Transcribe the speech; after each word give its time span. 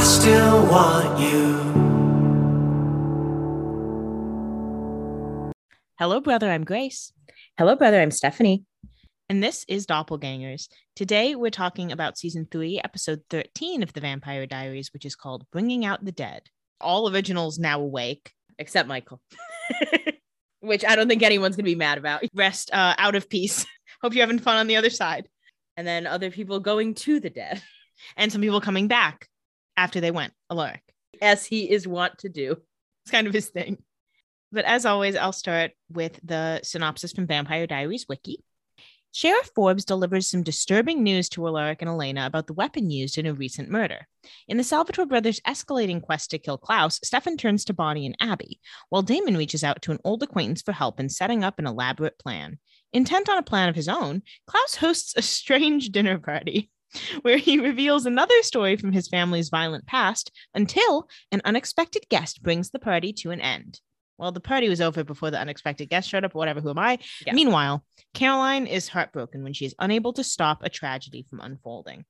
I 0.00 0.02
still 0.02 0.66
want 0.66 1.20
you. 1.20 1.58
Hello, 5.98 6.22
brother. 6.22 6.50
I'm 6.50 6.64
Grace. 6.64 7.12
Hello, 7.58 7.76
brother. 7.76 8.00
I'm 8.00 8.10
Stephanie. 8.10 8.64
And 9.28 9.42
this 9.42 9.66
is 9.68 9.86
Doppelgangers. 9.86 10.68
Today, 10.96 11.34
we're 11.34 11.50
talking 11.50 11.92
about 11.92 12.16
season 12.16 12.48
three, 12.50 12.80
episode 12.82 13.20
13 13.28 13.82
of 13.82 13.92
The 13.92 14.00
Vampire 14.00 14.46
Diaries, 14.46 14.90
which 14.94 15.04
is 15.04 15.14
called 15.14 15.44
Bringing 15.52 15.84
Out 15.84 16.02
the 16.02 16.12
Dead. 16.12 16.44
All 16.80 17.12
originals 17.14 17.58
now 17.58 17.78
awake, 17.82 18.32
Except 18.58 18.88
Michael, 18.88 19.20
which 20.60 20.82
I 20.82 20.96
don't 20.96 21.08
think 21.08 21.22
anyone's 21.22 21.56
going 21.56 21.66
to 21.66 21.70
be 21.70 21.74
mad 21.74 21.98
about. 21.98 22.22
rest 22.32 22.70
uh, 22.72 22.94
out 22.96 23.16
of 23.16 23.28
peace. 23.28 23.66
Hope 24.00 24.14
you're 24.14 24.22
having 24.22 24.38
fun 24.38 24.56
on 24.56 24.66
the 24.66 24.76
other 24.76 24.88
side. 24.88 25.28
And 25.76 25.86
then 25.86 26.06
other 26.06 26.30
people 26.30 26.58
going 26.58 26.94
to 26.94 27.20
the 27.20 27.28
dead, 27.28 27.62
And 28.16 28.32
some 28.32 28.40
people 28.40 28.62
coming 28.62 28.88
back 28.88 29.28
after 29.80 30.00
they 30.02 30.10
went, 30.10 30.34
Alaric. 30.50 30.82
as 31.22 31.46
he 31.46 31.70
is 31.70 31.88
wont 31.88 32.18
to 32.18 32.28
do. 32.28 32.56
It's 33.02 33.10
kind 33.10 33.26
of 33.26 33.32
his 33.32 33.48
thing. 33.48 33.78
But 34.52 34.66
as 34.66 34.84
always, 34.84 35.16
I'll 35.16 35.32
start 35.32 35.70
with 35.90 36.20
the 36.22 36.60
synopsis 36.62 37.12
from 37.12 37.26
Vampire 37.26 37.66
Diaries 37.66 38.04
Wiki. 38.06 38.44
Sheriff 39.12 39.50
Forbes 39.54 39.86
delivers 39.86 40.26
some 40.26 40.42
disturbing 40.42 41.02
news 41.02 41.30
to 41.30 41.46
Alaric 41.46 41.80
and 41.80 41.88
Elena 41.88 42.26
about 42.26 42.46
the 42.46 42.52
weapon 42.52 42.90
used 42.90 43.16
in 43.16 43.24
a 43.24 43.32
recent 43.32 43.70
murder. 43.70 44.06
In 44.48 44.58
the 44.58 44.64
Salvatore 44.64 45.06
brothers' 45.06 45.40
escalating 45.48 46.02
quest 46.02 46.30
to 46.30 46.38
kill 46.38 46.58
Klaus, 46.58 47.00
Stefan 47.02 47.38
turns 47.38 47.64
to 47.64 47.72
Bonnie 47.72 48.06
and 48.06 48.16
Abby, 48.20 48.60
while 48.90 49.02
Damon 49.02 49.36
reaches 49.36 49.64
out 49.64 49.80
to 49.82 49.92
an 49.92 49.98
old 50.04 50.22
acquaintance 50.22 50.60
for 50.60 50.72
help 50.72 51.00
in 51.00 51.08
setting 51.08 51.42
up 51.42 51.58
an 51.58 51.66
elaborate 51.66 52.18
plan. 52.18 52.58
Intent 52.92 53.30
on 53.30 53.38
a 53.38 53.42
plan 53.42 53.70
of 53.70 53.76
his 53.76 53.88
own, 53.88 54.22
Klaus 54.46 54.76
hosts 54.76 55.14
a 55.16 55.22
strange 55.22 55.88
dinner 55.88 56.18
party 56.18 56.70
where 57.22 57.36
he 57.36 57.58
reveals 57.58 58.06
another 58.06 58.42
story 58.42 58.76
from 58.76 58.92
his 58.92 59.08
family's 59.08 59.48
violent 59.48 59.86
past 59.86 60.30
until 60.54 61.08
an 61.32 61.42
unexpected 61.44 62.04
guest 62.08 62.42
brings 62.42 62.70
the 62.70 62.78
party 62.78 63.12
to 63.12 63.30
an 63.30 63.40
end. 63.40 63.80
Well, 64.18 64.32
the 64.32 64.40
party 64.40 64.68
was 64.68 64.82
over 64.82 65.02
before 65.02 65.30
the 65.30 65.40
unexpected 65.40 65.88
guest 65.88 66.08
showed 66.08 66.24
up, 66.24 66.34
whatever, 66.34 66.60
who 66.60 66.70
am 66.70 66.78
I? 66.78 66.98
Yeah. 67.26 67.32
Meanwhile, 67.32 67.84
Caroline 68.12 68.66
is 68.66 68.86
heartbroken 68.86 69.42
when 69.42 69.54
she 69.54 69.64
is 69.64 69.74
unable 69.78 70.12
to 70.12 70.24
stop 70.24 70.62
a 70.62 70.68
tragedy 70.68 71.24
from 71.28 71.40
unfolding. 71.40 72.04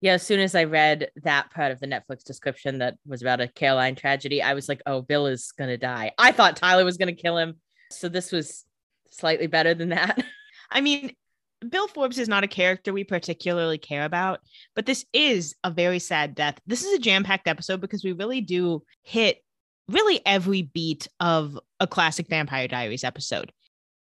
Yeah, 0.00 0.14
as 0.14 0.22
soon 0.22 0.40
as 0.40 0.54
I 0.54 0.64
read 0.64 1.10
that 1.24 1.50
part 1.50 1.72
of 1.72 1.80
the 1.80 1.86
Netflix 1.86 2.24
description 2.24 2.78
that 2.78 2.96
was 3.06 3.20
about 3.20 3.42
a 3.42 3.48
Caroline 3.48 3.94
tragedy, 3.94 4.40
I 4.40 4.54
was 4.54 4.66
like, 4.66 4.80
oh, 4.86 5.02
Bill 5.02 5.26
is 5.26 5.52
going 5.52 5.68
to 5.68 5.76
die. 5.76 6.12
I 6.16 6.32
thought 6.32 6.56
Tyler 6.56 6.86
was 6.86 6.96
going 6.96 7.14
to 7.14 7.22
kill 7.22 7.36
him. 7.36 7.60
So 7.90 8.08
this 8.08 8.32
was 8.32 8.64
slightly 9.10 9.46
better 9.46 9.74
than 9.74 9.90
that. 9.90 10.24
I 10.70 10.80
mean, 10.80 11.14
Bill 11.68 11.88
Forbes 11.88 12.18
is 12.18 12.28
not 12.28 12.44
a 12.44 12.48
character 12.48 12.92
we 12.92 13.04
particularly 13.04 13.78
care 13.78 14.04
about, 14.04 14.40
but 14.74 14.86
this 14.86 15.04
is 15.12 15.54
a 15.62 15.70
very 15.70 15.98
sad 15.98 16.34
death. 16.34 16.58
This 16.66 16.84
is 16.84 16.94
a 16.94 16.98
jam 16.98 17.22
packed 17.24 17.48
episode 17.48 17.80
because 17.80 18.02
we 18.02 18.12
really 18.12 18.40
do 18.40 18.82
hit 19.02 19.42
really 19.88 20.20
every 20.24 20.62
beat 20.62 21.08
of 21.18 21.58
a 21.78 21.86
classic 21.86 22.28
Vampire 22.28 22.68
Diaries 22.68 23.04
episode 23.04 23.52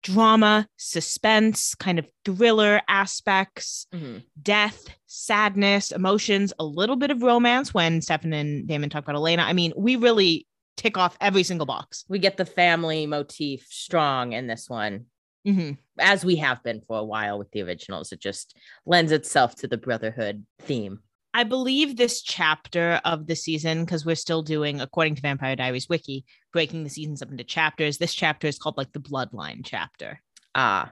drama, 0.06 0.67
suspense, 0.78 1.73
kind 1.73 1.98
of 1.98 2.08
thriller 2.23 2.80
aspects, 2.88 3.88
mm-hmm. 3.92 4.20
death, 4.39 4.86
sadness, 5.08 5.92
emotions, 5.92 6.53
a 6.59 6.64
little 6.64 6.95
bit 6.95 7.09
of 7.09 7.23
romance 7.23 7.73
when 7.73 8.02
Stefan 8.02 8.31
and 8.31 8.67
Damon 8.67 8.92
talk 8.92 9.03
about 9.03 9.16
Elena. 9.16 9.42
I 9.42 9.53
mean, 9.53 9.73
we 9.76 9.95
really 9.95 10.45
tick 10.78 10.95
off 10.95 11.17
every 11.20 11.42
single 11.42 11.66
box. 11.66 12.06
We 12.08 12.20
get 12.20 12.38
the 12.38 12.45
family 12.45 13.08
motif 13.08 13.66
strong 13.72 14.33
in 14.33 14.45
this 14.45 14.70
one, 14.70 15.08
Mhm. 15.46 15.78
as 16.00 16.26
we 16.26 16.36
have 16.38 16.62
been 16.64 16.82
for 16.88 16.98
a 16.98 17.04
while 17.04 17.38
with 17.38 17.52
the 17.52 17.62
originals. 17.62 18.12
It 18.12 18.20
just 18.20 18.58
lends 18.86 19.12
itself 19.12 19.56
to 19.58 19.68
the 19.68 19.78
brotherhood 19.78 20.46
theme. 20.60 21.00
I 21.34 21.44
believe 21.44 21.98
this 21.98 22.22
chapter 22.22 23.02
of 23.04 23.28
the 23.28 23.36
season, 23.36 23.84
because 23.84 24.06
we're 24.06 24.16
still 24.16 24.42
doing, 24.42 24.80
according 24.82 25.16
to 25.16 25.22
Vampire 25.22 25.56
Diaries 25.56 25.90
Wiki, 25.90 26.26
breaking 26.54 26.84
the 26.84 26.90
seasons 26.90 27.22
up 27.22 27.30
into 27.30 27.44
chapters. 27.44 27.98
This 27.98 28.14
chapter 28.14 28.48
is 28.48 28.58
called 28.58 28.78
like 28.78 28.94
the 28.94 29.00
Bloodline 29.02 29.61
chapter. 29.64 30.22
Ah, 30.55 30.92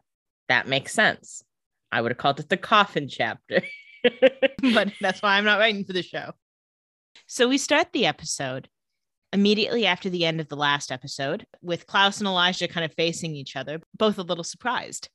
that 0.50 0.68
makes 0.68 0.94
sense. 0.94 1.44
I 1.92 2.02
would 2.02 2.12
have 2.12 2.18
called 2.18 2.40
it 2.40 2.50
the 2.50 2.58
coffin 2.58 3.08
chapter. 3.08 3.62
but 4.74 4.92
that's 5.00 5.22
why 5.22 5.38
I'm 5.38 5.46
not 5.46 5.60
writing 5.60 5.86
for 5.86 5.94
the 5.94 6.04
show. 6.04 6.34
So 7.26 7.48
we 7.48 7.58
start 7.58 7.94
the 7.94 8.06
episode 8.06 8.68
immediately 9.34 9.86
after 9.86 10.10
the 10.10 10.26
end 10.26 10.40
of 10.40 10.48
the 10.48 10.56
last 10.56 10.92
episode 10.92 11.46
with 11.62 11.88
Klaus 11.88 12.20
and 12.20 12.28
Elijah 12.28 12.68
kind 12.68 12.86
of 12.86 12.94
facing 12.94 13.36
each 13.36 13.56
other, 13.56 13.82
both 13.98 14.18
a 14.20 14.24
little 14.24 14.44
surprised. 14.44 15.10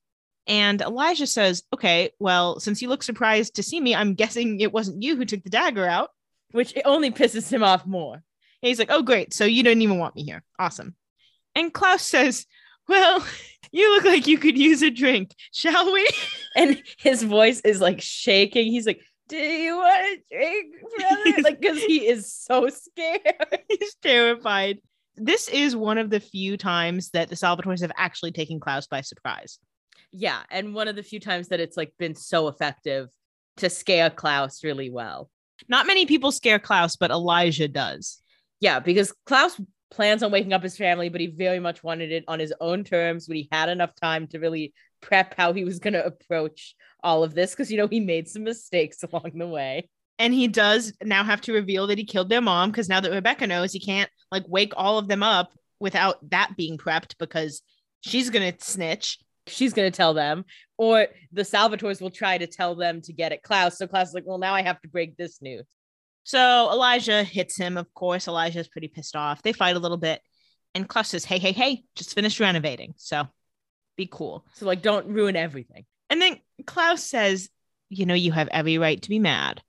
And 0.46 0.80
Elijah 0.80 1.26
says, 1.26 1.62
Okay, 1.72 2.10
well, 2.18 2.58
since 2.58 2.82
you 2.82 2.88
look 2.88 3.02
surprised 3.02 3.54
to 3.54 3.62
see 3.62 3.80
me, 3.80 3.94
I'm 3.94 4.14
guessing 4.14 4.60
it 4.60 4.72
wasn't 4.72 5.02
you 5.02 5.16
who 5.16 5.24
took 5.24 5.42
the 5.44 5.50
dagger 5.50 5.86
out. 5.86 6.10
which 6.52 6.74
it 6.76 6.82
only 6.84 7.10
pisses 7.10 7.50
him 7.52 7.62
off 7.62 7.86
more. 7.86 8.14
And 8.14 8.22
he's 8.68 8.78
like, 8.78 8.90
Oh, 8.90 9.02
great. 9.02 9.32
So 9.32 9.44
you 9.44 9.62
didn't 9.62 9.82
even 9.82 9.98
want 9.98 10.16
me 10.16 10.24
here. 10.24 10.42
Awesome. 10.58 10.96
And 11.54 11.72
Klaus 11.72 12.02
says, 12.02 12.46
Well, 12.88 13.24
you 13.72 13.94
look 13.94 14.04
like 14.04 14.26
you 14.26 14.38
could 14.38 14.58
use 14.58 14.82
a 14.82 14.90
drink. 14.90 15.34
Shall 15.52 15.92
we? 15.92 16.08
And 16.56 16.82
his 16.98 17.22
voice 17.22 17.60
is 17.60 17.80
like 17.80 18.00
shaking. 18.00 18.72
He's 18.72 18.86
like, 18.86 19.00
Do 19.28 19.36
you 19.36 19.76
want 19.76 20.06
a 20.06 20.22
drink, 20.34 20.74
brother? 20.96 21.42
like, 21.42 21.60
because 21.60 21.82
he 21.82 22.06
is 22.06 22.32
so 22.32 22.68
scared. 22.68 23.60
He's 23.68 23.94
terrified. 24.02 24.78
This 25.16 25.48
is 25.48 25.76
one 25.76 25.98
of 25.98 26.10
the 26.10 26.20
few 26.20 26.56
times 26.56 27.10
that 27.10 27.28
the 27.28 27.34
Salvatores 27.34 27.82
have 27.82 27.92
actually 27.96 28.32
taken 28.32 28.58
Klaus 28.60 28.86
by 28.86 29.02
surprise. 29.02 29.58
Yeah. 30.12 30.40
And 30.50 30.74
one 30.74 30.88
of 30.88 30.96
the 30.96 31.02
few 31.02 31.20
times 31.20 31.48
that 31.48 31.60
it's 31.60 31.76
like 31.76 31.92
been 31.98 32.14
so 32.14 32.48
effective 32.48 33.08
to 33.58 33.68
scare 33.68 34.10
Klaus 34.10 34.64
really 34.64 34.90
well. 34.90 35.28
Not 35.68 35.86
many 35.86 36.06
people 36.06 36.32
scare 36.32 36.58
Klaus, 36.58 36.96
but 36.96 37.10
Elijah 37.10 37.68
does. 37.68 38.22
Yeah, 38.60 38.80
because 38.80 39.12
Klaus 39.26 39.60
plans 39.90 40.22
on 40.22 40.30
waking 40.30 40.52
up 40.52 40.62
his 40.62 40.76
family, 40.76 41.08
but 41.08 41.20
he 41.20 41.26
very 41.26 41.60
much 41.60 41.82
wanted 41.82 42.12
it 42.12 42.24
on 42.28 42.38
his 42.38 42.54
own 42.60 42.84
terms 42.84 43.28
when 43.28 43.36
he 43.36 43.48
had 43.50 43.68
enough 43.68 43.94
time 44.00 44.26
to 44.28 44.38
really 44.38 44.72
prep 45.00 45.34
how 45.36 45.52
he 45.52 45.64
was 45.64 45.78
going 45.78 45.94
to 45.94 46.04
approach 46.04 46.74
all 47.02 47.24
of 47.24 47.34
this. 47.34 47.50
Because, 47.50 47.70
you 47.70 47.78
know, 47.78 47.88
he 47.88 48.00
made 48.00 48.28
some 48.28 48.44
mistakes 48.44 49.02
along 49.12 49.32
the 49.34 49.46
way. 49.46 49.88
And 50.18 50.34
he 50.34 50.48
does 50.48 50.92
now 51.02 51.22
have 51.22 51.40
to 51.42 51.52
reveal 51.52 51.86
that 51.86 51.98
he 51.98 52.04
killed 52.04 52.28
their 52.28 52.40
mom 52.40 52.70
because 52.70 52.88
now 52.88 53.00
that 53.00 53.12
Rebekah 53.12 53.46
knows, 53.46 53.72
he 53.72 53.78
can't 53.78 54.10
like 54.32 54.44
wake 54.48 54.72
all 54.76 54.98
of 54.98 55.06
them 55.06 55.22
up 55.22 55.52
without 55.78 56.18
that 56.30 56.54
being 56.56 56.76
prepped 56.76 57.14
because 57.18 57.62
she's 58.00 58.30
going 58.30 58.52
to 58.52 58.64
snitch. 58.64 59.18
She's 59.46 59.72
going 59.72 59.90
to 59.90 59.96
tell 59.96 60.12
them, 60.12 60.44
or 60.76 61.06
the 61.32 61.40
Salvatores 61.40 62.02
will 62.02 62.10
try 62.10 62.36
to 62.36 62.46
tell 62.46 62.74
them 62.74 63.00
to 63.02 63.14
get 63.14 63.32
at 63.32 63.42
Klaus. 63.42 63.78
So 63.78 63.86
Klaus 63.86 64.08
is 64.08 64.14
like, 64.14 64.26
well, 64.26 64.36
now 64.36 64.54
I 64.54 64.60
have 64.60 64.78
to 64.82 64.88
break 64.88 65.16
this 65.16 65.40
news. 65.40 65.64
So 66.24 66.68
Elijah 66.70 67.22
hits 67.22 67.56
him. 67.56 67.78
Of 67.78 67.92
course, 67.94 68.28
Elijah's 68.28 68.68
pretty 68.68 68.88
pissed 68.88 69.16
off. 69.16 69.40
They 69.40 69.54
fight 69.54 69.76
a 69.76 69.78
little 69.78 69.96
bit. 69.96 70.20
And 70.74 70.86
Klaus 70.86 71.08
says, 71.08 71.24
Hey, 71.24 71.38
hey, 71.38 71.52
hey, 71.52 71.84
just 71.96 72.14
finished 72.14 72.38
renovating. 72.38 72.92
So 72.98 73.26
be 73.98 74.08
cool. 74.10 74.46
So, 74.54 74.64
like, 74.64 74.80
don't 74.80 75.08
ruin 75.08 75.36
everything. 75.36 75.84
And 76.08 76.22
then 76.22 76.38
Klaus 76.66 77.04
says, 77.04 77.50
You 77.90 78.06
know, 78.06 78.14
you 78.14 78.32
have 78.32 78.48
every 78.48 78.78
right 78.78 79.00
to 79.02 79.08
be 79.10 79.18
mad, 79.18 79.62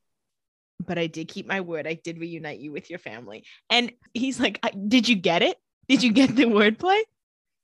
but 0.85 0.97
I 0.97 1.07
did 1.07 1.27
keep 1.27 1.45
my 1.45 1.59
word. 1.59 1.85
I 1.85 1.95
did 1.95 2.19
reunite 2.19 2.59
you 2.59 2.71
with 2.71 2.89
your 2.89 2.99
family. 2.99 3.43
And 3.69 3.91
he's 4.13 4.39
like, 4.39 4.63
Did 4.87 5.09
you 5.09 5.17
get 5.17 5.41
it? 5.41 5.57
Did 5.89 6.03
you 6.03 6.13
get 6.13 6.35
the 6.35 6.45
wordplay? 6.45 7.01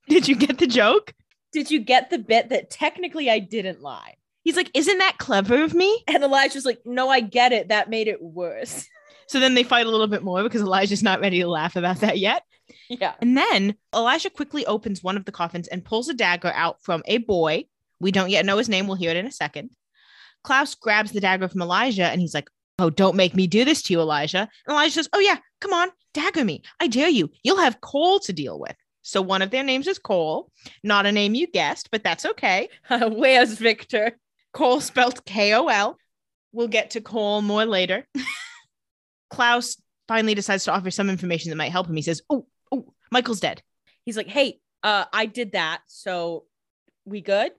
Did 0.09 0.28
you 0.28 0.36
get 0.36 0.58
the 0.58 0.68
joke? 0.68 1.14
Did 1.53 1.72
you 1.72 1.80
get 1.80 2.09
the 2.09 2.18
bit 2.18 2.50
that 2.50 2.70
technically 2.70 3.30
I 3.30 3.40
didn't 3.40 3.82
lie? 3.82 4.16
He's 4.44 4.58
like, 4.58 4.72
Isn't 4.74 4.97
that 4.97 5.18
clever 5.20 5.64
of 5.64 5.74
me? 5.74 6.03
And 6.08 6.24
Elijah's 6.24 6.66
like, 6.66 6.82
no, 6.86 7.08
I 7.09 7.22
get 7.22 7.53
it. 7.53 7.70
That 7.70 7.90
made 7.90 8.08
it 8.09 8.22
worse. 8.22 8.88
So 9.28 9.40
then 9.40 9.56
they 9.56 9.63
fight 9.63 9.86
a 9.86 9.90
little 9.90 10.08
bit 10.08 10.24
more 10.24 10.44
because 10.44 10.62
Elijah's 10.62 11.03
not 11.03 11.19
ready 11.19 11.40
to 11.40 11.47
laugh 11.47 11.75
about 11.75 11.97
that 12.02 12.19
yet. 12.19 12.44
yeah. 12.90 13.13
And 13.22 13.38
then 13.38 13.75
Elijah 13.94 14.30
quickly 14.30 14.66
opens 14.66 15.03
one 15.03 15.18
of 15.18 15.25
the 15.25 15.31
coffins 15.31 15.68
and 15.68 15.84
pulls 15.84 16.09
a 16.09 16.13
dagger 16.13 16.52
out 16.53 16.84
from 16.84 17.02
a 17.06 17.18
boy. 17.18 17.66
We 18.00 18.12
don't 18.12 18.30
yet 18.30 18.46
know 18.46 18.58
his 18.58 18.69
name. 18.69 18.88
We'll 18.88 18.97
hear 18.97 19.12
it 19.12 19.18
in 19.18 19.25
a 19.25 19.31
second. 19.31 19.72
Klaus 20.44 20.75
grabs 20.75 21.12
the 21.12 21.19
dagger 21.19 21.47
from 21.47 21.62
Elijah 21.62 22.06
and 22.06 22.22
he's 22.22 22.34
like, 22.34 22.50
Oh, 22.78 22.90
don't 22.90 23.16
make 23.16 23.34
me 23.35 23.47
do 23.47 23.64
this 23.64 23.82
to 23.84 23.94
you, 23.94 24.02
Elijah. 24.02 24.50
And 24.67 24.73
Elijah 24.73 24.91
says, 24.96 25.09
Oh, 25.14 25.20
yeah, 25.20 25.38
come 25.61 25.73
on, 25.73 25.90
dagger 26.14 26.44
me. 26.44 26.61
I 26.79 26.88
dare 26.88 27.09
you. 27.09 27.32
You'll 27.44 27.58
have 27.58 27.82
Kol 27.82 28.20
to 28.20 28.34
deal 28.34 28.59
with. 28.59 28.76
So 29.02 29.22
one 29.22 29.41
of 29.41 29.50
their 29.52 29.64
names 29.64 29.88
is 29.88 29.97
Kol, 30.00 30.52
not 30.84 31.05
a 31.05 31.11
name 31.11 31.35
you 31.35 31.47
guessed, 31.47 31.90
but 31.91 32.03
that's 32.03 32.26
okay. 32.26 32.70
Where's 32.90 33.53
Victor? 33.53 34.17
Kol 34.53 34.82
spelled 34.82 35.23
K 35.26 35.53
O 35.53 35.67
L. 35.67 35.97
We'll 36.52 36.67
get 36.67 36.91
to 36.91 37.02
Kol 37.02 37.41
more 37.41 37.66
later. 37.66 38.08
Klaus 39.30 39.82
finally 40.08 40.36
decides 40.36 40.66
to 40.66 40.72
offer 40.72 40.92
some 40.92 41.10
information 41.10 41.50
that 41.50 41.56
might 41.56 41.72
help 41.72 41.88
him. 41.88 41.96
He 41.96 42.02
says, 42.02 42.22
Oh, 42.30 42.48
oh, 42.72 42.94
Michael's 43.12 43.40
dead. 43.40 43.62
He's 44.06 44.18
like, 44.18 44.28
hey, 44.28 44.60
uh, 44.84 45.06
I 45.12 45.26
did 45.26 45.54
that. 45.54 45.82
So 45.88 46.46
we 47.06 47.22
good? 47.22 47.52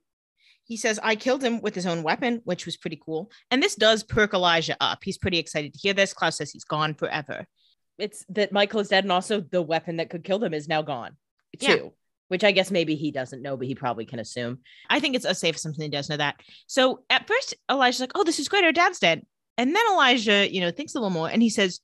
He 0.65 0.77
says, 0.77 0.99
I 1.03 1.15
killed 1.17 1.43
him 1.43 1.61
with 1.61 1.75
his 1.75 1.87
own 1.87 2.03
weapon, 2.03 2.41
which 2.45 2.67
was 2.67 2.77
pretty 2.77 3.01
cool. 3.05 3.31
And 3.51 3.63
this 3.63 3.77
does 3.77 4.03
perk 4.03 4.35
Elijah 4.35 4.77
up. 4.81 4.99
He's 5.05 5.19
pretty 5.19 5.39
excited 5.39 5.73
to 5.73 5.79
hear 5.79 5.95
this. 5.95 6.13
Klaus 6.13 6.37
says 6.37 6.51
he's 6.51 6.65
gone 6.65 6.95
forever. 6.95 7.47
It's 7.99 8.25
that 8.31 8.53
Michael 8.53 8.81
is 8.81 8.89
dead, 8.89 9.05
and 9.05 9.13
also 9.13 9.41
the 9.41 9.63
weapon 9.63 9.97
that 9.97 10.11
could 10.11 10.25
kill 10.25 10.39
them 10.39 10.53
is 10.53 10.69
now 10.69 10.83
gone. 10.83 11.17
Yeah. 11.59 11.77
Too. 11.77 11.93
Which 12.29 12.43
I 12.43 12.51
guess 12.51 12.73
maybe 12.73 12.97
he 12.97 13.13
doesn't 13.13 13.41
know, 13.41 13.57
but 13.57 13.69
he 13.69 13.77
probably 13.77 14.05
can 14.05 14.19
assume. 14.19 14.59
I 14.91 14.99
think 14.99 15.15
it's 15.15 15.25
a 15.25 15.35
safe 15.35 15.55
assumption 15.55 15.83
he 15.85 15.89
does 15.89 16.11
know 16.11 16.17
that. 16.17 16.35
So 16.67 17.05
at 17.09 17.29
first, 17.29 17.55
Elijah's 17.71 18.01
like, 18.01 18.13
Oh, 18.17 18.25
this 18.25 18.41
is 18.41 18.49
great. 18.49 18.65
Our 18.65 18.73
dad's 18.73 18.99
dead. 18.99 19.25
And 19.59 19.75
then 19.75 19.83
Elijah, 19.91 20.53
you 20.53 20.61
know, 20.61 20.71
thinks 20.71 20.95
a 20.95 20.99
little 20.99 21.11
more 21.11 21.29
and 21.29 21.43
he 21.43 21.51
says, 21.51 21.81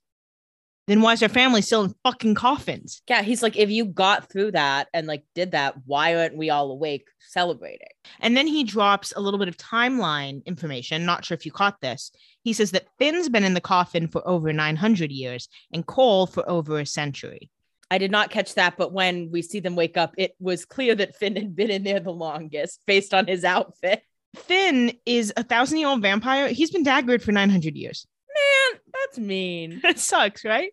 then 0.88 1.00
why 1.00 1.12
is 1.12 1.20
her 1.20 1.28
family 1.28 1.62
still 1.62 1.84
in 1.84 1.94
fucking 2.02 2.34
coffins? 2.34 3.02
Yeah, 3.08 3.22
he's 3.22 3.42
like, 3.42 3.56
if 3.56 3.70
you 3.70 3.84
got 3.84 4.30
through 4.30 4.52
that 4.52 4.88
and 4.92 5.06
like 5.06 5.22
did 5.34 5.52
that, 5.52 5.76
why 5.86 6.16
aren't 6.16 6.36
we 6.36 6.50
all 6.50 6.72
awake 6.72 7.06
celebrating? 7.20 7.86
And 8.19 8.36
then 8.36 8.48
he 8.48 8.64
drops 8.64 9.12
a 9.14 9.20
little 9.20 9.38
bit 9.38 9.48
of 9.48 9.56
timeline 9.56 10.44
information. 10.44 11.06
Not 11.06 11.24
sure 11.24 11.36
if 11.36 11.46
you 11.46 11.52
caught 11.52 11.80
this. 11.80 12.10
He 12.42 12.52
says 12.52 12.72
that 12.72 12.88
Finn's 12.98 13.28
been 13.28 13.44
in 13.44 13.54
the 13.54 13.60
coffin 13.60 14.08
for 14.08 14.26
over 14.26 14.52
900 14.52 15.12
years 15.12 15.48
and 15.72 15.86
Kol 15.86 16.26
for 16.26 16.48
over 16.50 16.80
a 16.80 16.86
century. 16.86 17.48
I 17.88 17.98
did 17.98 18.10
not 18.10 18.30
catch 18.30 18.54
that, 18.54 18.76
but 18.76 18.92
when 18.92 19.30
we 19.30 19.42
see 19.42 19.60
them 19.60 19.76
wake 19.76 19.96
up, 19.96 20.14
it 20.19 20.34
was 20.40 20.64
clear 20.64 20.94
that 20.96 21.14
Finn 21.14 21.36
had 21.36 21.54
been 21.54 21.70
in 21.70 21.84
there 21.84 22.00
the 22.00 22.10
longest 22.10 22.80
based 22.86 23.14
on 23.14 23.26
his 23.26 23.44
outfit. 23.44 24.02
Finn 24.37 24.93
is 25.05 25.32
a 25.37 25.43
thousand 25.43 25.79
year 25.79 25.88
old 25.88 26.02
vampire. 26.02 26.49
He's 26.49 26.70
been 26.70 26.84
daggered 26.84 27.23
for 27.23 27.32
900 27.32 27.76
years. 27.76 28.06
Man, 28.29 28.81
that's 28.93 29.19
mean. 29.19 29.81
That 29.82 29.99
sucks, 29.99 30.44
right? 30.44 30.73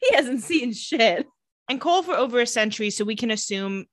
He 0.00 0.14
hasn't 0.14 0.42
seen 0.42 0.72
shit. 0.72 1.26
And 1.68 1.80
Kol 1.80 2.02
for 2.02 2.14
over 2.14 2.40
a 2.40 2.46
century. 2.46 2.90
So 2.90 3.04
we 3.04 3.16
can 3.16 3.30
assume 3.30 3.86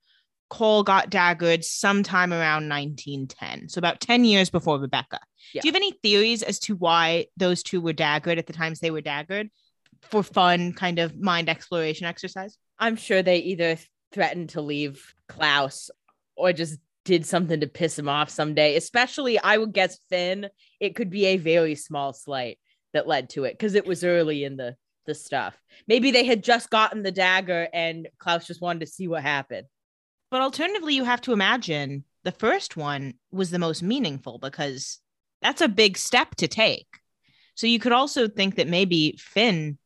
Kol 0.50 0.84
got 0.84 1.10
daggered 1.10 1.64
sometime 1.64 2.32
around 2.32 2.70
1910. 2.70 3.70
So 3.70 3.80
about 3.80 4.00
10 4.00 4.24
years 4.26 4.50
before 4.50 4.80
Rebekah. 4.80 5.20
Yeah. 5.54 5.62
Do 5.62 5.68
you 5.68 5.72
have 5.72 5.78
any 5.78 5.92
theories 6.04 6.44
as 6.44 6.60
to 6.60 6.76
why 6.76 7.28
those 7.38 7.64
two 7.64 7.82
were 7.82 7.94
daggered 7.94 8.38
at 8.38 8.48
the 8.48 8.54
times 8.54 8.80
they 8.80 8.92
were 8.92 9.02
daggered 9.02 9.50
for 10.02 10.24
fun 10.24 10.74
kind 10.74 11.00
of 11.00 11.20
mind 11.20 11.50
exploration 11.50 12.06
exercise? 12.06 12.58
I'm 12.80 12.96
sure 12.96 13.24
they 13.24 13.38
either 13.40 13.78
threatened 14.12 14.50
to 14.50 14.62
leave 14.62 15.14
Klaus 15.28 15.90
or 16.36 16.54
just 16.54 16.80
did 17.08 17.26
something 17.26 17.62
to 17.62 17.68
piss 17.68 17.98
him 17.98 18.10
off 18.10 18.30
someday. 18.30 18.76
Especially, 18.76 19.40
I 19.40 19.58
would 19.58 19.72
guess 19.72 19.98
Finn, 20.10 20.50
it 20.82 20.96
could 20.96 21.10
be 21.10 21.26
a 21.28 21.38
very 21.38 21.74
small 21.74 22.12
slight 22.12 22.60
that 22.94 23.08
led 23.08 23.30
to 23.30 23.46
it 23.46 23.54
because 23.54 23.76
it 23.76 23.88
was 23.88 24.04
early 24.04 24.44
in 24.44 24.58
the 24.58 24.76
the 25.06 25.16
stuff. 25.16 25.56
Maybe 25.88 26.12
they 26.12 26.26
had 26.26 26.44
just 26.44 26.70
gotten 26.70 27.02
the 27.02 27.14
dagger 27.14 27.70
and 27.72 28.10
Klaus 28.20 28.46
just 28.46 28.62
wanted 28.62 28.82
to 28.82 28.88
see 28.88 29.08
what 29.08 29.24
happened. 29.24 29.66
But 30.30 30.42
alternatively, 30.42 30.96
you 30.96 31.06
have 31.06 31.22
to 31.22 31.32
imagine 31.32 32.04
the 32.26 32.34
first 32.34 32.76
one 32.76 33.14
was 33.32 33.50
the 33.50 33.58
most 33.58 33.82
meaningful 33.82 34.38
because 34.38 35.00
that's 35.42 35.62
a 35.62 35.70
big 35.70 35.98
step 35.98 36.36
to 36.36 36.50
take. 36.50 36.88
So 37.56 37.68
you 37.68 37.80
could 37.80 37.94
also 37.94 38.28
think 38.28 38.56
that 38.56 38.68
maybe 38.68 39.18
Finn 39.18 39.78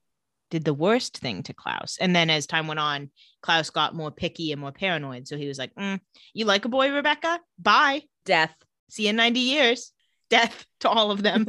did 0.52 0.64
the 0.66 0.74
worst 0.74 1.18
thing 1.18 1.42
to 1.44 1.54
Klaus. 1.54 1.98
And 2.00 2.16
then 2.16 2.30
as 2.30 2.46
time 2.46 2.68
went 2.68 2.80
on, 2.80 3.10
Klaus 3.42 3.72
got 3.72 3.96
more 3.96 4.12
picky 4.12 4.52
and 4.52 4.62
more 4.62 4.72
paranoid. 4.72 5.28
So 5.28 5.38
he 5.38 5.48
was 5.48 5.58
like, 5.58 5.74
mm, 5.74 6.00
You 6.34 6.46
like 6.46 6.66
a 6.66 6.70
boy, 6.70 6.92
Rebekah? 6.92 7.40
Bye. 7.58 8.04
Death. 8.26 8.54
See 8.90 9.04
you 9.04 9.10
in 9.10 9.16
90 9.16 9.40
years. 9.40 9.92
Death 10.30 10.66
to 10.82 10.90
all 10.90 11.10
of 11.10 11.24
them. 11.24 11.48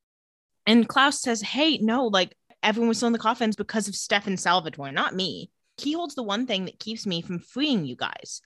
and 0.66 0.88
Klaus 0.88 1.20
says, 1.20 1.42
Hey, 1.42 1.76
no, 1.78 2.06
like 2.06 2.34
everyone 2.62 2.88
was 2.88 2.96
still 2.96 3.08
in 3.08 3.12
the 3.12 3.18
coffins 3.18 3.56
because 3.56 3.88
of 3.88 3.94
Stefan 3.94 4.38
Salvatore, 4.38 4.92
not 4.92 5.14
me. 5.14 5.50
He 5.76 5.92
holds 5.92 6.14
the 6.14 6.22
one 6.22 6.46
thing 6.46 6.64
that 6.64 6.80
keeps 6.80 7.06
me 7.06 7.20
from 7.20 7.38
freeing 7.38 7.84
you 7.84 7.96
guys. 7.96 8.40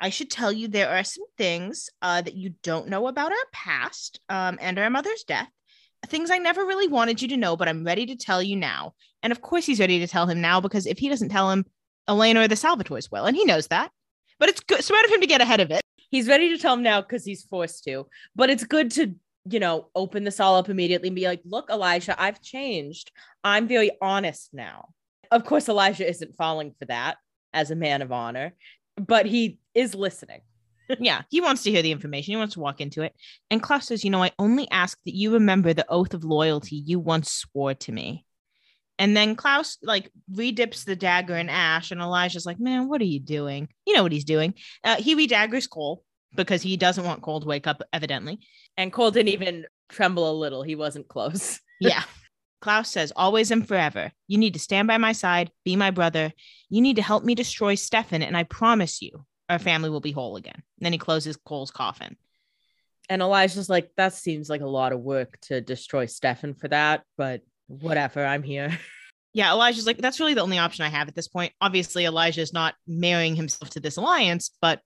I 0.00 0.10
should 0.10 0.30
tell 0.30 0.52
you 0.52 0.68
there 0.68 0.90
are 0.90 1.04
some 1.04 1.24
things 1.36 1.90
uh, 2.02 2.22
that 2.22 2.36
you 2.36 2.54
don't 2.62 2.88
know 2.88 3.08
about 3.08 3.32
our 3.32 3.46
past 3.52 4.20
um, 4.28 4.58
and 4.60 4.78
our 4.78 4.90
mother's 4.90 5.24
death. 5.24 5.48
Things 6.06 6.30
I 6.30 6.38
never 6.38 6.64
really 6.64 6.86
wanted 6.86 7.20
you 7.20 7.28
to 7.28 7.36
know, 7.36 7.56
but 7.56 7.68
I'm 7.68 7.84
ready 7.84 8.06
to 8.06 8.16
tell 8.16 8.40
you 8.40 8.54
now. 8.54 8.94
And 9.22 9.32
of 9.32 9.40
course, 9.40 9.66
he's 9.66 9.80
ready 9.80 9.98
to 9.98 10.06
tell 10.06 10.26
him 10.26 10.40
now 10.40 10.60
because 10.60 10.86
if 10.86 10.98
he 10.98 11.08
doesn't 11.08 11.30
tell 11.30 11.50
him, 11.50 11.64
Elena 12.08 12.40
or 12.40 12.48
the 12.48 12.54
Salvatores 12.54 13.10
will, 13.10 13.26
and 13.26 13.36
he 13.36 13.44
knows 13.44 13.66
that. 13.68 13.90
But 14.38 14.48
it's 14.48 14.60
good, 14.60 14.82
smart 14.82 15.04
of 15.04 15.10
him 15.10 15.20
to 15.20 15.26
get 15.26 15.40
ahead 15.40 15.60
of 15.60 15.70
it. 15.70 15.82
He's 16.10 16.28
ready 16.28 16.48
to 16.50 16.58
tell 16.58 16.74
him 16.74 16.82
now 16.82 17.00
because 17.00 17.24
he's 17.24 17.44
forced 17.44 17.84
to. 17.84 18.06
But 18.34 18.50
it's 18.50 18.64
good 18.64 18.90
to, 18.92 19.14
you 19.50 19.60
know, 19.60 19.88
open 19.94 20.24
this 20.24 20.40
all 20.40 20.56
up 20.56 20.68
immediately 20.68 21.08
and 21.08 21.16
be 21.16 21.26
like, 21.26 21.42
look, 21.44 21.68
Elijah, 21.70 22.20
I've 22.20 22.40
changed. 22.40 23.10
I'm 23.44 23.68
very 23.68 23.90
honest 24.00 24.50
now. 24.52 24.88
Of 25.30 25.44
course, 25.44 25.68
Elijah 25.68 26.08
isn't 26.08 26.36
falling 26.36 26.74
for 26.78 26.86
that 26.86 27.18
as 27.52 27.70
a 27.70 27.76
man 27.76 28.00
of 28.00 28.12
honor, 28.12 28.54
but 28.96 29.26
he 29.26 29.58
is 29.74 29.94
listening. 29.94 30.40
yeah, 30.98 31.22
he 31.28 31.40
wants 31.40 31.62
to 31.64 31.70
hear 31.70 31.82
the 31.82 31.92
information. 31.92 32.32
He 32.32 32.36
wants 32.36 32.54
to 32.54 32.60
walk 32.60 32.80
into 32.80 33.02
it. 33.02 33.14
And 33.50 33.62
Klaus 33.62 33.86
says, 33.86 34.04
You 34.04 34.10
know, 34.10 34.22
I 34.22 34.32
only 34.38 34.70
ask 34.70 34.98
that 35.04 35.14
you 35.14 35.34
remember 35.34 35.74
the 35.74 35.88
oath 35.88 36.14
of 36.14 36.24
loyalty 36.24 36.76
you 36.76 36.98
once 36.98 37.30
swore 37.30 37.74
to 37.74 37.92
me. 37.92 38.24
And 38.98 39.16
then 39.16 39.36
Klaus 39.36 39.78
like 39.82 40.10
redips 40.32 40.84
the 40.84 40.96
dagger 40.96 41.36
in 41.36 41.48
ash, 41.48 41.90
and 41.90 42.00
Elijah's 42.00 42.46
like, 42.46 42.58
Man, 42.58 42.88
what 42.88 43.00
are 43.00 43.04
you 43.04 43.20
doing? 43.20 43.68
You 43.86 43.94
know 43.94 44.02
what 44.02 44.12
he's 44.12 44.24
doing. 44.24 44.54
Uh, 44.82 44.96
he 44.96 45.14
redaggers 45.14 45.68
Kol 45.70 46.02
because 46.34 46.62
he 46.62 46.76
doesn't 46.76 47.04
want 47.04 47.22
Kol 47.22 47.40
to 47.40 47.46
wake 47.46 47.66
up, 47.66 47.82
evidently. 47.92 48.40
And 48.76 48.92
Kol 48.92 49.10
didn't 49.10 49.32
even 49.32 49.66
tremble 49.88 50.30
a 50.30 50.32
little. 50.32 50.62
He 50.62 50.74
wasn't 50.74 51.08
close. 51.08 51.60
Yeah. 51.80 52.02
Klaus 52.60 52.90
says, 52.90 53.12
always 53.14 53.52
and 53.52 53.68
forever, 53.68 54.10
you 54.26 54.36
need 54.36 54.54
to 54.54 54.58
stand 54.58 54.88
by 54.88 54.98
my 54.98 55.12
side, 55.12 55.52
be 55.64 55.76
my 55.76 55.92
brother. 55.92 56.32
You 56.68 56.80
need 56.80 56.96
to 56.96 57.02
help 57.02 57.22
me 57.22 57.36
destroy 57.36 57.76
Stefan, 57.76 58.20
and 58.20 58.36
I 58.36 58.42
promise 58.42 59.00
you, 59.00 59.24
our 59.48 59.60
family 59.60 59.88
will 59.88 60.00
be 60.00 60.10
whole 60.10 60.34
again. 60.34 60.56
And 60.56 60.84
then 60.84 60.92
he 60.92 60.98
closes 60.98 61.36
Kol's 61.36 61.70
coffin. 61.70 62.16
And 63.08 63.22
Elijah's 63.22 63.70
like, 63.70 63.90
that 63.96 64.12
seems 64.12 64.50
like 64.50 64.60
a 64.60 64.66
lot 64.66 64.92
of 64.92 65.00
work 65.00 65.38
to 65.42 65.60
destroy 65.60 66.06
Stefan 66.06 66.54
for 66.54 66.66
that, 66.66 67.04
but 67.16 67.42
whatever, 67.68 68.24
I'm 68.24 68.42
here. 68.42 68.78
Yeah, 69.34 69.52
Elijah's 69.52 69.86
like, 69.86 69.98
that's 69.98 70.18
really 70.18 70.34
the 70.34 70.40
only 70.40 70.58
option 70.58 70.84
I 70.84 70.88
have 70.88 71.06
at 71.06 71.14
this 71.14 71.28
point. 71.28 71.52
Obviously, 71.60 72.06
Elijah 72.06 72.40
is 72.40 72.52
not 72.52 72.74
marrying 72.88 73.36
himself 73.36 73.70
to 73.70 73.78
this 73.78 73.98
alliance, 73.98 74.50
but 74.60 74.80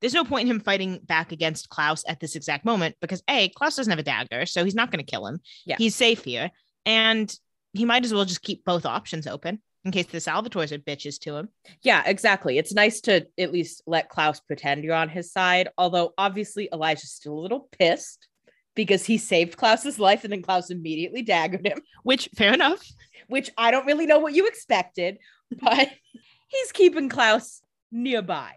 there's 0.00 0.12
no 0.12 0.24
point 0.24 0.42
in 0.42 0.56
him 0.56 0.60
fighting 0.60 1.00
back 1.04 1.32
against 1.32 1.70
Klaus 1.70 2.04
at 2.06 2.20
this 2.20 2.36
exact 2.36 2.64
moment 2.64 2.96
because 3.00 3.22
A, 3.30 3.48
Klaus 3.50 3.76
doesn't 3.76 3.90
have 3.90 4.00
a 4.00 4.02
dagger, 4.02 4.44
so 4.44 4.64
he's 4.64 4.74
not 4.74 4.90
going 4.90 5.02
to 5.02 5.10
kill 5.10 5.26
him. 5.26 5.38
Yeah. 5.64 5.76
He's 5.78 5.94
safe 5.94 6.24
here. 6.24 6.50
And 6.84 7.34
he 7.72 7.84
might 7.84 8.04
as 8.04 8.12
well 8.12 8.24
just 8.24 8.42
keep 8.42 8.64
both 8.64 8.84
options 8.84 9.26
open 9.26 9.62
in 9.84 9.92
case 9.92 10.06
the 10.06 10.18
Salvatores 10.18 10.72
are 10.72 10.78
bitches 10.78 11.18
to 11.20 11.36
him. 11.36 11.48
Yeah, 11.82 12.02
exactly. 12.04 12.58
It's 12.58 12.74
nice 12.74 13.00
to 13.02 13.26
at 13.38 13.52
least 13.52 13.82
let 13.86 14.08
Klaus 14.08 14.40
pretend 14.40 14.84
you're 14.84 14.94
on 14.94 15.08
his 15.08 15.32
side. 15.32 15.68
Although 15.78 16.12
obviously 16.18 16.68
Elijah's 16.72 17.12
still 17.12 17.38
a 17.38 17.40
little 17.40 17.68
pissed 17.78 18.28
because 18.74 19.04
he 19.04 19.18
saved 19.18 19.56
Klaus's 19.56 19.98
life 19.98 20.24
and 20.24 20.32
then 20.32 20.42
Klaus 20.42 20.70
immediately 20.70 21.22
daggered 21.24 21.66
him, 21.66 21.80
Which, 22.02 22.28
fair 22.34 22.52
enough. 22.52 22.84
which 23.28 23.50
I 23.56 23.70
don't 23.70 23.86
really 23.86 24.06
know 24.06 24.18
what 24.18 24.34
you 24.34 24.46
expected, 24.46 25.18
but 25.50 25.88
he's 26.48 26.72
keeping 26.72 27.08
Klaus 27.08 27.62
nearby. 27.92 28.52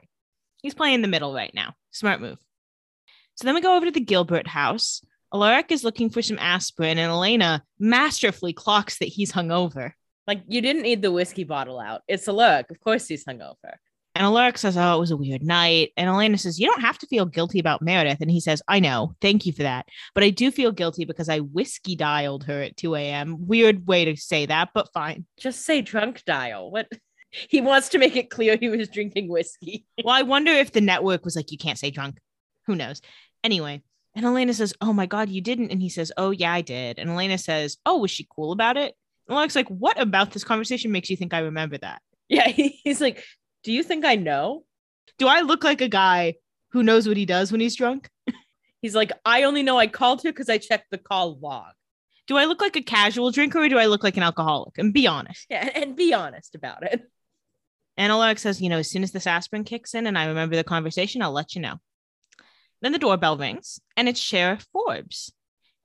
He's 0.61 0.73
playing 0.73 1.01
the 1.01 1.07
middle 1.07 1.33
right 1.33 1.53
now. 1.53 1.73
Smart 1.91 2.19
move. 2.19 2.39
So 3.35 3.45
then 3.45 3.55
we 3.55 3.61
go 3.61 3.75
over 3.75 3.85
to 3.85 3.91
the 3.91 3.99
Gilbert 3.99 4.47
house. 4.47 5.03
Alaric 5.33 5.71
is 5.71 5.83
looking 5.83 6.09
for 6.09 6.21
some 6.21 6.39
aspirin, 6.39 6.97
and 6.97 7.11
Elena 7.11 7.63
masterfully 7.79 8.53
clocks 8.53 8.97
that 8.99 9.05
he's 9.05 9.31
hungover. 9.31 9.91
Like 10.25 10.41
you 10.47 10.61
didn't 10.61 10.81
need 10.81 11.01
the 11.01 11.11
whiskey 11.11 11.43
bottle 11.43 11.79
out. 11.79 12.01
It's 12.07 12.27
a 12.27 12.33
look. 12.33 12.71
Of 12.71 12.79
course 12.79 13.07
he's 13.07 13.25
hungover. 13.25 13.75
And 14.17 14.25
Alaric 14.25 14.57
says, 14.57 14.75
Oh, 14.75 14.95
it 14.95 14.99
was 14.99 15.11
a 15.11 15.17
weird 15.17 15.43
night. 15.43 15.91
And 15.95 16.09
Elena 16.09 16.39
says, 16.39 16.59
You 16.59 16.65
don't 16.65 16.81
have 16.81 16.97
to 16.97 17.05
feel 17.07 17.25
guilty 17.25 17.59
about 17.59 17.83
Meredith. 17.83 18.17
And 18.19 18.31
he 18.31 18.39
says, 18.39 18.63
I 18.67 18.79
know. 18.79 19.13
Thank 19.21 19.45
you 19.45 19.53
for 19.53 19.61
that. 19.61 19.85
But 20.15 20.23
I 20.23 20.31
do 20.31 20.49
feel 20.49 20.71
guilty 20.71 21.05
because 21.05 21.29
I 21.29 21.39
whiskey 21.41 21.95
dialed 21.95 22.45
her 22.45 22.63
at 22.63 22.77
2 22.77 22.95
a.m. 22.95 23.45
Weird 23.45 23.85
way 23.85 24.05
to 24.05 24.15
say 24.17 24.47
that, 24.47 24.69
but 24.73 24.91
fine. 24.91 25.27
Just 25.37 25.63
say 25.65 25.81
drunk 25.81 26.23
dial. 26.25 26.71
What 26.71 26.87
he 27.31 27.61
wants 27.61 27.89
to 27.89 27.99
make 27.99 28.15
it 28.15 28.31
clear 28.31 28.57
he 28.57 28.69
was 28.69 28.89
drinking 28.89 29.29
whiskey. 29.29 29.85
Well, 30.03 30.15
I 30.15 30.23
wonder 30.23 30.51
if 30.51 30.71
the 30.71 30.81
network 30.81 31.23
was 31.23 31.35
like, 31.35 31.51
You 31.51 31.59
can't 31.59 31.77
say 31.77 31.91
drunk. 31.91 32.17
Who 32.65 32.75
knows? 32.75 33.01
Anyway. 33.43 33.83
And 34.15 34.25
Elena 34.25 34.55
says, 34.55 34.73
Oh 34.81 34.93
my 34.93 35.05
God, 35.05 35.29
you 35.29 35.41
didn't. 35.41 35.69
And 35.69 35.79
he 35.79 35.89
says, 35.89 36.11
Oh, 36.17 36.31
yeah, 36.31 36.51
I 36.51 36.61
did. 36.61 36.97
And 36.97 37.11
Elena 37.11 37.37
says, 37.37 37.77
Oh, 37.85 37.99
was 37.99 38.09
she 38.09 38.27
cool 38.35 38.51
about 38.51 38.77
it? 38.77 38.95
And 39.27 39.37
Alaric's 39.37 39.55
like, 39.55 39.67
What 39.67 40.01
about 40.01 40.31
this 40.31 40.43
conversation 40.43 40.91
makes 40.91 41.11
you 41.11 41.17
think 41.17 41.35
I 41.35 41.41
remember 41.41 41.77
that? 41.77 42.01
Yeah, 42.29 42.47
he's 42.47 42.99
like, 42.99 43.23
Do 43.67 43.73
you 43.73 43.83
think 43.83 44.05
I 44.05 44.15
know? 44.15 44.63
Do 45.17 45.27
I 45.27 45.41
look 45.41 45.65
like 45.65 45.81
a 45.81 45.89
guy 45.89 46.35
who 46.71 46.83
knows 46.83 47.05
what 47.05 47.17
he 47.17 47.25
does 47.25 47.51
when 47.51 47.59
he's 47.59 47.75
drunk? 47.75 48.09
He's 48.81 48.95
like, 48.95 49.11
I 49.25 49.43
only 49.43 49.61
know 49.61 49.77
I 49.77 49.87
called 49.87 50.23
her 50.23 50.31
because 50.31 50.47
I 50.47 50.57
checked 50.57 50.89
the 50.89 50.97
call 50.97 51.37
log. 51.37 51.73
Do 52.27 52.37
I 52.37 52.45
look 52.45 52.61
like 52.61 52.77
a 52.77 52.81
casual 52.81 53.29
drinker 53.29 53.59
or 53.59 53.67
do 53.67 53.77
I 53.77 53.87
look 53.87 54.05
like 54.05 54.15
an 54.15 54.23
alcoholic? 54.23 54.77
And 54.77 54.93
be 54.93 55.05
honest. 55.05 55.47
Yeah, 55.49 55.69
and 55.75 55.97
be 55.97 56.13
honest 56.13 56.55
about 56.55 56.83
it. 56.83 57.01
And 57.97 58.09
Alaric 58.09 58.39
says, 58.39 58.61
you 58.61 58.69
know, 58.69 58.77
as 58.77 58.89
soon 58.89 59.03
as 59.03 59.11
this 59.11 59.27
aspirin 59.27 59.65
kicks 59.65 59.93
in 59.93 60.07
and 60.07 60.17
I 60.17 60.27
remember 60.27 60.55
the 60.55 60.63
conversation, 60.63 61.21
I'll 61.21 61.33
let 61.33 61.53
you 61.53 61.59
know. 61.59 61.75
Then 62.81 62.93
the 62.93 62.99
doorbell 62.99 63.35
rings 63.35 63.81
and 63.97 64.07
it's 64.07 64.21
Sheriff 64.21 64.65
Forbes. 64.71 65.33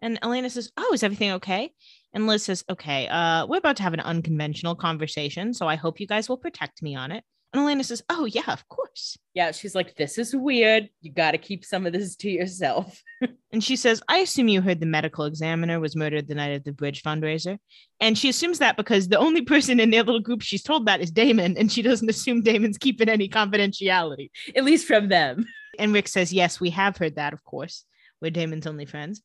And 0.00 0.20
Elena 0.22 0.50
says, 0.50 0.70
Oh, 0.76 0.92
is 0.94 1.02
everything 1.02 1.32
okay? 1.32 1.72
And 2.14 2.28
Liz 2.28 2.44
says, 2.44 2.62
Okay, 2.70 3.08
uh, 3.08 3.46
we're 3.46 3.56
about 3.56 3.78
to 3.78 3.82
have 3.82 3.94
an 3.94 3.98
unconventional 3.98 4.76
conversation, 4.76 5.52
so 5.52 5.66
I 5.66 5.74
hope 5.74 5.98
you 5.98 6.06
guys 6.06 6.28
will 6.28 6.36
protect 6.36 6.80
me 6.80 6.94
on 6.94 7.10
it. 7.10 7.24
And 7.52 7.62
Elena 7.62 7.84
says, 7.84 8.02
Oh, 8.08 8.24
yeah, 8.24 8.42
of 8.48 8.66
course. 8.68 9.18
Yeah, 9.34 9.50
she's 9.52 9.74
like, 9.74 9.94
This 9.96 10.18
is 10.18 10.34
weird. 10.34 10.88
You 11.00 11.12
got 11.12 11.32
to 11.32 11.38
keep 11.38 11.64
some 11.64 11.86
of 11.86 11.92
this 11.92 12.16
to 12.16 12.30
yourself. 12.30 13.02
And 13.52 13.62
she 13.62 13.76
says, 13.76 14.02
I 14.08 14.18
assume 14.18 14.48
you 14.48 14.62
heard 14.62 14.80
the 14.80 14.86
medical 14.86 15.26
examiner 15.26 15.78
was 15.78 15.94
murdered 15.94 16.26
the 16.26 16.34
night 16.34 16.54
of 16.54 16.64
the 16.64 16.72
bridge 16.72 17.02
fundraiser. 17.02 17.58
And 18.00 18.16
she 18.16 18.30
assumes 18.30 18.60
that 18.60 18.78
because 18.78 19.08
the 19.08 19.18
only 19.18 19.42
person 19.52 19.78
in 19.78 19.90
their 19.90 20.02
little 20.02 20.22
group 20.22 20.40
she's 20.40 20.62
told 20.62 20.86
that 20.86 21.02
is 21.02 21.10
Damon, 21.10 21.58
and 21.58 21.70
she 21.70 21.82
doesn't 21.82 22.08
assume 22.08 22.42
Damon's 22.42 22.78
keeping 22.78 23.10
any 23.10 23.28
confidentiality. 23.28 24.30
At 24.56 24.64
least 24.64 24.86
from 24.86 25.10
them. 25.10 25.46
And 25.78 25.92
Rick 25.92 26.08
says, 26.08 26.32
Yes, 26.32 26.60
we 26.60 26.70
have 26.70 26.96
heard 26.96 27.16
that, 27.16 27.34
of 27.34 27.44
course. 27.44 27.84
We're 28.22 28.30
Damon's 28.30 28.66
only 28.66 28.86
friends. 28.86 29.22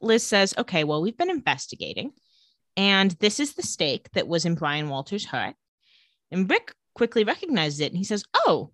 Liz 0.00 0.22
says, 0.22 0.54
Okay, 0.56 0.84
well, 0.84 1.02
we've 1.02 1.16
been 1.16 1.30
investigating. 1.30 2.12
And 2.76 3.10
this 3.12 3.40
is 3.40 3.54
the 3.54 3.62
stake 3.62 4.10
that 4.12 4.26
was 4.26 4.46
in 4.46 4.54
Brian 4.54 4.88
Walters' 4.88 5.26
heart. 5.26 5.54
And 6.30 6.50
Rick 6.50 6.74
quickly 6.96 7.22
recognizes 7.22 7.80
it 7.80 7.92
and 7.92 7.98
he 7.98 8.04
says, 8.04 8.24
Oh, 8.34 8.72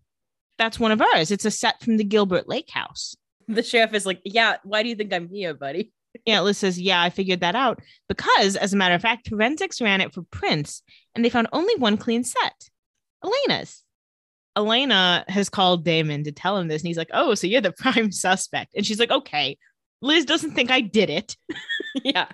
that's 0.57 0.79
one 0.79 0.93
of 0.93 1.03
ours. 1.03 1.31
It's 1.31 1.45
a 1.45 1.51
set 1.51 1.83
from 1.83 1.97
the 1.97 2.05
Gilbert 2.05 2.49
Lake 2.49 2.71
house. 2.71 3.17
The 3.49 3.63
sheriff 3.63 3.93
is 3.93 4.07
like, 4.07 4.21
Yeah, 4.25 4.57
why 4.63 4.83
do 4.83 4.89
you 4.89 4.95
think 4.95 5.13
I'm 5.13 5.29
here, 5.29 5.53
buddy? 5.53 5.93
Yeah, 6.25 6.41
Liz 6.41 6.59
says, 6.59 6.81
Yeah, 6.81 7.03
I 7.03 7.11
figured 7.11 7.41
that 7.41 7.57
out 7.57 7.81
because, 8.09 8.57
as 8.57 8.73
a 8.73 8.77
matter 8.77 8.95
of 8.95 9.03
fact, 9.03 9.29
forensics 9.29 9.81
ran 9.81 10.01
it 10.01 10.15
for 10.15 10.23
prints 10.31 10.83
and 11.15 11.25
they 11.25 11.31
found 11.31 11.49
only 11.53 11.75
one 11.77 11.97
clean 11.97 12.25
set 12.25 12.71
Elena's. 13.25 13.83
Elena 14.55 15.25
has 15.29 15.49
called 15.49 15.83
Damon 15.85 16.25
to 16.25 16.33
tell 16.33 16.59
him 16.59 16.69
this, 16.69 16.83
and 16.83 16.87
he's 16.87 16.99
like, 16.99 17.11
Oh, 17.13 17.35
so 17.35 17.47
you're 17.47 17.61
the 17.61 17.73
prime 17.79 18.13
suspect. 18.13 18.75
And 18.77 18.87
she's 18.87 19.01
like, 19.01 19.11
Okay, 19.11 19.59
Liz 20.01 20.25
doesn't 20.25 20.53
think 20.53 20.71
I 20.71 20.81
did 20.81 21.11
it. 21.11 21.37
yeah. 22.05 22.29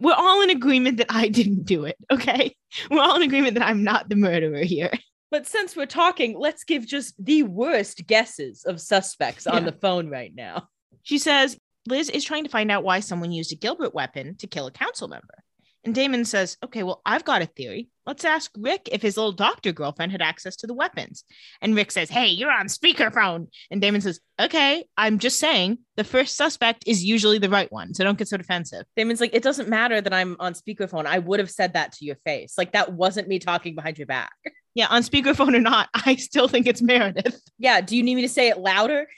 We're 0.00 0.14
all 0.14 0.42
in 0.42 0.50
agreement 0.50 0.98
that 0.98 1.06
I 1.08 1.28
didn't 1.28 1.64
do 1.64 1.84
it. 1.84 1.96
Okay. 2.10 2.54
We're 2.90 3.00
all 3.00 3.16
in 3.16 3.22
agreement 3.22 3.54
that 3.54 3.66
I'm 3.66 3.82
not 3.82 4.08
the 4.08 4.16
murderer 4.16 4.62
here. 4.62 4.90
But 5.30 5.46
since 5.46 5.74
we're 5.76 5.86
talking, 5.86 6.38
let's 6.38 6.64
give 6.64 6.86
just 6.86 7.14
the 7.24 7.42
worst 7.42 8.06
guesses 8.06 8.64
of 8.64 8.80
suspects 8.80 9.46
on 9.46 9.64
Yeah. 9.64 9.70
the 9.70 9.76
phone 9.78 10.08
right 10.08 10.32
now. 10.34 10.68
She 11.02 11.18
says 11.18 11.58
Liz 11.88 12.08
is 12.10 12.24
trying 12.24 12.44
to 12.44 12.50
find 12.50 12.70
out 12.70 12.84
why 12.84 13.00
someone 13.00 13.32
used 13.32 13.52
a 13.52 13.56
Gilbert 13.56 13.94
weapon 13.94 14.36
to 14.38 14.46
kill 14.46 14.66
a 14.66 14.72
council 14.72 15.08
member. 15.08 15.42
And 15.84 15.94
Damon 15.94 16.24
says, 16.24 16.56
Okay, 16.64 16.82
well, 16.82 17.00
I've 17.06 17.24
got 17.24 17.42
a 17.42 17.46
theory. 17.46 17.88
Let's 18.06 18.24
ask 18.24 18.50
Rick 18.58 18.88
if 18.90 19.02
his 19.02 19.16
little 19.16 19.30
doctor 19.32 19.70
girlfriend 19.70 20.10
had 20.10 20.20
access 20.22 20.56
to 20.56 20.66
the 20.66 20.74
weapons. 20.74 21.22
And 21.60 21.76
Rick 21.76 21.92
says, 21.92 22.10
Hey, 22.10 22.26
you're 22.28 22.50
on 22.50 22.66
speakerphone. 22.66 23.48
And 23.70 23.80
Damon 23.80 24.00
says, 24.00 24.18
Okay, 24.40 24.84
I'm 24.96 25.20
just 25.20 25.38
saying 25.38 25.78
the 25.96 26.02
first 26.02 26.36
suspect 26.36 26.82
is 26.88 27.04
usually 27.04 27.38
the 27.38 27.48
right 27.50 27.70
one. 27.70 27.94
So 27.94 28.02
don't 28.02 28.18
get 28.18 28.26
so 28.26 28.36
defensive. 28.36 28.84
Damon's 28.96 29.20
like, 29.20 29.32
it 29.34 29.44
doesn't 29.44 29.68
matter 29.68 30.00
that 30.00 30.12
I'm 30.12 30.36
on 30.40 30.54
speakerphone. 30.54 31.06
I 31.06 31.20
would 31.20 31.38
have 31.38 31.50
said 31.52 31.74
that 31.74 31.92
to 31.94 32.04
your 32.04 32.16
face. 32.24 32.54
Like 32.58 32.72
that 32.72 32.92
wasn't 32.92 33.28
me 33.28 33.38
talking 33.38 33.74
behind 33.76 33.96
your 33.98 34.06
back. 34.08 34.32
Yeah, 34.76 34.88
on 34.90 35.00
speakerphone 35.00 35.56
or 35.56 35.60
not, 35.60 35.88
I 35.94 36.16
still 36.16 36.48
think 36.48 36.66
it's 36.66 36.82
Meredith. 36.82 37.40
Yeah. 37.58 37.80
Do 37.80 37.96
you 37.96 38.02
need 38.02 38.14
me 38.14 38.22
to 38.22 38.28
say 38.28 38.48
it 38.48 38.58
louder? 38.58 39.08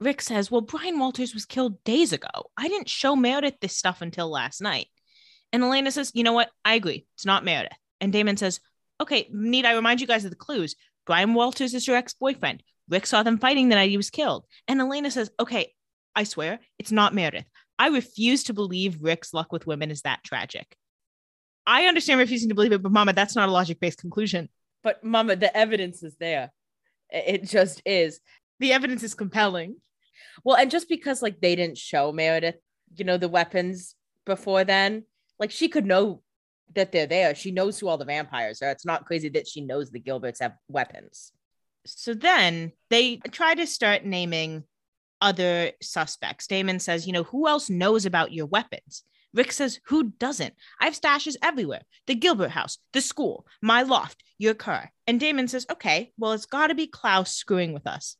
Rick 0.00 0.20
says, 0.20 0.50
Well, 0.50 0.62
Brian 0.62 0.98
Walters 0.98 1.32
was 1.32 1.46
killed 1.46 1.82
days 1.84 2.12
ago. 2.12 2.28
I 2.56 2.66
didn't 2.66 2.88
show 2.88 3.14
Meredith 3.14 3.60
this 3.60 3.76
stuff 3.76 4.02
until 4.02 4.28
last 4.28 4.60
night. 4.60 4.88
And 5.52 5.62
Elena 5.62 5.92
says, 5.92 6.10
You 6.12 6.24
know 6.24 6.32
what? 6.32 6.50
I 6.64 6.74
agree. 6.74 7.06
It's 7.14 7.24
not 7.24 7.44
Meredith. 7.44 7.78
And 8.00 8.12
Damon 8.12 8.36
says, 8.36 8.58
Okay, 9.00 9.28
need 9.32 9.64
I 9.64 9.76
remind 9.76 10.00
you 10.00 10.08
guys 10.08 10.24
of 10.24 10.32
the 10.32 10.36
clues? 10.36 10.74
Brian 11.06 11.34
Walters 11.34 11.72
is 11.72 11.86
your 11.86 11.96
ex 11.96 12.14
boyfriend. 12.14 12.64
Rick 12.88 13.06
saw 13.06 13.22
them 13.22 13.38
fighting 13.38 13.68
the 13.68 13.76
night 13.76 13.90
he 13.90 13.96
was 13.96 14.10
killed. 14.10 14.44
And 14.66 14.80
Elena 14.80 15.12
says, 15.12 15.30
Okay, 15.38 15.72
I 16.16 16.24
swear 16.24 16.58
it's 16.80 16.90
not 16.90 17.14
Meredith. 17.14 17.46
I 17.78 17.90
refuse 17.90 18.42
to 18.44 18.54
believe 18.54 18.98
Rick's 19.00 19.32
luck 19.32 19.52
with 19.52 19.68
women 19.68 19.92
is 19.92 20.02
that 20.02 20.24
tragic. 20.24 20.76
I 21.64 21.84
understand 21.84 22.18
refusing 22.18 22.48
to 22.48 22.56
believe 22.56 22.72
it, 22.72 22.82
but 22.82 22.90
Mama, 22.90 23.12
that's 23.12 23.36
not 23.36 23.48
a 23.48 23.52
logic 23.52 23.78
based 23.78 24.00
conclusion. 24.00 24.48
But 24.84 25.02
mama, 25.02 25.34
the 25.34 25.54
evidence 25.56 26.04
is 26.04 26.14
there. 26.20 26.52
It 27.10 27.44
just 27.44 27.82
is. 27.84 28.20
The 28.60 28.72
evidence 28.72 29.02
is 29.02 29.14
compelling. 29.14 29.76
Well, 30.44 30.56
and 30.56 30.70
just 30.70 30.88
because 30.88 31.22
like 31.22 31.40
they 31.40 31.56
didn't 31.56 31.78
show 31.78 32.12
Meredith, 32.12 32.60
you 32.94 33.04
know, 33.04 33.16
the 33.16 33.28
weapons 33.28 33.96
before 34.26 34.62
then, 34.64 35.04
like 35.40 35.50
she 35.50 35.68
could 35.68 35.86
know 35.86 36.22
that 36.74 36.92
they're 36.92 37.06
there. 37.06 37.34
She 37.34 37.50
knows 37.50 37.78
who 37.78 37.88
all 37.88 37.98
the 37.98 38.04
vampires 38.04 38.62
are. 38.62 38.70
It's 38.70 38.86
not 38.86 39.06
crazy 39.06 39.28
that 39.30 39.48
she 39.48 39.60
knows 39.60 39.90
the 39.90 40.00
Gilberts 40.00 40.40
have 40.40 40.54
weapons. 40.68 41.32
so 41.86 42.14
then 42.14 42.72
they 42.90 43.16
try 43.30 43.54
to 43.54 43.66
start 43.66 44.04
naming 44.04 44.64
other 45.20 45.72
suspects. 45.82 46.46
Damon 46.46 46.78
says, 46.78 47.06
you 47.06 47.12
know, 47.12 47.22
who 47.24 47.48
else 47.48 47.70
knows 47.70 48.06
about 48.06 48.32
your 48.32 48.46
weapons? 48.46 49.04
Rick 49.34 49.52
says, 49.52 49.80
who 49.86 50.04
doesn't? 50.04 50.54
I 50.80 50.86
have 50.86 50.98
stashes 50.98 51.36
everywhere 51.42 51.82
the 52.06 52.14
Gilbert 52.14 52.50
house, 52.50 52.78
the 52.92 53.00
school, 53.00 53.46
my 53.60 53.82
loft, 53.82 54.22
your 54.38 54.54
car. 54.54 54.92
And 55.06 55.18
Damon 55.18 55.48
says, 55.48 55.66
okay, 55.70 56.12
well, 56.16 56.32
it's 56.32 56.46
got 56.46 56.68
to 56.68 56.74
be 56.74 56.86
Klaus 56.86 57.34
screwing 57.34 57.72
with 57.72 57.86
us. 57.86 58.16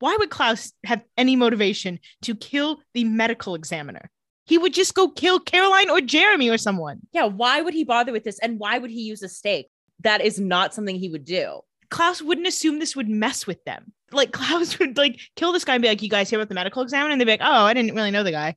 Why 0.00 0.16
would 0.18 0.30
Klaus 0.30 0.72
have 0.84 1.02
any 1.16 1.36
motivation 1.36 2.00
to 2.22 2.34
kill 2.34 2.80
the 2.92 3.04
medical 3.04 3.54
examiner? 3.54 4.10
He 4.46 4.58
would 4.58 4.74
just 4.74 4.94
go 4.94 5.08
kill 5.08 5.38
Caroline 5.38 5.88
or 5.88 6.00
Jeremy 6.00 6.50
or 6.50 6.58
someone. 6.58 7.00
Yeah, 7.12 7.26
why 7.26 7.60
would 7.60 7.74
he 7.74 7.84
bother 7.84 8.10
with 8.10 8.24
this? 8.24 8.40
And 8.40 8.58
why 8.58 8.78
would 8.78 8.90
he 8.90 9.02
use 9.02 9.22
a 9.22 9.28
stake? 9.28 9.68
That 10.00 10.20
is 10.20 10.40
not 10.40 10.74
something 10.74 10.96
he 10.96 11.08
would 11.08 11.24
do. 11.24 11.60
Klaus 11.90 12.20
wouldn't 12.20 12.48
assume 12.48 12.80
this 12.80 12.96
would 12.96 13.08
mess 13.08 13.46
with 13.46 13.62
them. 13.64 13.92
Like 14.10 14.32
Klaus 14.32 14.78
would 14.80 14.96
like 14.96 15.20
kill 15.36 15.52
this 15.52 15.64
guy 15.64 15.74
and 15.74 15.82
be 15.82 15.88
like, 15.88 16.02
"You 16.02 16.08
guys 16.08 16.28
hear 16.28 16.38
about 16.38 16.48
the 16.48 16.54
medical 16.56 16.82
examiner?" 16.82 17.12
And 17.12 17.20
they'd 17.20 17.26
be 17.26 17.30
like, 17.30 17.40
"Oh, 17.42 17.64
I 17.64 17.74
didn't 17.74 17.94
really 17.94 18.10
know 18.10 18.24
the 18.24 18.32
guy." 18.32 18.56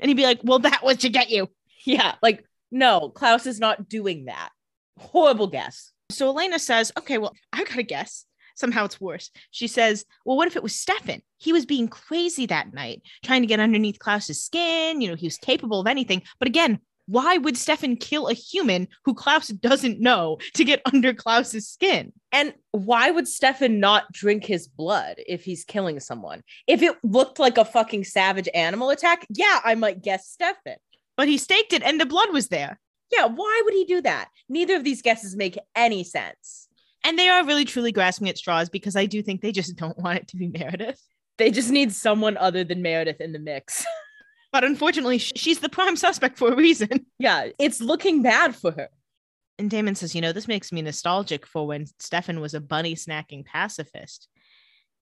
And 0.00 0.08
he'd 0.08 0.16
be 0.16 0.24
like, 0.24 0.40
"Well, 0.42 0.58
that 0.60 0.82
was 0.82 0.98
to 0.98 1.08
get 1.08 1.30
you." 1.30 1.48
Yeah, 1.88 2.16
like 2.20 2.44
no, 2.72 3.10
Klaus 3.10 3.46
is 3.46 3.60
not 3.60 3.88
doing 3.88 4.24
that. 4.24 4.50
Horrible 4.98 5.46
guess. 5.46 5.92
So 6.10 6.26
Elena 6.26 6.58
says, 6.58 6.90
"Okay, 6.98 7.16
well, 7.18 7.32
I 7.52 7.58
got 7.62 7.76
to 7.76 7.84
guess." 7.84 8.24
Somehow 8.56 8.86
it's 8.86 9.00
worse. 9.00 9.30
She 9.52 9.68
says, 9.68 10.04
"Well, 10.24 10.36
what 10.36 10.48
if 10.48 10.56
it 10.56 10.64
was 10.64 10.74
Stefan? 10.74 11.22
He 11.38 11.52
was 11.52 11.64
being 11.64 11.86
crazy 11.86 12.46
that 12.46 12.74
night, 12.74 13.02
trying 13.22 13.42
to 13.42 13.46
get 13.46 13.60
underneath 13.60 14.00
Klaus's 14.00 14.42
skin. 14.42 15.00
You 15.00 15.10
know, 15.10 15.14
he 15.14 15.26
was 15.26 15.36
capable 15.36 15.78
of 15.78 15.86
anything. 15.86 16.22
But 16.40 16.48
again, 16.48 16.80
why 17.06 17.38
would 17.38 17.56
Stefan 17.56 17.96
kill 17.96 18.28
a 18.28 18.34
human 18.34 18.88
who 19.04 19.14
Klaus 19.14 19.48
doesn't 19.48 20.00
know 20.00 20.38
to 20.54 20.64
get 20.64 20.82
under 20.92 21.14
Klaus's 21.14 21.68
skin?" 21.68 22.12
And 22.32 22.54
why 22.72 23.10
would 23.10 23.28
Stefan 23.28 23.80
not 23.80 24.12
drink 24.12 24.44
his 24.44 24.68
blood 24.68 25.16
if 25.26 25.44
he's 25.44 25.64
killing 25.64 26.00
someone? 26.00 26.42
If 26.66 26.82
it 26.82 26.96
looked 27.02 27.38
like 27.38 27.58
a 27.58 27.64
fucking 27.64 28.04
savage 28.04 28.48
animal 28.54 28.90
attack, 28.90 29.26
yeah, 29.30 29.60
I 29.64 29.74
might 29.74 30.02
guess 30.02 30.28
Stefan. 30.28 30.76
But 31.16 31.28
he 31.28 31.38
staked 31.38 31.72
it, 31.72 31.82
and 31.82 32.00
the 32.00 32.06
blood 32.06 32.32
was 32.32 32.48
there. 32.48 32.78
Yeah, 33.12 33.26
why 33.26 33.62
would 33.64 33.74
he 33.74 33.84
do 33.84 34.00
that? 34.02 34.28
Neither 34.48 34.76
of 34.76 34.84
these 34.84 35.02
guesses 35.02 35.36
make 35.36 35.58
any 35.74 36.04
sense. 36.04 36.68
And 37.04 37.18
they 37.18 37.28
are 37.28 37.44
really 37.44 37.64
truly 37.64 37.92
grasping 37.92 38.28
at 38.28 38.36
straws 38.36 38.68
because 38.68 38.96
I 38.96 39.06
do 39.06 39.22
think 39.22 39.40
they 39.40 39.52
just 39.52 39.76
don't 39.76 39.98
want 40.02 40.18
it 40.18 40.28
to 40.28 40.36
be 40.36 40.48
Meredith. 40.48 41.00
They 41.38 41.50
just 41.50 41.70
need 41.70 41.92
someone 41.92 42.36
other 42.36 42.64
than 42.64 42.82
Meredith 42.82 43.20
in 43.20 43.32
the 43.32 43.38
mix. 43.38 43.84
But 44.52 44.64
unfortunately, 44.64 45.18
she's 45.18 45.58
the 45.58 45.68
prime 45.68 45.96
suspect 45.96 46.38
for 46.38 46.52
a 46.52 46.56
reason. 46.56 47.06
yeah, 47.18 47.48
it's 47.58 47.80
looking 47.80 48.22
bad 48.22 48.54
for 48.54 48.72
her. 48.72 48.88
And 49.58 49.70
Damon 49.70 49.94
says, 49.94 50.14
you 50.14 50.20
know, 50.20 50.32
this 50.32 50.48
makes 50.48 50.72
me 50.72 50.82
nostalgic 50.82 51.46
for 51.46 51.66
when 51.66 51.86
Stefan 51.98 52.40
was 52.40 52.54
a 52.54 52.60
bunny 52.60 52.94
snacking 52.94 53.44
pacifist. 53.44 54.28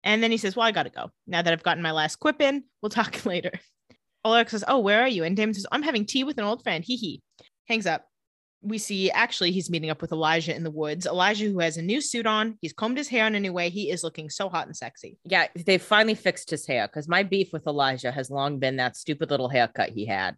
And 0.05 0.23
then 0.23 0.31
he 0.31 0.37
says, 0.37 0.55
well, 0.55 0.67
I 0.67 0.71
got 0.71 0.85
to 0.85 0.91
go. 0.91 1.11
Now 1.27 1.43
that 1.43 1.53
I've 1.53 1.63
gotten 1.63 1.83
my 1.83 1.91
last 1.91 2.17
quip 2.17 2.41
in, 2.41 2.65
we'll 2.83 2.91
talk 2.91 3.25
later. 3.27 3.53
Alaric 4.25 4.51
says, 4.51 4.65
oh, 4.67 4.79
where 4.79 5.01
are 5.01 5.09
you? 5.09 5.25
And 5.25 5.37
Damon 5.37 5.55
says, 5.55 5.67
I'm 5.73 5.83
having 5.83 6.07
tea 6.07 6.25
with 6.25 6.39
an 6.39 6.45
old 6.45 6.63
friend. 6.63 6.85
Hee 6.85 6.97
hee. 6.97 7.23
Hangs 7.69 7.87
up. 7.87 8.07
We 8.65 8.79
see 8.79 9.11
actually 9.11 9.53
he's 9.53 9.69
meeting 9.71 9.91
up 9.91 10.01
with 10.01 10.11
Elijah 10.13 10.55
in 10.57 10.65
the 10.65 10.71
woods. 10.71 11.05
Elijah, 11.07 11.45
who 11.47 11.59
has 11.59 11.77
a 11.77 11.83
new 11.83 12.01
suit 12.01 12.27
on, 12.27 12.57
he's 12.63 12.73
combed 12.73 12.97
his 12.97 13.09
hair 13.09 13.27
in 13.27 13.35
a 13.35 13.41
new 13.41 13.53
way. 13.53 13.69
He 13.69 13.91
is 13.91 14.03
looking 14.03 14.31
so 14.31 14.49
hot 14.49 14.67
and 14.67 14.77
sexy. 14.77 15.19
Yeah, 15.25 15.49
they 15.67 15.79
finally 15.79 16.15
fixed 16.15 16.49
his 16.51 16.67
hair 16.67 16.87
because 16.89 17.07
my 17.09 17.23
beef 17.23 17.53
with 17.53 17.67
Elijah 17.67 18.11
has 18.11 18.31
long 18.31 18.59
been 18.59 18.77
that 18.77 18.97
stupid 18.97 19.31
little 19.31 19.49
haircut 19.49 19.91
he 19.91 20.07
had. 20.07 20.37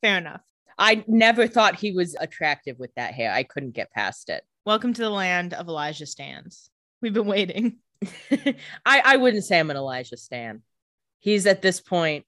Fair 0.00 0.18
enough. 0.18 0.42
I 0.78 1.04
never 1.08 1.48
thought 1.48 1.74
he 1.76 1.90
was 1.92 2.14
attractive 2.20 2.78
with 2.78 2.94
that 2.94 3.14
hair. 3.14 3.32
I 3.32 3.42
couldn't 3.42 3.72
get 3.74 3.90
past 3.92 4.28
it. 4.28 4.44
Welcome 4.64 4.92
to 4.94 5.02
the 5.02 5.10
land 5.10 5.54
of 5.54 5.66
Elijah 5.68 6.06
stands. 6.06 6.70
We've 7.02 7.14
been 7.14 7.26
waiting. 7.26 7.78
I, 8.30 9.02
I 9.04 9.16
wouldn't 9.16 9.44
say 9.44 9.58
I'm 9.58 9.70
an 9.70 9.76
Elijah 9.76 10.16
Stan. 10.16 10.62
He's 11.18 11.46
at 11.46 11.62
this 11.62 11.80
point, 11.80 12.26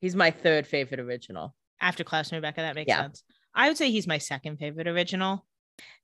he's 0.00 0.14
my 0.16 0.30
third 0.30 0.66
favorite 0.66 1.00
original. 1.00 1.54
after 1.80 2.04
Klaus 2.04 2.32
Rebekah. 2.32 2.60
That 2.62 2.74
makes 2.76 2.88
Yeah. 2.88 3.02
sense. 3.02 3.24
I 3.60 3.68
would 3.68 3.76
say 3.76 3.90
he's 3.90 4.06
my 4.06 4.16
second 4.16 4.56
favorite 4.56 4.88
original. 4.88 5.44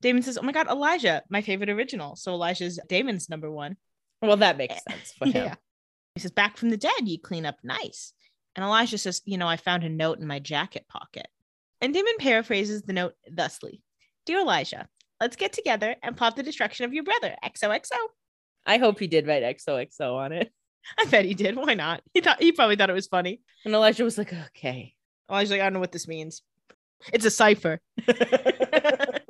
Damon 0.03 0.23
says, 0.23 0.37
Oh 0.37 0.43
my 0.43 0.53
God, 0.53 0.69
Elijah, 0.69 1.23
my 1.31 1.41
favorite 1.41 1.71
original. 1.71 2.15
So 2.15 2.35
Elijah's 2.35 2.79
Damon's 2.87 3.31
number 3.31 3.51
one. 3.51 3.79
Well, 4.21 4.37
that 4.37 4.59
makes 4.59 4.75
sense 4.87 5.13
for 5.19 5.25
him. 5.25 5.47
Yeah. 5.47 5.55
He 6.15 6.21
says, 6.21 6.33
Back 6.33 6.59
from 6.59 6.69
the 6.69 6.77
dead, 6.77 7.07
you 7.07 7.19
clean 7.19 7.47
up 7.47 7.57
nice. 7.65 8.13
And 8.55 8.63
Elijah 8.63 8.99
says, 8.99 9.23
You 9.25 9.39
know, 9.39 9.49
I 9.49 9.57
found 9.57 9.85
a 9.85 9.89
note 9.89 10.19
in 10.19 10.27
my 10.27 10.39
jacket 10.39 10.85
pocket. 10.87 11.29
And 11.81 11.95
Damon 11.95 12.17
paraphrases 12.19 12.83
the 12.83 12.93
note 12.93 13.15
thusly 13.27 13.81
Dear 14.27 14.41
Elijah, 14.41 14.87
let's 15.19 15.37
get 15.37 15.55
together 15.55 15.97
and 16.03 16.15
plot 16.15 16.37
the 16.37 16.43
destruction 16.43 16.85
of 16.85 16.93
your 16.93 17.05
brother, 17.05 17.37
XOXO. 17.43 17.97
I 18.67 18.77
hope 18.77 18.99
he 18.99 19.07
did 19.07 19.27
write 19.27 19.43
XOXO 19.43 20.15
on 20.15 20.33
it. 20.33 20.53
I 20.99 21.07
bet 21.07 21.25
he 21.25 21.33
did. 21.33 21.57
Why 21.57 21.73
not? 21.73 22.03
He 22.13 22.21
thought 22.21 22.43
he 22.43 22.53
probably 22.53 22.77
thought 22.77 22.91
it 22.91 22.93
was 22.93 23.07
funny. 23.07 23.41
And 23.65 23.73
Elijah 23.73 24.05
was 24.05 24.19
like, 24.19 24.35
okay. 24.49 24.93
Elijah's 25.31 25.53
like, 25.53 25.63
I 25.63 25.65
don't 25.65 25.73
know 25.73 25.81
what 25.81 25.93
this 25.93 26.07
means. 26.07 26.43
It's 27.13 27.25
a 27.25 27.31
cipher. 27.31 27.81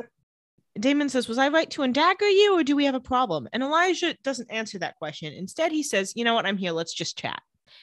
Damon 0.78 1.08
says, 1.08 1.28
Was 1.28 1.38
I 1.38 1.48
right 1.48 1.70
to 1.70 1.82
undagger 1.82 2.20
you 2.22 2.58
or 2.58 2.62
do 2.62 2.76
we 2.76 2.84
have 2.84 2.94
a 2.94 3.00
problem? 3.00 3.48
And 3.52 3.62
Elijah 3.62 4.16
doesn't 4.22 4.50
answer 4.50 4.78
that 4.78 4.96
question. 4.96 5.32
Instead, 5.32 5.72
he 5.72 5.82
says, 5.82 6.12
You 6.16 6.24
know 6.24 6.34
what? 6.34 6.46
I'm 6.46 6.58
here. 6.58 6.72
Let's 6.72 6.94
just 6.94 7.18
chat. 7.18 7.40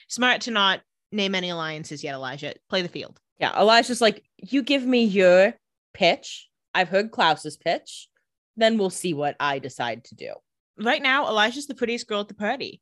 Smart 0.08 0.42
to 0.42 0.52
not 0.52 0.82
name 1.12 1.36
any 1.36 1.50
alliances 1.50 2.04
yet, 2.04 2.16
Elijah. 2.16 2.54
Play 2.70 2.82
the 2.82 2.90
field. 2.90 3.20
yeah, 3.40 3.60
Elijah's 3.60 4.02
like, 4.02 4.24
you 4.38 4.64
give 4.64 4.86
me 4.86 5.04
your 5.04 5.54
pitch. 5.94 6.50
I've 6.74 6.90
heard 6.90 7.12
Klaus's 7.12 7.58
pitch. 7.58 8.08
Then 8.58 8.78
we'll 8.78 8.90
see 8.90 9.14
what 9.14 9.36
I 9.40 9.60
decide 9.60 10.06
to 10.06 10.16
do. 10.16 10.34
Right 10.78 11.02
now, 11.02 11.28
Elijah's 11.28 11.68
the 11.68 11.76
prettiest 11.76 12.08
girl 12.08 12.22
at 12.22 12.28
the 12.28 12.34
party. 12.34 12.82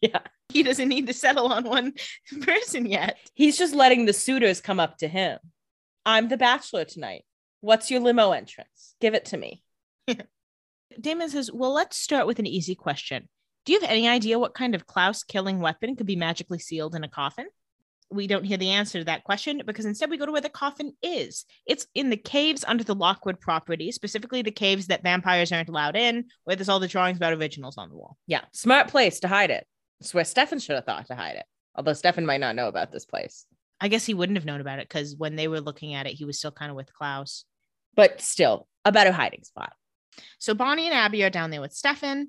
Yeah. 0.00 0.20
He 0.48 0.62
doesn't 0.62 0.88
need 0.88 1.08
to 1.08 1.12
settle 1.12 1.52
on 1.52 1.64
one 1.64 1.92
person 2.42 2.86
yet. 2.86 3.18
He's 3.34 3.58
just 3.58 3.74
letting 3.74 4.06
the 4.06 4.12
suitors 4.12 4.60
come 4.60 4.80
up 4.80 4.98
to 4.98 5.08
him. 5.08 5.38
I'm 6.08 6.28
the 6.28 6.38
bachelor 6.38 6.86
tonight. 6.86 7.26
What's 7.60 7.90
your 7.90 8.00
limo 8.00 8.32
entrance? 8.32 8.94
Give 8.98 9.12
it 9.12 9.26
to 9.26 9.36
me. 9.36 9.62
Damon 11.00 11.28
says, 11.28 11.52
Well, 11.52 11.74
let's 11.74 11.98
start 11.98 12.26
with 12.26 12.38
an 12.38 12.46
easy 12.46 12.74
question. 12.74 13.28
Do 13.66 13.74
you 13.74 13.80
have 13.80 13.90
any 13.90 14.08
idea 14.08 14.38
what 14.38 14.54
kind 14.54 14.74
of 14.74 14.86
Klaus 14.86 15.22
killing 15.22 15.60
weapon 15.60 15.96
could 15.96 16.06
be 16.06 16.16
magically 16.16 16.60
sealed 16.60 16.94
in 16.94 17.04
a 17.04 17.08
coffin? 17.08 17.44
We 18.10 18.26
don't 18.26 18.44
hear 18.44 18.56
the 18.56 18.70
answer 18.70 19.00
to 19.00 19.04
that 19.04 19.24
question 19.24 19.60
because 19.66 19.84
instead 19.84 20.08
we 20.08 20.16
go 20.16 20.24
to 20.24 20.32
where 20.32 20.40
the 20.40 20.48
coffin 20.48 20.94
is. 21.02 21.44
It's 21.66 21.86
in 21.94 22.08
the 22.08 22.16
caves 22.16 22.64
under 22.66 22.84
the 22.84 22.94
Lockwood 22.94 23.38
property, 23.38 23.92
specifically 23.92 24.40
the 24.40 24.50
caves 24.50 24.86
that 24.86 25.02
vampires 25.02 25.52
aren't 25.52 25.68
allowed 25.68 25.94
in, 25.94 26.24
where 26.44 26.56
there's 26.56 26.70
all 26.70 26.80
the 26.80 26.88
drawings 26.88 27.18
about 27.18 27.34
originals 27.34 27.76
on 27.76 27.90
the 27.90 27.96
wall. 27.96 28.16
Yeah. 28.26 28.44
Smart 28.54 28.88
place 28.88 29.20
to 29.20 29.28
hide 29.28 29.50
it. 29.50 29.66
It's 30.00 30.14
where 30.14 30.24
Stefan 30.24 30.58
should 30.58 30.76
have 30.76 30.86
thought 30.86 31.08
to 31.08 31.14
hide 31.14 31.36
it. 31.36 31.44
Although 31.74 31.92
Stefan 31.92 32.24
might 32.24 32.40
not 32.40 32.56
know 32.56 32.68
about 32.68 32.92
this 32.92 33.04
place. 33.04 33.44
I 33.80 33.88
guess 33.88 34.04
he 34.04 34.14
wouldn't 34.14 34.38
have 34.38 34.44
known 34.44 34.60
about 34.60 34.78
it 34.78 34.88
because 34.88 35.16
when 35.16 35.36
they 35.36 35.48
were 35.48 35.60
looking 35.60 35.94
at 35.94 36.06
it, 36.06 36.14
he 36.14 36.24
was 36.24 36.38
still 36.38 36.50
kind 36.50 36.70
of 36.70 36.76
with 36.76 36.92
Klaus. 36.92 37.44
But 37.94 38.20
still, 38.20 38.66
a 38.84 38.92
better 38.92 39.12
hiding 39.12 39.44
spot. 39.44 39.72
So 40.38 40.54
Bonnie 40.54 40.86
and 40.86 40.94
Abby 40.94 41.22
are 41.24 41.30
down 41.30 41.50
there 41.50 41.60
with 41.60 41.72
Stefan. 41.72 42.28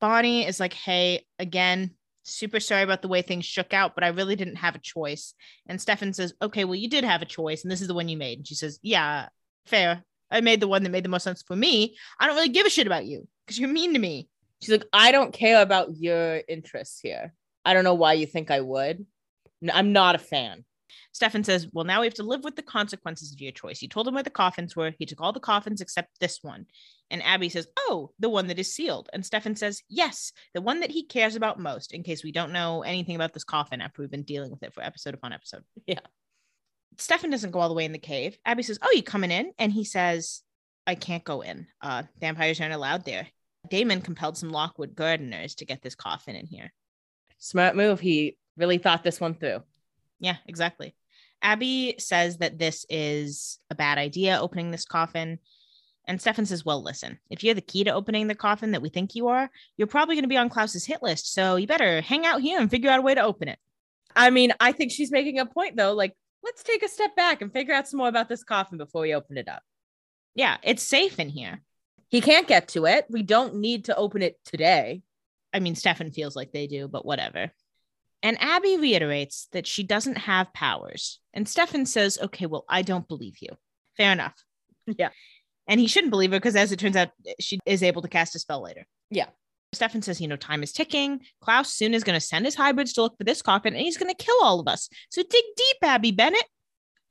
Bonnie 0.00 0.46
is 0.46 0.60
like, 0.60 0.72
hey, 0.72 1.26
again, 1.38 1.92
super 2.22 2.60
sorry 2.60 2.82
about 2.82 3.02
the 3.02 3.08
way 3.08 3.22
things 3.22 3.44
shook 3.44 3.72
out, 3.72 3.94
but 3.94 4.04
I 4.04 4.08
really 4.08 4.36
didn't 4.36 4.56
have 4.56 4.74
a 4.74 4.80
choice. 4.80 5.34
And 5.66 5.80
Stefan 5.80 6.12
says, 6.12 6.34
okay, 6.40 6.64
well, 6.64 6.74
you 6.74 6.88
did 6.88 7.04
have 7.04 7.22
a 7.22 7.26
choice, 7.26 7.62
and 7.62 7.70
this 7.70 7.80
is 7.80 7.88
the 7.88 7.94
one 7.94 8.08
you 8.08 8.16
made. 8.16 8.38
And 8.38 8.46
she 8.46 8.54
says, 8.54 8.78
yeah, 8.82 9.28
fair. 9.66 10.04
I 10.30 10.40
made 10.40 10.60
the 10.60 10.68
one 10.68 10.84
that 10.84 10.90
made 10.90 11.04
the 11.04 11.08
most 11.08 11.24
sense 11.24 11.42
for 11.42 11.56
me. 11.56 11.96
I 12.18 12.26
don't 12.26 12.36
really 12.36 12.50
give 12.50 12.66
a 12.66 12.70
shit 12.70 12.86
about 12.86 13.04
you 13.04 13.26
because 13.44 13.58
you're 13.58 13.68
mean 13.68 13.94
to 13.94 13.98
me. 13.98 14.28
She's 14.62 14.70
like, 14.70 14.86
I 14.92 15.12
don't 15.12 15.32
care 15.32 15.60
about 15.60 15.96
your 15.96 16.40
interests 16.46 17.00
here. 17.00 17.34
I 17.64 17.74
don't 17.74 17.84
know 17.84 17.94
why 17.94 18.12
you 18.12 18.26
think 18.26 18.50
I 18.50 18.60
would. 18.60 19.04
I'm 19.72 19.92
not 19.92 20.14
a 20.14 20.18
fan. 20.18 20.64
Stefan 21.12 21.44
says, 21.44 21.68
Well, 21.72 21.84
now 21.84 22.00
we 22.00 22.06
have 22.06 22.14
to 22.14 22.22
live 22.22 22.44
with 22.44 22.56
the 22.56 22.62
consequences 22.62 23.32
of 23.32 23.40
your 23.40 23.52
choice. 23.52 23.82
You 23.82 23.88
told 23.88 24.08
him 24.08 24.14
where 24.14 24.22
the 24.22 24.30
coffins 24.30 24.76
were. 24.76 24.92
He 24.98 25.06
took 25.06 25.20
all 25.20 25.32
the 25.32 25.40
coffins 25.40 25.80
except 25.80 26.20
this 26.20 26.38
one. 26.42 26.66
And 27.10 27.22
Abby 27.22 27.48
says, 27.48 27.68
Oh, 27.76 28.10
the 28.18 28.28
one 28.28 28.46
that 28.48 28.58
is 28.58 28.72
sealed. 28.72 29.08
And 29.12 29.24
Stefan 29.24 29.56
says, 29.56 29.82
Yes, 29.88 30.32
the 30.54 30.60
one 30.60 30.80
that 30.80 30.90
he 30.90 31.04
cares 31.04 31.36
about 31.36 31.60
most, 31.60 31.92
in 31.92 32.02
case 32.02 32.24
we 32.24 32.32
don't 32.32 32.52
know 32.52 32.82
anything 32.82 33.16
about 33.16 33.32
this 33.32 33.44
coffin 33.44 33.80
after 33.80 34.02
we've 34.02 34.10
been 34.10 34.22
dealing 34.22 34.50
with 34.50 34.62
it 34.62 34.74
for 34.74 34.82
episode 34.82 35.14
upon 35.14 35.32
episode. 35.32 35.64
Yeah. 35.86 36.00
Stefan 36.98 37.30
doesn't 37.30 37.52
go 37.52 37.60
all 37.60 37.68
the 37.68 37.74
way 37.74 37.84
in 37.84 37.92
the 37.92 37.98
cave. 37.98 38.36
Abby 38.44 38.62
says, 38.62 38.78
Oh, 38.82 38.92
you 38.92 39.02
coming 39.02 39.30
in? 39.30 39.52
And 39.58 39.72
he 39.72 39.84
says, 39.84 40.42
I 40.86 40.94
can't 40.94 41.24
go 41.24 41.40
in. 41.40 41.66
Uh, 41.80 42.02
vampires 42.20 42.60
aren't 42.60 42.74
allowed 42.74 43.04
there. 43.04 43.28
Damon 43.68 44.00
compelled 44.00 44.36
some 44.36 44.50
Lockwood 44.50 44.94
gardeners 44.94 45.54
to 45.56 45.64
get 45.64 45.82
this 45.82 45.94
coffin 45.94 46.34
in 46.34 46.46
here. 46.46 46.72
Smart 47.38 47.76
move. 47.76 48.00
He 48.00 48.36
really 48.56 48.78
thought 48.78 49.02
this 49.02 49.20
one 49.20 49.34
through. 49.34 49.62
Yeah, 50.20 50.36
exactly. 50.46 50.94
Abby 51.42 51.94
says 51.98 52.38
that 52.38 52.58
this 52.58 52.84
is 52.88 53.58
a 53.70 53.74
bad 53.74 53.98
idea, 53.98 54.38
opening 54.40 54.70
this 54.70 54.84
coffin. 54.84 55.38
And 56.06 56.20
Stefan 56.20 56.46
says, 56.46 56.64
Well, 56.64 56.82
listen, 56.82 57.18
if 57.30 57.42
you're 57.42 57.54
the 57.54 57.60
key 57.60 57.84
to 57.84 57.92
opening 57.92 58.26
the 58.26 58.34
coffin 58.34 58.72
that 58.72 58.82
we 58.82 58.88
think 58.88 59.14
you 59.14 59.28
are, 59.28 59.50
you're 59.76 59.86
probably 59.86 60.16
going 60.16 60.24
to 60.24 60.28
be 60.28 60.36
on 60.36 60.50
Klaus's 60.50 60.84
hit 60.84 61.02
list. 61.02 61.32
So 61.32 61.56
you 61.56 61.66
better 61.66 62.00
hang 62.00 62.26
out 62.26 62.40
here 62.40 62.60
and 62.60 62.70
figure 62.70 62.90
out 62.90 62.98
a 62.98 63.02
way 63.02 63.14
to 63.14 63.22
open 63.22 63.48
it. 63.48 63.58
I 64.14 64.30
mean, 64.30 64.52
I 64.60 64.72
think 64.72 64.92
she's 64.92 65.10
making 65.10 65.38
a 65.38 65.46
point 65.46 65.76
though. 65.76 65.92
Like, 65.92 66.14
let's 66.42 66.62
take 66.62 66.82
a 66.82 66.88
step 66.88 67.16
back 67.16 67.42
and 67.42 67.52
figure 67.52 67.74
out 67.74 67.88
some 67.88 67.98
more 67.98 68.08
about 68.08 68.28
this 68.28 68.44
coffin 68.44 68.78
before 68.78 69.02
we 69.02 69.14
open 69.14 69.38
it 69.38 69.48
up. 69.48 69.62
Yeah, 70.34 70.56
it's 70.62 70.82
safe 70.82 71.18
in 71.18 71.28
here. 71.28 71.62
He 72.08 72.20
can't 72.20 72.48
get 72.48 72.68
to 72.68 72.86
it. 72.86 73.06
We 73.08 73.22
don't 73.22 73.56
need 73.56 73.86
to 73.86 73.96
open 73.96 74.22
it 74.22 74.38
today. 74.44 75.02
I 75.52 75.60
mean, 75.60 75.74
Stefan 75.74 76.10
feels 76.10 76.34
like 76.34 76.52
they 76.52 76.66
do, 76.66 76.88
but 76.88 77.06
whatever. 77.06 77.52
And 78.22 78.40
Abby 78.40 78.76
reiterates 78.76 79.48
that 79.52 79.66
she 79.66 79.82
doesn't 79.82 80.18
have 80.18 80.52
powers. 80.52 81.20
And 81.32 81.48
Stefan 81.48 81.86
says, 81.86 82.18
Okay, 82.20 82.46
well, 82.46 82.64
I 82.68 82.82
don't 82.82 83.08
believe 83.08 83.36
you. 83.40 83.50
Fair 83.96 84.12
enough. 84.12 84.34
Yeah. 84.86 85.10
And 85.66 85.78
he 85.78 85.86
shouldn't 85.86 86.10
believe 86.10 86.32
her 86.32 86.38
because, 86.38 86.56
as 86.56 86.72
it 86.72 86.78
turns 86.78 86.96
out, 86.96 87.10
she 87.38 87.60
is 87.64 87.82
able 87.82 88.02
to 88.02 88.08
cast 88.08 88.34
a 88.34 88.38
spell 88.38 88.62
later. 88.62 88.86
Yeah. 89.10 89.26
Stefan 89.72 90.02
says, 90.02 90.20
you 90.20 90.26
know, 90.26 90.36
time 90.36 90.62
is 90.62 90.72
ticking. 90.72 91.20
Klaus 91.40 91.72
soon 91.72 91.94
is 91.94 92.02
going 92.02 92.18
to 92.18 92.24
send 92.24 92.44
his 92.44 92.56
hybrids 92.56 92.92
to 92.94 93.02
look 93.02 93.16
for 93.16 93.24
this 93.24 93.40
coffin 93.40 93.74
and 93.74 93.82
he's 93.82 93.96
going 93.96 94.12
to 94.12 94.24
kill 94.24 94.34
all 94.42 94.58
of 94.58 94.66
us. 94.66 94.88
So 95.10 95.22
dig 95.22 95.44
deep, 95.56 95.76
Abby 95.82 96.10
Bennett. 96.10 96.44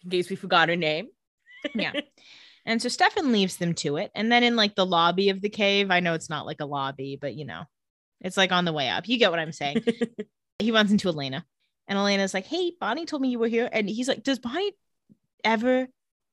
In 0.03 0.09
case 0.09 0.29
we 0.29 0.35
forgot 0.35 0.69
her 0.69 0.75
name. 0.75 1.07
Yeah. 1.73 1.93
and 2.65 2.81
so 2.81 2.89
Stefan 2.89 3.31
leaves 3.31 3.57
them 3.57 3.75
to 3.75 3.97
it. 3.97 4.11
And 4.13 4.29
then 4.29 4.43
in 4.43 4.57
like 4.57 4.75
the 4.75 4.85
lobby 4.85 5.29
of 5.29 5.41
the 5.41 5.49
cave, 5.49 5.89
I 5.89 6.01
know 6.01 6.13
it's 6.13 6.29
not 6.29 6.45
like 6.45 6.59
a 6.59 6.65
lobby, 6.65 7.17
but 7.19 7.33
you 7.35 7.45
know, 7.45 7.63
it's 8.19 8.37
like 8.37 8.51
on 8.51 8.65
the 8.65 8.73
way 8.73 8.89
up. 8.89 9.07
You 9.07 9.17
get 9.17 9.31
what 9.31 9.39
I'm 9.39 9.53
saying. 9.53 9.83
he 10.59 10.71
runs 10.71 10.91
into 10.91 11.09
Elena. 11.09 11.45
And 11.87 11.97
Elena's 11.97 12.33
like, 12.33 12.45
hey, 12.45 12.73
Bonnie 12.79 13.05
told 13.05 13.21
me 13.21 13.29
you 13.29 13.39
were 13.39 13.47
here. 13.47 13.67
And 13.71 13.89
he's 13.89 14.07
like, 14.07 14.23
does 14.23 14.39
Bonnie 14.39 14.73
ever 15.43 15.87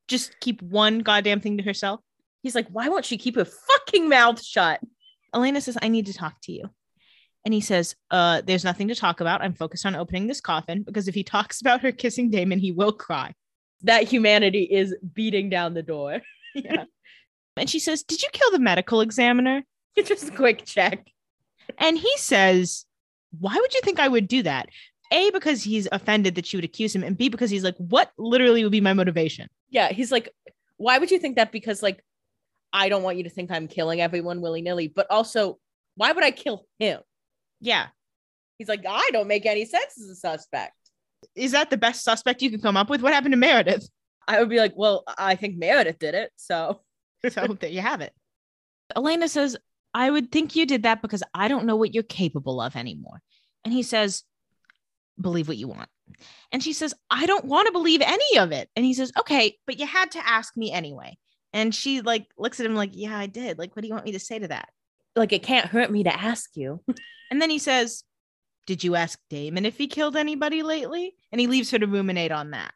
just 0.07 0.39
keep 0.39 0.61
one 0.61 0.99
goddamn 0.99 1.39
thing 1.39 1.57
to 1.57 1.63
herself? 1.63 2.01
He's 2.43 2.53
like, 2.53 2.67
why 2.69 2.89
won't 2.89 3.05
she 3.05 3.17
keep 3.17 3.35
her 3.35 3.45
fucking 3.45 4.07
mouth 4.07 4.41
shut? 4.43 4.79
Elena 5.33 5.59
says, 5.59 5.77
I 5.81 5.87
need 5.87 6.05
to 6.05 6.13
talk 6.13 6.35
to 6.43 6.51
you. 6.51 6.69
And 7.43 7.53
he 7.53 7.61
says, 7.61 7.95
uh, 8.11 8.41
there's 8.45 8.63
nothing 8.63 8.89
to 8.89 8.95
talk 8.95 9.21
about. 9.21 9.41
I'm 9.41 9.53
focused 9.53 9.85
on 9.85 9.95
opening 9.95 10.27
this 10.27 10.41
coffin 10.41 10.83
because 10.83 11.07
if 11.07 11.15
he 11.15 11.23
talks 11.23 11.61
about 11.61 11.81
her 11.81 11.91
kissing 11.91 12.29
Damon, 12.29 12.59
he 12.59 12.71
will 12.71 12.91
cry. 12.91 13.33
That 13.83 14.03
humanity 14.03 14.63
is 14.63 14.95
beating 15.13 15.49
down 15.49 15.73
the 15.73 15.83
door. 15.83 16.21
Yeah. 16.55 16.85
and 17.55 17.69
she 17.69 17.77
says, 17.77 18.01
Did 18.01 18.23
you 18.23 18.29
kill 18.33 18.49
the 18.49 18.57
medical 18.57 19.01
examiner? 19.01 19.61
Just 20.03 20.29
a 20.29 20.31
quick 20.31 20.65
check. 20.65 21.05
And 21.77 21.95
he 21.95 22.11
says, 22.17 22.86
Why 23.39 23.55
would 23.55 23.73
you 23.73 23.81
think 23.83 23.99
I 23.99 24.07
would 24.07 24.27
do 24.27 24.43
that? 24.43 24.69
A, 25.11 25.31
because 25.31 25.63
he's 25.63 25.87
offended 25.91 26.35
that 26.35 26.45
she 26.45 26.57
would 26.57 26.65
accuse 26.65 26.93
him, 26.93 27.03
and 27.03 27.17
B, 27.17 27.29
because 27.29 27.49
he's 27.49 27.63
like, 27.63 27.77
What 27.77 28.11
literally 28.17 28.63
would 28.63 28.71
be 28.71 28.81
my 28.81 28.93
motivation? 28.93 29.47
Yeah, 29.69 29.91
he's 29.91 30.11
like, 30.11 30.33
why 30.77 30.97
would 30.97 31.11
you 31.11 31.19
think 31.19 31.35
that? 31.35 31.51
Because 31.51 31.83
like, 31.83 32.03
I 32.71 32.89
don't 32.89 33.03
want 33.03 33.17
you 33.17 33.23
to 33.23 33.29
think 33.29 33.51
I'm 33.51 33.67
killing 33.67 34.01
everyone 34.01 34.41
willy 34.41 34.61
nilly, 34.61 34.87
but 34.87 35.07
also, 35.09 35.59
why 35.95 36.11
would 36.11 36.23
I 36.23 36.31
kill 36.31 36.65
him? 36.79 37.01
Yeah. 37.59 37.87
He's 38.57 38.69
like, 38.69 38.85
I 38.87 39.09
don't 39.11 39.27
make 39.27 39.45
any 39.45 39.65
sense 39.65 39.99
as 39.99 40.09
a 40.09 40.15
suspect. 40.15 40.73
Is 41.35 41.51
that 41.51 41.69
the 41.69 41.77
best 41.77 42.03
suspect 42.03 42.41
you 42.41 42.51
can 42.51 42.61
come 42.61 42.77
up 42.77 42.89
with? 42.89 43.01
What 43.01 43.13
happened 43.13 43.33
to 43.33 43.37
Meredith? 43.37 43.89
I 44.27 44.39
would 44.39 44.49
be 44.49 44.59
like, 44.59 44.73
well, 44.75 45.03
I 45.17 45.35
think 45.35 45.57
Meredith 45.57 45.99
did 45.99 46.13
it, 46.13 46.31
so 46.35 46.81
So 47.29 47.47
there 47.47 47.69
you 47.69 47.81
have 47.81 48.01
it. 48.01 48.13
Elena 48.95 49.27
says, 49.27 49.57
I 49.97 50.11
would 50.11 50.31
think 50.31 50.55
you 50.55 50.67
did 50.67 50.83
that 50.83 51.01
because 51.01 51.23
I 51.33 51.47
don't 51.47 51.65
know 51.65 51.75
what 51.75 51.91
you're 51.95 52.03
capable 52.03 52.61
of 52.61 52.75
anymore. 52.75 53.19
And 53.65 53.73
he 53.73 53.81
says, 53.81 54.23
Believe 55.19 55.47
what 55.47 55.57
you 55.57 55.67
want. 55.67 55.89
And 56.51 56.61
she 56.61 56.73
says, 56.73 56.93
I 57.09 57.25
don't 57.25 57.45
want 57.45 57.65
to 57.65 57.71
believe 57.71 58.01
any 58.01 58.37
of 58.37 58.51
it. 58.51 58.69
And 58.75 58.85
he 58.85 58.93
says, 58.93 59.11
Okay, 59.19 59.57
but 59.65 59.79
you 59.79 59.87
had 59.87 60.11
to 60.11 60.27
ask 60.27 60.55
me 60.55 60.71
anyway. 60.71 61.17
And 61.51 61.73
she 61.73 62.01
like 62.01 62.27
looks 62.37 62.59
at 62.59 62.67
him 62.67 62.75
like, 62.75 62.91
Yeah, 62.93 63.17
I 63.17 63.25
did. 63.25 63.57
Like, 63.57 63.75
what 63.75 63.81
do 63.81 63.87
you 63.87 63.93
want 63.95 64.05
me 64.05 64.11
to 64.11 64.19
say 64.19 64.37
to 64.37 64.47
that? 64.49 64.69
like 65.15 65.33
it 65.33 65.41
can't 65.41 65.65
hurt 65.65 65.89
me 65.91 66.03
to 66.03 66.15
ask 66.15 66.55
you. 66.55 66.81
And 67.29 67.41
then 67.41 67.49
he 67.49 67.59
says, 67.59 68.03
Did 68.67 68.85
you 68.85 68.95
ask 68.95 69.19
Damon 69.29 69.65
if 69.65 69.77
he 69.77 69.87
killed 69.87 70.15
anybody 70.15 70.63
lately? 70.63 71.13
And 71.31 71.41
he 71.41 71.47
leaves 71.47 71.71
her 71.71 71.79
to 71.79 71.87
ruminate 71.87 72.31
on 72.31 72.51
that. 72.51 72.71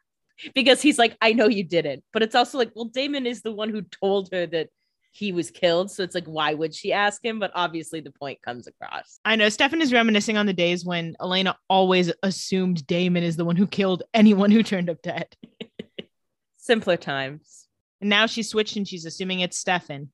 because 0.54 0.82
he's 0.82 0.98
like, 0.98 1.16
I 1.22 1.32
know 1.32 1.48
you 1.48 1.64
didn't. 1.64 2.04
But 2.12 2.22
it's 2.22 2.34
also 2.34 2.58
like, 2.58 2.72
well, 2.74 2.86
Damon 2.86 3.26
is 3.26 3.42
the 3.42 3.52
one 3.52 3.70
who 3.70 3.82
told 3.82 4.28
her 4.32 4.46
that 4.46 4.68
he 5.12 5.30
was 5.30 5.50
killed. 5.50 5.90
So 5.90 6.02
it's 6.02 6.14
like, 6.14 6.24
why 6.24 6.54
would 6.54 6.74
she 6.74 6.92
ask 6.92 7.24
him? 7.24 7.38
But 7.38 7.52
obviously 7.54 8.00
the 8.00 8.10
point 8.10 8.40
comes 8.42 8.66
across. 8.66 9.20
I 9.24 9.36
know 9.36 9.50
Stefan 9.50 9.82
is 9.82 9.92
reminiscing 9.92 10.38
on 10.38 10.46
the 10.46 10.54
days 10.54 10.84
when 10.84 11.14
Elena 11.20 11.56
always 11.68 12.10
assumed 12.22 12.86
Damon 12.86 13.22
is 13.22 13.36
the 13.36 13.44
one 13.44 13.56
who 13.56 13.66
killed 13.66 14.02
anyone 14.14 14.50
who 14.50 14.62
turned 14.62 14.88
up 14.88 15.02
dead. 15.02 15.36
Simpler 16.56 16.96
times. 16.96 17.68
And 18.00 18.08
now 18.08 18.26
she's 18.26 18.48
switched 18.48 18.76
and 18.76 18.88
she's 18.88 19.04
assuming 19.04 19.40
it's 19.40 19.58
Stefan. 19.58 20.10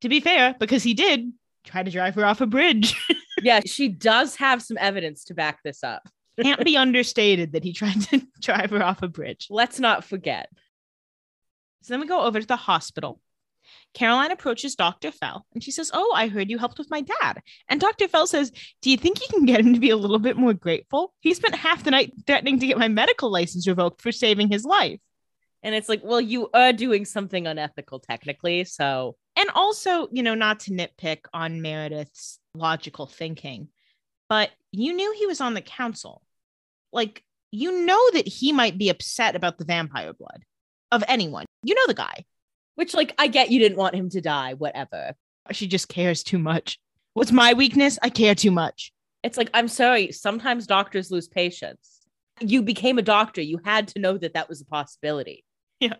To 0.00 0.08
be 0.08 0.18
fair, 0.18 0.56
because 0.58 0.82
he 0.82 0.94
did 0.94 1.30
try 1.64 1.82
to 1.82 1.90
drive 1.90 2.14
her 2.16 2.24
off 2.24 2.40
a 2.40 2.46
bridge. 2.46 2.96
Yeah, 3.40 3.60
she 3.64 3.88
does 3.88 4.36
have 4.36 4.62
some 4.62 4.76
evidence 4.78 5.24
to 5.24 5.34
back 5.34 5.62
this 5.64 5.82
up. 5.82 6.06
Can't 6.40 6.64
be 6.64 6.76
understated 6.76 7.52
that 7.52 7.64
he 7.64 7.72
tried 7.72 8.00
to 8.02 8.22
drive 8.40 8.70
her 8.70 8.82
off 8.82 9.02
a 9.02 9.08
bridge. 9.08 9.48
Let's 9.50 9.80
not 9.80 10.04
forget. 10.04 10.48
So 11.82 11.94
then 11.94 12.00
we 12.00 12.06
go 12.06 12.20
over 12.20 12.40
to 12.40 12.46
the 12.46 12.56
hospital. 12.56 13.21
Caroline 13.94 14.30
approaches 14.30 14.74
Dr. 14.74 15.12
Fell 15.12 15.46
and 15.52 15.62
she 15.62 15.70
says, 15.70 15.90
Oh, 15.92 16.12
I 16.14 16.28
heard 16.28 16.50
you 16.50 16.58
helped 16.58 16.78
with 16.78 16.90
my 16.90 17.02
dad. 17.02 17.42
And 17.68 17.80
Dr. 17.80 18.08
Fell 18.08 18.26
says, 18.26 18.50
Do 18.80 18.90
you 18.90 18.96
think 18.96 19.20
you 19.20 19.26
can 19.28 19.44
get 19.44 19.60
him 19.60 19.74
to 19.74 19.80
be 19.80 19.90
a 19.90 19.96
little 19.96 20.18
bit 20.18 20.36
more 20.36 20.54
grateful? 20.54 21.12
He 21.20 21.34
spent 21.34 21.54
half 21.54 21.84
the 21.84 21.90
night 21.90 22.12
threatening 22.26 22.58
to 22.60 22.66
get 22.66 22.78
my 22.78 22.88
medical 22.88 23.30
license 23.30 23.66
revoked 23.68 24.00
for 24.00 24.12
saving 24.12 24.50
his 24.50 24.64
life. 24.64 25.00
And 25.62 25.74
it's 25.74 25.88
like, 25.88 26.02
well, 26.02 26.20
you 26.20 26.48
are 26.54 26.72
doing 26.72 27.04
something 27.04 27.46
unethical 27.46 28.00
technically. 28.00 28.64
So 28.64 29.16
And 29.36 29.50
also, 29.54 30.08
you 30.10 30.22
know, 30.22 30.34
not 30.34 30.60
to 30.60 30.72
nitpick 30.72 31.20
on 31.32 31.62
Meredith's 31.62 32.38
logical 32.54 33.06
thinking, 33.06 33.68
but 34.28 34.50
you 34.72 34.94
knew 34.94 35.12
he 35.12 35.26
was 35.26 35.40
on 35.40 35.54
the 35.54 35.60
council. 35.60 36.22
Like, 36.92 37.22
you 37.50 37.84
know 37.84 38.10
that 38.12 38.26
he 38.26 38.52
might 38.52 38.78
be 38.78 38.88
upset 38.88 39.36
about 39.36 39.58
the 39.58 39.64
vampire 39.64 40.14
blood 40.14 40.42
of 40.90 41.04
anyone. 41.06 41.44
You 41.62 41.74
know 41.74 41.86
the 41.86 41.94
guy. 41.94 42.24
Which 42.74 42.94
like 42.94 43.14
I 43.18 43.26
get 43.26 43.50
you 43.50 43.58
didn't 43.58 43.78
want 43.78 43.94
him 43.94 44.08
to 44.10 44.20
die, 44.20 44.54
whatever. 44.54 45.14
She 45.50 45.66
just 45.66 45.88
cares 45.88 46.22
too 46.22 46.38
much. 46.38 46.78
What's 47.14 47.32
my 47.32 47.52
weakness? 47.52 47.98
I 48.02 48.08
care 48.08 48.34
too 48.34 48.50
much. 48.50 48.92
It's 49.22 49.36
like, 49.36 49.50
I'm 49.54 49.68
sorry, 49.68 50.12
sometimes 50.12 50.66
doctors 50.66 51.10
lose 51.10 51.28
patience. 51.28 52.00
You 52.40 52.62
became 52.62 52.98
a 52.98 53.02
doctor. 53.02 53.40
You 53.40 53.60
had 53.64 53.88
to 53.88 54.00
know 54.00 54.16
that 54.18 54.34
that 54.34 54.48
was 54.48 54.60
a 54.60 54.64
possibility. 54.64 55.44
Yeah. 55.78 55.94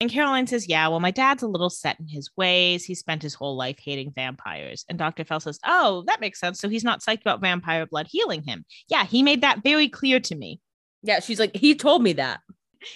And 0.00 0.10
Caroline 0.10 0.46
says, 0.46 0.68
Yeah, 0.68 0.88
well, 0.88 1.00
my 1.00 1.10
dad's 1.10 1.42
a 1.42 1.48
little 1.48 1.70
set 1.70 1.98
in 1.98 2.06
his 2.06 2.30
ways. 2.36 2.84
He 2.84 2.94
spent 2.94 3.22
his 3.22 3.34
whole 3.34 3.56
life 3.56 3.78
hating 3.82 4.12
vampires. 4.14 4.84
And 4.88 4.96
Dr. 4.98 5.24
Fell 5.24 5.40
says, 5.40 5.58
Oh, 5.66 6.04
that 6.06 6.20
makes 6.20 6.38
sense. 6.38 6.60
So 6.60 6.68
he's 6.68 6.84
not 6.84 7.00
psyched 7.00 7.22
about 7.22 7.40
vampire 7.40 7.84
blood 7.86 8.06
healing 8.08 8.44
him. 8.44 8.64
Yeah, 8.88 9.04
he 9.04 9.22
made 9.22 9.40
that 9.40 9.62
very 9.64 9.88
clear 9.88 10.20
to 10.20 10.34
me. 10.36 10.60
Yeah, 11.02 11.20
she's 11.20 11.40
like, 11.40 11.56
he 11.56 11.74
told 11.74 12.02
me 12.02 12.12
that. 12.14 12.40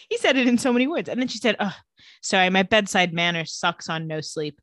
He 0.09 0.16
said 0.18 0.37
it 0.37 0.49
in 0.49 0.59
so 0.59 0.73
many 0.73 0.87
words. 0.87 1.09
And 1.09 1.21
then 1.21 1.29
she 1.29 1.38
said, 1.38 1.57
Oh, 1.59 1.75
sorry, 2.21 2.51
my 2.51 2.62
bedside 2.62 3.12
manner 3.12 3.45
sucks 3.45 3.88
on 3.88 4.07
no 4.07 4.21
sleep. 4.21 4.61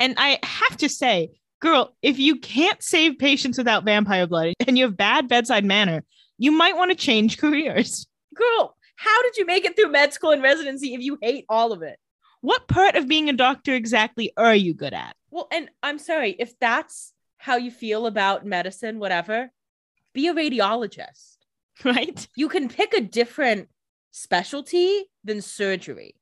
And 0.00 0.14
I 0.18 0.38
have 0.42 0.76
to 0.78 0.88
say, 0.88 1.30
girl, 1.60 1.96
if 2.02 2.18
you 2.18 2.36
can't 2.36 2.82
save 2.82 3.18
patients 3.18 3.58
without 3.58 3.84
vampire 3.84 4.26
blood 4.26 4.54
and 4.66 4.76
you 4.76 4.84
have 4.84 4.96
bad 4.96 5.28
bedside 5.28 5.64
manner, 5.64 6.04
you 6.38 6.52
might 6.52 6.76
want 6.76 6.90
to 6.90 6.96
change 6.96 7.38
careers. 7.44 8.06
Girl, 8.34 8.76
how 8.96 9.22
did 9.22 9.36
you 9.36 9.46
make 9.46 9.64
it 9.64 9.76
through 9.76 9.92
med 9.92 10.12
school 10.12 10.30
and 10.30 10.42
residency 10.42 10.94
if 10.94 11.00
you 11.00 11.18
hate 11.20 11.44
all 11.48 11.72
of 11.72 11.82
it? 11.82 11.98
What 12.40 12.68
part 12.68 12.94
of 12.94 13.08
being 13.08 13.30
a 13.30 13.32
doctor 13.32 13.74
exactly 13.74 14.32
are 14.36 14.54
you 14.54 14.74
good 14.74 14.92
at? 14.92 15.16
Well, 15.30 15.48
and 15.50 15.70
I'm 15.82 15.98
sorry, 15.98 16.36
if 16.38 16.58
that's 16.58 17.12
how 17.38 17.56
you 17.56 17.70
feel 17.70 18.06
about 18.06 18.44
medicine, 18.44 18.98
whatever, 18.98 19.50
be 20.12 20.28
a 20.28 20.34
radiologist. 20.34 21.36
Right? 21.82 22.28
You 22.36 22.48
can 22.48 22.68
pick 22.68 22.94
a 22.94 23.00
different 23.00 23.68
specialty 24.14 25.04
than 25.24 25.42
surgery. 25.42 26.14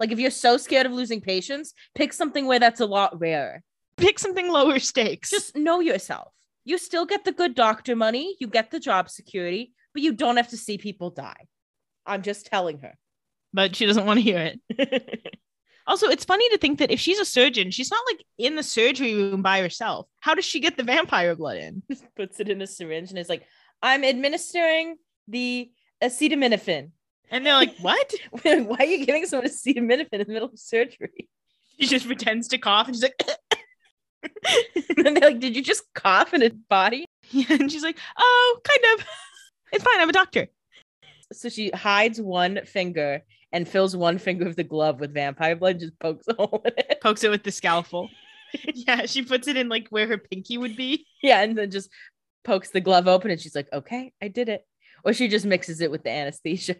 Like 0.00 0.10
if 0.10 0.18
you're 0.18 0.30
so 0.32 0.56
scared 0.56 0.84
of 0.84 0.92
losing 0.92 1.20
patients, 1.20 1.72
pick 1.94 2.12
something 2.12 2.46
where 2.46 2.58
that's 2.58 2.80
a 2.80 2.86
lot 2.86 3.18
rarer. 3.18 3.62
Pick 3.96 4.18
something 4.18 4.50
lower 4.50 4.78
stakes. 4.80 5.30
Just 5.30 5.56
know 5.56 5.80
yourself. 5.80 6.32
You 6.64 6.76
still 6.76 7.06
get 7.06 7.24
the 7.24 7.32
good 7.32 7.54
doctor 7.54 7.94
money, 7.94 8.36
you 8.40 8.48
get 8.48 8.72
the 8.72 8.80
job 8.80 9.08
security, 9.08 9.72
but 9.94 10.02
you 10.02 10.12
don't 10.12 10.36
have 10.36 10.48
to 10.48 10.56
see 10.56 10.76
people 10.76 11.10
die. 11.10 11.46
I'm 12.04 12.22
just 12.22 12.46
telling 12.46 12.80
her. 12.80 12.94
but 13.54 13.76
she 13.76 13.86
doesn't 13.86 14.04
want 14.04 14.18
to 14.18 14.22
hear 14.22 14.52
it. 14.68 15.38
Also, 15.88 16.08
it's 16.08 16.24
funny 16.24 16.48
to 16.48 16.58
think 16.58 16.80
that 16.80 16.90
if 16.90 16.98
she's 16.98 17.20
a 17.20 17.24
surgeon, 17.24 17.70
she's 17.70 17.92
not 17.92 18.02
like 18.10 18.24
in 18.38 18.56
the 18.56 18.62
surgery 18.64 19.14
room 19.14 19.40
by 19.40 19.60
herself. 19.60 20.08
How 20.18 20.34
does 20.34 20.44
she 20.44 20.58
get 20.58 20.76
the 20.76 20.82
vampire 20.82 21.36
blood 21.36 21.58
in? 21.58 21.80
Puts 22.16 22.40
it 22.40 22.48
in 22.48 22.60
a 22.60 22.66
syringe 22.66 23.10
and 23.10 23.18
is 23.20 23.28
like, 23.28 23.44
I'm 23.80 24.02
administering 24.02 24.96
the 25.28 25.70
acetaminophen. 26.02 26.90
And 27.30 27.44
they're 27.44 27.54
like, 27.54 27.76
what? 27.80 28.12
Why 28.42 28.76
are 28.78 28.84
you 28.84 29.04
giving 29.04 29.26
someone 29.26 29.48
acetaminophen 29.48 30.08
in 30.12 30.18
the 30.26 30.32
middle 30.32 30.48
of 30.48 30.58
surgery? 30.58 31.28
She 31.80 31.86
just 31.86 32.06
pretends 32.06 32.48
to 32.48 32.58
cough 32.58 32.86
and 32.86 32.96
she's 32.96 33.02
like, 33.02 33.22
and 34.96 35.16
they're 35.16 35.30
like, 35.30 35.40
Did 35.40 35.56
you 35.56 35.62
just 35.62 35.82
cough 35.94 36.34
in 36.34 36.42
a 36.42 36.50
body? 36.50 37.06
yeah. 37.30 37.46
And 37.50 37.70
she's 37.70 37.82
like, 37.82 37.98
oh, 38.16 38.60
kind 38.64 38.80
of. 38.94 39.06
It's 39.72 39.84
fine. 39.84 40.00
I'm 40.00 40.08
a 40.08 40.12
doctor. 40.12 40.48
So 41.32 41.48
she 41.48 41.70
hides 41.70 42.20
one 42.20 42.60
finger 42.64 43.22
and 43.52 43.66
fills 43.66 43.96
one 43.96 44.18
finger 44.18 44.46
of 44.46 44.56
the 44.56 44.64
glove 44.64 45.00
with 45.00 45.12
vampire 45.12 45.56
blood, 45.56 45.72
and 45.72 45.80
just 45.80 45.98
pokes 45.98 46.26
a 46.28 46.34
hole 46.34 46.62
in 46.64 46.72
it. 46.76 47.00
Pokes 47.02 47.24
it 47.24 47.30
with 47.30 47.42
the 47.42 47.50
scalpel. 47.50 48.08
yeah. 48.74 49.06
She 49.06 49.22
puts 49.22 49.48
it 49.48 49.56
in 49.56 49.68
like 49.68 49.88
where 49.88 50.06
her 50.06 50.18
pinky 50.18 50.58
would 50.58 50.76
be. 50.76 51.06
Yeah, 51.22 51.42
and 51.42 51.58
then 51.58 51.70
just 51.70 51.90
pokes 52.44 52.70
the 52.70 52.80
glove 52.80 53.08
open 53.08 53.30
and 53.30 53.40
she's 53.40 53.56
like, 53.56 53.68
Okay, 53.72 54.12
I 54.22 54.28
did 54.28 54.48
it. 54.48 54.64
Or 55.04 55.12
she 55.12 55.28
just 55.28 55.46
mixes 55.46 55.80
it 55.80 55.90
with 55.90 56.04
the 56.04 56.10
anesthesia. 56.10 56.76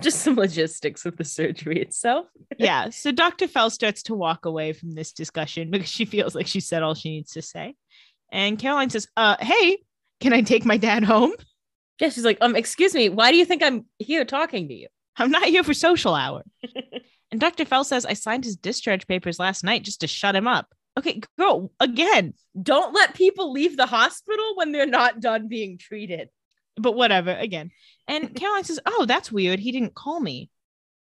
Just 0.00 0.20
some 0.20 0.36
logistics 0.36 1.04
of 1.06 1.16
the 1.16 1.24
surgery 1.24 1.80
itself. 1.80 2.26
yeah. 2.58 2.90
So 2.90 3.10
Dr. 3.12 3.48
Fell 3.48 3.70
starts 3.70 4.02
to 4.04 4.14
walk 4.14 4.44
away 4.46 4.72
from 4.72 4.92
this 4.92 5.12
discussion 5.12 5.70
because 5.72 5.88
she 5.88 6.04
feels 6.04 6.34
like 6.34 6.46
she 6.46 6.60
said 6.60 6.82
all 6.82 6.94
she 6.94 7.10
needs 7.10 7.32
to 7.32 7.42
say. 7.42 7.74
And 8.30 8.58
Caroline 8.58 8.90
says, 8.90 9.08
uh, 9.16 9.36
hey, 9.40 9.78
can 10.20 10.32
I 10.32 10.42
take 10.42 10.64
my 10.64 10.76
dad 10.76 11.04
home? 11.04 11.32
Yeah, 12.00 12.10
she's 12.10 12.24
like, 12.24 12.38
um, 12.40 12.54
excuse 12.54 12.94
me, 12.94 13.08
why 13.08 13.32
do 13.32 13.38
you 13.38 13.44
think 13.44 13.62
I'm 13.62 13.86
here 13.98 14.24
talking 14.24 14.68
to 14.68 14.74
you? 14.74 14.88
I'm 15.16 15.30
not 15.30 15.44
here 15.46 15.64
for 15.64 15.74
social 15.74 16.14
hour. 16.14 16.44
and 17.32 17.40
Dr. 17.40 17.64
Fell 17.64 17.82
says, 17.84 18.06
I 18.06 18.12
signed 18.12 18.44
his 18.44 18.56
discharge 18.56 19.06
papers 19.08 19.38
last 19.40 19.64
night 19.64 19.82
just 19.82 20.02
to 20.02 20.06
shut 20.06 20.36
him 20.36 20.46
up. 20.46 20.72
Okay, 20.96 21.20
girl, 21.38 21.72
again, 21.80 22.34
Don't 22.60 22.94
let 22.94 23.14
people 23.14 23.52
leave 23.52 23.76
the 23.76 23.86
hospital 23.86 24.52
when 24.56 24.70
they're 24.72 24.86
not 24.86 25.20
done 25.20 25.48
being 25.48 25.78
treated. 25.78 26.28
but 26.76 26.94
whatever, 26.94 27.30
again. 27.32 27.70
And 28.08 28.34
Caroline 28.34 28.64
says, 28.64 28.80
Oh, 28.86 29.04
that's 29.06 29.30
weird. 29.30 29.60
He 29.60 29.70
didn't 29.70 29.94
call 29.94 30.18
me. 30.18 30.50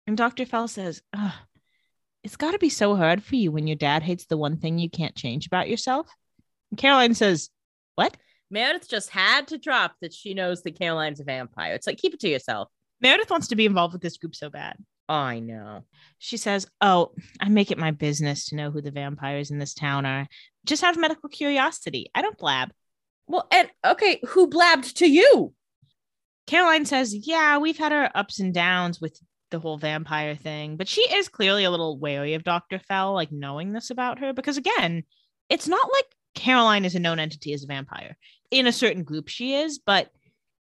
And 0.07 0.17
Dr. 0.17 0.45
Fell 0.45 0.67
says, 0.67 1.01
It's 2.23 2.35
got 2.35 2.51
to 2.51 2.59
be 2.59 2.69
so 2.69 2.95
hard 2.95 3.23
for 3.23 3.35
you 3.35 3.51
when 3.51 3.67
your 3.67 3.75
dad 3.75 4.03
hates 4.03 4.25
the 4.25 4.37
one 4.37 4.57
thing 4.57 4.79
you 4.79 4.89
can't 4.89 5.15
change 5.15 5.45
about 5.45 5.69
yourself. 5.69 6.09
And 6.71 6.77
Caroline 6.79 7.13
says, 7.13 7.49
What? 7.95 8.17
Meredith 8.49 8.89
just 8.89 9.09
had 9.09 9.47
to 9.49 9.57
drop 9.57 9.95
that 10.01 10.13
she 10.13 10.33
knows 10.33 10.63
that 10.63 10.79
Caroline's 10.79 11.19
a 11.19 11.23
vampire. 11.23 11.73
It's 11.73 11.85
like, 11.85 11.97
keep 11.97 12.13
it 12.13 12.21
to 12.21 12.29
yourself. 12.29 12.69
Meredith 13.01 13.29
wants 13.29 13.49
to 13.49 13.55
be 13.55 13.65
involved 13.65 13.93
with 13.93 14.01
this 14.01 14.17
group 14.17 14.35
so 14.35 14.49
bad. 14.49 14.77
I 15.09 15.39
know. 15.39 15.83
She 16.17 16.37
says, 16.37 16.67
Oh, 16.81 17.11
I 17.39 17.49
make 17.49 17.71
it 17.71 17.77
my 17.77 17.91
business 17.91 18.47
to 18.47 18.55
know 18.55 18.71
who 18.71 18.81
the 18.81 18.91
vampires 18.91 19.51
in 19.51 19.59
this 19.59 19.73
town 19.73 20.05
are. 20.05 20.27
Just 20.65 20.83
out 20.83 20.95
of 20.95 21.01
medical 21.01 21.29
curiosity. 21.29 22.09
I 22.15 22.21
don't 22.21 22.37
blab. 22.37 22.71
Well, 23.27 23.47
and 23.51 23.69
okay, 23.85 24.19
who 24.27 24.47
blabbed 24.47 24.97
to 24.97 25.07
you? 25.07 25.53
Caroline 26.47 26.85
says, 26.85 27.13
Yeah, 27.13 27.57
we've 27.59 27.77
had 27.77 27.91
our 27.91 28.09
ups 28.15 28.39
and 28.39 28.53
downs 28.53 28.99
with 28.99 29.19
the 29.51 29.59
whole 29.59 29.77
vampire 29.77 30.35
thing, 30.35 30.77
but 30.77 30.87
she 30.87 31.01
is 31.01 31.29
clearly 31.29 31.63
a 31.63 31.71
little 31.71 31.97
wary 31.97 32.33
of 32.33 32.43
Dr. 32.43 32.79
Fell, 32.79 33.13
like 33.13 33.31
knowing 33.31 33.73
this 33.73 33.89
about 33.89 34.19
her, 34.19 34.33
because 34.33 34.57
again, 34.57 35.03
it's 35.49 35.67
not 35.67 35.89
like 35.93 36.05
Caroline 36.35 36.85
is 36.85 36.95
a 36.95 36.99
known 36.99 37.19
entity 37.19 37.53
as 37.53 37.63
a 37.63 37.67
vampire. 37.67 38.17
In 38.51 38.67
a 38.67 38.71
certain 38.71 39.03
group, 39.03 39.27
she 39.27 39.55
is, 39.55 39.79
but 39.79 40.09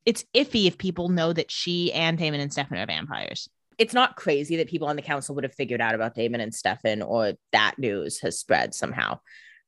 it's 0.06 0.26
iffy 0.34 0.68
if 0.68 0.78
people 0.78 1.10
know 1.10 1.34
that 1.34 1.52
she 1.52 1.92
and 1.94 2.18
Damon 2.18 2.40
and 2.40 2.52
Stefan 2.52 2.78
are 2.78 2.86
vampires. 2.86 3.50
It's 3.78 3.94
not 3.94 4.16
crazy 4.16 4.58
that 4.58 4.70
people 4.70 4.88
on 4.88 4.96
the 4.96 5.02
council 5.02 5.34
would 5.36 5.44
have 5.44 5.56
figured 5.56 5.82
out 5.82 5.96
about 5.96 6.16
Damon 6.16 6.42
and 6.42 6.54
Stefan 6.54 7.02
or 7.02 7.34
that 7.52 7.80
news 7.80 8.20
has 8.20 8.38
spread 8.38 8.74
somehow. 8.76 9.20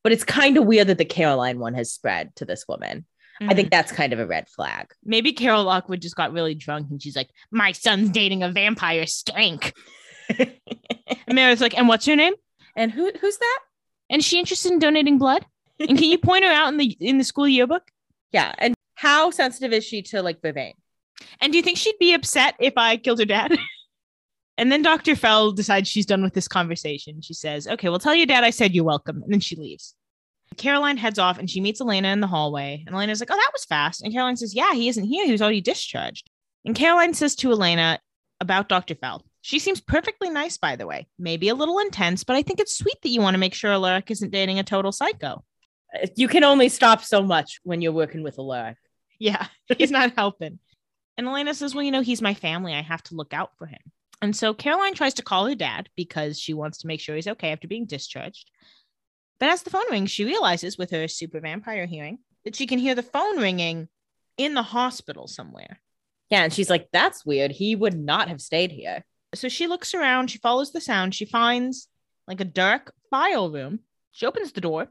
But 0.04 0.12
it's 0.12 0.23
kind 0.23 0.58
of 0.58 0.65
weird 0.65 0.88
that 0.88 0.97
the 0.97 1.06
Caroline 1.06 1.60
one 1.60 1.73
has 1.76 1.91
spread 1.91 2.36
to 2.36 2.45
this 2.45 2.65
woman. 2.67 3.06
I 3.41 3.54
think 3.54 3.67
mm-hmm. 3.67 3.69
that's 3.69 3.91
kind 3.91 4.13
of 4.13 4.19
a 4.19 4.26
red 4.26 4.48
flag. 4.48 4.88
maybe 5.04 5.34
Carol 5.34 5.63
Lockwood 5.63 6.02
just 6.02 6.15
got 6.15 6.34
really 6.34 6.56
drunk 6.56 6.89
and 6.91 7.02
she's 7.02 7.15
like, 7.15 7.30
My 7.52 7.72
son's 7.72 8.10
dating 8.10 8.43
a 8.43 8.52
vampire 8.52 9.06
stank. 9.06 9.74
and 10.39 10.52
Meredith's 11.32 11.62
like, 11.62 11.78
And 11.78 11.88
what's 11.88 12.06
her 12.06 12.15
name? 12.15 12.34
And 12.76 12.91
who 12.91 13.12
who's 13.19 13.38
that? 13.38 13.60
And 14.10 14.19
is 14.19 14.26
she 14.26 14.39
interested 14.39 14.72
in 14.72 14.80
donating 14.80 15.17
blood? 15.17 15.46
And 15.80 15.98
can 15.98 16.10
you 16.10 16.17
point 16.24 16.43
her 16.43 16.52
out 16.52 16.69
in 16.69 16.78
the 16.78 16.98
in 17.00 17.17
the 17.17 17.24
school 17.24 17.48
yearbook? 17.48 17.84
Yeah. 18.32 18.54
And 18.58 18.76
how 18.96 19.32
sensitive 19.32 19.74
is 19.74 19.84
she 19.84 20.02
to 20.04 20.22
like 20.22 20.41
vervain? 20.41 20.74
And 21.41 21.52
do 21.52 21.58
you 21.58 21.63
think 21.63 21.78
she'd 21.78 22.00
be 22.00 22.13
upset 22.13 22.56
if 22.60 22.74
I 22.78 22.98
killed 22.98 23.19
her 23.19 23.26
dad? 23.26 23.58
and 24.58 24.72
then 24.72 24.82
Dr. 24.82 25.15
Fell 25.15 25.52
decides 25.52 25.88
she's 25.88 26.06
done 26.06 26.24
with 26.24 26.34
this 26.34 26.48
conversation. 26.48 27.22
She 27.22 27.34
says, 27.34 27.67
Okay, 27.67 27.89
well, 27.89 28.00
tell 28.00 28.15
your 28.15 28.26
dad 28.26 28.43
I 28.43 28.50
said 28.50 28.74
you're 28.74 28.84
welcome. 28.84 29.22
And 29.24 29.32
then 29.32 29.39
she 29.39 29.56
leaves. 29.56 29.96
Caroline 30.58 30.98
heads 30.98 31.20
off 31.20 31.38
and 31.38 31.50
she 31.50 31.62
meets 31.62 31.82
Elena 31.82 32.10
in 32.10 32.20
the 32.20 32.28
hallway. 32.28 32.84
And 32.86 32.96
Elena's 32.96 33.20
like, 33.20 33.32
Oh, 33.32 33.36
that 33.36 33.52
was 33.54 33.66
fast. 33.66 34.02
And 34.02 34.13
Caroline 34.13 34.38
says, 34.38 34.56
Yeah, 34.56 34.74
he 34.74 34.89
isn't 34.89 35.04
here. 35.04 35.26
He 35.26 35.32
was 35.32 35.42
already 35.42 35.62
discharged. 35.62 36.30
And 36.66 36.76
Caroline 36.76 37.13
says 37.13 37.36
to 37.38 37.52
Elena 37.52 38.00
about 38.39 38.70
Dr. 38.70 38.96
Fell. 38.96 39.26
She 39.42 39.60
seems 39.60 39.82
perfectly 39.82 40.30
nice, 40.30 40.58
by 40.58 40.76
the 40.76 40.88
way. 40.88 41.08
Maybe 41.20 41.50
a 41.50 41.56
little 41.56 41.80
intense, 41.80 42.24
but 42.24 42.38
I 42.38 42.44
think 42.44 42.60
it's 42.60 42.78
sweet 42.78 42.96
that 43.04 43.10
you 43.10 43.22
want 43.22 43.34
to 43.34 43.39
make 43.39 43.54
sure 43.54 43.72
Alaric 43.72 44.10
isn't 44.10 44.32
dating 44.32 44.60
a 44.60 44.63
total 44.63 44.92
psycho. 44.92 45.44
You 46.16 46.28
can 46.28 46.44
only 46.44 46.70
stop 46.70 47.04
so 47.04 47.22
much 47.22 47.60
when 47.63 47.82
you're 47.82 47.92
working 47.92 48.24
with 48.24 48.39
Alaric. 48.39 48.78
Yeah, 49.20 49.48
he's 49.78 49.92
not 49.92 50.13
helping. 50.18 50.60
And 51.18 51.28
Elena 51.28 51.54
says, 51.54 51.76
Well, 51.76 51.84
you 51.84 51.92
know, 51.92 52.02
he's 52.02 52.22
my 52.22 52.34
family. 52.34 52.74
I 52.74 52.82
have 52.82 53.04
to 53.04 53.16
look 53.16 53.34
out 53.34 53.52
for 53.58 53.68
him. 53.68 53.82
And 54.22 54.36
so 54.36 54.54
Caroline 54.54 54.96
tries 54.96 55.16
to 55.16 55.22
call 55.22 55.48
her 55.48 55.56
dad 55.56 55.89
because 55.96 56.39
she 56.39 56.54
wants 56.54 56.80
to 56.80 56.88
make 56.88 57.02
sure 57.02 57.16
he's 57.16 57.28
okay 57.28 57.52
after 57.52 57.68
being 57.68 57.86
discharged. 57.86 58.50
But 59.39 59.50
as 59.50 59.63
the 59.63 59.69
phone 59.69 59.89
rings, 59.91 60.12
she 60.12 60.26
realizes 60.26 60.78
with 60.78 60.91
her 60.91 61.08
super 61.08 61.39
vampire 61.39 61.86
hearing 61.86 62.19
that 62.46 62.56
she 62.56 62.67
can 62.67 62.80
hear 62.80 62.96
the 62.96 63.04
phone 63.04 63.39
ringing 63.39 63.89
in 64.38 64.54
the 64.54 64.63
hospital 64.63 65.28
somewhere. 65.28 65.80
Yeah, 66.30 66.43
and 66.43 66.54
she's 66.54 66.69
like, 66.69 66.88
"That's 66.91 67.26
weird. 67.26 67.52
He 67.52 67.76
would 67.76 67.98
not 67.98 68.30
have 68.30 68.41
stayed 68.41 68.72
here." 68.72 69.04
So 69.36 69.50
she 69.50 69.67
looks 69.67 69.93
around, 69.93 70.30
she 70.30 70.38
follows 70.38 70.72
the 70.72 70.82
sound, 70.82 71.15
she 71.15 71.26
finds 71.26 71.88
like 72.28 72.39
a 72.39 72.46
dark 72.46 72.93
file 73.10 73.52
room. 73.52 73.80
She 74.12 74.26
opens 74.26 74.52
the 74.52 74.62
door 74.62 74.89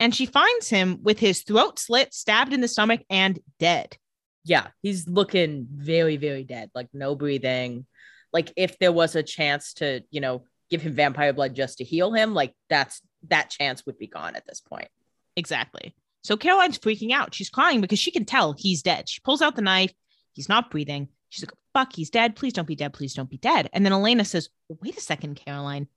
and 0.00 0.14
she 0.14 0.26
finds 0.26 0.68
him 0.68 1.02
with 1.02 1.18
his 1.18 1.42
throat 1.42 1.78
slit, 1.78 2.14
stabbed 2.14 2.52
in 2.52 2.60
the 2.60 2.68
stomach, 2.68 3.02
and 3.10 3.38
dead. 3.58 3.96
Yeah, 4.44 4.68
he's 4.82 5.06
looking 5.08 5.66
very, 5.70 6.16
very 6.16 6.44
dead. 6.44 6.70
Like 6.74 6.88
no 6.92 7.14
breathing. 7.14 7.86
Like 8.32 8.52
if 8.56 8.78
there 8.78 8.92
was 8.92 9.14
a 9.14 9.22
chance 9.22 9.74
to, 9.74 10.02
you 10.10 10.20
know, 10.20 10.44
give 10.70 10.82
him 10.82 10.94
vampire 10.94 11.32
blood 11.32 11.54
just 11.54 11.78
to 11.78 11.84
heal 11.84 12.12
him, 12.12 12.34
like 12.34 12.54
that's 12.68 13.00
that 13.28 13.50
chance 13.50 13.84
would 13.86 13.98
be 13.98 14.06
gone 14.06 14.36
at 14.36 14.46
this 14.46 14.60
point. 14.60 14.88
Exactly. 15.36 15.94
So 16.22 16.36
Caroline's 16.36 16.78
freaking 16.78 17.12
out. 17.12 17.34
She's 17.34 17.50
crying 17.50 17.80
because 17.80 17.98
she 17.98 18.10
can 18.10 18.24
tell 18.24 18.54
he's 18.56 18.82
dead. 18.82 19.08
She 19.08 19.20
pulls 19.20 19.42
out 19.42 19.56
the 19.56 19.62
knife. 19.62 19.92
He's 20.32 20.48
not 20.48 20.70
breathing. 20.70 21.08
She's 21.28 21.44
like, 21.44 21.52
fuck, 21.72 21.94
he's 21.94 22.10
dead. 22.10 22.36
Please 22.36 22.52
don't 22.52 22.66
be 22.66 22.76
dead. 22.76 22.92
Please 22.92 23.14
don't 23.14 23.28
be 23.28 23.36
dead. 23.36 23.68
And 23.72 23.84
then 23.84 23.92
Elena 23.92 24.24
says, 24.24 24.48
wait 24.68 24.96
a 24.96 25.00
second, 25.00 25.34
Caroline. 25.36 25.88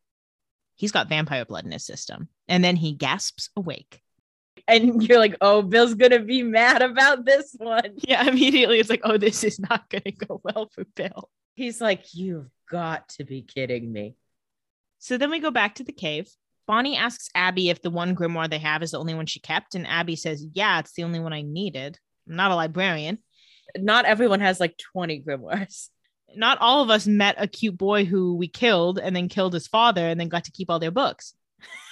He's 0.75 0.91
got 0.91 1.09
vampire 1.09 1.45
blood 1.45 1.65
in 1.65 1.71
his 1.71 1.85
system. 1.85 2.27
And 2.47 2.63
then 2.63 2.75
he 2.75 2.93
gasps 2.93 3.49
awake. 3.55 4.01
And 4.67 5.01
you're 5.01 5.19
like, 5.19 5.35
"Oh, 5.39 5.61
Bill's 5.61 5.93
gonna 5.93 6.19
be 6.19 6.43
mad 6.43 6.81
about 6.81 7.25
this 7.25 7.55
one." 7.57 7.93
Yeah, 7.97 8.27
immediately 8.27 8.79
it's 8.79 8.89
like, 8.89 9.01
oh, 9.03 9.17
this 9.17 9.43
is 9.43 9.59
not 9.59 9.89
going 9.89 10.03
to 10.03 10.11
go 10.11 10.41
well 10.43 10.69
for 10.73 10.83
Bill. 10.83 11.29
He's 11.53 11.79
like, 11.79 12.13
"You've 12.13 12.49
got 12.69 13.07
to 13.09 13.23
be 13.23 13.43
kidding 13.43 13.91
me." 13.91 14.15
So 14.99 15.17
then 15.17 15.29
we 15.29 15.39
go 15.39 15.51
back 15.51 15.75
to 15.75 15.83
the 15.83 15.93
cave. 15.93 16.29
Bonnie 16.67 16.97
asks 16.97 17.29
Abby 17.33 17.69
if 17.69 17.81
the 17.81 17.89
one 17.89 18.15
grimoire 18.15 18.49
they 18.49 18.59
have 18.59 18.83
is 18.83 18.91
the 18.91 18.99
only 18.99 19.13
one 19.13 19.25
she 19.25 19.39
kept. 19.39 19.73
And 19.73 19.87
Abby 19.87 20.15
says, 20.15 20.45
Yeah, 20.53 20.79
it's 20.79 20.93
the 20.93 21.03
only 21.03 21.19
one 21.19 21.33
I 21.33 21.41
needed. 21.41 21.97
I'm 22.27 22.35
not 22.35 22.51
a 22.51 22.55
librarian. 22.55 23.19
Not 23.77 24.05
everyone 24.05 24.41
has 24.41 24.59
like 24.59 24.77
20 24.77 25.23
grimoires. 25.23 25.89
Not 26.35 26.57
all 26.59 26.83
of 26.83 26.89
us 26.89 27.07
met 27.07 27.35
a 27.37 27.47
cute 27.47 27.77
boy 27.77 28.03
who 28.03 28.35
we 28.35 28.49
killed 28.49 28.99
and 28.99 29.15
then 29.15 29.29
killed 29.29 29.53
his 29.53 29.67
father 29.67 30.05
and 30.07 30.19
then 30.19 30.27
got 30.27 30.43
to 30.43 30.51
keep 30.51 30.69
all 30.69 30.77
their 30.77 30.91
books. 30.91 31.33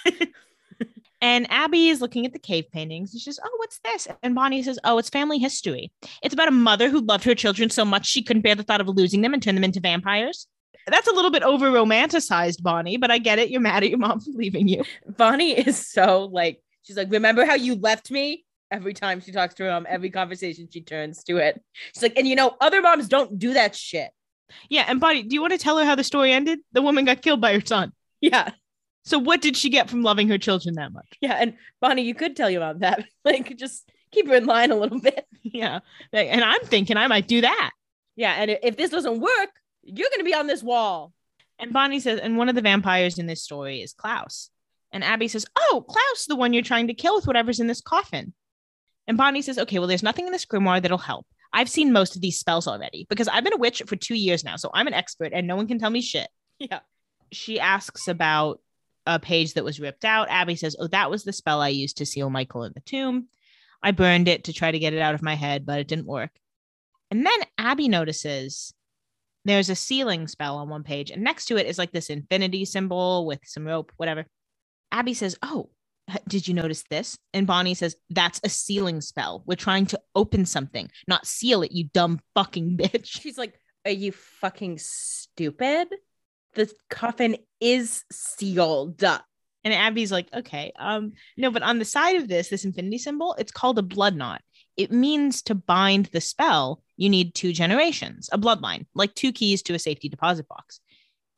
and 1.22 1.50
Abby 1.50 1.88
is 1.88 2.02
looking 2.02 2.26
at 2.26 2.34
the 2.34 2.38
cave 2.38 2.66
paintings 2.70 3.12
and 3.12 3.20
she 3.20 3.30
says, 3.30 3.40
Oh, 3.42 3.56
what's 3.56 3.78
this? 3.78 4.08
And 4.22 4.34
Bonnie 4.34 4.62
says, 4.62 4.78
Oh, 4.84 4.98
it's 4.98 5.08
family 5.08 5.38
history. 5.38 5.90
It's 6.22 6.34
about 6.34 6.48
a 6.48 6.52
mother 6.52 6.90
who 6.90 7.00
loved 7.00 7.24
her 7.24 7.34
children 7.34 7.70
so 7.70 7.86
much 7.86 8.06
she 8.06 8.22
couldn't 8.22 8.42
bear 8.42 8.54
the 8.54 8.62
thought 8.62 8.82
of 8.82 8.88
losing 8.88 9.22
them 9.22 9.32
and 9.32 9.42
turn 9.42 9.54
them 9.54 9.64
into 9.64 9.80
vampires. 9.80 10.46
That's 10.86 11.08
a 11.08 11.12
little 11.12 11.30
bit 11.30 11.42
over 11.42 11.70
romanticized, 11.70 12.62
Bonnie, 12.62 12.96
but 12.96 13.10
I 13.10 13.18
get 13.18 13.38
it. 13.38 13.50
You're 13.50 13.60
mad 13.60 13.82
at 13.82 13.90
your 13.90 13.98
mom 13.98 14.20
for 14.20 14.30
leaving 14.30 14.68
you. 14.68 14.84
Bonnie 15.16 15.52
is 15.52 15.86
so 15.88 16.28
like, 16.32 16.62
she's 16.82 16.96
like, 16.96 17.10
Remember 17.10 17.44
how 17.44 17.54
you 17.54 17.74
left 17.76 18.10
me? 18.10 18.44
Every 18.70 18.94
time 18.94 19.20
she 19.20 19.30
talks 19.32 19.54
to 19.54 19.64
her 19.64 19.70
mom, 19.70 19.86
every 19.88 20.10
conversation 20.10 20.68
she 20.72 20.80
turns 20.80 21.22
to 21.24 21.36
it. 21.38 21.60
She's 21.94 22.02
like, 22.02 22.16
And 22.16 22.26
you 22.26 22.36
know, 22.36 22.56
other 22.60 22.80
moms 22.82 23.08
don't 23.08 23.38
do 23.38 23.54
that 23.54 23.74
shit. 23.74 24.10
Yeah. 24.70 24.84
And 24.86 25.00
Bonnie, 25.00 25.24
do 25.24 25.34
you 25.34 25.40
want 25.40 25.52
to 25.52 25.58
tell 25.58 25.76
her 25.78 25.84
how 25.84 25.94
the 25.96 26.04
story 26.04 26.32
ended? 26.32 26.60
The 26.72 26.82
woman 26.82 27.04
got 27.04 27.20
killed 27.22 27.40
by 27.40 27.52
her 27.54 27.64
son. 27.64 27.92
Yeah. 28.20 28.50
So 29.04 29.18
what 29.18 29.40
did 29.40 29.56
she 29.56 29.70
get 29.70 29.88
from 29.90 30.02
loving 30.02 30.28
her 30.28 30.38
children 30.38 30.74
that 30.76 30.92
much? 30.92 31.06
Yeah. 31.20 31.34
And 31.34 31.54
Bonnie, 31.80 32.02
you 32.02 32.14
could 32.14 32.36
tell 32.36 32.48
your 32.50 32.60
mom 32.60 32.78
that. 32.80 33.04
Like, 33.24 33.56
just 33.56 33.88
keep 34.12 34.28
her 34.28 34.34
in 34.36 34.46
line 34.46 34.70
a 34.70 34.76
little 34.76 35.00
bit. 35.10 35.26
Yeah. 35.42 35.80
And 36.12 36.44
I'm 36.44 36.60
thinking 36.62 36.96
I 36.96 37.08
might 37.08 37.26
do 37.26 37.40
that. 37.40 37.70
Yeah. 38.14 38.34
And 38.34 38.52
if- 38.52 38.60
if 38.62 38.76
this 38.76 38.90
doesn't 38.90 39.20
work, 39.20 39.50
you're 39.86 40.10
going 40.10 40.20
to 40.20 40.24
be 40.24 40.34
on 40.34 40.46
this 40.46 40.62
wall. 40.62 41.12
And 41.58 41.72
Bonnie 41.72 42.00
says, 42.00 42.20
and 42.20 42.36
one 42.36 42.48
of 42.48 42.54
the 42.54 42.62
vampires 42.62 43.18
in 43.18 43.26
this 43.26 43.42
story 43.42 43.80
is 43.80 43.94
Klaus. 43.94 44.50
And 44.92 45.02
Abby 45.02 45.28
says, 45.28 45.46
Oh, 45.56 45.84
Klaus, 45.88 46.26
the 46.26 46.36
one 46.36 46.52
you're 46.52 46.62
trying 46.62 46.86
to 46.88 46.94
kill 46.94 47.16
with 47.16 47.26
whatever's 47.26 47.60
in 47.60 47.66
this 47.66 47.80
coffin. 47.80 48.34
And 49.06 49.16
Bonnie 49.16 49.42
says, 49.42 49.58
Okay, 49.58 49.78
well, 49.78 49.88
there's 49.88 50.02
nothing 50.02 50.26
in 50.26 50.32
this 50.32 50.44
grimoire 50.44 50.82
that'll 50.82 50.98
help. 50.98 51.26
I've 51.52 51.70
seen 51.70 51.92
most 51.92 52.16
of 52.16 52.22
these 52.22 52.38
spells 52.38 52.68
already 52.68 53.06
because 53.08 53.28
I've 53.28 53.44
been 53.44 53.54
a 53.54 53.58
witch 53.58 53.82
for 53.86 53.96
two 53.96 54.14
years 54.14 54.44
now. 54.44 54.56
So 54.56 54.70
I'm 54.74 54.86
an 54.86 54.94
expert 54.94 55.32
and 55.32 55.46
no 55.46 55.56
one 55.56 55.66
can 55.66 55.78
tell 55.78 55.90
me 55.90 56.02
shit. 56.02 56.28
Yeah. 56.58 56.80
She 57.32 57.58
asks 57.58 58.08
about 58.08 58.60
a 59.06 59.18
page 59.18 59.54
that 59.54 59.64
was 59.64 59.80
ripped 59.80 60.04
out. 60.04 60.28
Abby 60.28 60.56
says, 60.56 60.76
Oh, 60.78 60.88
that 60.88 61.10
was 61.10 61.24
the 61.24 61.32
spell 61.32 61.60
I 61.60 61.68
used 61.68 61.98
to 61.98 62.06
seal 62.06 62.30
Michael 62.30 62.64
in 62.64 62.72
the 62.74 62.80
tomb. 62.80 63.28
I 63.82 63.92
burned 63.92 64.28
it 64.28 64.44
to 64.44 64.52
try 64.52 64.70
to 64.70 64.78
get 64.78 64.94
it 64.94 65.00
out 65.00 65.14
of 65.14 65.22
my 65.22 65.34
head, 65.34 65.66
but 65.66 65.78
it 65.78 65.88
didn't 65.88 66.06
work. 66.06 66.30
And 67.10 67.24
then 67.24 67.38
Abby 67.58 67.88
notices 67.88 68.74
there's 69.46 69.70
a 69.70 69.74
sealing 69.74 70.26
spell 70.28 70.56
on 70.56 70.68
one 70.68 70.82
page, 70.82 71.10
and 71.10 71.22
next 71.22 71.46
to 71.46 71.56
it 71.56 71.66
is 71.66 71.78
like 71.78 71.92
this 71.92 72.10
infinity 72.10 72.64
symbol 72.64 73.26
with 73.26 73.40
some 73.44 73.66
rope, 73.66 73.92
whatever. 73.96 74.26
Abby 74.92 75.14
says, 75.14 75.36
Oh, 75.42 75.70
did 76.28 76.46
you 76.46 76.54
notice 76.54 76.84
this? 76.88 77.18
And 77.32 77.46
Bonnie 77.46 77.74
says, 77.74 77.96
That's 78.10 78.40
a 78.44 78.48
sealing 78.48 79.00
spell. 79.00 79.42
We're 79.46 79.56
trying 79.56 79.86
to 79.86 80.00
open 80.14 80.46
something, 80.46 80.90
not 81.08 81.26
seal 81.26 81.62
it, 81.62 81.72
you 81.72 81.84
dumb 81.92 82.20
fucking 82.34 82.76
bitch. 82.80 83.06
She's 83.06 83.38
like, 83.38 83.54
Are 83.84 83.90
you 83.90 84.12
fucking 84.12 84.78
stupid? 84.78 85.88
The 86.54 86.72
coffin 86.88 87.36
is 87.60 88.04
sealed. 88.10 89.02
And 89.66 89.74
Abby's 89.74 90.12
like, 90.12 90.28
okay, 90.32 90.72
um, 90.78 91.14
no, 91.36 91.50
but 91.50 91.64
on 91.64 91.80
the 91.80 91.84
side 91.84 92.14
of 92.14 92.28
this, 92.28 92.48
this 92.48 92.64
infinity 92.64 92.98
symbol, 92.98 93.34
it's 93.36 93.50
called 93.50 93.80
a 93.80 93.82
blood 93.82 94.14
knot. 94.14 94.40
It 94.76 94.92
means 94.92 95.42
to 95.42 95.56
bind 95.56 96.06
the 96.06 96.20
spell, 96.20 96.84
you 96.96 97.08
need 97.08 97.34
two 97.34 97.52
generations, 97.52 98.28
a 98.32 98.38
bloodline, 98.38 98.86
like 98.94 99.14
two 99.14 99.32
keys 99.32 99.62
to 99.62 99.74
a 99.74 99.78
safety 99.78 100.08
deposit 100.08 100.48
box. 100.48 100.80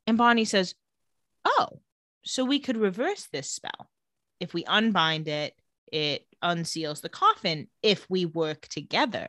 And 0.06 0.16
Bonnie 0.16 0.44
says, 0.44 0.74
oh, 1.44 1.80
so 2.24 2.44
we 2.44 2.58
could 2.58 2.76
reverse 2.76 3.28
this 3.32 3.50
spell. 3.50 3.90
If 4.40 4.54
we 4.54 4.64
unbind 4.64 5.28
it, 5.28 5.54
it 5.92 6.26
unseals 6.42 7.00
the 7.00 7.08
coffin 7.08 7.68
if 7.82 8.08
we 8.08 8.24
work 8.24 8.68
together. 8.68 9.28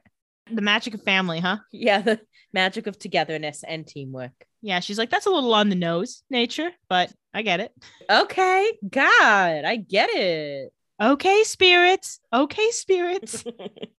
The 0.51 0.61
magic 0.61 0.93
of 0.93 1.03
family, 1.03 1.39
huh? 1.39 1.57
Yeah, 1.71 2.01
the 2.01 2.21
magic 2.53 2.87
of 2.87 2.97
togetherness 2.97 3.63
and 3.63 3.85
teamwork. 3.85 4.31
Yeah, 4.61 4.79
she's 4.79 4.97
like, 4.97 5.09
that's 5.09 5.25
a 5.25 5.31
little 5.31 5.53
on 5.53 5.69
the 5.69 5.75
nose, 5.75 6.23
nature, 6.29 6.71
but 6.89 7.11
I 7.33 7.43
get 7.43 7.59
it. 7.59 7.71
Okay, 8.09 8.71
God, 8.87 9.63
I 9.65 9.77
get 9.77 10.09
it. 10.11 10.73
Okay, 11.01 11.43
spirits. 11.43 12.19
Okay, 12.33 12.69
spirits. 12.71 13.43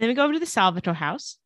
Then 0.00 0.08
we 0.08 0.14
go 0.14 0.24
over 0.24 0.32
to 0.32 0.38
the 0.38 0.46
Salvatore 0.46 0.94
house. 0.94 1.36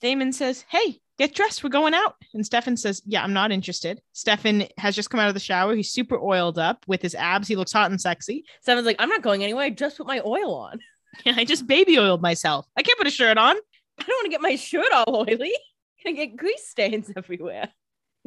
Damon 0.00 0.32
says, 0.32 0.64
Hey, 0.68 1.00
get 1.18 1.34
dressed. 1.34 1.64
We're 1.64 1.70
going 1.70 1.94
out. 1.94 2.14
And 2.32 2.46
Stefan 2.46 2.76
says, 2.76 3.02
Yeah, 3.04 3.24
I'm 3.24 3.32
not 3.32 3.50
interested. 3.50 4.00
Stefan 4.12 4.68
has 4.78 4.94
just 4.94 5.10
come 5.10 5.18
out 5.18 5.28
of 5.28 5.34
the 5.34 5.40
shower. 5.40 5.74
He's 5.74 5.90
super 5.90 6.18
oiled 6.18 6.58
up 6.58 6.84
with 6.86 7.02
his 7.02 7.16
abs. 7.16 7.48
He 7.48 7.56
looks 7.56 7.72
hot 7.72 7.90
and 7.90 8.00
sexy. 8.00 8.44
Stefan's 8.62 8.86
like, 8.86 8.96
I'm 9.00 9.08
not 9.08 9.22
going 9.22 9.42
anywhere. 9.42 9.64
I 9.64 9.70
just 9.70 9.96
put 9.96 10.06
my 10.06 10.20
oil 10.24 10.54
on. 10.54 10.78
Yeah, 11.24 11.34
I 11.36 11.44
just 11.44 11.66
baby 11.66 11.98
oiled 11.98 12.22
myself. 12.22 12.66
I 12.76 12.82
can't 12.82 12.98
put 12.98 13.08
a 13.08 13.10
shirt 13.10 13.36
on. 13.36 13.56
I 13.98 14.04
don't 14.04 14.16
want 14.16 14.26
to 14.26 14.30
get 14.30 14.40
my 14.40 14.56
shirt 14.56 14.92
all 14.92 15.26
oily. 15.28 15.52
Gonna 16.04 16.16
get 16.16 16.36
grease 16.36 16.68
stains 16.68 17.10
everywhere. 17.16 17.68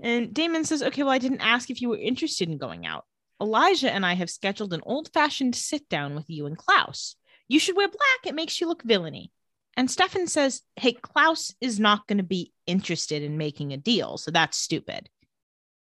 And 0.02 0.34
Damon 0.34 0.65
says, 0.65 0.84
Okay, 0.84 1.04
well, 1.04 1.13
I 1.13 1.17
didn't 1.17 1.41
ask 1.41 1.69
if 1.69 1.82
you 1.82 1.89
were 1.89 1.97
interested 1.97 2.50
in 2.50 2.58
going 2.58 2.86
out. 2.86 3.06
Elijah 3.39 3.93
and 3.93 4.06
I 4.06 4.15
have 4.15 4.30
scheduled 4.30 4.73
an 4.73 4.82
old 4.84 5.12
fashioned 5.13 5.56
sit 5.56 5.88
down 5.88 6.15
with 6.15 6.30
you 6.30 6.45
and 6.45 6.58
Klaus. 6.58 7.15
You 7.47 7.60
should 7.60 7.78
wear 7.78 7.88
black. 7.88 8.26
It 8.26 8.36
makes 8.36 8.60
you 8.60 8.67
look 8.67 8.84
villainy. 8.84 9.32
And 9.78 9.90
Stefan 9.90 10.26
says, 10.28 10.63
Hey, 10.76 10.94
Klaus 10.94 11.54
is 11.62 11.80
not 11.80 12.08
going 12.08 12.18
to 12.18 12.24
be 12.24 12.52
interested 12.66 13.22
in 13.22 13.38
making 13.38 13.72
a 13.72 13.78
deal. 13.78 14.18
So 14.18 14.32
that's 14.32 14.58
stupid. 14.58 15.08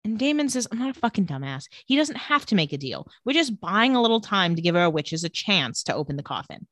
And 0.04 0.18
Damon 0.18 0.48
says, 0.48 0.66
I'm 0.72 0.78
not 0.78 0.96
a 0.96 0.98
fucking 0.98 1.26
dumbass. 1.26 1.66
He 1.86 1.96
doesn't 1.96 2.16
have 2.16 2.44
to 2.46 2.56
make 2.56 2.72
a 2.72 2.78
deal. 2.78 3.06
We're 3.24 3.34
just 3.34 3.60
buying 3.60 3.94
a 3.94 4.02
little 4.02 4.20
time 4.20 4.56
to 4.56 4.62
give 4.62 4.74
our 4.74 4.90
witches 4.90 5.22
a 5.22 5.28
chance 5.28 5.84
to 5.84 5.94
open 5.94 6.16
the 6.16 6.24
coffin. 6.24 6.66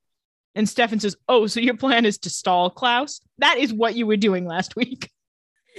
And 0.55 0.69
Stefan 0.69 0.99
says, 0.99 1.15
Oh, 1.29 1.47
so 1.47 1.61
your 1.61 1.77
plan 1.77 2.07
is 2.07 2.19
to 2.19 2.31
stall 2.31 2.71
Klaus? 2.71 3.21
That 3.39 3.59
is 3.59 3.73
what 3.73 3.95
you 3.95 4.07
were 4.07 4.17
doing 4.17 4.47
last 4.47 4.75
week. 4.75 5.11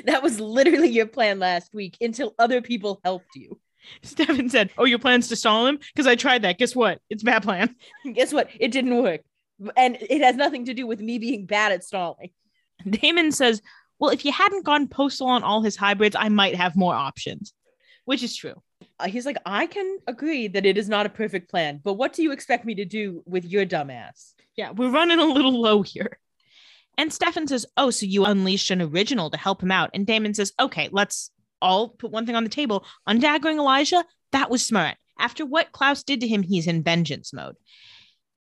That 0.06 0.24
was 0.24 0.40
literally 0.40 0.88
your 0.88 1.06
plan 1.06 1.38
last 1.38 1.74
week 1.74 1.98
until 2.00 2.34
other 2.40 2.62
people 2.62 3.02
helped 3.04 3.36
you. 3.36 3.60
Stefan 4.04 4.50
said, 4.50 4.72
Oh, 4.78 4.86
your 4.86 5.00
plan's 5.00 5.28
to 5.28 5.36
stall 5.36 5.68
him? 5.68 5.80
Because 5.94 6.08
I 6.08 6.16
tried 6.16 6.44
that. 6.44 6.58
Guess 6.58 6.78
what? 6.78 7.00
It's 7.10 7.24
a 7.24 7.26
bad 7.26 7.44
plan. 7.44 7.76
Guess 8.14 8.32
what? 8.32 8.50
It 8.58 8.72
didn't 8.72 9.04
work. 9.04 9.22
And 9.76 9.98
it 10.00 10.22
has 10.22 10.36
nothing 10.36 10.66
to 10.66 10.74
do 10.74 10.88
with 10.88 11.00
me 11.00 11.20
being 11.20 11.46
bad 11.46 11.72
at 11.72 11.84
stalling. 11.84 12.32
Damon 12.90 13.32
says, 13.32 13.62
Well, 14.00 14.12
if 14.12 14.26
you 14.26 14.32
hadn't 14.32 14.66
gone 14.66 14.88
postal 14.88 15.28
on 15.28 15.44
all 15.44 15.62
his 15.62 15.76
hybrids, 15.76 16.16
I 16.16 16.30
might 16.30 16.56
have 16.56 16.76
more 16.76 16.96
options, 16.96 17.54
which 18.06 18.24
is 18.24 18.36
true. 18.36 18.62
Uh, 19.00 19.08
he's 19.08 19.26
like, 19.26 19.38
I 19.46 19.68
can 19.68 20.00
agree 20.08 20.48
that 20.48 20.66
it 20.66 20.78
is 20.78 20.90
not 20.90 21.06
a 21.06 21.10
perfect 21.10 21.50
plan, 21.50 21.80
but 21.84 21.94
what 21.94 22.14
do 22.14 22.24
you 22.24 22.32
expect 22.32 22.66
me 22.66 22.76
to 22.76 22.86
do 22.86 23.24
with 23.26 23.46
your 23.46 23.66
dumbass? 23.66 24.34
Yeah, 24.56 24.72
we're 24.72 24.92
running 24.92 25.20
a 25.20 25.26
little 25.26 25.60
low 25.60 25.82
here. 25.82 26.20
And 26.98 27.12
Stefan 27.12 27.48
says, 27.48 27.66
Oh, 27.78 27.90
so 27.90 28.06
you 28.06 28.26
unleashed 28.26 28.72
an 28.72 28.82
original 28.82 29.30
to 29.32 29.38
help 29.38 29.64
him 29.64 29.72
out. 29.72 29.92
And 29.94 30.06
Damon 30.06 30.34
says, 30.34 30.54
Okay, 30.60 30.90
let's 30.92 31.32
all 31.62 31.90
put 31.90 32.12
one 32.12 32.26
thing 32.26 32.36
on 32.36 32.44
the 32.44 32.50
table. 32.50 32.86
Undaggering 33.08 33.58
Elijah, 33.58 34.04
that 34.32 34.50
was 34.50 34.66
smart. 34.66 34.98
After 35.20 35.46
what 35.46 35.72
Klaus 35.72 36.04
did 36.04 36.22
to 36.22 36.28
him, 36.28 36.42
he's 36.42 36.68
in 36.68 36.84
vengeance 36.84 37.32
mode. 37.32 37.56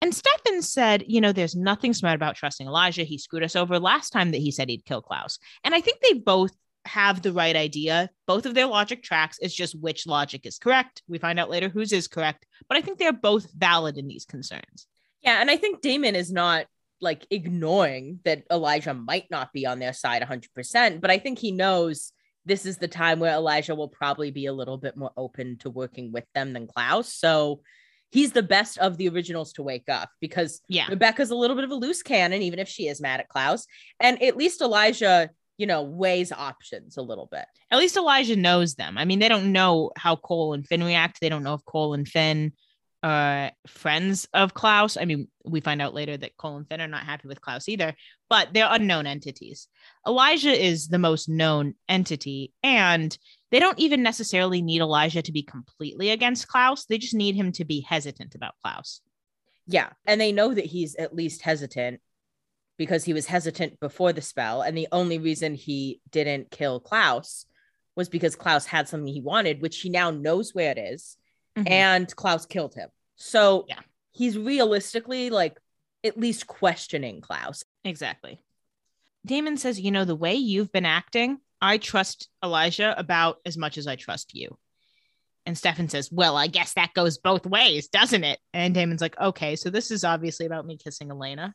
And 0.00 0.14
Stefan 0.14 0.62
said, 0.62 1.04
You 1.06 1.20
know, 1.20 1.32
there's 1.32 1.56
nothing 1.56 1.92
smart 1.92 2.14
about 2.14 2.36
trusting 2.36 2.66
Elijah. 2.66 3.02
He 3.02 3.18
screwed 3.18 3.42
us 3.42 3.56
over 3.56 3.78
last 3.78 4.10
time 4.10 4.30
that 4.30 4.38
he 4.38 4.50
said 4.50 4.68
he'd 4.68 4.84
kill 4.84 5.02
Klaus. 5.02 5.38
And 5.64 5.74
I 5.74 5.80
think 5.80 6.00
they 6.00 6.14
both 6.14 6.52
have 6.84 7.22
the 7.22 7.32
right 7.32 7.56
idea. 7.56 8.10
Both 8.26 8.46
of 8.46 8.54
their 8.54 8.66
logic 8.66 9.02
tracks. 9.02 9.38
It's 9.40 9.54
just 9.54 9.78
which 9.78 10.06
logic 10.06 10.46
is 10.46 10.58
correct. 10.58 11.02
We 11.08 11.18
find 11.18 11.38
out 11.38 11.50
later 11.50 11.68
whose 11.68 11.92
is 11.92 12.08
correct. 12.08 12.46
But 12.68 12.78
I 12.78 12.80
think 12.80 12.98
they're 12.98 13.12
both 13.12 13.52
valid 13.52 13.98
in 13.98 14.08
these 14.08 14.24
concerns. 14.24 14.86
Yeah, 15.22 15.40
and 15.40 15.50
I 15.50 15.56
think 15.56 15.80
Damon 15.80 16.14
is 16.14 16.32
not 16.32 16.66
like 17.00 17.26
ignoring 17.30 18.20
that 18.24 18.44
Elijah 18.50 18.94
might 18.94 19.30
not 19.30 19.52
be 19.52 19.66
on 19.66 19.78
their 19.78 19.92
side 19.92 20.22
100%, 20.22 21.00
but 21.00 21.10
I 21.10 21.18
think 21.18 21.38
he 21.38 21.52
knows 21.52 22.12
this 22.44 22.66
is 22.66 22.78
the 22.78 22.88
time 22.88 23.20
where 23.20 23.34
Elijah 23.34 23.74
will 23.74 23.88
probably 23.88 24.30
be 24.30 24.46
a 24.46 24.52
little 24.52 24.78
bit 24.78 24.96
more 24.96 25.12
open 25.16 25.58
to 25.58 25.70
working 25.70 26.12
with 26.12 26.24
them 26.34 26.52
than 26.52 26.66
Klaus. 26.66 27.14
So 27.14 27.60
he's 28.10 28.32
the 28.32 28.42
best 28.42 28.78
of 28.78 28.96
the 28.96 29.08
originals 29.08 29.52
to 29.54 29.62
wake 29.62 29.88
up 29.88 30.10
because 30.20 30.60
Yeah. 30.68 30.88
Rebekah's 30.88 31.30
a 31.30 31.36
little 31.36 31.56
bit 31.56 31.64
of 31.64 31.70
a 31.70 31.74
loose 31.74 32.02
cannon, 32.02 32.42
even 32.42 32.58
if 32.58 32.68
she 32.68 32.88
is 32.88 33.00
mad 33.00 33.20
at 33.20 33.28
Klaus. 33.28 33.66
And 34.00 34.22
at 34.22 34.36
least 34.36 34.60
Elijah, 34.60 35.30
you 35.56 35.66
know, 35.66 35.82
weighs 35.82 36.32
options 36.32 36.96
a 36.96 37.02
little 37.02 37.26
bit. 37.30 37.46
At 37.70 37.78
least 37.78 37.96
Elijah 37.96 38.36
knows 38.36 38.76
them. 38.76 38.96
I 38.96 39.04
mean, 39.04 39.18
they 39.18 39.28
don't 39.28 39.52
know 39.52 39.90
how 39.96 40.16
Kol 40.16 40.54
and 40.54 40.66
Finn 40.66 40.82
react. 40.84 41.20
They 41.20 41.28
don't 41.28 41.42
know 41.42 41.54
if 41.54 41.64
Kol 41.64 41.94
and 41.94 42.08
Finn 42.08 42.52
are 43.02 43.52
friends 43.66 44.26
of 44.34 44.54
Klaus. 44.54 44.96
I 44.96 45.04
mean, 45.04 45.28
we 45.44 45.60
find 45.60 45.80
out 45.80 45.94
later 45.94 46.16
that 46.16 46.36
Kol 46.36 46.56
and 46.56 46.68
Finn 46.68 46.80
are 46.80 46.88
not 46.88 47.04
happy 47.04 47.28
with 47.28 47.40
Klaus 47.40 47.68
either, 47.68 47.94
but 48.28 48.52
they're 48.52 48.68
unknown 48.68 49.06
entities. 49.06 49.68
Elijah 50.06 50.50
is 50.50 50.88
the 50.88 50.98
most 50.98 51.28
known 51.28 51.74
entity, 51.88 52.52
and 52.62 53.16
they 53.50 53.58
don't 53.60 53.78
even 53.78 54.02
necessarily 54.02 54.60
need 54.62 54.80
Elijah 54.80 55.22
to 55.22 55.32
be 55.32 55.42
completely 55.42 56.10
against 56.10 56.48
Klaus. 56.48 56.84
They 56.84 56.98
just 56.98 57.14
need 57.14 57.34
him 57.34 57.52
to 57.52 57.64
be 57.64 57.80
hesitant 57.80 58.34
about 58.34 58.54
Klaus. 58.62 59.00
Yeah. 59.66 59.90
And 60.06 60.20
they 60.20 60.32
know 60.32 60.52
that 60.54 60.66
he's 60.66 60.94
at 60.96 61.14
least 61.14 61.42
hesitant 61.42 62.00
because 62.76 63.04
he 63.04 63.12
was 63.12 63.26
hesitant 63.26 63.80
before 63.80 64.12
the 64.12 64.22
spell. 64.22 64.62
And 64.62 64.76
the 64.76 64.88
only 64.92 65.18
reason 65.18 65.54
he 65.54 66.00
didn't 66.10 66.50
kill 66.50 66.80
Klaus 66.80 67.46
was 67.96 68.08
because 68.08 68.36
Klaus 68.36 68.66
had 68.66 68.88
something 68.88 69.12
he 69.12 69.20
wanted, 69.20 69.60
which 69.60 69.80
he 69.80 69.90
now 69.90 70.10
knows 70.10 70.54
where 70.54 70.70
it 70.70 70.78
is, 70.78 71.16
Mhm. 71.56 71.70
and 71.70 72.16
Klaus 72.16 72.46
killed 72.46 72.74
him. 72.74 72.88
So 73.16 73.64
Yeah. 73.68 73.80
he's 74.12 74.38
realistically 74.38 75.30
like 75.30 75.58
at 76.04 76.16
least 76.18 76.46
questioning 76.46 77.20
Klaus. 77.20 77.64
Exactly. 77.84 78.40
Damon 79.26 79.56
says, 79.56 79.80
You 79.80 79.90
know, 79.90 80.04
the 80.04 80.14
way 80.14 80.34
you've 80.36 80.70
been 80.70 80.86
acting, 80.86 81.40
I 81.60 81.78
trust 81.78 82.28
Elijah 82.44 82.94
about 82.98 83.38
as 83.44 83.56
much 83.56 83.78
as 83.78 83.86
I 83.86 83.96
trust 83.96 84.34
you. 84.34 84.56
And 85.46 85.56
Stefan 85.56 85.88
says, 85.88 86.10
Well, 86.12 86.36
I 86.36 86.46
guess 86.46 86.74
that 86.74 86.94
goes 86.94 87.18
both 87.18 87.46
ways, 87.46 87.88
doesn't 87.88 88.24
it? 88.24 88.38
And 88.52 88.74
Damon's 88.74 89.00
like, 89.00 89.18
Okay, 89.18 89.56
so 89.56 89.70
this 89.70 89.90
is 89.90 90.04
obviously 90.04 90.46
about 90.46 90.66
me 90.66 90.76
kissing 90.76 91.10
Elena. 91.10 91.54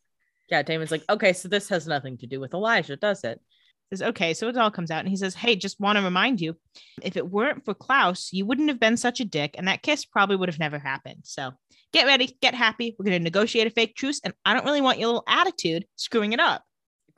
Yeah, 0.49 0.63
Damon's 0.63 0.91
like, 0.91 1.03
okay, 1.09 1.33
so 1.33 1.47
this 1.47 1.69
has 1.69 1.87
nothing 1.87 2.17
to 2.17 2.27
do 2.27 2.39
with 2.39 2.53
Elijah, 2.53 2.95
does 2.95 3.23
it? 3.23 3.39
Says, 3.91 4.01
Okay, 4.01 4.33
so 4.33 4.47
it 4.49 4.57
all 4.57 4.71
comes 4.71 4.91
out. 4.91 5.01
And 5.01 5.09
he 5.09 5.15
says, 5.15 5.35
Hey, 5.35 5.55
just 5.55 5.79
want 5.79 5.97
to 5.97 6.03
remind 6.03 6.41
you, 6.41 6.57
if 7.01 7.15
it 7.17 7.29
weren't 7.29 7.63
for 7.65 7.73
Klaus, 7.73 8.29
you 8.33 8.45
wouldn't 8.45 8.69
have 8.69 8.79
been 8.79 8.97
such 8.97 9.19
a 9.19 9.25
dick. 9.25 9.55
And 9.57 9.67
that 9.67 9.83
kiss 9.83 10.05
probably 10.05 10.35
would 10.37 10.49
have 10.49 10.59
never 10.59 10.79
happened. 10.79 11.21
So 11.23 11.51
get 11.93 12.07
ready, 12.07 12.35
get 12.41 12.55
happy. 12.55 12.95
We're 12.97 13.05
going 13.05 13.19
to 13.19 13.23
negotiate 13.23 13.67
a 13.67 13.69
fake 13.69 13.95
truce. 13.95 14.21
And 14.23 14.33
I 14.43 14.53
don't 14.53 14.65
really 14.65 14.81
want 14.81 14.97
your 14.97 15.07
little 15.07 15.23
attitude 15.27 15.85
screwing 15.97 16.33
it 16.33 16.39
up. 16.39 16.63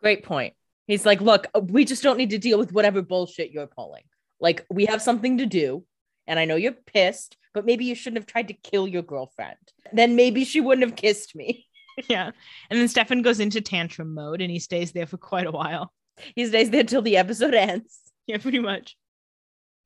Great 0.02 0.24
point. 0.24 0.54
He's 0.88 1.06
like, 1.06 1.22
look, 1.22 1.48
uh, 1.54 1.62
we 1.62 1.86
just 1.86 2.04
don't 2.04 2.18
need 2.18 2.30
to 2.32 2.38
deal 2.38 2.60
with 2.60 2.72
whatever 2.72 3.02
bullshit 3.02 3.52
you're 3.52 3.68
pulling. 3.68 4.04
Like, 4.40 4.66
we 4.70 4.86
have 4.86 5.02
something 5.02 5.40
to 5.40 5.46
do. 5.46 5.84
And 6.28 6.40
I 6.40 6.46
know 6.46 6.56
you're 6.56 6.72
pissed, 6.72 7.38
but 7.54 7.66
maybe 7.66 7.86
you 7.86 7.96
shouldn't 7.96 8.18
have 8.18 8.26
tried 8.26 8.48
to 8.48 8.54
kill 8.54 8.88
your 8.88 9.02
girlfriend. 9.02 9.58
Then 9.94 10.16
maybe 10.16 10.44
she 10.44 10.62
wouldn't 10.62 10.88
have 10.88 10.96
kissed 10.96 11.36
me. 11.36 11.68
yeah. 12.10 12.32
And 12.70 12.80
then 12.80 12.88
Stefan 12.88 13.22
goes 13.22 13.40
into 13.40 13.62
tantrum 13.62 14.14
mode 14.14 14.42
and 14.42 14.52
he 14.52 14.60
stays 14.60 14.92
there 14.92 15.08
for 15.08 15.18
quite 15.18 15.48
a 15.48 15.52
while. 15.52 15.94
He 16.36 16.46
stays 16.46 16.70
there 16.70 16.84
till 16.84 17.02
the 17.02 17.18
episode 17.18 17.54
ends. 17.54 18.00
Yeah, 18.28 18.40
pretty 18.40 18.58
much. 18.58 18.98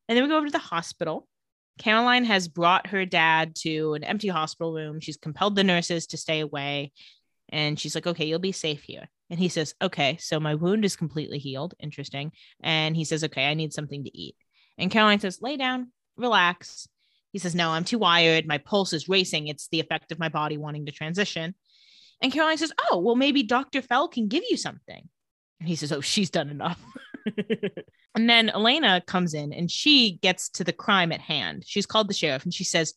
And 0.07 0.15
then 0.15 0.23
we 0.23 0.29
go 0.29 0.37
over 0.37 0.45
to 0.45 0.51
the 0.53 0.59
hospital. 0.59 1.27
Caroline 1.77 2.23
has 2.23 2.47
brought 2.47 2.87
her 2.87 3.05
dad 3.05 3.53
to 3.63 3.95
an 3.95 4.05
empty 4.05 4.29
hospital 4.29 4.71
room. 4.71 5.01
She's 5.01 5.17
compelled 5.17 5.57
the 5.57 5.63
nurses 5.65 6.07
to 6.07 6.17
stay 6.17 6.39
away. 6.39 6.93
And 7.49 7.77
she's 7.77 7.95
like, 7.95 8.07
okay, 8.07 8.23
you'll 8.23 8.39
be 8.39 8.53
safe 8.53 8.83
here. 8.83 9.09
And 9.29 9.39
he 9.39 9.49
says, 9.49 9.75
okay, 9.81 10.17
so 10.19 10.39
my 10.39 10.55
wound 10.55 10.85
is 10.85 10.95
completely 10.95 11.37
healed. 11.37 11.75
Interesting. 11.79 12.31
And 12.61 12.95
he 12.95 13.05
says, 13.05 13.23
okay, 13.23 13.47
I 13.47 13.53
need 13.53 13.73
something 13.73 14.03
to 14.03 14.17
eat. 14.17 14.35
And 14.77 14.89
Caroline 14.89 15.19
says, 15.19 15.39
lay 15.41 15.57
down, 15.57 15.91
relax. 16.17 16.87
He 17.31 17.39
says, 17.39 17.53
no, 17.53 17.69
I'm 17.69 17.83
too 17.83 17.99
wired. 17.99 18.47
My 18.47 18.57
pulse 18.57 18.93
is 18.93 19.07
racing. 19.07 19.47
It's 19.47 19.67
the 19.67 19.79
effect 19.79 20.11
of 20.11 20.19
my 20.19 20.29
body 20.29 20.57
wanting 20.57 20.87
to 20.87 20.91
transition. 20.91 21.53
And 22.21 22.33
Caroline 22.33 22.57
says, 22.57 22.73
oh, 22.89 22.99
well, 22.99 23.15
maybe 23.15 23.43
Dr. 23.43 23.81
Fell 23.81 24.07
can 24.07 24.27
give 24.27 24.43
you 24.49 24.57
something. 24.57 25.07
And 25.59 25.69
he 25.69 25.75
says, 25.75 25.91
oh, 25.91 26.01
she's 26.01 26.29
done 26.29 26.49
enough. 26.49 26.81
and 28.15 28.29
then 28.29 28.49
Elena 28.49 29.01
comes 29.05 29.33
in 29.33 29.53
and 29.53 29.69
she 29.69 30.17
gets 30.21 30.49
to 30.49 30.63
the 30.63 30.73
crime 30.73 31.11
at 31.11 31.21
hand. 31.21 31.63
She's 31.65 31.85
called 31.85 32.09
the 32.09 32.13
sheriff 32.13 32.43
and 32.43 32.53
she 32.53 32.63
says, 32.63 32.93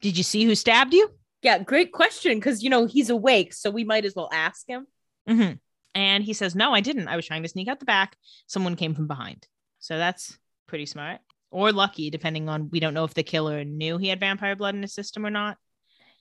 Did 0.00 0.16
you 0.16 0.22
see 0.22 0.44
who 0.44 0.54
stabbed 0.54 0.94
you? 0.94 1.10
Yeah, 1.42 1.58
great 1.58 1.92
question. 1.92 2.40
Cause 2.40 2.62
you 2.62 2.70
know, 2.70 2.86
he's 2.86 3.10
awake, 3.10 3.52
so 3.52 3.70
we 3.70 3.84
might 3.84 4.04
as 4.04 4.14
well 4.14 4.28
ask 4.32 4.68
him. 4.68 4.86
Mm-hmm. 5.28 5.54
And 5.94 6.24
he 6.24 6.32
says, 6.32 6.54
No, 6.54 6.72
I 6.72 6.80
didn't. 6.80 7.08
I 7.08 7.16
was 7.16 7.26
trying 7.26 7.42
to 7.42 7.48
sneak 7.48 7.68
out 7.68 7.80
the 7.80 7.86
back. 7.86 8.16
Someone 8.46 8.76
came 8.76 8.94
from 8.94 9.06
behind. 9.06 9.46
So 9.78 9.98
that's 9.98 10.38
pretty 10.66 10.86
smart 10.86 11.20
or 11.50 11.72
lucky, 11.72 12.10
depending 12.10 12.48
on 12.48 12.70
we 12.70 12.80
don't 12.80 12.94
know 12.94 13.04
if 13.04 13.14
the 13.14 13.22
killer 13.22 13.64
knew 13.64 13.98
he 13.98 14.08
had 14.08 14.20
vampire 14.20 14.56
blood 14.56 14.74
in 14.74 14.82
his 14.82 14.92
system 14.92 15.24
or 15.24 15.30
not. 15.30 15.58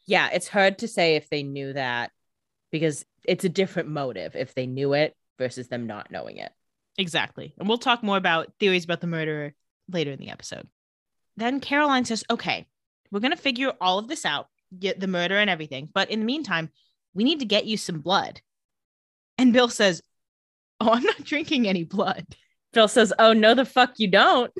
Yeah, 0.05 0.29
it's 0.31 0.47
hard 0.47 0.79
to 0.79 0.87
say 0.87 1.15
if 1.15 1.29
they 1.29 1.43
knew 1.43 1.73
that 1.73 2.11
because 2.71 3.05
it's 3.23 3.43
a 3.43 3.49
different 3.49 3.89
motive 3.89 4.35
if 4.35 4.53
they 4.53 4.67
knew 4.67 4.93
it 4.93 5.15
versus 5.37 5.67
them 5.67 5.87
not 5.87 6.11
knowing 6.11 6.37
it. 6.37 6.51
Exactly. 6.97 7.53
And 7.57 7.67
we'll 7.67 7.77
talk 7.77 8.03
more 8.03 8.17
about 8.17 8.53
theories 8.59 8.85
about 8.85 9.01
the 9.01 9.07
murderer 9.07 9.53
later 9.89 10.11
in 10.11 10.19
the 10.19 10.29
episode. 10.29 10.67
Then 11.37 11.59
Caroline 11.59 12.05
says, 12.05 12.23
Okay, 12.29 12.65
we're 13.11 13.19
going 13.19 13.31
to 13.31 13.37
figure 13.37 13.73
all 13.81 13.99
of 13.99 14.07
this 14.07 14.25
out, 14.25 14.47
get 14.77 14.99
the 14.99 15.07
murder 15.07 15.37
and 15.37 15.49
everything. 15.49 15.89
But 15.93 16.11
in 16.11 16.19
the 16.19 16.25
meantime, 16.25 16.69
we 17.13 17.23
need 17.23 17.39
to 17.39 17.45
get 17.45 17.65
you 17.65 17.77
some 17.77 17.99
blood. 17.99 18.41
And 19.37 19.53
Bill 19.53 19.69
says, 19.69 20.01
Oh, 20.79 20.91
I'm 20.91 21.03
not 21.03 21.23
drinking 21.23 21.67
any 21.67 21.83
blood. 21.83 22.25
Bill 22.73 22.87
says, 22.87 23.13
Oh, 23.17 23.33
no, 23.33 23.53
the 23.53 23.65
fuck 23.65 23.93
you 23.97 24.07
don't. 24.07 24.51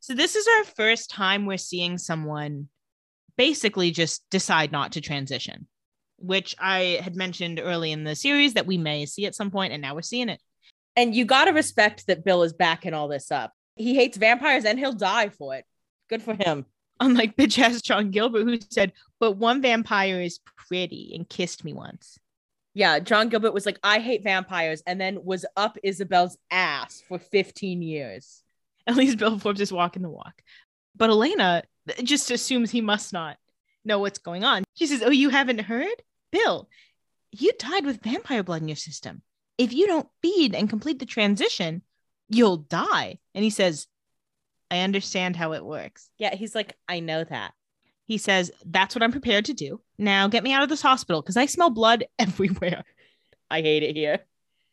So 0.00 0.14
this 0.14 0.36
is 0.36 0.46
our 0.58 0.64
first 0.64 1.10
time 1.10 1.46
we're 1.46 1.56
seeing 1.56 1.98
someone 1.98 2.68
basically 3.36 3.90
just 3.90 4.28
decide 4.30 4.72
not 4.72 4.92
to 4.92 5.00
transition, 5.00 5.66
which 6.18 6.54
I 6.58 7.00
had 7.02 7.16
mentioned 7.16 7.60
early 7.62 7.92
in 7.92 8.04
the 8.04 8.16
series 8.16 8.54
that 8.54 8.66
we 8.66 8.78
may 8.78 9.06
see 9.06 9.26
at 9.26 9.34
some 9.34 9.50
point, 9.50 9.72
and 9.72 9.80
now 9.80 9.94
we're 9.94 10.02
seeing 10.02 10.28
it. 10.28 10.40
And 10.96 11.14
you 11.14 11.24
got 11.24 11.46
to 11.46 11.52
respect 11.52 12.06
that 12.06 12.24
Bill 12.24 12.42
is 12.42 12.52
backing 12.52 12.94
all 12.94 13.08
this 13.08 13.30
up. 13.30 13.52
He 13.76 13.94
hates 13.94 14.18
vampires 14.18 14.64
and 14.64 14.78
he'll 14.78 14.92
die 14.92 15.30
for 15.30 15.54
it. 15.54 15.64
Good 16.10 16.22
for 16.22 16.34
him. 16.34 16.66
Unlike 17.00 17.36
bitch 17.36 17.58
ass 17.58 17.80
John 17.82 18.10
Gilbert, 18.10 18.44
who 18.44 18.58
said, 18.70 18.92
But 19.18 19.32
one 19.32 19.62
vampire 19.62 20.20
is 20.20 20.40
pretty 20.68 21.12
and 21.14 21.28
kissed 21.28 21.64
me 21.64 21.72
once. 21.72 22.18
Yeah, 22.74 23.00
John 23.00 23.28
Gilbert 23.28 23.52
was 23.52 23.66
like, 23.66 23.78
I 23.82 23.98
hate 23.98 24.22
vampires, 24.22 24.82
and 24.86 25.00
then 25.00 25.24
was 25.24 25.44
up 25.56 25.76
Isobel's 25.84 26.38
ass 26.50 27.02
for 27.06 27.18
15 27.18 27.82
years. 27.82 28.42
At 28.86 28.96
least 28.96 29.18
Bill 29.18 29.38
Forbes 29.38 29.60
is 29.60 29.72
walking 29.72 30.02
the 30.02 30.10
walk. 30.10 30.42
But 30.96 31.10
Elena 31.10 31.62
just 32.02 32.30
assumes 32.30 32.70
he 32.70 32.80
must 32.80 33.12
not 33.12 33.36
know 33.84 33.98
what's 33.98 34.18
going 34.18 34.44
on. 34.44 34.64
She 34.74 34.86
says, 34.86 35.02
Oh, 35.02 35.10
you 35.10 35.28
haven't 35.28 35.60
heard? 35.60 36.02
Bill, 36.30 36.68
you 37.30 37.52
died 37.58 37.84
with 37.84 38.02
vampire 38.02 38.42
blood 38.42 38.62
in 38.62 38.68
your 38.68 38.76
system. 38.76 39.22
If 39.58 39.72
you 39.72 39.86
don't 39.86 40.08
feed 40.22 40.54
and 40.54 40.68
complete 40.68 40.98
the 40.98 41.06
transition, 41.06 41.82
you'll 42.28 42.56
die. 42.56 43.18
And 43.34 43.44
he 43.44 43.50
says, 43.50 43.86
I 44.70 44.80
understand 44.80 45.36
how 45.36 45.52
it 45.52 45.64
works. 45.64 46.08
Yeah, 46.18 46.34
he's 46.34 46.54
like, 46.54 46.76
I 46.88 47.00
know 47.00 47.22
that. 47.24 47.52
He 48.12 48.18
says, 48.18 48.52
That's 48.66 48.94
what 48.94 49.02
I'm 49.02 49.10
prepared 49.10 49.46
to 49.46 49.54
do. 49.54 49.80
Now 49.96 50.28
get 50.28 50.44
me 50.44 50.52
out 50.52 50.62
of 50.62 50.68
this 50.68 50.82
hospital 50.82 51.22
because 51.22 51.38
I 51.38 51.46
smell 51.46 51.70
blood 51.70 52.04
everywhere. 52.18 52.84
I 53.50 53.62
hate 53.62 53.82
it 53.82 53.96
here. 53.96 54.18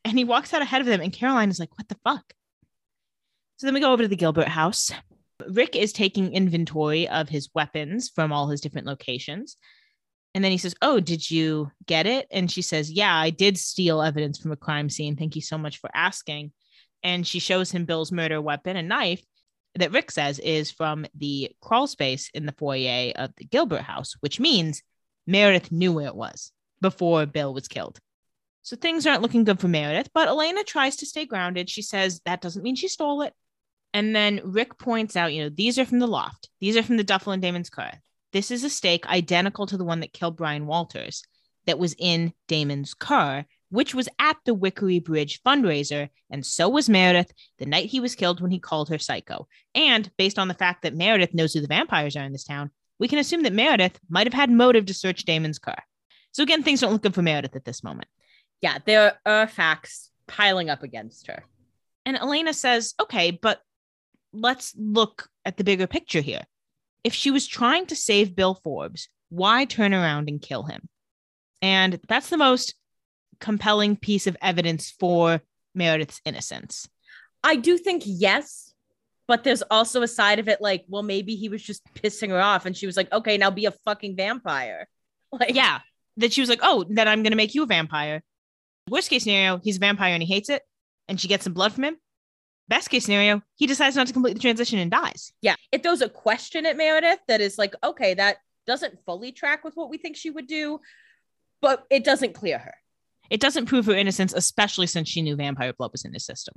And 0.04 0.18
he 0.18 0.26
walks 0.26 0.54
out 0.54 0.62
ahead 0.62 0.82
of 0.82 0.88
them, 0.88 1.00
and 1.00 1.14
Caroline 1.14 1.50
is 1.50 1.58
like, 1.58 1.70
What 1.78 1.88
the 1.88 1.96
fuck? 2.04 2.34
So 3.56 3.66
then 3.66 3.74
we 3.74 3.80
go 3.80 3.94
over 3.94 4.04
to 4.04 4.10
the 4.10 4.18
Gilbert 4.18 4.50
house. 4.50 4.92
Rick 5.48 5.78
is 5.78 5.94
taking 5.94 6.34
inventory 6.34 7.08
of 7.08 7.30
his 7.30 7.48
weapons 7.56 8.10
from 8.10 8.34
all 8.34 8.50
his 8.50 8.60
different 8.60 8.88
locations. 8.88 9.56
And 10.36 10.44
then 10.44 10.52
he 10.52 10.58
says, 10.58 10.76
Oh, 10.82 11.00
did 11.00 11.32
you 11.32 11.72
get 11.86 12.08
it? 12.08 12.28
And 12.32 12.52
she 12.52 12.62
says, 12.62 12.92
Yeah, 12.92 13.16
I 13.16 13.30
did 13.30 13.58
steal 13.58 14.02
evidence 14.02 14.38
from 14.38 14.52
a 14.52 14.58
crime 14.58 14.90
scene. 14.90 15.16
Thank 15.16 15.38
you 15.38 15.42
so 15.42 15.58
much 15.58 15.78
for 15.78 15.90
asking. 15.94 16.52
And 17.04 17.26
she 17.26 17.40
shows 17.40 17.72
him 17.72 17.86
Bill's 17.86 18.12
murder 18.12 18.42
weapon, 18.42 18.76
a 18.76 18.84
knife 18.84 19.24
that 19.76 19.92
Rick 19.92 20.12
says 20.12 20.40
is 20.40 20.72
from 20.72 21.06
the 21.16 21.52
crawl 21.62 21.88
space 21.88 22.30
in 22.34 22.46
the 22.46 22.52
foyer 22.54 23.12
of 23.16 23.32
the 23.38 23.46
Gilbert 23.46 23.82
house, 23.82 24.16
which 24.20 24.40
means 24.40 24.82
Meredith 25.28 25.72
knew 25.72 25.94
where 25.94 26.08
it 26.08 26.16
was 26.16 26.52
before 26.82 27.26
Bill 27.26 27.54
was 27.54 27.68
killed. 27.68 28.00
So 28.64 28.76
things 28.76 29.06
aren't 29.08 29.22
looking 29.22 29.44
good 29.44 29.60
for 29.60 29.68
Meredith, 29.68 30.10
but 30.14 30.28
Elena 30.28 30.64
tries 30.64 30.98
to 30.98 31.06
stay 31.06 31.26
grounded. 31.26 31.70
She 31.70 31.82
says 31.82 32.22
that 32.26 32.42
doesn't 32.42 32.64
mean 32.64 32.76
she 32.76 32.88
stole 32.88 33.22
it. 33.22 33.34
And 33.94 34.16
then 34.16 34.42
Rick 34.44 34.78
points 34.78 35.16
out, 35.16 35.34
you 35.34 35.44
know, 35.44 35.50
these 35.50 35.80
are 35.80 35.86
from 35.86 36.00
the 36.00 36.08
loft. 36.08 36.50
These 36.60 36.78
are 36.78 36.84
from 36.84 36.98
the 36.98 37.04
Duffel 37.04 37.34
and 37.34 37.42
Damon's 37.42 37.70
car. 37.70 37.92
This 38.32 38.52
is 38.52 38.64
a 38.64 38.70
stake 38.70 39.08
identical 39.08 39.66
to 39.68 39.78
the 39.78 39.86
one 39.86 40.02
that 40.02 40.14
killed 40.14 40.38
Brian 40.38 40.68
Walters 40.68 41.24
that 41.66 41.80
was 41.80 41.96
in 41.98 42.34
Damon's 42.48 42.94
car, 42.94 43.46
which 43.70 43.96
was 43.96 44.10
at 44.20 44.38
the 44.46 44.56
Wickery 44.56 45.04
Bridge 45.04 45.42
fundraiser. 45.46 46.10
And 46.30 46.46
so 46.46 46.70
was 46.70 46.90
Meredith 46.90 47.32
the 47.58 47.66
night 47.66 47.90
he 47.90 48.00
was 48.00 48.16
killed 48.16 48.42
when 48.42 48.52
he 48.52 48.60
called 48.60 48.90
her 48.90 49.00
psycho. 49.00 49.48
And 49.74 50.12
based 50.18 50.40
on 50.40 50.48
the 50.48 50.54
fact 50.54 50.84
that 50.84 50.96
Meredith 50.96 51.34
knows 51.34 51.54
who 51.54 51.62
the 51.62 51.68
vampires 51.68 52.16
are 52.16 52.24
in 52.24 52.32
this 52.32 52.44
town, 52.44 52.72
we 53.00 53.08
can 53.08 53.20
assume 53.20 53.44
that 53.44 53.54
Meredith 53.54 54.00
might 54.10 54.28
have 54.28 54.34
had 54.34 54.52
motive 54.52 54.86
to 54.88 54.94
search 54.94 55.26
Damon's 55.26 55.60
car. 55.60 55.84
So 56.32 56.44
again, 56.44 56.64
things 56.64 56.82
don't 56.82 56.92
look 56.92 57.04
good 57.04 57.16
for 57.16 57.22
Meredith 57.22 57.56
at 57.56 57.66
this 57.66 57.84
moment. 57.84 58.08
Yeah, 58.62 58.80
there 58.86 59.20
are 59.26 59.48
facts 59.48 60.12
piling 60.28 60.70
up 60.70 60.84
against 60.84 61.28
her. 61.28 61.44
And 62.06 62.18
Elena 62.18 62.54
says, 62.54 62.94
okay, 63.00 63.32
but 63.32 63.62
let's 64.34 64.74
look 64.78 65.30
at 65.46 65.58
the 65.58 65.64
bigger 65.64 65.88
picture 65.88 66.22
here. 66.22 66.44
If 67.04 67.14
she 67.14 67.32
was 67.32 67.48
trying 67.48 67.86
to 67.88 67.96
save 67.96 68.36
Bill 68.36 68.56
Forbes, 68.56 69.10
why 69.30 69.66
turn 69.66 69.94
around 69.94 70.30
and 70.30 70.42
kill 70.42 70.64
him? 70.64 70.90
And 71.62 72.00
that's 72.08 72.30
the 72.30 72.38
most 72.38 72.76
compelling 73.40 73.96
piece 73.96 74.28
of 74.28 74.38
evidence 74.42 74.92
for 75.00 75.42
Meredith's 75.76 76.22
innocence. 76.26 76.88
I 77.44 77.56
do 77.56 77.78
think 77.78 78.04
yes, 78.06 78.74
but 79.28 79.44
there's 79.44 79.62
also 79.70 80.02
a 80.02 80.08
side 80.08 80.40
of 80.40 80.48
it 80.48 80.62
like, 80.62 80.86
well, 80.88 81.04
maybe 81.04 81.36
he 81.36 81.50
was 81.50 81.64
just 81.64 81.84
pissing 81.94 82.30
her 82.30 82.42
off 82.42 82.66
and 82.66 82.76
she 82.76 82.86
was 82.86 82.98
like, 82.98 83.12
okay, 83.12 83.38
now 83.38 83.52
be 83.52 83.66
a 83.66 83.72
fucking 83.72 84.16
vampire. 84.16 84.88
Like, 85.32 85.54
Yeah, 85.54 85.82
that 86.18 86.34
she 86.34 86.42
was 86.42 86.50
like, 86.50 86.62
oh, 86.64 86.84
then 86.90 87.08
I'm 87.08 87.22
going 87.22 87.34
to 87.34 87.38
make 87.38 87.54
you 87.54 87.62
a 87.62 87.68
vampire. 87.68 88.24
Worst 88.90 89.12
case 89.12 89.22
scenario, 89.22 89.60
he's 89.64 89.78
a 89.78 89.80
vampire 89.80 90.16
and 90.16 90.24
he 90.24 90.34
hates 90.34 90.50
it, 90.50 90.64
and 91.08 91.22
she 91.22 91.28
gets 91.28 91.44
some 91.44 91.54
blood 91.54 91.72
from 91.72 91.84
him. 91.84 91.98
Best 92.68 92.90
case 92.90 93.06
scenario, 93.06 93.44
he 93.56 93.68
decides 93.68 93.96
not 93.96 94.08
to 94.08 94.14
complete 94.14 94.34
the 94.34 94.40
transition 94.40 94.80
and 94.80 94.90
dies. 94.90 95.32
yeah. 95.44 95.54
It 95.72 95.84
throws 95.84 96.02
a 96.02 96.10
question 96.10 96.66
at 96.66 96.78
Meredith 96.78 97.20
that 97.28 97.42
is 97.42 97.60
like, 97.60 97.76
okay, 97.84 98.16
that 98.16 98.38
doesn't 98.66 99.06
fully 99.06 99.32
track 99.32 99.64
with 99.64 99.76
what 99.76 99.92
we 99.92 100.00
think 100.00 100.16
she 100.16 100.32
would 100.32 100.48
do, 100.48 100.80
but 101.62 101.86
it 101.92 102.04
doesn't 102.04 102.34
clear 102.34 102.58
her. 102.58 102.74
It 103.30 103.42
doesn't 103.42 103.68
prove 103.68 103.86
her 103.86 103.94
innocence, 103.94 104.34
especially 104.34 104.88
since 104.88 105.08
she 105.08 105.22
knew 105.22 105.36
vampire 105.36 105.74
blood 105.74 105.92
was 105.92 106.06
in 106.06 106.14
his 106.14 106.26
system. 106.26 106.56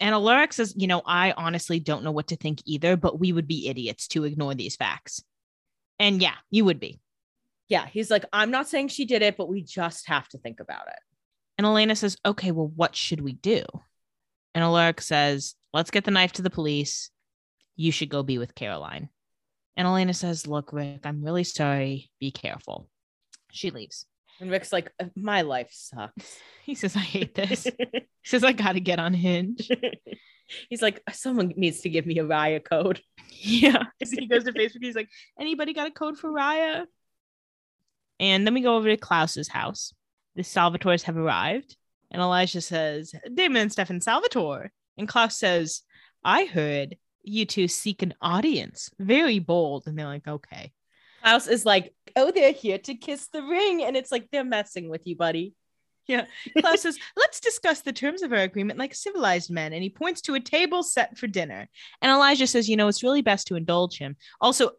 And 0.00 0.14
Alaric 0.14 0.52
says, 0.52 0.74
you 0.76 0.86
know, 0.86 1.02
I 1.04 1.32
honestly 1.32 1.80
don't 1.80 2.04
know 2.04 2.12
what 2.12 2.28
to 2.28 2.36
think 2.36 2.60
either, 2.64 2.96
but 2.96 3.18
we 3.18 3.32
would 3.32 3.48
be 3.48 3.68
idiots 3.68 4.06
to 4.08 4.24
ignore 4.24 4.54
these 4.54 4.76
facts. 4.76 5.22
And 5.98 6.22
yeah, 6.22 6.34
you 6.50 6.64
would 6.64 6.78
be. 6.78 7.00
Yeah, 7.68 7.86
he's 7.86 8.10
like, 8.10 8.24
I'm 8.32 8.50
not 8.50 8.68
saying 8.68 8.88
she 8.88 9.04
did 9.04 9.22
it, 9.22 9.36
but 9.36 9.48
we 9.48 9.62
just 9.62 10.08
have 10.08 10.28
to 10.28 10.38
think 10.38 10.60
about 10.60 10.86
it. 10.88 10.98
And 11.58 11.66
Elena 11.66 11.96
says, 11.96 12.16
okay, 12.24 12.52
well, 12.52 12.72
what 12.74 12.94
should 12.94 13.20
we 13.20 13.32
do? 13.32 13.64
And 14.54 14.62
Alaric 14.62 15.00
says, 15.00 15.54
let's 15.74 15.90
get 15.90 16.04
the 16.04 16.10
knife 16.10 16.32
to 16.34 16.42
the 16.42 16.50
police. 16.50 17.10
You 17.76 17.92
should 17.92 18.08
go 18.08 18.22
be 18.22 18.38
with 18.38 18.54
Caroline. 18.54 19.08
And 19.76 19.86
Elena 19.86 20.14
says, 20.14 20.46
look, 20.46 20.72
Rick, 20.72 21.00
I'm 21.04 21.22
really 21.22 21.44
sorry. 21.44 22.10
Be 22.20 22.30
careful. 22.30 22.88
She 23.50 23.70
leaves. 23.70 24.06
And 24.40 24.50
Rick's 24.50 24.72
like, 24.72 24.92
"Uh, 25.00 25.06
my 25.16 25.42
life 25.42 25.70
sucks. 25.72 26.38
He 26.68 26.74
says, 26.74 26.94
I 26.94 27.00
hate 27.00 27.34
this. 27.34 27.64
he 27.92 28.02
says, 28.22 28.44
I 28.44 28.52
got 28.52 28.72
to 28.72 28.80
get 28.80 28.98
on 28.98 29.14
Hinge. 29.14 29.70
he's 30.68 30.82
like, 30.82 31.02
someone 31.10 31.50
needs 31.56 31.80
to 31.80 31.88
give 31.88 32.04
me 32.04 32.18
a 32.18 32.24
Raya 32.24 32.62
code. 32.62 33.00
Yeah. 33.30 33.84
So 34.04 34.16
he 34.18 34.26
goes 34.26 34.44
to 34.44 34.52
Facebook. 34.52 34.82
He's 34.82 34.94
like, 34.94 35.08
anybody 35.40 35.72
got 35.72 35.88
a 35.88 35.90
code 35.90 36.18
for 36.18 36.30
Raya? 36.30 36.84
And 38.20 38.46
then 38.46 38.52
we 38.52 38.60
go 38.60 38.76
over 38.76 38.88
to 38.88 38.98
Klaus's 38.98 39.48
house. 39.48 39.94
The 40.36 40.42
Salvatores 40.42 41.04
have 41.04 41.16
arrived. 41.16 41.74
And 42.10 42.20
Elijah 42.20 42.60
says, 42.60 43.14
Damon 43.32 43.62
and 43.62 43.72
Stefan 43.72 44.02
Salvatore. 44.02 44.70
And 44.98 45.08
Klaus 45.08 45.38
says, 45.38 45.80
I 46.22 46.44
heard 46.44 46.96
you 47.22 47.46
two 47.46 47.66
seek 47.66 48.02
an 48.02 48.12
audience. 48.20 48.90
Very 48.98 49.38
bold. 49.38 49.84
And 49.86 49.98
they're 49.98 50.04
like, 50.04 50.28
okay. 50.28 50.72
Klaus 51.22 51.46
is 51.48 51.64
like, 51.64 51.94
oh, 52.18 52.30
they're 52.30 52.52
here 52.52 52.78
to 52.78 52.94
kiss 52.94 53.28
the 53.28 53.42
ring. 53.42 53.82
And 53.82 53.96
it's 53.96 54.12
like, 54.12 54.28
they're 54.30 54.44
messing 54.44 54.88
with 54.88 55.06
you, 55.06 55.16
buddy. 55.16 55.54
Yeah. 56.06 56.24
Klaus 56.58 56.82
says, 56.82 56.98
let's 57.16 57.38
discuss 57.38 57.82
the 57.82 57.92
terms 57.92 58.22
of 58.22 58.32
our 58.32 58.38
agreement 58.38 58.78
like 58.78 58.94
civilized 58.94 59.50
men. 59.50 59.72
And 59.72 59.82
he 59.82 59.90
points 59.90 60.22
to 60.22 60.34
a 60.34 60.40
table 60.40 60.82
set 60.82 61.16
for 61.16 61.26
dinner. 61.26 61.68
And 62.02 62.10
Elijah 62.10 62.46
says, 62.46 62.68
you 62.68 62.76
know, 62.76 62.88
it's 62.88 63.02
really 63.02 63.22
best 63.22 63.46
to 63.48 63.56
indulge 63.56 63.98
him. 63.98 64.16
Also, 64.40 64.70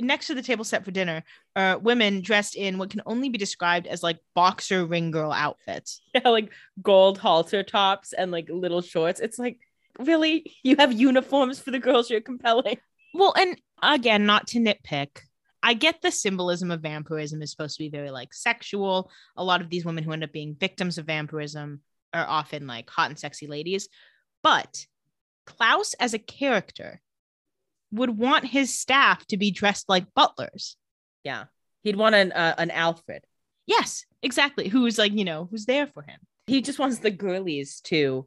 next 0.00 0.28
to 0.28 0.34
the 0.34 0.42
table 0.42 0.64
set 0.64 0.84
for 0.84 0.90
dinner 0.90 1.22
are 1.56 1.78
women 1.78 2.22
dressed 2.22 2.56
in 2.56 2.78
what 2.78 2.90
can 2.90 3.02
only 3.04 3.28
be 3.28 3.38
described 3.38 3.86
as 3.86 4.02
like 4.02 4.18
boxer 4.34 4.86
ring 4.86 5.10
girl 5.10 5.32
outfits. 5.32 6.00
Yeah, 6.14 6.30
like 6.30 6.50
gold 6.82 7.18
halter 7.18 7.62
tops 7.62 8.12
and 8.12 8.32
like 8.32 8.48
little 8.48 8.80
shorts. 8.80 9.20
It's 9.20 9.38
like, 9.38 9.58
really? 9.98 10.56
You 10.62 10.76
have 10.76 10.92
uniforms 10.92 11.60
for 11.60 11.70
the 11.70 11.78
girls 11.78 12.10
you're 12.10 12.20
compelling? 12.20 12.78
Well, 13.14 13.34
and 13.36 13.60
again, 13.82 14.26
not 14.26 14.48
to 14.48 14.58
nitpick, 14.58 15.20
I 15.62 15.74
get 15.74 16.00
the 16.00 16.10
symbolism 16.10 16.70
of 16.70 16.80
vampirism 16.80 17.42
is 17.42 17.50
supposed 17.50 17.76
to 17.76 17.82
be 17.82 17.90
very 17.90 18.10
like 18.10 18.32
sexual. 18.32 19.10
A 19.36 19.44
lot 19.44 19.60
of 19.60 19.70
these 19.70 19.84
women 19.84 20.04
who 20.04 20.12
end 20.12 20.24
up 20.24 20.32
being 20.32 20.56
victims 20.58 20.98
of 20.98 21.06
vampirism 21.06 21.80
are 22.14 22.26
often 22.26 22.66
like 22.66 22.88
hot 22.88 23.10
and 23.10 23.18
sexy 23.18 23.46
ladies. 23.46 23.88
But 24.42 24.86
Klaus, 25.46 25.94
as 25.94 26.14
a 26.14 26.18
character, 26.18 27.00
would 27.90 28.10
want 28.10 28.44
his 28.44 28.78
staff 28.78 29.26
to 29.26 29.36
be 29.36 29.50
dressed 29.50 29.88
like 29.88 30.14
butlers. 30.14 30.76
Yeah. 31.24 31.44
He'd 31.82 31.96
want 31.96 32.14
an 32.14 32.32
uh, 32.32 32.54
an 32.58 32.70
Alfred. 32.70 33.24
Yes, 33.66 34.04
exactly. 34.22 34.68
Who's 34.68 34.98
like, 34.98 35.12
you 35.12 35.24
know, 35.24 35.48
who's 35.50 35.66
there 35.66 35.86
for 35.86 36.02
him. 36.02 36.18
He 36.46 36.62
just 36.62 36.78
wants 36.78 36.98
the 36.98 37.10
girlies 37.10 37.80
to 37.84 38.26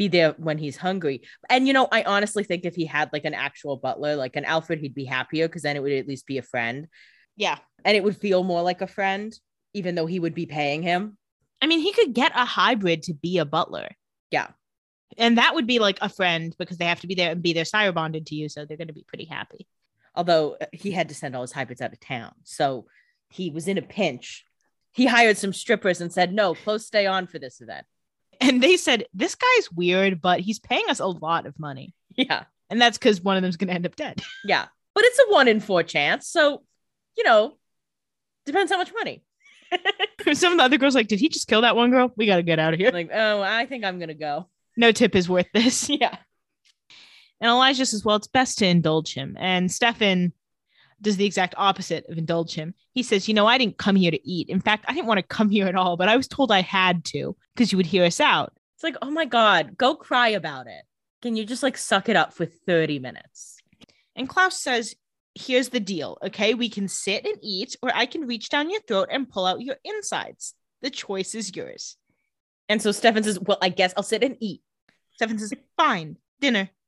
be 0.00 0.08
there 0.08 0.34
when 0.38 0.56
he's 0.56 0.78
hungry. 0.78 1.20
And 1.50 1.66
you 1.66 1.74
know, 1.74 1.86
I 1.92 2.04
honestly 2.04 2.42
think 2.42 2.64
if 2.64 2.74
he 2.74 2.86
had 2.86 3.10
like 3.12 3.26
an 3.26 3.34
actual 3.34 3.76
butler, 3.76 4.16
like 4.16 4.34
an 4.34 4.46
Alfred, 4.46 4.80
he'd 4.80 4.94
be 4.94 5.04
happier 5.04 5.46
because 5.46 5.60
then 5.60 5.76
it 5.76 5.82
would 5.82 5.92
at 5.92 6.08
least 6.08 6.26
be 6.26 6.38
a 6.38 6.42
friend. 6.42 6.88
Yeah. 7.36 7.58
And 7.84 7.94
it 7.94 8.02
would 8.02 8.16
feel 8.16 8.42
more 8.42 8.62
like 8.62 8.80
a 8.80 8.86
friend, 8.86 9.30
even 9.74 9.94
though 9.94 10.06
he 10.06 10.18
would 10.18 10.34
be 10.34 10.46
paying 10.46 10.82
him. 10.82 11.18
I 11.60 11.66
mean, 11.66 11.80
he 11.80 11.92
could 11.92 12.14
get 12.14 12.32
a 12.34 12.46
hybrid 12.46 13.02
to 13.04 13.14
be 13.14 13.36
a 13.36 13.44
butler. 13.44 13.88
Yeah. 14.30 14.48
And 15.18 15.36
that 15.36 15.54
would 15.54 15.66
be 15.66 15.78
like 15.80 15.98
a 16.00 16.08
friend 16.08 16.54
because 16.58 16.78
they 16.78 16.86
have 16.86 17.00
to 17.00 17.06
be 17.06 17.14
there 17.14 17.32
and 17.32 17.42
be 17.42 17.52
there 17.52 17.66
sire 17.66 17.92
bonded 17.92 18.24
to 18.28 18.34
you. 18.34 18.48
So 18.48 18.64
they're 18.64 18.78
going 18.78 18.88
to 18.88 18.94
be 18.94 19.04
pretty 19.06 19.26
happy. 19.26 19.66
Although 20.14 20.56
uh, 20.58 20.66
he 20.72 20.92
had 20.92 21.10
to 21.10 21.14
send 21.14 21.36
all 21.36 21.42
his 21.42 21.52
hybrids 21.52 21.82
out 21.82 21.92
of 21.92 22.00
town. 22.00 22.32
So 22.44 22.86
he 23.28 23.50
was 23.50 23.68
in 23.68 23.76
a 23.76 23.82
pinch. 23.82 24.46
He 24.92 25.04
hired 25.04 25.36
some 25.36 25.52
strippers 25.52 26.00
and 26.00 26.10
said, 26.10 26.32
no, 26.32 26.54
close 26.54 26.86
stay 26.86 27.04
on 27.04 27.26
for 27.26 27.38
this 27.38 27.60
event. 27.60 27.84
And 28.40 28.62
they 28.62 28.76
said, 28.76 29.04
this 29.12 29.34
guy's 29.34 29.70
weird, 29.70 30.20
but 30.20 30.40
he's 30.40 30.58
paying 30.58 30.84
us 30.88 31.00
a 31.00 31.06
lot 31.06 31.46
of 31.46 31.58
money. 31.58 31.94
Yeah. 32.16 32.44
And 32.70 32.80
that's 32.80 32.96
because 32.96 33.20
one 33.20 33.36
of 33.36 33.42
them's 33.42 33.56
going 33.56 33.68
to 33.68 33.74
end 33.74 33.86
up 33.86 33.96
dead. 33.96 34.22
Yeah. 34.44 34.66
But 34.94 35.04
it's 35.04 35.18
a 35.18 35.32
one 35.32 35.46
in 35.46 35.60
four 35.60 35.82
chance. 35.82 36.26
So, 36.26 36.62
you 37.16 37.22
know, 37.24 37.56
depends 38.44 38.72
how 38.72 38.78
much 38.78 38.92
money. 38.92 39.22
Some 40.32 40.52
of 40.52 40.58
the 40.58 40.64
other 40.64 40.78
girls 40.78 40.94
like, 40.96 41.06
did 41.06 41.20
he 41.20 41.28
just 41.28 41.46
kill 41.46 41.60
that 41.60 41.76
one 41.76 41.90
girl? 41.90 42.12
We 42.16 42.26
got 42.26 42.36
to 42.36 42.42
get 42.42 42.58
out 42.58 42.74
of 42.74 42.80
here. 42.80 42.90
Like, 42.90 43.10
oh, 43.12 43.40
I 43.40 43.66
think 43.66 43.84
I'm 43.84 43.98
going 43.98 44.08
to 44.08 44.14
go. 44.14 44.48
No 44.76 44.90
tip 44.90 45.14
is 45.14 45.28
worth 45.28 45.46
this. 45.54 45.88
Yeah. 46.00 46.16
And 47.40 47.48
Elijah 47.50 47.86
says, 47.86 48.04
well, 48.04 48.16
it's 48.16 48.26
best 48.26 48.58
to 48.58 48.66
indulge 48.66 49.14
him. 49.14 49.36
And 49.40 49.72
Stefan 49.72 50.32
does 51.02 51.16
the 51.16 51.24
exact 51.24 51.54
opposite 51.56 52.04
of 52.08 52.18
indulge 52.18 52.54
him. 52.54 52.74
He 52.92 53.02
says, 53.02 53.28
you 53.28 53.34
know, 53.34 53.46
I 53.46 53.58
didn't 53.58 53.78
come 53.78 53.96
here 53.96 54.10
to 54.10 54.28
eat. 54.28 54.48
In 54.48 54.60
fact, 54.60 54.84
I 54.88 54.94
didn't 54.94 55.06
want 55.06 55.18
to 55.18 55.22
come 55.22 55.48
here 55.48 55.66
at 55.66 55.74
all, 55.74 55.96
but 55.96 56.08
I 56.08 56.16
was 56.16 56.28
told 56.28 56.52
I 56.52 56.62
had 56.62 57.04
to 57.06 57.36
because 57.54 57.72
you 57.72 57.76
would 57.76 57.86
hear 57.86 58.04
us 58.04 58.20
out. 58.20 58.52
It's 58.76 58.84
like, 58.84 58.96
oh 59.02 59.10
my 59.10 59.24
God, 59.24 59.76
go 59.76 59.94
cry 59.94 60.28
about 60.28 60.66
it. 60.66 60.82
Can 61.22 61.36
you 61.36 61.44
just 61.44 61.62
like 61.62 61.76
suck 61.76 62.08
it 62.08 62.16
up 62.16 62.32
for 62.32 62.46
30 62.46 62.98
minutes? 62.98 63.56
And 64.16 64.28
Klaus 64.28 64.58
says, 64.58 64.94
here's 65.34 65.68
the 65.68 65.80
deal. 65.80 66.18
Okay. 66.24 66.54
We 66.54 66.68
can 66.68 66.88
sit 66.88 67.24
and 67.24 67.38
eat, 67.42 67.76
or 67.82 67.90
I 67.94 68.06
can 68.06 68.26
reach 68.26 68.48
down 68.48 68.70
your 68.70 68.80
throat 68.82 69.08
and 69.10 69.28
pull 69.28 69.46
out 69.46 69.60
your 69.60 69.76
insides. 69.84 70.54
The 70.82 70.90
choice 70.90 71.34
is 71.34 71.54
yours. 71.54 71.96
And 72.68 72.80
so 72.80 72.92
Stefan 72.92 73.22
says, 73.22 73.38
well, 73.38 73.58
I 73.60 73.68
guess 73.68 73.92
I'll 73.96 74.02
sit 74.02 74.22
and 74.22 74.36
eat. 74.40 74.62
Stefan 75.14 75.38
says, 75.38 75.52
fine, 75.76 76.16
dinner. 76.40 76.70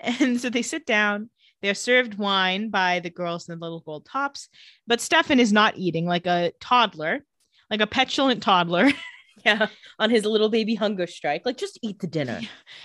And 0.00 0.40
so 0.40 0.48
they 0.48 0.62
sit 0.62 0.86
down. 0.86 1.28
They're 1.62 1.74
served 1.74 2.18
wine 2.18 2.70
by 2.70 3.00
the 3.00 3.10
girls 3.10 3.48
in 3.48 3.58
the 3.58 3.64
little 3.64 3.80
gold 3.80 4.06
tops, 4.06 4.48
but 4.86 5.00
Stefan 5.00 5.40
is 5.40 5.52
not 5.52 5.76
eating 5.76 6.06
like 6.06 6.26
a 6.26 6.52
toddler, 6.60 7.24
like 7.70 7.80
a 7.80 7.86
petulant 7.86 8.42
toddler. 8.42 8.90
Yeah. 9.44 9.68
On 10.00 10.10
his 10.10 10.24
little 10.24 10.48
baby 10.48 10.74
hunger 10.74 11.06
strike. 11.06 11.46
Like, 11.46 11.56
just 11.56 11.78
eat 11.80 12.00
the 12.00 12.08
dinner. 12.08 12.40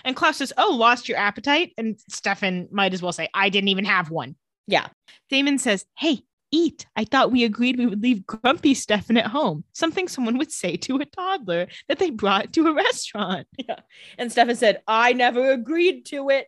And 0.05 0.15
Klaus 0.15 0.37
says, 0.37 0.53
Oh, 0.55 0.69
lost 0.75 1.09
your 1.09 1.17
appetite? 1.17 1.73
And 1.79 1.99
Stefan 2.09 2.67
might 2.71 2.93
as 2.93 3.01
well 3.01 3.11
say, 3.11 3.27
I 3.33 3.49
didn't 3.49 3.69
even 3.69 3.85
have 3.85 4.11
one. 4.11 4.35
Yeah. 4.67 4.87
Damon 5.31 5.57
says, 5.57 5.83
Hey, 5.97 6.21
eat. 6.53 6.85
I 6.95 7.03
thought 7.03 7.31
we 7.31 7.43
agreed 7.43 7.77
we 7.77 7.87
would 7.87 8.03
leave 8.03 8.25
grumpy 8.25 8.75
Stefan 8.75 9.17
at 9.17 9.25
home. 9.25 9.63
Something 9.73 10.07
someone 10.07 10.37
would 10.37 10.51
say 10.51 10.77
to 10.77 10.97
a 10.97 11.05
toddler 11.05 11.67
that 11.89 11.99
they 11.99 12.11
brought 12.11 12.53
to 12.53 12.67
a 12.67 12.73
restaurant. 12.73 13.47
Yeah. 13.57 13.79
And 14.17 14.31
Stefan 14.31 14.55
said, 14.55 14.81
I 14.87 15.13
never 15.13 15.51
agreed 15.51 16.05
to 16.07 16.29
it. 16.29 16.47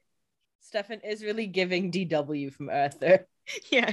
Stefan 0.66 1.00
is 1.02 1.24
really 1.24 1.46
giving 1.46 1.92
DW 1.92 2.52
from 2.52 2.70
Arthur. 2.70 3.28
Yeah. 3.72 3.92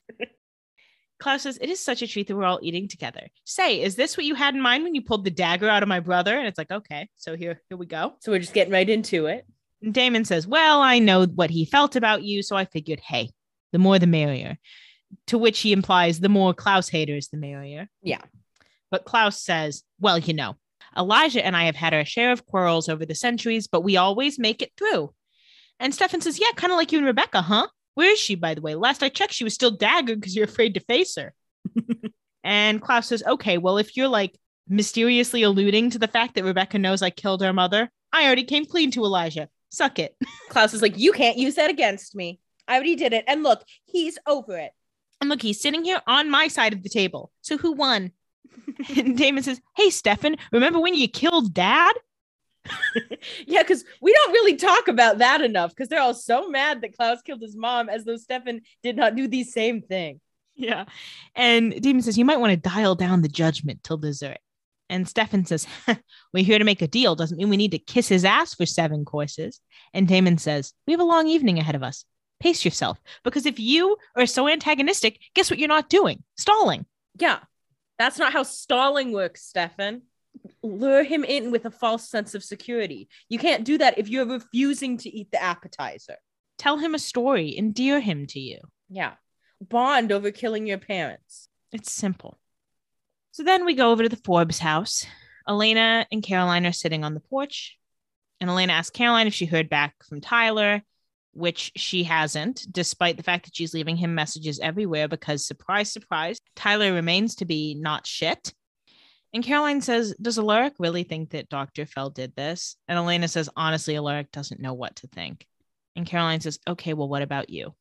Klaus 1.21 1.43
says, 1.43 1.59
It 1.61 1.69
is 1.69 1.79
such 1.79 2.01
a 2.01 2.07
treat 2.09 2.27
that 2.27 2.35
we're 2.35 2.45
all 2.45 2.59
eating 2.63 2.89
together. 2.89 3.29
Say, 3.45 3.83
is 3.83 3.97
this 3.97 4.17
what 4.17 4.25
you 4.25 4.35
had 4.35 4.55
in 4.55 4.63
mind 4.63 4.83
when 4.83 4.95
you 4.95 5.03
pulled 5.03 5.27
the 5.27 5.31
dagger 5.31 5.69
out 5.69 5.83
of 5.83 5.91
my 5.91 6.01
brother? 6.01 6.35
And 6.35 6.49
it's 6.49 6.57
like, 6.57 6.71
okay, 6.71 7.11
so 7.17 7.37
here, 7.37 7.61
here 7.69 7.77
we 7.77 7.85
go. 7.85 8.15
So 8.21 8.33
we're 8.33 8.39
just 8.39 8.55
getting 8.55 8.73
right 8.73 8.89
into 8.89 9.27
it. 9.27 9.47
And 9.83 9.93
Damon 9.93 10.25
says, 10.25 10.47
Well, 10.47 10.81
I 10.81 10.99
know 11.01 11.27
what 11.27 11.51
he 11.51 11.67
felt 11.67 11.97
about 11.97 12.23
you, 12.23 12.43
so 12.43 12.57
I 12.57 12.65
figured, 12.65 13.01
hey, 13.01 13.29
the 13.73 13.79
more 13.79 13.99
the 13.99 14.07
merrier. 14.07 14.57
To 15.27 15.37
which 15.37 15.61
he 15.61 15.73
implies 15.75 16.21
the 16.21 16.31
more 16.31 16.55
Klaus 16.55 16.89
haters, 16.89 17.29
the 17.29 17.37
merrier. 17.37 17.91
Yeah. 18.01 18.23
But 18.91 19.05
Klaus 19.05 19.43
says, 19.43 19.83
Well, 20.01 20.19
you 20.19 20.33
know, 20.33 20.57
Elijah 20.97 21.45
and 21.45 21.55
I 21.55 21.65
have 21.65 21.77
had 21.77 21.93
our 21.93 22.07
share 22.07 22.33
of 22.33 22.47
quarrels 22.47 22.89
over 22.89 23.05
the 23.05 23.15
centuries, 23.15 23.67
but 23.67 23.83
we 23.83 23.99
always 23.99 24.39
make 24.39 24.63
it 24.63 24.73
through. 24.79 25.13
And 25.83 25.93
Stefan 25.93 26.21
says, 26.21 26.41
Yeah, 26.41 26.53
kind 26.55 26.73
of 26.73 26.77
like 26.77 26.93
you 26.93 26.99
and 26.99 27.07
Rebekah, 27.07 27.43
huh? 27.43 27.67
Where 27.95 28.13
is 28.13 28.19
she, 28.19 28.37
by 28.37 28.55
the 28.55 28.61
way? 28.61 28.77
Last 28.77 29.03
I 29.03 29.09
checked, 29.09 29.35
she 29.35 29.45
was 29.45 29.53
still 29.53 29.77
daggered 29.77 30.21
because 30.21 30.35
you're 30.35 30.45
afraid 30.45 30.75
to 30.75 30.81
face 30.81 31.17
her. 31.17 31.35
and 32.45 32.81
Klaus 32.81 33.09
says, 33.09 33.23
Okay, 33.27 33.59
well, 33.59 33.79
if 33.79 33.97
you're 33.97 34.09
like 34.09 34.39
mysteriously 34.69 35.43
alluding 35.43 35.91
to 35.91 35.99
the 35.99 36.07
fact 36.07 36.37
that 36.37 36.45
Rebekah 36.45 36.79
knows 36.79 37.03
I 37.03 37.11
killed 37.11 37.43
her 37.43 37.53
mother, 37.53 37.91
I 38.13 38.27
already 38.27 38.45
came 38.45 38.65
clean 38.65 38.93
to 38.93 39.05
Elijah. 39.05 39.49
Suck 39.71 39.99
it. 39.99 40.15
Klaus 40.51 40.73
is 40.73 40.83
like, 40.83 40.97
You 40.97 41.13
can't 41.13 41.37
use 41.37 41.57
that 41.57 41.69
against 41.69 42.15
me. 42.15 42.39
I 42.69 42.77
already 42.77 42.95
did 42.95 43.13
it. 43.13 43.25
And 43.27 43.43
look, 43.43 43.65
he's 43.85 44.19
over 44.25 44.57
it. 44.57 44.71
And 45.21 45.29
look, 45.29 45.43
he's 45.43 45.61
sitting 45.61 45.85
here 45.85 46.01
on 46.07 46.31
my 46.31 46.47
side 46.47 46.73
of 46.73 46.85
the 46.85 46.89
table. 46.89 47.33
So 47.41 47.59
who 47.59 47.73
won? 47.73 48.13
and 48.97 49.19
Damon 49.19 49.43
says, 49.43 49.61
Hey, 49.77 49.91
Stefan, 49.91 50.37
remember 50.53 50.79
when 50.79 50.95
you 50.95 51.09
killed 51.09 51.53
dad? 51.53 51.93
Yeah, 53.47 53.63
because 53.63 53.85
we 54.01 54.13
don't 54.13 54.33
really 54.33 54.57
talk 54.57 54.89
about 54.89 55.19
that 55.19 55.43
enough 55.43 55.71
because 55.71 55.89
they're 55.89 56.01
all 56.01 56.15
so 56.15 56.49
mad 56.49 56.81
that 56.81 56.97
Klaus 56.97 57.23
killed 57.23 57.41
his 57.41 57.57
mom 57.57 57.89
as 57.89 58.05
though 58.05 58.17
Stefan 58.17 58.63
did 58.83 58.97
not 58.97 59.15
do 59.15 59.29
the 59.29 59.45
same 59.45 59.81
thing. 59.81 60.21
Yeah. 60.55 60.85
And 61.35 61.81
Damon 61.81 62.03
says, 62.03 62.19
You 62.19 62.25
might 62.25 62.41
want 62.41 62.51
to 62.51 62.69
dial 62.69 62.95
down 62.95 63.23
the 63.23 63.29
judgment 63.29 63.83
till 63.83 63.97
dessert. 63.97 64.39
And 64.89 65.09
Stefan 65.09 65.45
says, 65.45 65.67
We're 66.33 66.45
here 66.45 66.59
to 66.59 66.65
make 66.65 66.83
a 66.83 66.89
deal. 66.89 67.15
Doesn't 67.15 67.39
mean 67.39 67.49
we 67.49 67.57
need 67.57 67.71
to 67.71 67.79
kiss 67.79 68.09
his 68.09 68.25
ass 68.25 68.55
for 68.55 68.67
seven 68.67 69.05
courses. 69.05 69.61
And 69.95 70.09
Damon 70.09 70.39
says, 70.39 70.73
We 70.87 70.93
have 70.93 71.01
a 71.01 71.05
long 71.05 71.29
evening 71.29 71.59
ahead 71.59 71.75
of 71.75 71.83
us. 71.83 72.05
Pace 72.41 72.65
yourself. 72.65 73.01
Because 73.23 73.47
if 73.47 73.59
you 73.59 73.97
are 74.17 74.27
so 74.27 74.49
antagonistic, 74.49 75.21
guess 75.35 75.51
what 75.51 75.59
you're 75.59 75.69
not 75.69 75.89
doing? 75.89 76.23
Stalling. 76.37 76.87
Yeah. 77.19 77.39
That's 77.99 78.19
not 78.19 78.33
how 78.33 78.43
stalling 78.43 79.13
works, 79.13 79.45
Stefan. 79.45 80.03
Lure 80.63 81.03
him 81.03 81.25
in 81.25 81.51
with 81.51 81.65
a 81.65 81.71
false 81.71 82.09
sense 82.09 82.35
of 82.35 82.45
security. 82.45 83.09
You 83.29 83.39
can't 83.39 83.65
do 83.65 83.79
that 83.79 83.99
if 83.99 84.09
you're 84.09 84.27
refusing 84.27 84.97
to 84.99 85.11
eat 85.11 85.31
the 85.31 85.43
appetizer. 85.43 86.17
Tell 86.59 86.79
him 86.79 86.95
a 86.95 86.99
story, 86.99 87.57
endear 87.57 88.01
him 88.01 88.27
to 88.29 88.41
you. 88.41 88.59
Yeah. 88.89 89.15
Bond 89.61 90.13
over 90.13 90.31
killing 90.31 90.67
your 90.67 90.79
parents. 90.79 91.49
It's 91.73 91.93
simple. 91.93 92.39
So 93.33 93.43
then 93.43 93.65
we 93.65 93.75
go 93.75 93.91
over 93.91 94.03
to 94.03 94.09
the 94.09 94.21
Forbes 94.25 94.59
house. 94.59 95.07
Elena 95.49 96.07
and 96.13 96.23
Caroline 96.23 96.67
are 96.67 96.73
sitting 96.73 97.03
on 97.03 97.15
the 97.15 97.21
porch, 97.21 97.77
and 98.41 98.49
Elena 98.49 98.75
asks 98.75 98.97
Caroline 98.97 99.27
if 99.27 99.35
she 99.35 99.47
heard 99.47 99.69
back 99.69 99.95
from 100.05 100.21
Tyler, 100.21 100.83
which 101.33 101.73
she 101.77 102.05
hasn't, 102.05 102.67
despite 102.71 103.17
the 103.17 103.23
fact 103.23 103.47
that 103.47 103.57
she's 103.57 103.75
leaving 103.75 103.97
him 103.97 104.15
messages 104.15 104.61
everywhere 104.61 105.09
because, 105.09 105.47
surprise, 105.47 105.91
surprise, 105.91 106.39
Tyler 106.55 106.93
remains 106.93 107.37
to 107.37 107.45
be 107.45 107.75
not 107.75 108.07
shit. 108.07 108.53
And 109.35 109.43
Caroline 109.43 109.81
says, 109.81 110.15
Does 110.21 110.39
Alaric 110.39 110.75
really 110.79 111.05
think 111.05 111.31
that 111.31 111.49
Dr. 111.49 111.87
Fell 111.87 112.11
did 112.11 112.35
this? 112.37 112.77
And 112.89 112.99
Elena 112.99 113.29
says, 113.29 113.49
Honestly, 113.57 113.97
Alaric 113.97 114.31
doesn't 114.31 114.61
know 114.61 114.75
what 114.75 114.97
to 114.97 115.07
think. 115.07 115.47
And 115.97 116.07
Caroline 116.07 116.41
says, 116.41 116.59
Okay, 116.69 116.93
well, 116.95 117.09
what 117.09 117.23
about 117.23 117.51
you? 117.51 117.75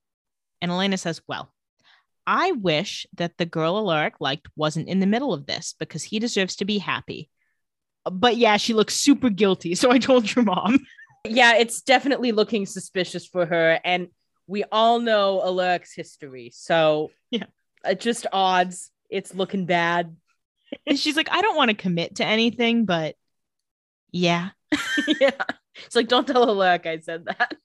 And 0.61 0.71
Elena 0.71 0.97
says, 0.97 1.21
Well, 1.27 1.51
I 2.25 2.51
wish 2.53 3.05
that 3.15 3.37
the 3.37 3.45
girl 3.45 3.77
Alaric 3.77 4.15
liked 4.19 4.47
wasn't 4.55 4.87
in 4.87 4.99
the 4.99 5.07
middle 5.07 5.33
of 5.33 5.45
this 5.45 5.75
because 5.79 6.03
he 6.03 6.19
deserves 6.19 6.57
to 6.57 6.65
be 6.65 6.77
happy. 6.77 7.29
But 8.09 8.37
yeah, 8.37 8.57
she 8.57 8.73
looks 8.73 8.95
super 8.95 9.29
guilty. 9.29 9.75
So 9.75 9.91
I 9.91 9.97
told 9.97 10.33
your 10.33 10.45
mom. 10.45 10.79
Yeah, 11.27 11.55
it's 11.55 11.81
definitely 11.81 12.31
looking 12.31 12.65
suspicious 12.65 13.27
for 13.27 13.45
her. 13.45 13.79
And 13.83 14.07
we 14.47 14.63
all 14.71 14.99
know 14.99 15.41
Alaric's 15.43 15.93
history. 15.93 16.51
So 16.53 17.11
Yeah. 17.29 17.43
uh, 17.85 17.93
just 17.93 18.25
odds. 18.31 18.89
It's 19.09 19.35
looking 19.35 19.65
bad. 19.65 20.15
And 20.87 20.97
she's 20.97 21.17
like, 21.17 21.29
I 21.31 21.41
don't 21.41 21.55
want 21.55 21.69
to 21.69 21.75
commit 21.75 22.15
to 22.15 22.25
anything, 22.25 22.85
but 22.85 23.15
yeah. 24.11 24.49
yeah. 25.19 25.31
It's 25.85 25.95
like, 25.95 26.07
don't 26.07 26.27
tell 26.27 26.47
Alaric 26.47 26.85
I 26.85 26.99
said 26.99 27.25
that. 27.25 27.55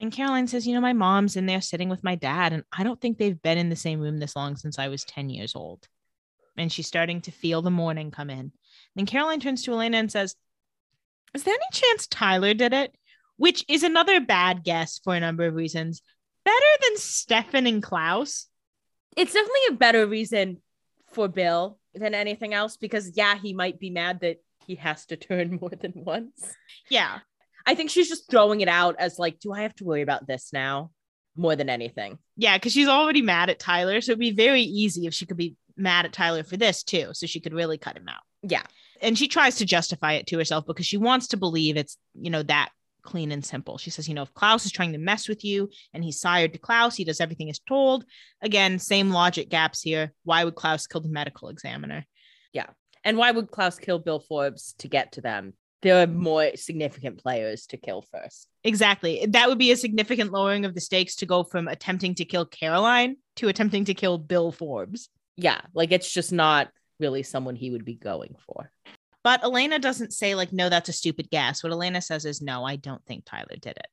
And 0.00 0.12
Caroline 0.12 0.46
says, 0.46 0.66
You 0.66 0.74
know, 0.74 0.80
my 0.80 0.92
mom's 0.92 1.36
in 1.36 1.46
there 1.46 1.60
sitting 1.60 1.88
with 1.88 2.04
my 2.04 2.14
dad, 2.14 2.52
and 2.52 2.64
I 2.76 2.82
don't 2.82 3.00
think 3.00 3.16
they've 3.16 3.40
been 3.40 3.58
in 3.58 3.68
the 3.68 3.76
same 3.76 4.00
room 4.00 4.18
this 4.18 4.36
long 4.36 4.56
since 4.56 4.78
I 4.78 4.88
was 4.88 5.04
10 5.04 5.30
years 5.30 5.54
old. 5.54 5.86
And 6.56 6.70
she's 6.70 6.86
starting 6.86 7.20
to 7.22 7.30
feel 7.30 7.62
the 7.62 7.70
morning 7.70 8.10
come 8.10 8.30
in. 8.30 8.52
Then 8.94 9.06
Caroline 9.06 9.40
turns 9.40 9.62
to 9.64 9.72
Elena 9.72 9.98
and 9.98 10.10
says, 10.10 10.36
Is 11.32 11.44
there 11.44 11.54
any 11.54 11.64
chance 11.72 12.06
Tyler 12.06 12.54
did 12.54 12.72
it? 12.72 12.94
Which 13.36 13.64
is 13.68 13.82
another 13.82 14.20
bad 14.20 14.62
guess 14.62 15.00
for 15.02 15.14
a 15.14 15.20
number 15.20 15.46
of 15.46 15.54
reasons. 15.54 16.02
Better 16.44 16.82
than 16.82 16.96
Stefan 16.98 17.66
and 17.66 17.82
Klaus. 17.82 18.46
It's 19.16 19.32
definitely 19.32 19.60
a 19.70 19.72
better 19.72 20.06
reason 20.06 20.60
for 21.12 21.28
Bill 21.28 21.78
than 21.94 22.14
anything 22.14 22.54
else 22.54 22.76
because, 22.76 23.12
yeah, 23.16 23.36
he 23.36 23.52
might 23.52 23.78
be 23.78 23.90
mad 23.90 24.20
that 24.20 24.38
he 24.66 24.76
has 24.76 25.06
to 25.06 25.16
turn 25.16 25.58
more 25.60 25.70
than 25.70 25.92
once. 25.94 26.54
Yeah. 26.88 27.18
I 27.66 27.74
think 27.74 27.90
she's 27.90 28.08
just 28.08 28.30
throwing 28.30 28.60
it 28.60 28.68
out 28.68 28.96
as 28.98 29.18
like, 29.18 29.40
do 29.40 29.52
I 29.52 29.62
have 29.62 29.74
to 29.76 29.84
worry 29.84 30.02
about 30.02 30.26
this 30.26 30.50
now 30.52 30.90
more 31.36 31.56
than 31.56 31.70
anything? 31.70 32.18
Yeah, 32.36 32.56
because 32.58 32.72
she's 32.72 32.88
already 32.88 33.22
mad 33.22 33.48
at 33.50 33.58
Tyler. 33.58 34.00
So 34.00 34.12
it'd 34.12 34.20
be 34.20 34.32
very 34.32 34.62
easy 34.62 35.06
if 35.06 35.14
she 35.14 35.24
could 35.26 35.36
be 35.38 35.56
mad 35.76 36.04
at 36.04 36.12
Tyler 36.12 36.42
for 36.44 36.56
this 36.56 36.82
too. 36.82 37.10
So 37.12 37.26
she 37.26 37.40
could 37.40 37.54
really 37.54 37.78
cut 37.78 37.96
him 37.96 38.08
out. 38.08 38.22
Yeah. 38.46 38.62
and 39.00 39.16
she 39.16 39.26
tries 39.26 39.56
to 39.56 39.64
justify 39.64 40.12
it 40.14 40.26
to 40.26 40.36
herself 40.38 40.66
because 40.66 40.84
she 40.84 40.98
wants 40.98 41.28
to 41.28 41.38
believe 41.38 41.78
it's 41.78 41.96
you 42.14 42.28
know 42.30 42.42
that 42.42 42.68
clean 43.04 43.30
and 43.30 43.44
simple 43.44 43.78
she 43.78 43.90
says 43.90 44.08
you 44.08 44.14
know 44.14 44.22
if 44.22 44.34
klaus 44.34 44.64
is 44.66 44.72
trying 44.72 44.92
to 44.92 44.98
mess 44.98 45.28
with 45.28 45.44
you 45.44 45.68
and 45.92 46.02
he's 46.02 46.18
sired 46.20 46.52
to 46.52 46.58
klaus 46.58 46.96
he 46.96 47.04
does 47.04 47.20
everything 47.20 47.50
as 47.50 47.58
told 47.60 48.04
again 48.42 48.78
same 48.78 49.10
logic 49.10 49.48
gaps 49.50 49.80
here 49.82 50.12
why 50.24 50.42
would 50.44 50.54
klaus 50.56 50.86
kill 50.86 51.00
the 51.00 51.08
medical 51.20 51.48
examiner 51.50 52.04
Yeah. 52.52 52.66
And 53.06 53.18
why 53.18 53.30
would 53.32 53.50
Klaus 53.50 53.78
kill 53.78 53.98
Bill 53.98 54.18
Forbes 54.18 54.74
to 54.78 54.88
get 54.88 55.12
to 55.12 55.20
them? 55.20 55.52
There 55.82 56.00
are 56.02 56.06
more 56.06 56.52
significant 56.56 57.18
players 57.22 57.66
to 57.66 57.76
kill 57.76 58.00
first. 58.00 58.48
exactly 58.64 59.26
that 59.28 59.48
would 59.48 59.58
be 59.58 59.72
a 59.72 59.76
significant 59.76 60.32
lowering 60.32 60.64
of 60.64 60.72
the 60.74 60.80
stakes 60.80 61.16
to 61.16 61.26
go 61.26 61.44
from 61.44 61.68
attempting 61.68 62.14
to 62.14 62.24
kill 62.24 62.46
caroline 62.46 63.16
to 63.36 63.48
attempting 63.48 63.84
to 63.84 63.94
kill 63.94 64.16
bill 64.16 64.50
forbes 64.52 65.10
Yeah. 65.36 65.60
Like 65.74 65.92
it's 65.92 66.10
just 66.18 66.32
not 66.32 66.70
really 66.98 67.22
someone 67.22 67.56
he 67.56 67.70
would 67.72 67.84
be 67.84 67.96
going 68.10 68.36
for. 68.46 68.70
But 69.24 69.42
elena 69.42 69.80
doesn't 69.80 70.12
say 70.12 70.36
like 70.36 70.52
no 70.52 70.68
that's 70.68 70.88
a 70.88 70.92
stupid 70.92 71.28
guess. 71.30 71.64
What 71.64 71.72
elena 71.72 72.00
says 72.00 72.24
is 72.24 72.40
no 72.40 72.64
i 72.64 72.76
don't 72.76 73.04
think 73.06 73.24
tyler 73.24 73.56
did 73.60 73.76
it. 73.76 73.88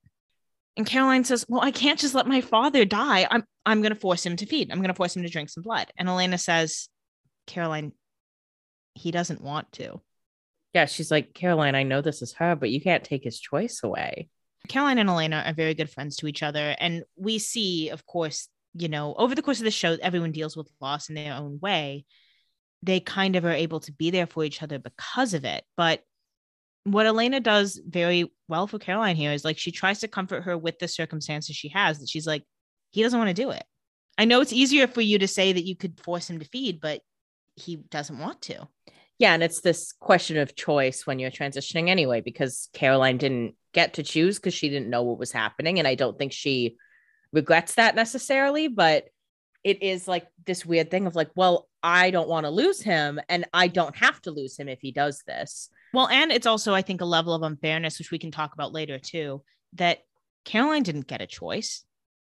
And 0.78 0.86
caroline 0.86 1.24
says 1.24 1.46
well 1.50 1.62
i 1.62 1.72
can't 1.72 2.00
just 2.00 2.14
let 2.14 2.28
my 2.28 2.42
father 2.42 2.86
die. 2.86 3.28
I'm 3.32 3.44
i'm 3.66 3.82
going 3.82 3.94
to 3.94 4.00
force 4.00 4.24
him 4.26 4.36
to 4.36 4.46
feed. 4.46 4.72
I'm 4.72 4.80
going 4.80 4.90
to 4.90 4.94
force 4.94 5.16
him 5.16 5.24
to 5.24 5.30
drink 5.30 5.50
some 5.50 5.64
blood. 5.64 5.92
And 5.98 6.08
elena 6.08 6.38
says 6.38 6.90
caroline 7.48 7.94
he 8.94 9.10
doesn't 9.10 9.42
want 9.42 9.72
to. 9.74 10.02
Yeah. 10.74 10.86
She's 10.86 11.12
like, 11.12 11.34
Caroline, 11.34 11.76
I 11.76 11.84
know 11.84 12.02
this 12.02 12.22
is 12.22 12.34
her, 12.34 12.56
but 12.56 12.70
you 12.70 12.82
can't 12.82 13.04
take 13.04 13.24
his 13.24 13.40
choice 13.40 13.82
away. 13.84 14.30
caroline 14.68 15.00
and 15.00 15.10
elena 15.10 15.44
are 15.46 15.54
very 15.54 15.74
good 15.74 15.90
friends 15.90 16.18
to 16.18 16.28
each 16.28 16.44
other. 16.44 16.76
And 16.78 17.04
we 17.18 17.40
see 17.40 17.90
of 17.90 18.06
course 18.06 18.48
you 18.74 18.88
know 18.88 19.14
over 19.18 19.36
the 19.36 19.42
course 19.42 19.60
of 19.60 19.66
the 19.66 19.72
show 19.72 19.98
everyone 20.02 20.32
deals 20.32 20.56
with 20.56 20.72
loss 20.80 21.10
in 21.10 21.16
their 21.16 21.34
own 21.34 21.60
way 21.60 22.06
they 22.84 23.00
kind 23.00 23.36
of 23.36 23.46
are 23.46 23.52
able 23.52 23.80
to 23.80 23.92
be 23.92 24.10
there 24.10 24.28
for 24.28 24.44
each 24.44 24.62
other 24.62 24.80
because 24.80 25.34
of 25.34 25.46
it 25.46 25.64
but 25.78 26.02
what 26.84 27.06
elena 27.06 27.40
does 27.40 27.80
very 27.86 28.32
well 28.48 28.68
for 28.68 28.80
caroline 28.80 29.16
here 29.16 29.32
is 29.32 29.46
like 29.46 29.58
she 29.58 29.72
tries 29.72 30.00
to 30.00 30.08
comfort 30.08 30.42
her 30.42 30.58
with 30.58 30.80
the 30.80 30.88
circumstances 30.88 31.56
she 31.56 31.70
has 31.70 32.00
that 32.00 32.10
she's 32.10 32.28
like 32.28 32.44
he 32.92 33.04
doesn't 33.04 33.20
want 33.20 33.30
to 33.30 33.42
do 33.42 33.52
it 33.52 33.64
i 34.18 34.26
know 34.26 34.42
it's 34.42 34.54
easier 34.54 34.88
for 34.88 35.02
you 35.02 35.20
to 35.20 35.28
say 35.28 35.54
that 35.54 35.66
you 35.66 35.76
could 35.76 36.00
force 36.00 36.30
him 36.30 36.40
to 36.40 36.46
feed 36.46 36.82
but 36.82 37.02
he 37.56 37.76
doesn't 37.76 38.20
want 38.20 38.42
to 38.42 38.68
Yeah. 39.22 39.36
And 39.36 39.44
it's 39.44 39.62
this 39.62 39.92
question 39.92 40.38
of 40.38 40.56
choice 40.56 41.06
when 41.06 41.20
you're 41.20 41.30
transitioning 41.30 41.90
anyway, 41.90 42.22
because 42.22 42.70
Caroline 42.74 43.20
didn't 43.20 43.54
get 43.72 43.94
to 43.94 44.04
choose 44.04 44.40
because 44.40 44.56
she 44.56 44.68
didn't 44.68 44.90
know 44.90 45.04
what 45.04 45.20
was 45.20 45.32
happening. 45.32 45.78
And 45.78 45.88
I 45.88 45.94
don't 45.94 46.18
think 46.18 46.34
she 46.34 46.78
regrets 47.32 47.76
that 47.76 47.94
necessarily, 47.94 48.68
but 48.68 49.06
it 49.64 49.84
is 49.84 50.08
like 50.08 50.26
this 50.48 50.66
weird 50.66 50.90
thing 50.90 51.06
of 51.06 51.16
like, 51.16 51.30
well, 51.36 51.70
I 51.84 52.12
don't 52.12 52.30
want 52.30 52.46
to 52.46 52.50
lose 52.52 52.82
him 52.82 53.20
and 53.30 53.46
I 53.54 53.68
don't 53.68 53.96
have 53.96 54.22
to 54.24 54.32
lose 54.32 54.58
him 54.58 54.68
if 54.70 54.80
he 54.82 54.92
does 54.92 55.24
this. 55.26 55.70
Well, 55.94 56.08
and 56.08 56.32
it's 56.32 56.46
also, 56.48 56.74
I 56.74 56.82
think, 56.82 57.02
a 57.02 57.06
level 57.06 57.34
of 57.34 57.42
unfairness, 57.44 57.98
which 58.00 58.12
we 58.12 58.20
can 58.20 58.32
talk 58.32 58.54
about 58.54 58.72
later 58.74 59.00
too, 59.00 59.44
that 59.74 60.00
Caroline 60.46 60.84
didn't 60.84 61.08
get 61.08 61.22
a 61.22 61.28
choice. 61.28 61.84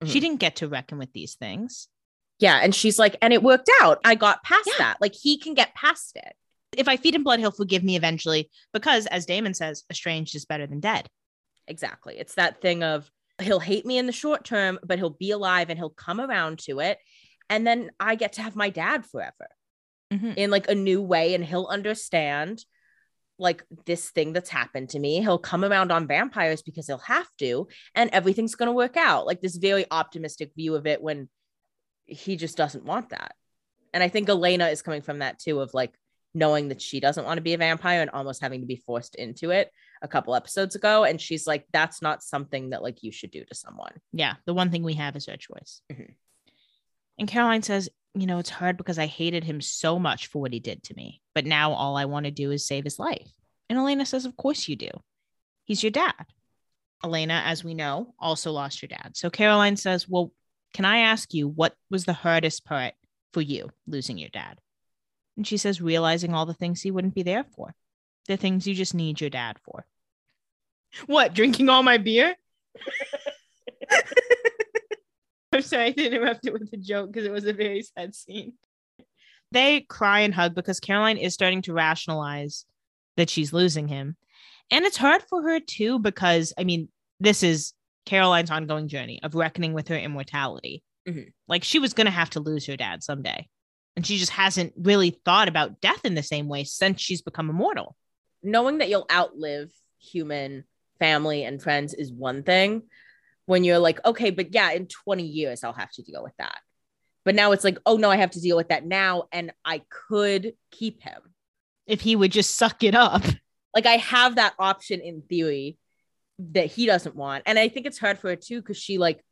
She 0.04 0.18
Mhm. 0.18 0.22
didn't 0.22 0.36
get 0.40 0.56
to 0.56 0.68
reckon 0.68 0.98
with 0.98 1.12
these 1.12 1.34
things. 1.34 1.88
Yeah. 2.38 2.58
And 2.62 2.74
she's 2.74 2.98
like, 2.98 3.16
and 3.22 3.32
it 3.32 3.42
worked 3.42 3.70
out. 3.80 4.00
I 4.04 4.14
got 4.14 4.42
past 4.42 4.66
Yeah. 4.66 4.78
that. 4.78 5.00
Like 5.00 5.14
he 5.14 5.38
can 5.38 5.54
get 5.54 5.74
past 5.74 6.16
it. 6.16 6.34
If 6.76 6.88
I 6.88 6.96
feed 6.96 7.14
him 7.14 7.22
blood, 7.22 7.38
he'll 7.38 7.50
forgive 7.52 7.84
me 7.84 7.96
eventually 7.96 8.50
because, 8.72 9.06
as 9.06 9.26
Damon 9.26 9.54
says, 9.54 9.84
estranged 9.90 10.34
is 10.34 10.44
better 10.46 10.66
than 10.66 10.80
dead. 10.80 11.08
Exactly. 11.68 12.18
It's 12.18 12.34
that 12.34 12.60
thing 12.60 12.82
of 12.82 13.10
he'll 13.40 13.60
hate 13.60 13.86
me 13.86 13.98
in 13.98 14.06
the 14.06 14.12
short 14.12 14.44
term, 14.44 14.78
but 14.84 14.98
he'll 14.98 15.10
be 15.10 15.30
alive 15.30 15.68
and 15.70 15.78
he'll 15.78 15.90
come 15.90 16.20
around 16.20 16.58
to 16.60 16.80
it. 16.80 16.98
And 17.48 17.66
then 17.66 17.90
I 18.00 18.14
get 18.14 18.34
to 18.34 18.42
have 18.42 18.56
my 18.56 18.70
dad 18.70 19.04
forever 19.06 19.48
Mhm. 20.12 20.36
in 20.36 20.50
like 20.50 20.68
a 20.68 20.74
new 20.74 21.00
way 21.02 21.34
and 21.34 21.44
he'll 21.44 21.66
understand 21.66 22.64
like 23.38 23.64
this 23.86 24.10
thing 24.10 24.32
that's 24.32 24.50
happened 24.50 24.90
to 24.90 24.98
me. 24.98 25.20
He'll 25.20 25.38
come 25.38 25.64
around 25.64 25.90
on 25.90 26.06
vampires 26.06 26.62
because 26.62 26.86
he'll 26.86 26.98
have 26.98 27.26
to 27.38 27.66
and 27.94 28.10
everything's 28.10 28.54
going 28.54 28.68
to 28.68 28.72
work 28.72 28.96
out. 28.96 29.26
Like 29.26 29.40
this 29.40 29.56
very 29.56 29.84
optimistic 29.90 30.52
view 30.54 30.74
of 30.76 30.86
it 30.86 31.02
when 31.02 31.28
he 32.04 32.36
just 32.36 32.56
doesn't 32.56 32.84
want 32.84 33.08
that. 33.10 33.34
And 33.94 34.02
I 34.02 34.08
think 34.08 34.28
Elena 34.28 34.68
is 34.68 34.82
coming 34.82 35.02
from 35.02 35.20
that 35.20 35.38
too 35.38 35.60
of 35.60 35.72
like 35.74 35.94
knowing 36.34 36.68
that 36.68 36.80
she 36.80 37.00
doesn't 37.00 37.24
want 37.24 37.38
to 37.38 37.42
be 37.42 37.52
a 37.54 37.58
vampire 37.58 38.00
and 38.00 38.10
almost 38.10 38.40
having 38.40 38.60
to 38.60 38.66
be 38.66 38.76
forced 38.76 39.14
into 39.16 39.50
it 39.50 39.70
a 40.02 40.08
couple 40.08 40.34
episodes 40.34 40.74
ago 40.74 41.04
and 41.04 41.20
she's 41.20 41.46
like 41.46 41.66
that's 41.72 42.00
not 42.00 42.22
something 42.22 42.70
that 42.70 42.82
like 42.82 43.02
you 43.02 43.12
should 43.12 43.30
do 43.30 43.44
to 43.44 43.54
someone. 43.54 43.92
Yeah, 44.12 44.34
the 44.46 44.54
one 44.54 44.70
thing 44.70 44.82
we 44.82 44.94
have 44.94 45.14
is 45.16 45.28
our 45.28 45.36
choice. 45.36 45.82
Mhm. 45.92 46.14
And 47.18 47.28
Caroline 47.28 47.62
says, 47.62 47.88
you 48.14 48.26
know, 48.26 48.38
it's 48.38 48.50
hard 48.50 48.76
because 48.76 48.98
I 48.98 49.06
hated 49.06 49.44
him 49.44 49.60
so 49.60 49.98
much 49.98 50.26
for 50.26 50.40
what 50.40 50.52
he 50.52 50.60
did 50.60 50.82
to 50.84 50.94
me. 50.94 51.22
But 51.34 51.46
now 51.46 51.72
all 51.72 51.96
I 51.96 52.04
want 52.04 52.26
to 52.26 52.30
do 52.30 52.50
is 52.50 52.66
save 52.66 52.84
his 52.84 52.98
life. 52.98 53.30
And 53.68 53.78
Elena 53.78 54.04
says, 54.04 54.26
of 54.26 54.36
course 54.36 54.68
you 54.68 54.76
do. 54.76 54.90
He's 55.64 55.82
your 55.82 55.90
dad. 55.90 56.26
Elena, 57.04 57.42
as 57.46 57.64
we 57.64 57.74
know, 57.74 58.14
also 58.18 58.52
lost 58.52 58.82
your 58.82 58.88
dad. 58.88 59.12
So 59.14 59.30
Caroline 59.30 59.76
says, 59.76 60.08
well, 60.08 60.32
can 60.74 60.84
I 60.84 60.98
ask 60.98 61.32
you 61.34 61.48
what 61.48 61.74
was 61.90 62.04
the 62.04 62.12
hardest 62.12 62.64
part 62.64 62.94
for 63.32 63.40
you 63.40 63.70
losing 63.86 64.18
your 64.18 64.28
dad? 64.28 64.58
And 65.36 65.46
she 65.46 65.56
says, 65.56 65.80
realizing 65.80 66.34
all 66.34 66.46
the 66.46 66.54
things 66.54 66.82
he 66.82 66.90
wouldn't 66.90 67.14
be 67.14 67.22
there 67.22 67.44
for, 67.56 67.74
the 68.28 68.36
things 68.36 68.66
you 68.66 68.74
just 68.74 68.94
need 68.94 69.20
your 69.20 69.30
dad 69.30 69.58
for. 69.64 69.86
What, 71.06 71.32
drinking 71.32 71.70
all 71.70 71.82
my 71.82 71.96
beer? 71.96 72.36
I'm 75.54 75.62
sorry, 75.62 75.94
I 75.96 76.00
interrupted 76.00 76.54
it 76.54 76.60
with 76.60 76.72
a 76.72 76.76
joke 76.76 77.12
because 77.12 77.26
it 77.26 77.32
was 77.32 77.44
a 77.44 77.52
very 77.52 77.82
sad 77.82 78.14
scene. 78.14 78.54
They 79.50 79.80
cry 79.82 80.20
and 80.20 80.34
hug 80.34 80.54
because 80.54 80.80
Caroline 80.80 81.18
is 81.18 81.34
starting 81.34 81.62
to 81.62 81.74
rationalize 81.74 82.64
that 83.16 83.28
she's 83.28 83.52
losing 83.52 83.86
him. 83.88 84.16
And 84.70 84.84
it's 84.86 84.96
hard 84.96 85.22
for 85.28 85.42
her 85.42 85.60
too, 85.60 85.98
because 85.98 86.54
I 86.56 86.64
mean, 86.64 86.88
this 87.20 87.42
is 87.42 87.74
Caroline's 88.06 88.50
ongoing 88.50 88.88
journey 88.88 89.20
of 89.22 89.34
reckoning 89.34 89.74
with 89.74 89.88
her 89.88 89.96
immortality. 89.96 90.82
Mhm. 91.06 91.32
Like 91.48 91.64
she 91.64 91.78
was 91.78 91.92
going 91.92 92.06
to 92.06 92.10
have 92.10 92.30
to 92.30 92.40
lose 92.40 92.66
her 92.66 92.76
dad 92.76 93.02
someday. 93.02 93.46
And 93.94 94.06
she 94.06 94.16
just 94.16 94.32
hasn't 94.32 94.72
really 94.76 95.20
thought 95.26 95.48
about 95.48 95.82
death 95.82 96.04
in 96.06 96.14
the 96.14 96.22
same 96.22 96.48
way 96.48 96.64
since 96.64 97.00
she's 97.00 97.20
become 97.22 97.50
immortal. 97.50 97.96
knowing 98.44 98.78
that 98.78 98.88
you'll 98.88 99.06
outlive 99.12 99.70
human 100.00 100.64
family 100.98 101.44
and 101.44 101.62
friends 101.62 101.94
is 101.94 102.10
one 102.12 102.42
thing. 102.42 102.82
When 103.46 103.64
you're 103.64 103.78
like, 103.78 104.04
okay, 104.04 104.30
but 104.30 104.54
yeah, 104.54 104.70
in 104.72 104.86
20 104.86 105.24
years, 105.24 105.64
I'll 105.64 105.72
have 105.72 105.90
to 105.92 106.02
deal 106.02 106.22
with 106.22 106.34
that. 106.38 106.60
But 107.24 107.34
now 107.34 107.52
it's 107.52 107.64
like, 107.64 107.78
oh 107.86 107.96
no, 107.96 108.10
I 108.10 108.16
have 108.16 108.30
to 108.32 108.40
deal 108.40 108.56
with 108.56 108.68
that 108.68 108.86
now. 108.86 109.24
And 109.32 109.52
I 109.64 109.82
could 109.88 110.54
keep 110.70 111.02
him. 111.02 111.20
If 111.86 112.00
he 112.00 112.16
would 112.16 112.32
just 112.32 112.56
suck 112.56 112.82
it 112.82 112.94
up. 112.94 113.22
Like 113.74 113.86
I 113.86 113.96
have 113.96 114.36
that 114.36 114.54
option 114.58 115.00
in 115.00 115.22
theory 115.22 115.78
that 116.38 116.66
he 116.66 116.86
doesn't 116.86 117.16
want. 117.16 117.44
And 117.46 117.58
I 117.58 117.68
think 117.68 117.86
it's 117.86 117.98
hard 117.98 118.18
for 118.18 118.28
her 118.28 118.36
too, 118.36 118.60
because 118.60 118.76
she 118.76 118.98
like, 118.98 119.24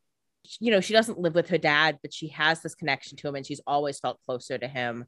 you 0.59 0.71
know, 0.71 0.81
she 0.81 0.93
doesn't 0.93 1.19
live 1.19 1.35
with 1.35 1.49
her 1.51 1.59
dad, 1.59 1.99
but 2.03 2.15
she 2.15 2.29
has 2.29 2.63
this 2.63 2.75
connection 2.75 3.17
to 3.19 3.29
him 3.29 3.37
and 3.37 3.47
she's 3.47 3.61
always 3.67 3.99
felt 4.01 4.21
closer 4.25 4.57
to 4.57 4.69
him 4.69 5.05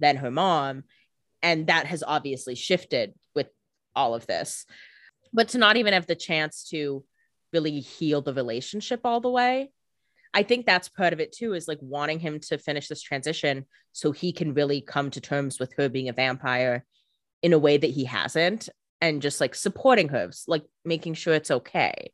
than 0.00 0.16
her 0.16 0.30
mom. 0.30 0.84
And 1.42 1.66
that 1.68 1.86
has 1.86 2.02
obviously 2.06 2.54
shifted 2.54 3.14
with 3.34 3.48
all 3.96 4.14
of 4.14 4.26
this. 4.26 4.66
But 5.32 5.48
to 5.50 5.58
not 5.58 5.76
even 5.76 5.92
have 5.94 6.06
the 6.06 6.14
chance 6.14 6.64
to 6.70 7.04
really 7.54 7.80
heal 7.80 8.20
the 8.20 8.34
relationship 8.34 9.00
all 9.04 9.20
the 9.20 9.30
way. 9.30 9.70
I 10.34 10.42
think 10.42 10.66
that's 10.66 10.88
part 10.88 11.12
of 11.12 11.20
it 11.20 11.32
too, 11.32 11.54
is 11.54 11.68
like 11.68 11.78
wanting 11.80 12.18
him 12.18 12.40
to 12.40 12.58
finish 12.58 12.88
this 12.88 13.00
transition 13.00 13.66
so 13.92 14.10
he 14.10 14.32
can 14.32 14.52
really 14.52 14.80
come 14.80 15.10
to 15.12 15.20
terms 15.20 15.60
with 15.60 15.72
her 15.78 15.88
being 15.88 16.08
a 16.08 16.12
vampire 16.12 16.84
in 17.40 17.52
a 17.52 17.58
way 17.58 17.76
that 17.76 17.90
he 17.90 18.04
hasn't 18.04 18.68
and 19.00 19.22
just 19.22 19.40
like 19.40 19.54
supporting 19.54 20.08
her, 20.08 20.30
like 20.48 20.64
making 20.84 21.14
sure 21.14 21.34
it's 21.34 21.50
okay. 21.52 22.10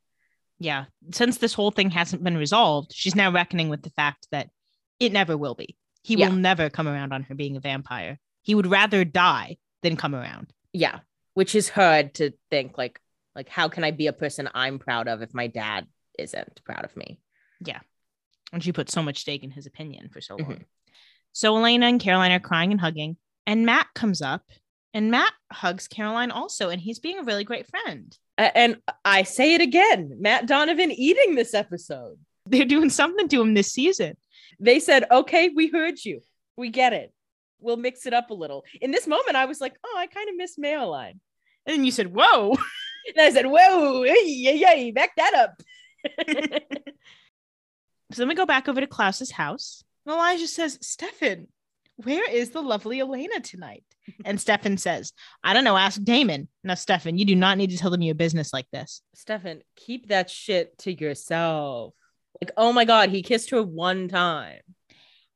Yeah. 0.58 0.84
Since 1.12 1.38
this 1.38 1.54
whole 1.54 1.70
thing 1.70 1.90
hasn't 1.90 2.22
been 2.22 2.36
resolved, 2.36 2.92
she's 2.92 3.14
now 3.16 3.32
reckoning 3.32 3.70
with 3.70 3.82
the 3.82 3.90
fact 3.90 4.28
that 4.32 4.50
it 4.98 5.12
never 5.12 5.36
will 5.36 5.54
be. 5.54 5.76
He 6.02 6.16
Yeah. 6.16 6.28
will 6.28 6.36
never 6.36 6.68
come 6.68 6.86
around 6.86 7.14
on 7.14 7.22
her 7.22 7.34
being 7.34 7.56
a 7.56 7.60
vampire. 7.60 8.18
He 8.42 8.54
would 8.54 8.66
rather 8.66 9.04
die 9.04 9.56
than 9.82 9.96
come 9.96 10.14
around. 10.14 10.52
Yeah. 10.74 11.00
Which 11.32 11.54
is 11.54 11.70
hard 11.70 12.14
to 12.14 12.32
think 12.50 12.76
like, 12.76 13.00
like 13.34 13.48
how 13.48 13.68
can 13.68 13.84
I 13.84 13.90
be 13.90 14.06
a 14.06 14.12
person 14.12 14.48
I'm 14.54 14.78
proud 14.78 15.08
of 15.08 15.22
if 15.22 15.34
my 15.34 15.46
dad 15.46 15.86
isn't 16.18 16.62
proud 16.64 16.84
of 16.84 16.96
me? 16.96 17.20
Yeah. 17.64 17.80
And 18.52 18.62
she 18.62 18.72
put 18.72 18.90
so 18.90 19.02
much 19.02 19.18
stake 19.20 19.44
in 19.44 19.50
his 19.50 19.66
opinion 19.66 20.08
for 20.08 20.20
so 20.20 20.36
long. 20.36 20.54
Mhm. 20.54 20.64
So 21.32 21.56
Elena 21.56 21.86
and 21.86 22.00
Caroline 22.00 22.32
are 22.32 22.40
crying 22.40 22.72
and 22.72 22.80
hugging, 22.80 23.16
and 23.46 23.64
Matt 23.64 23.86
comes 23.94 24.20
up, 24.20 24.42
and 24.92 25.10
Matt 25.10 25.32
hugs 25.52 25.86
Caroline 25.86 26.32
also, 26.32 26.68
and 26.70 26.80
he's 26.80 26.98
being 26.98 27.18
a 27.18 27.22
really 27.22 27.44
great 27.44 27.68
friend. 27.68 28.16
And 28.36 28.78
I 29.04 29.22
say 29.22 29.54
it 29.54 29.60
again, 29.60 30.16
Matt 30.20 30.46
Donovan 30.46 30.90
eating 30.90 31.34
this 31.34 31.54
episode. 31.54 32.18
They're 32.46 32.64
doing 32.64 32.90
something 32.90 33.28
to 33.28 33.40
him 33.40 33.54
this 33.54 33.70
season. 33.72 34.16
They 34.58 34.80
said, 34.80 35.04
okay, 35.10 35.50
we 35.50 35.68
heard 35.68 36.04
you. 36.04 36.20
We 36.56 36.70
get 36.70 36.92
it. 36.92 37.12
We'll 37.60 37.76
mix 37.76 38.06
it 38.06 38.14
up 38.14 38.30
a 38.30 38.34
little. 38.34 38.64
In 38.80 38.90
this 38.90 39.06
moment, 39.06 39.36
I 39.36 39.44
was 39.44 39.60
like, 39.60 39.74
oh, 39.84 39.94
I 39.96 40.06
kind 40.06 40.28
of 40.28 40.36
miss 40.36 40.58
Marilyn. 40.58 41.20
And 41.66 41.76
then 41.76 41.84
you 41.84 41.90
said, 41.92 42.12
Whoa. 42.14 42.56
And 43.16 43.20
I 43.20 43.30
said, 43.30 43.46
whoa, 43.46 44.02
yeah, 44.04 44.52
yeah, 44.52 44.90
back 44.92 45.10
that 45.16 45.34
up. 45.34 45.62
So 48.12 48.22
then 48.22 48.28
we 48.28 48.34
go 48.34 48.46
back 48.46 48.68
over 48.68 48.80
to 48.80 48.86
Klaus's 48.86 49.30
house. 49.30 49.84
And 50.04 50.14
Elijah 50.14 50.48
says, 50.48 50.78
Stefan, 50.82 51.46
where 51.96 52.28
is 52.28 52.50
the 52.50 52.62
lovely 52.62 53.00
Elena 53.00 53.40
tonight? 53.40 53.84
And 54.24 54.40
Stefan 54.40 54.76
says, 54.76 55.12
I 55.44 55.52
don't 55.52 55.62
know, 55.62 55.76
ask 55.76 56.02
Damon. 56.02 56.48
Now, 56.64 56.74
Stefan, 56.74 57.16
you 57.16 57.24
do 57.24 57.36
not 57.36 57.56
need 57.56 57.70
to 57.70 57.78
tell 57.78 57.92
them 57.92 58.02
your 58.02 58.16
business 58.16 58.52
like 58.52 58.66
this. 58.72 59.02
Stefan, 59.14 59.60
keep 59.76 60.08
that 60.08 60.28
shit 60.28 60.76
to 60.78 60.92
yourself. 60.92 61.94
Like, 62.42 62.50
oh 62.56 62.72
my 62.72 62.84
God, 62.84 63.10
he 63.10 63.22
kissed 63.22 63.50
her 63.50 63.62
one 63.62 64.08
time. 64.08 64.62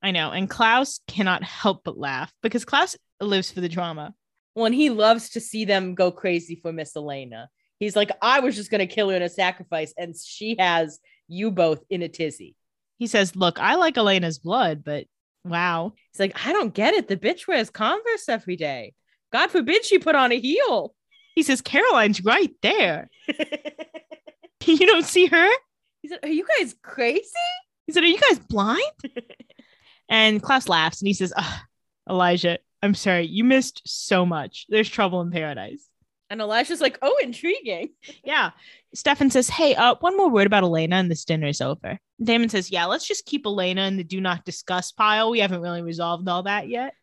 I 0.03 0.11
know. 0.11 0.33
And 0.33 0.51
Klaus 0.51 0.99
cannot 1.07 1.45
help 1.45 1.83
but 1.85 1.97
laugh 1.97 2.33
because 2.43 2.65
Klaus 2.65 2.97
lives 3.21 3.53
for 3.53 3.61
the 3.61 3.69
drama. 3.69 4.13
When 4.55 4.73
he 4.73 4.91
loves 4.91 5.31
to 5.31 5.41
see 5.41 5.65
them 5.65 5.95
go 5.95 6.11
crazy 6.11 6.57
for 6.57 6.73
Miss 6.73 6.97
Elena. 6.97 7.49
He's 7.81 7.97
like, 7.97 8.11
I 8.23 8.41
was 8.41 8.55
just 8.55 8.71
going 8.71 8.87
to 8.87 8.93
kill 8.93 9.11
her 9.11 9.17
in 9.17 9.23
a 9.23 9.29
sacrifice, 9.29 9.93
and 9.99 10.15
she 10.17 10.57
has 10.59 11.01
you 11.29 11.51
both 11.51 11.83
in 11.91 12.03
a 12.03 12.09
tizzy. 12.09 12.55
He 12.99 13.07
says, 13.07 13.35
Look, 13.35 13.59
I 13.59 13.75
like 13.75 13.97
Elena's 13.97 14.39
blood, 14.39 14.85
but 14.85 15.07
wow. 15.45 15.93
He's 16.13 16.21
like, 16.21 16.47
I 16.47 16.53
don't 16.53 16.73
get 16.73 16.95
it. 16.95 17.09
The 17.09 17.17
bitch 17.17 17.49
wears 17.49 17.71
Converse 17.71 18.29
every 18.29 18.57
day. 18.57 18.95
God 19.33 19.51
forbid 19.51 19.85
she 19.85 19.99
put 19.99 20.15
on 20.15 20.33
a 20.33 20.39
heel. 20.39 20.95
He 21.35 21.43
says, 21.43 21.61
Caroline's 21.61 22.25
right 22.25 22.55
there. 22.63 23.11
you 24.65 24.87
don't 24.87 25.05
see 25.05 25.27
her? 25.27 25.51
he 26.03 26.09
said, 26.09 26.21
Are 26.23 26.29
you 26.29 26.47
guys 26.59 26.75
crazy? 26.83 27.29
He 27.87 27.93
said, 27.93 28.05
Are 28.05 28.09
you 28.09 28.21
guys 28.21 28.39
blind? 28.39 28.83
and 30.09 30.43
Klaus 30.43 30.69
laughs 30.69 31.01
and 31.01 31.09
he 31.09 31.15
says, 31.15 31.33
"Ugh, 31.37 31.61
Elijah, 32.09 32.59
I'm 32.85 32.95
sorry. 32.95 33.27
You 33.27 33.45
missed 33.45 33.83
so 33.87 34.27
much. 34.27 34.67
There's 34.69 34.89
trouble 34.91 35.21
in 35.23 35.31
paradise. 35.31 35.87
And 36.31 36.41
Elijah's 36.41 36.81
like, 36.81 36.99
Oh, 37.03 37.17
intriguing. 37.23 37.91
Yeah. 38.25 38.51
Stefan 38.95 39.31
says, 39.31 39.49
Hey, 39.49 39.75
uh, 39.75 39.95
one 40.01 40.17
more 40.17 40.29
word 40.29 40.47
about 40.47 40.63
Elena 40.65 40.97
and 40.97 41.11
this 41.11 41.25
dinner 41.25 41.47
is 41.47 41.61
over. 41.61 41.99
Damon 42.23 42.49
says, 42.49 42.71
Yeah, 42.71 42.85
let's 42.87 43.07
just 43.07 43.25
keep 43.27 43.47
Elena 43.47 43.83
in 43.83 43.97
the 43.97 44.05
do 44.05 44.21
not 44.21 44.45
discuss 44.45 44.93
pile. 44.93 45.31
We 45.31 45.41
haven't 45.41 45.61
really 45.63 45.83
resolved 45.83 46.29
all 46.29 46.43
that 46.45 46.69
yet. 46.69 46.95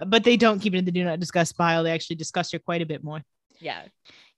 Uh, 0.00 0.04
But 0.04 0.24
they 0.24 0.36
don't 0.36 0.60
keep 0.60 0.74
it 0.74 0.78
in 0.78 0.84
the 0.84 0.92
do 0.92 1.04
not 1.04 1.20
discuss 1.20 1.52
pile. 1.52 1.82
They 1.84 1.92
actually 1.92 2.16
discuss 2.16 2.52
her 2.52 2.58
quite 2.58 2.82
a 2.82 2.86
bit 2.86 3.02
more. 3.02 3.22
Yeah. 3.60 3.82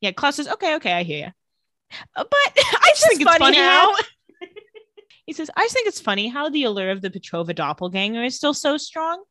Yeah, 0.00 0.12
Klaus 0.12 0.36
says, 0.36 0.48
Okay, 0.48 0.76
okay, 0.76 0.92
I 0.92 1.02
hear 1.02 1.18
you. 1.96 2.02
but 2.14 2.26
I 2.32 2.90
just 2.94 3.06
think 3.08 3.20
it's 3.20 3.30
funny 3.30 3.38
funny 3.44 3.58
how- 3.58 3.94
how. 3.94 4.02
he 5.26 5.32
says, 5.32 5.50
I 5.56 5.62
just 5.64 5.74
think 5.74 5.88
it's 5.88 6.00
funny 6.00 6.28
how 6.28 6.48
the 6.48 6.64
allure 6.64 6.90
of 6.90 7.00
the 7.02 7.10
Petrova 7.10 7.54
doppelganger 7.54 8.22
is 8.24 8.36
still 8.36 8.54
so 8.54 8.76
strong. 8.76 9.22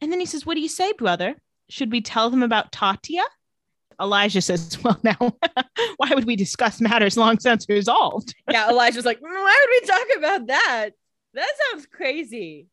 And 0.00 0.12
then 0.12 0.20
he 0.20 0.26
says, 0.26 0.44
What 0.44 0.54
do 0.54 0.60
you 0.60 0.68
say, 0.68 0.92
brother? 0.92 1.36
Should 1.68 1.92
we 1.92 2.00
tell 2.00 2.30
them 2.30 2.42
about 2.42 2.72
Tatia? 2.72 3.22
Elijah 4.00 4.42
says, 4.42 4.78
Well, 4.84 4.98
now, 5.02 5.16
why 5.96 6.10
would 6.14 6.24
we 6.24 6.36
discuss 6.36 6.80
matters 6.80 7.16
long 7.16 7.38
since 7.38 7.68
resolved? 7.68 8.34
Yeah. 8.50 8.70
Elijah's 8.70 9.04
like, 9.04 9.18
"Mm, 9.18 9.22
Why 9.22 9.66
would 9.66 9.82
we 9.82 9.88
talk 9.88 10.18
about 10.18 10.46
that? 10.48 10.90
That 11.34 11.50
sounds 11.70 11.86
crazy. 11.86 12.68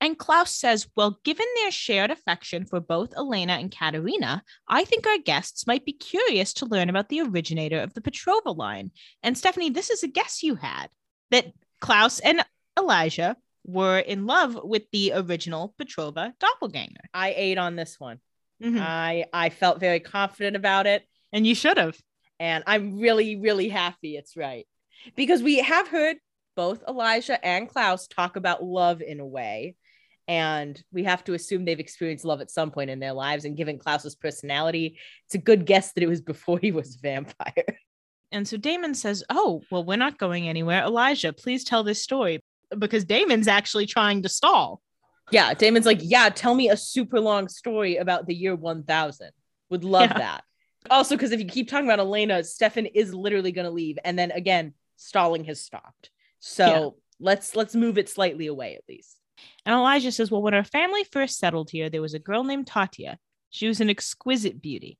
And 0.00 0.18
Klaus 0.18 0.54
says, 0.54 0.86
Well, 0.96 1.18
given 1.24 1.46
their 1.56 1.70
shared 1.70 2.10
affection 2.10 2.66
for 2.66 2.80
both 2.80 3.16
Elena 3.16 3.54
and 3.54 3.70
Katerina, 3.70 4.42
I 4.68 4.84
think 4.84 5.06
our 5.06 5.18
guests 5.18 5.66
might 5.66 5.84
be 5.84 5.92
curious 5.92 6.52
to 6.54 6.66
learn 6.66 6.90
about 6.90 7.08
the 7.08 7.22
originator 7.22 7.80
of 7.80 7.94
the 7.94 8.02
Petrova 8.02 8.56
line. 8.56 8.90
And 9.22 9.38
Stephanie, 9.38 9.70
this 9.70 9.90
is 9.90 10.02
a 10.02 10.08
guess 10.08 10.42
you 10.42 10.56
had 10.56 10.88
that 11.30 11.52
Klaus 11.80 12.20
and 12.20 12.44
Elijah 12.78 13.36
were 13.64 13.98
in 13.98 14.26
love 14.26 14.58
with 14.62 14.84
the 14.92 15.12
original 15.14 15.74
Petrova 15.80 16.32
doppelganger. 16.38 17.00
I 17.12 17.32
ate 17.36 17.58
on 17.58 17.76
this 17.76 17.98
one. 17.98 18.20
Mhm. 18.62 18.80
I 18.80 19.24
I 19.32 19.48
felt 19.50 19.80
very 19.80 20.00
confident 20.00 20.56
about 20.56 20.86
it. 20.86 21.02
and 21.32 21.44
you 21.46 21.54
should 21.54 21.76
have. 21.78 21.98
And 22.38 22.62
I'm 22.66 22.98
really, 23.00 23.36
really 23.36 23.68
happy 23.68 24.16
it's 24.16 24.36
right. 24.36 24.66
Because 25.16 25.42
we 25.42 25.58
have 25.58 25.88
heard 25.88 26.16
both 26.56 26.82
Elijah 26.86 27.44
and 27.44 27.68
Klaus 27.68 28.06
talk 28.06 28.36
about 28.36 28.62
love 28.62 29.02
in 29.02 29.18
a 29.18 29.26
way. 29.26 29.74
And 30.28 30.80
we 30.92 31.04
have 31.04 31.24
to 31.24 31.34
assume 31.34 31.64
they've 31.64 31.80
experienced 31.80 32.24
love 32.24 32.40
at 32.40 32.50
some 32.50 32.70
point 32.70 32.90
in 32.90 33.00
their 33.00 33.12
lives. 33.12 33.44
And 33.44 33.56
given 33.56 33.78
Klaus's 33.78 34.14
personality, 34.14 34.98
it's 35.26 35.34
a 35.34 35.38
good 35.38 35.66
guess 35.66 35.92
that 35.92 36.02
it 36.04 36.08
was 36.08 36.20
before 36.22 36.58
he 36.58 36.70
was 36.72 36.96
a 36.96 36.98
vampire. 37.00 37.64
And 38.32 38.48
so 38.48 38.56
Damon 38.56 38.94
says, 38.94 39.22
Oh, 39.30 39.62
well, 39.70 39.84
we're 39.84 39.96
not 39.96 40.18
going 40.18 40.48
anywhere. 40.48 40.82
Elijah, 40.82 41.32
please 41.32 41.62
tell 41.62 41.84
this 41.84 42.02
story 42.02 42.40
because 42.78 43.04
Damon's 43.04 43.48
actually 43.48 43.86
trying 43.86 44.22
to 44.22 44.28
stall. 44.28 44.80
yeah. 45.30 45.54
Damon's 45.54 45.86
like, 45.86 46.00
Yeah, 46.02 46.28
tell 46.28 46.54
me 46.54 46.68
a 46.70 46.76
super 46.76 47.20
long 47.20 47.48
story 47.48 47.96
about 47.96 48.26
the 48.26 48.34
year 48.34 48.54
1000. 48.54 49.30
Would 49.70 49.84
love 49.84 50.10
Yeah. 50.10 50.18
that. 50.18 50.44
Also, 50.90 51.16
because 51.16 51.32
if 51.32 51.40
you 51.40 51.46
keep 51.46 51.68
talking 51.68 51.86
about 51.86 51.98
Elena, 51.98 52.44
Stefan 52.44 52.86
is 52.86 53.14
literally 53.14 53.52
going 53.52 53.64
to 53.64 53.70
leave. 53.70 53.96
And 54.04 54.18
then 54.18 54.30
again, 54.32 54.74
stalling 54.96 55.44
has 55.44 55.60
stopped. 55.62 56.10
So 56.40 56.66
Yeah. 56.66 56.88
let's 57.20 57.56
let's 57.56 57.74
move 57.74 57.96
it 57.98 58.08
slightly 58.08 58.46
away 58.48 58.74
at 58.76 58.82
least. 58.88 59.18
And 59.64 59.74
Elijah 59.74 60.12
says, 60.12 60.30
Well, 60.30 60.42
when 60.42 60.54
our 60.54 60.64
family 60.64 61.04
first 61.04 61.38
settled 61.38 61.70
here, 61.70 61.88
there 61.88 62.02
was 62.02 62.14
a 62.14 62.18
girl 62.18 62.44
named 62.44 62.66
Tatia. 62.66 63.16
She 63.50 63.66
was 63.66 63.80
an 63.80 63.88
exquisite 63.90 64.60
beauty. 64.60 64.98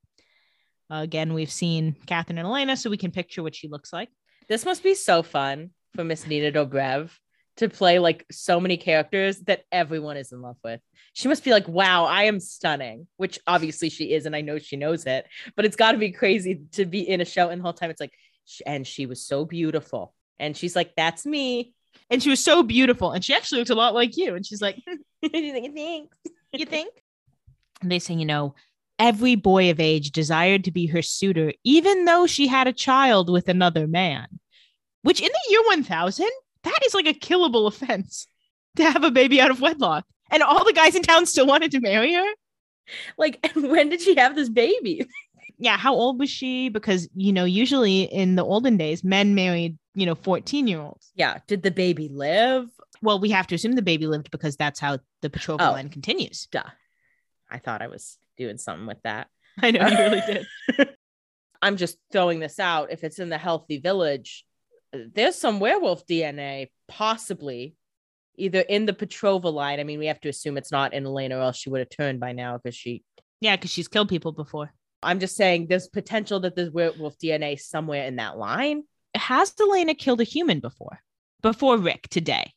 Uh, 0.90 0.96
again, 1.02 1.34
we've 1.34 1.50
seen 1.50 1.96
Katherine 2.06 2.38
and 2.38 2.46
Elena, 2.46 2.76
so 2.76 2.88
we 2.90 2.96
can 2.96 3.10
picture 3.10 3.42
what 3.42 3.54
she 3.54 3.68
looks 3.68 3.92
like. 3.92 4.08
This 4.48 4.64
must 4.64 4.82
be 4.82 4.94
so 4.94 5.22
fun 5.22 5.70
for 5.94 6.04
Miss 6.04 6.26
Nina 6.26 6.52
Dobrev 6.52 7.10
to 7.56 7.68
play 7.68 7.98
like 7.98 8.24
so 8.30 8.58
many 8.58 8.76
characters 8.76 9.40
that 9.42 9.62
everyone 9.70 10.16
is 10.16 10.32
in 10.32 10.42
love 10.42 10.56
with. 10.64 10.80
She 11.12 11.28
must 11.28 11.44
be 11.44 11.52
like, 11.52 11.68
wow, 11.68 12.04
I 12.04 12.24
am 12.24 12.40
stunning, 12.40 13.06
which 13.16 13.38
obviously 13.46 13.90
she 13.90 14.12
is, 14.12 14.26
and 14.26 14.34
I 14.34 14.40
know 14.40 14.58
she 14.58 14.76
knows 14.76 15.06
it, 15.06 15.26
but 15.54 15.64
it's 15.64 15.76
got 15.76 15.92
to 15.92 15.98
be 15.98 16.10
crazy 16.10 16.62
to 16.72 16.84
be 16.84 17.08
in 17.08 17.20
a 17.20 17.24
show 17.24 17.50
and 17.50 17.60
the 17.60 17.62
whole 17.62 17.72
time 17.72 17.90
it's 17.90 18.00
like, 18.00 18.12
and 18.66 18.86
she 18.86 19.06
was 19.06 19.24
so 19.24 19.44
beautiful. 19.44 20.14
And 20.38 20.56
she's 20.56 20.74
like, 20.74 20.92
that's 20.96 21.24
me. 21.24 21.72
And 22.10 22.22
she 22.22 22.30
was 22.30 22.42
so 22.42 22.62
beautiful. 22.62 23.12
And 23.12 23.24
she 23.24 23.34
actually 23.34 23.60
looks 23.60 23.70
a 23.70 23.74
lot 23.74 23.94
like 23.94 24.16
you. 24.16 24.34
And 24.34 24.38
hmm. 24.38 24.42
she's 24.48 24.62
like, 24.62 24.82
you 25.22 25.72
think? 25.72 26.12
You 26.52 26.66
think? 26.66 26.92
And 27.80 27.90
they 27.90 27.98
say, 27.98 28.14
you 28.14 28.26
know, 28.26 28.54
every 28.98 29.34
boy 29.34 29.70
of 29.70 29.80
age 29.80 30.10
desired 30.10 30.64
to 30.64 30.70
be 30.70 30.86
her 30.86 31.02
suitor, 31.02 31.52
even 31.64 32.04
though 32.04 32.26
she 32.26 32.46
had 32.46 32.66
a 32.66 32.72
child 32.72 33.30
with 33.30 33.48
another 33.48 33.86
man. 33.86 34.26
Which 35.02 35.20
in 35.20 35.28
the 35.28 35.50
year 35.50 35.60
1000, 35.66 36.26
that 36.64 36.78
is 36.84 36.94
like 36.94 37.06
a 37.06 37.14
killable 37.14 37.66
offense 37.68 38.26
to 38.76 38.84
have 38.90 39.04
a 39.04 39.10
baby 39.10 39.40
out 39.40 39.50
of 39.50 39.60
wedlock. 39.60 40.04
And 40.30 40.42
all 40.42 40.64
the 40.64 40.72
guys 40.72 40.94
in 40.94 41.02
town 41.02 41.26
still 41.26 41.46
wanted 41.46 41.70
to 41.72 41.80
marry 41.80 42.12
her. 42.14 42.26
Like, 43.16 43.38
and 43.54 43.68
when 43.70 43.88
did 43.88 44.00
she 44.02 44.16
have 44.16 44.34
this 44.34 44.48
baby? 44.48 45.06
Yeah, 45.58 45.76
how 45.76 45.94
old 45.94 46.18
was 46.18 46.30
she? 46.30 46.68
Because, 46.68 47.08
you 47.14 47.32
know, 47.32 47.44
usually 47.44 48.02
in 48.02 48.34
the 48.34 48.44
olden 48.44 48.76
days, 48.76 49.04
men 49.04 49.34
married, 49.34 49.78
you 49.94 50.04
know, 50.06 50.14
14 50.16 50.66
year 50.66 50.80
olds. 50.80 51.12
Yeah. 51.14 51.38
Did 51.46 51.62
the 51.62 51.70
baby 51.70 52.08
live? 52.08 52.68
Well, 53.02 53.20
we 53.20 53.30
have 53.30 53.46
to 53.48 53.54
assume 53.54 53.72
the 53.72 53.82
baby 53.82 54.06
lived 54.06 54.30
because 54.30 54.56
that's 54.56 54.80
how 54.80 54.98
the 55.20 55.30
Petrova 55.30 55.58
Oh. 55.60 55.72
line 55.72 55.90
continues. 55.90 56.46
Duh. 56.50 56.62
I 57.50 57.58
thought 57.58 57.82
I 57.82 57.86
was 57.86 58.18
doing 58.36 58.58
something 58.58 58.86
with 58.86 59.00
that. 59.02 59.28
I 59.62 59.70
know 59.70 59.86
you 59.86 59.96
really 59.96 60.22
did. 60.26 60.88
I'm 61.62 61.76
just 61.76 61.98
throwing 62.10 62.40
this 62.40 62.58
out. 62.58 62.90
If 62.90 63.04
it's 63.04 63.18
in 63.18 63.28
the 63.28 63.38
healthy 63.38 63.78
village, 63.78 64.44
there's 65.14 65.36
some 65.36 65.60
werewolf 65.60 66.06
DNA 66.06 66.68
possibly 66.88 67.76
either 68.36 68.60
in 68.60 68.86
the 68.86 68.92
Petrova 68.92 69.52
line. 69.52 69.80
I 69.80 69.84
mean, 69.84 69.98
we 69.98 70.06
have 70.06 70.20
to 70.20 70.28
assume 70.28 70.56
it's 70.56 70.72
not 70.72 70.92
in 70.92 71.06
Elena, 71.06 71.38
or 71.38 71.42
else 71.42 71.56
she 71.56 71.70
would 71.70 71.80
have 71.80 71.90
turned 71.90 72.20
by 72.20 72.32
now 72.32 72.56
because 72.56 72.74
she. 72.74 73.02
Yeah, 73.40 73.56
because 73.56 73.70
she's 73.70 73.88
killed 73.88 74.08
people 74.08 74.32
before. 74.32 74.72
I'm 75.02 75.20
just 75.20 75.36
saying 75.36 75.66
there's 75.68 75.88
potential 75.88 76.40
that 76.40 76.56
there's 76.56 76.70
werewolf 76.70 77.18
DNA 77.18 77.60
somewhere 77.60 78.06
in 78.06 78.16
that 78.16 78.38
line. 78.38 78.84
Has 79.14 79.54
Elena 79.60 79.94
killed 79.94 80.20
a 80.20 80.24
human 80.24 80.60
before? 80.60 81.00
Before 81.42 81.76
Rick 81.76 82.08
today? 82.08 82.52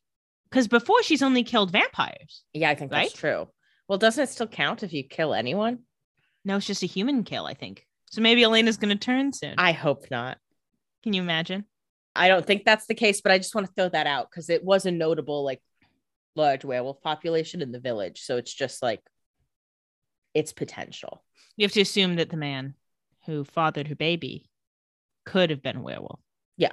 Because 0.50 0.66
before 0.66 1.02
she's 1.02 1.22
only 1.22 1.44
killed 1.44 1.70
vampires. 1.70 2.42
Yeah, 2.54 2.70
I 2.70 2.74
think 2.74 2.90
that's 2.90 3.12
true. 3.12 3.48
Well, 3.86 3.98
doesn't 3.98 4.24
it 4.24 4.30
still 4.30 4.46
count 4.46 4.82
if 4.82 4.92
you 4.92 5.04
kill 5.04 5.34
anyone? 5.34 5.80
No, 6.44 6.56
it's 6.56 6.66
just 6.66 6.82
a 6.82 6.86
human 6.86 7.22
kill, 7.22 7.46
I 7.46 7.54
think. 7.54 7.84
So 8.10 8.22
maybe 8.22 8.42
Elena's 8.42 8.78
going 8.78 8.96
to 8.96 9.04
turn 9.04 9.32
soon. 9.32 9.54
I 9.58 9.72
hope 9.72 10.06
not. 10.10 10.38
Can 11.02 11.12
you 11.12 11.20
imagine? 11.20 11.66
I 12.18 12.28
don't 12.28 12.46
think 12.46 12.64
that's 12.64 12.86
the 12.86 12.94
case, 12.94 13.20
but 13.20 13.32
I 13.32 13.38
just 13.38 13.54
want 13.54 13.66
to 13.66 13.72
throw 13.72 13.88
that 13.88 14.06
out 14.06 14.30
because 14.30 14.50
it 14.50 14.64
was 14.64 14.86
a 14.86 14.90
notable, 14.90 15.44
like, 15.44 15.62
large 16.34 16.64
werewolf 16.64 17.00
population 17.02 17.62
in 17.62 17.72
the 17.72 17.80
village. 17.80 18.22
So 18.22 18.36
it's 18.36 18.52
just 18.52 18.82
like 18.82 19.00
it's 20.34 20.52
potential. 20.52 21.22
You 21.56 21.64
have 21.64 21.72
to 21.72 21.80
assume 21.80 22.16
that 22.16 22.30
the 22.30 22.36
man 22.36 22.74
who 23.26 23.44
fathered 23.44 23.88
her 23.88 23.94
baby 23.94 24.48
could 25.26 25.50
have 25.50 25.62
been 25.62 25.76
a 25.76 25.82
werewolf. 25.82 26.20
Yeah. 26.56 26.72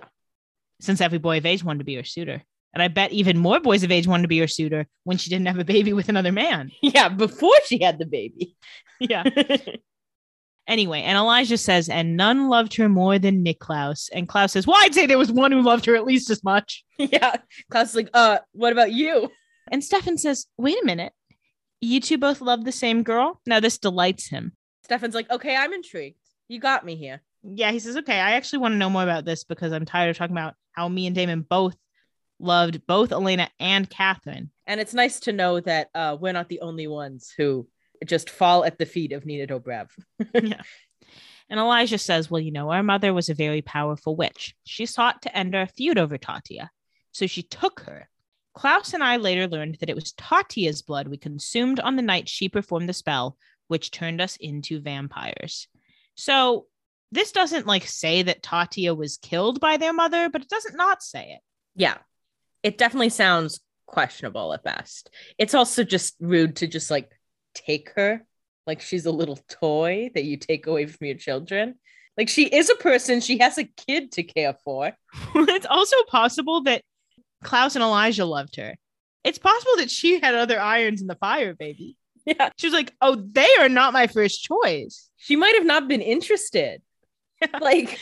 Since 0.80 1.02
every 1.02 1.18
boy 1.20 1.38
of 1.38 1.46
age 1.46 1.64
wanted 1.64 1.80
to 1.80 1.86
be 1.86 1.96
her 1.96 2.04
suitor. 2.04 2.44
And 2.74 2.84
I 2.84 2.90
bet 2.90 3.12
even 3.12 3.38
more 3.38 3.60
boys 3.60 3.84
of 3.84 3.92
age 3.92 4.08
wanted 4.08 4.24
to 4.24 4.28
be 4.28 4.40
her 4.40 4.48
suitor 4.48 4.88
when 5.04 5.18
she 5.18 5.30
didn't 5.30 5.48
have 5.48 5.60
a 5.60 5.66
baby 5.66 5.94
with 5.94 6.10
another 6.10 6.32
man. 6.32 6.72
Yeah, 6.82 7.10
before 7.10 7.56
she 7.66 7.82
had 7.82 8.00
the 8.00 8.06
baby. 8.06 8.56
Yeah. 9.00 9.24
Anyway, 10.68 11.02
and 11.02 11.18
Elijah 11.18 11.58
says, 11.58 11.90
and 11.90 12.18
none 12.18 12.50
loved 12.50 12.76
her 12.76 12.90
more 12.90 13.20
than 13.20 13.44
Niklaus. 13.44 14.10
And 14.12 14.28
Klaus 14.28 14.54
says, 14.54 14.66
Well, 14.66 14.78
I'd 14.80 14.96
say 14.96 15.06
there 15.06 15.18
was 15.18 15.32
one 15.32 15.52
who 15.52 15.62
loved 15.62 15.86
her 15.86 15.96
at 15.96 16.06
least 16.06 16.30
as 16.30 16.44
much. 16.44 16.84
yeah. 16.98 17.36
Klaus 17.70 17.90
is 17.90 17.96
like, 17.96 18.10
uh, 18.14 18.40
what 18.54 18.72
about 18.72 18.92
you? 18.92 19.30
And 19.72 19.84
Stefan 19.84 20.18
says, 20.18 20.48
Wait 20.58 20.82
a 20.82 20.86
minute. 20.86 21.14
You 21.82 22.00
two 22.00 22.18
both 22.18 22.42
love 22.42 22.66
the 22.66 22.72
same 22.72 23.04
girl? 23.04 23.42
Now 23.46 23.60
this 23.60 23.78
delights 23.78 24.28
him. 24.28 24.54
Stefan's 24.84 25.16
like, 25.16 25.30
okay, 25.30 25.56
I'm 25.56 25.74
intrigued. 25.74 26.18
You 26.48 26.60
got 26.60 26.86
me 26.86 26.96
here. 26.96 27.22
Yeah, 27.44 27.72
he 27.72 27.80
says, 27.80 27.98
Okay, 27.98 28.20
I 28.20 28.34
actually 28.34 28.60
want 28.60 28.74
to 28.74 28.78
know 28.78 28.90
more 28.90 29.04
about 29.04 29.26
this 29.26 29.44
because 29.44 29.72
I'm 29.72 29.86
tired 29.86 30.10
of 30.10 30.18
talking 30.18 30.36
about 30.36 30.56
how 30.72 30.88
me 30.90 31.06
and 31.06 31.16
Damon 31.16 31.46
both 31.48 31.76
loved 32.40 32.86
both 32.86 33.12
Elena 33.12 33.50
and 33.60 33.90
Katherine. 33.90 34.50
And 34.68 34.82
it's 34.82 34.94
nice 34.94 35.20
to 35.22 35.32
know 35.32 35.60
that 35.60 35.90
uh, 35.94 36.18
we're 36.20 36.34
not 36.34 36.50
the 36.50 36.62
only 36.62 36.88
ones 36.88 37.34
who 37.38 37.68
just 38.06 38.30
fall 38.30 38.64
at 38.64 38.78
the 38.78 38.86
feet 38.86 39.12
of 39.12 39.26
Nina 39.26 39.48
Dobrev. 39.48 39.90
yeah. 40.34 40.62
And 41.50 41.60
Elijah 41.60 41.98
says, 41.98 42.30
Well, 42.30 42.42
you 42.42 42.52
know, 42.52 42.72
our 42.72 42.84
mother 42.84 43.14
was 43.14 43.30
a 43.30 43.36
very 43.36 43.62
powerful 43.62 44.16
witch. 44.16 44.56
She 44.64 44.86
sought 44.86 45.22
to 45.24 45.38
end 45.38 45.56
our 45.56 45.68
feud 45.68 45.98
over 45.98 46.18
Tatia. 46.18 46.70
So 47.12 47.28
she 47.28 47.44
took 47.44 47.82
her. 47.82 48.10
Klaus 48.54 48.94
and 48.94 49.04
I 49.04 49.18
later 49.18 49.48
learned 49.48 49.78
that 49.80 49.90
it 49.90 49.96
was 49.96 50.14
Tatia's 50.14 50.82
blood 50.82 51.08
we 51.08 51.18
consumed 51.18 51.80
on 51.80 51.98
the 51.98 52.02
night 52.02 52.30
she 52.30 52.50
performed 52.50 52.88
the 52.88 52.94
spell, 52.94 53.38
which 53.68 53.92
turned 53.92 54.22
us 54.22 54.38
into 54.38 54.80
vampires. 54.80 55.68
So 56.16 56.68
this 57.12 57.32
doesn't 57.32 57.68
like 57.68 57.86
say 57.86 58.24
that 58.24 58.42
Tatia 58.42 58.96
was 58.96 59.18
killed 59.18 59.60
by 59.60 59.78
their 59.78 59.94
mother, 59.94 60.30
but 60.30 60.42
it 60.42 60.50
doesn't 60.50 60.78
not 60.78 61.04
say 61.04 61.34
it. 61.34 61.42
Yeah. 61.76 61.98
It 62.64 62.78
definitely 62.78 63.10
sounds 63.10 63.60
questionable 63.86 64.54
at 64.54 64.64
best. 64.64 65.10
It's 65.38 65.54
also 65.54 65.84
just 65.84 66.16
rude 66.20 66.58
to 66.58 66.68
just 66.68 66.90
like 66.90 67.12
take 67.56 67.92
her 67.96 68.26
like 68.68 68.82
she's 68.82 69.06
a 69.06 69.12
little 69.12 69.40
toy 69.50 70.10
that 70.14 70.24
you 70.24 70.38
take 70.38 70.68
away 70.68 70.86
from 70.86 71.06
your 71.08 71.18
children. 71.18 71.76
Like 72.18 72.30
she 72.30 72.46
is 72.46 72.70
a 72.70 72.76
person, 72.76 73.22
she 73.22 73.38
has 73.40 73.58
a 73.58 73.66
kid 73.66 74.12
to 74.14 74.24
care 74.24 74.56
for. 74.64 74.94
it's 75.36 75.66
also 75.66 75.98
possible 76.08 76.64
that 76.64 76.82
Klaus 77.44 77.76
and 77.76 77.84
Elijah 77.84 78.26
loved 78.26 78.56
her. 78.56 78.76
It's 79.24 79.38
possible 79.38 79.74
that 79.78 79.92
she 79.92 80.20
had 80.20 80.36
other 80.36 80.60
irons 80.60 81.02
in 81.02 81.08
the 81.08 81.16
fire, 81.16 81.54
baby. 81.54 81.98
Yeah. 82.26 82.50
She 82.58 82.68
was 82.68 82.74
like, 82.74 82.92
"Oh, 83.02 83.16
they 83.16 83.48
are 83.60 83.70
not 83.70 83.94
my 83.94 84.08
first 84.08 84.44
choice." 84.44 85.10
She 85.18 85.36
might 85.36 85.54
have 85.56 85.66
not 85.66 85.88
been 85.88 86.02
interested. 86.02 86.82
like 87.62 88.00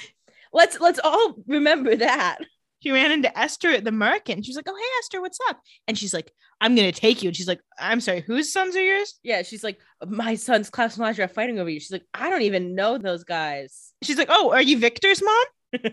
let's 0.53 0.79
let's 0.79 0.99
all 1.03 1.35
remember 1.45 1.95
that. 1.97 2.37
She 2.83 2.91
ran 2.91 3.13
into 3.13 3.35
Esther 3.37 3.69
at 3.69 3.85
the 3.85 3.93
market. 3.93 4.43
She 4.43 4.49
was 4.49 4.57
like, 4.57 4.67
"Oh, 4.67 4.75
hey, 4.75 4.99
Esther, 4.99 5.21
what's 5.21 5.39
up?" 5.47 5.61
And 5.87 5.97
she's 5.97 6.13
like, 6.13 6.33
"I'm 6.59 6.75
gonna 6.75 6.91
take 6.91 7.23
you." 7.23 7.29
And 7.29 7.35
she's 7.35 7.47
like, 7.47 7.61
"I'm 7.79 8.01
sorry, 8.01 8.19
whose 8.19 8.51
sons 8.51 8.75
are 8.75 8.83
yours?" 8.83 9.17
Yeah, 9.23 9.41
she's 9.43 9.63
like, 9.63 9.79
my 10.05 10.35
sons, 10.35 10.69
Klaus 10.69 10.95
and 10.97 11.03
Elijah, 11.03 11.23
are 11.23 11.27
fighting 11.29 11.59
over 11.59 11.69
you. 11.69 11.79
She's 11.79 11.93
like, 11.93 12.05
I 12.13 12.29
don't 12.29 12.41
even 12.41 12.75
know 12.75 12.97
those 12.97 13.23
guys. 13.23 13.93
She's 14.01 14.17
like, 14.17 14.27
"Oh, 14.29 14.51
are 14.51 14.61
you 14.61 14.77
Victor's 14.79 15.23
mom?" 15.23 15.45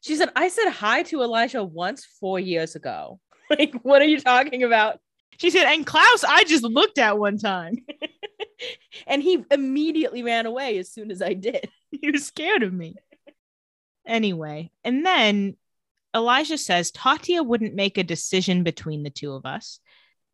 she 0.00 0.14
said, 0.14 0.30
I 0.36 0.46
said 0.46 0.70
hi 0.70 1.02
to 1.04 1.22
Elijah 1.22 1.64
once 1.64 2.06
four 2.20 2.38
years 2.38 2.76
ago. 2.76 3.18
Like, 3.50 3.74
what 3.82 4.00
are 4.00 4.04
you 4.04 4.20
talking 4.20 4.62
about? 4.62 5.00
She 5.38 5.50
said, 5.50 5.66
"And 5.66 5.84
Klaus, 5.84 6.22
I 6.22 6.44
just 6.44 6.62
looked 6.62 6.98
at 6.98 7.18
one 7.18 7.36
time. 7.36 7.78
And 9.06 9.22
he 9.22 9.42
immediately 9.50 10.22
ran 10.22 10.46
away 10.46 10.78
as 10.78 10.92
soon 10.92 11.10
as 11.10 11.20
I 11.22 11.32
did. 11.32 11.68
he 11.90 12.10
was 12.12 12.26
scared 12.26 12.62
of 12.62 12.72
me." 12.72 12.94
Anyway, 14.06 14.70
and 14.84 15.04
then 15.04 15.56
Elijah 16.14 16.58
says 16.58 16.90
Tatia 16.90 17.44
wouldn't 17.44 17.74
make 17.74 17.98
a 17.98 18.04
decision 18.04 18.62
between 18.62 19.02
the 19.02 19.10
two 19.10 19.32
of 19.32 19.46
us. 19.46 19.80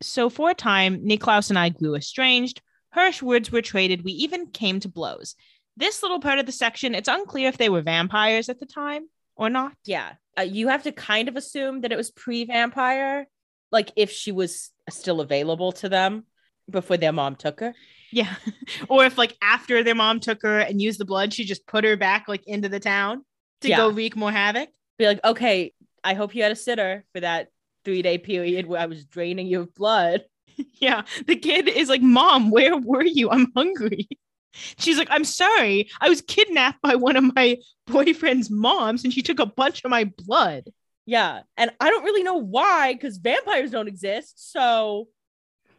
So 0.02 0.28
for 0.30 0.50
a 0.50 0.54
time, 0.54 1.06
Niklaus 1.06 1.50
and 1.50 1.58
I 1.58 1.70
grew 1.70 1.94
estranged. 1.94 2.60
Harsh 2.92 3.22
words 3.22 3.50
were 3.50 3.62
traded. 3.62 4.04
We 4.04 4.12
even 4.12 4.48
came 4.48 4.80
to 4.80 4.88
blows. 4.88 5.34
This 5.76 6.02
little 6.02 6.20
part 6.20 6.38
of 6.38 6.46
the 6.46 6.52
section, 6.52 6.94
it's 6.94 7.08
unclear 7.08 7.48
if 7.48 7.58
they 7.58 7.68
were 7.68 7.82
vampires 7.82 8.48
at 8.48 8.58
the 8.58 8.66
time 8.66 9.08
or 9.36 9.50
not. 9.50 9.72
Yeah. 9.84 10.12
Uh, 10.38 10.42
you 10.42 10.68
have 10.68 10.84
to 10.84 10.92
kind 10.92 11.28
of 11.28 11.36
assume 11.36 11.82
that 11.82 11.92
it 11.92 11.96
was 11.96 12.10
pre 12.10 12.44
vampire, 12.44 13.26
like 13.70 13.90
if 13.96 14.10
she 14.10 14.32
was 14.32 14.70
still 14.90 15.20
available 15.20 15.72
to 15.72 15.88
them 15.88 16.24
before 16.70 16.96
their 16.96 17.12
mom 17.12 17.36
took 17.36 17.60
her. 17.60 17.74
Yeah. 18.10 18.34
or 18.88 19.04
if 19.04 19.18
like 19.18 19.36
after 19.42 19.82
their 19.82 19.94
mom 19.94 20.20
took 20.20 20.42
her 20.42 20.58
and 20.58 20.80
used 20.80 21.00
the 21.00 21.04
blood, 21.04 21.34
she 21.34 21.44
just 21.44 21.66
put 21.66 21.84
her 21.84 21.96
back 21.96 22.28
like 22.28 22.46
into 22.46 22.68
the 22.68 22.80
town 22.80 23.24
to 23.60 23.68
Yeah. 23.68 23.76
go 23.78 23.88
wreak 23.90 24.16
more 24.16 24.32
havoc. 24.32 24.68
Be 24.98 25.06
like, 25.06 25.20
okay, 25.24 25.72
I 26.02 26.14
hope 26.14 26.34
you 26.34 26.42
had 26.42 26.52
a 26.52 26.56
sitter 26.56 27.04
for 27.12 27.20
that 27.20 27.48
three 27.84 28.02
day 28.02 28.18
period 28.18 28.66
where 28.66 28.80
I 28.80 28.86
was 28.86 29.04
draining 29.04 29.46
you 29.46 29.60
of 29.60 29.74
blood. 29.74 30.24
Yeah. 30.80 31.02
The 31.26 31.36
kid 31.36 31.68
is 31.68 31.90
like, 31.90 32.00
Mom, 32.00 32.50
where 32.50 32.78
were 32.78 33.04
you? 33.04 33.28
I'm 33.28 33.52
hungry. 33.54 34.08
She's 34.78 34.96
like, 34.96 35.08
I'm 35.10 35.24
sorry. 35.24 35.90
I 36.00 36.08
was 36.08 36.22
kidnapped 36.22 36.80
by 36.80 36.94
one 36.94 37.16
of 37.16 37.34
my 37.34 37.58
boyfriend's 37.86 38.50
moms 38.50 39.04
and 39.04 39.12
she 39.12 39.20
took 39.20 39.38
a 39.38 39.44
bunch 39.44 39.84
of 39.84 39.90
my 39.90 40.04
blood. 40.04 40.64
Yeah. 41.04 41.42
And 41.58 41.72
I 41.78 41.90
don't 41.90 42.04
really 42.04 42.22
know 42.22 42.36
why, 42.38 42.94
because 42.94 43.18
vampires 43.18 43.70
don't 43.70 43.86
exist. 43.86 44.50
So 44.50 45.08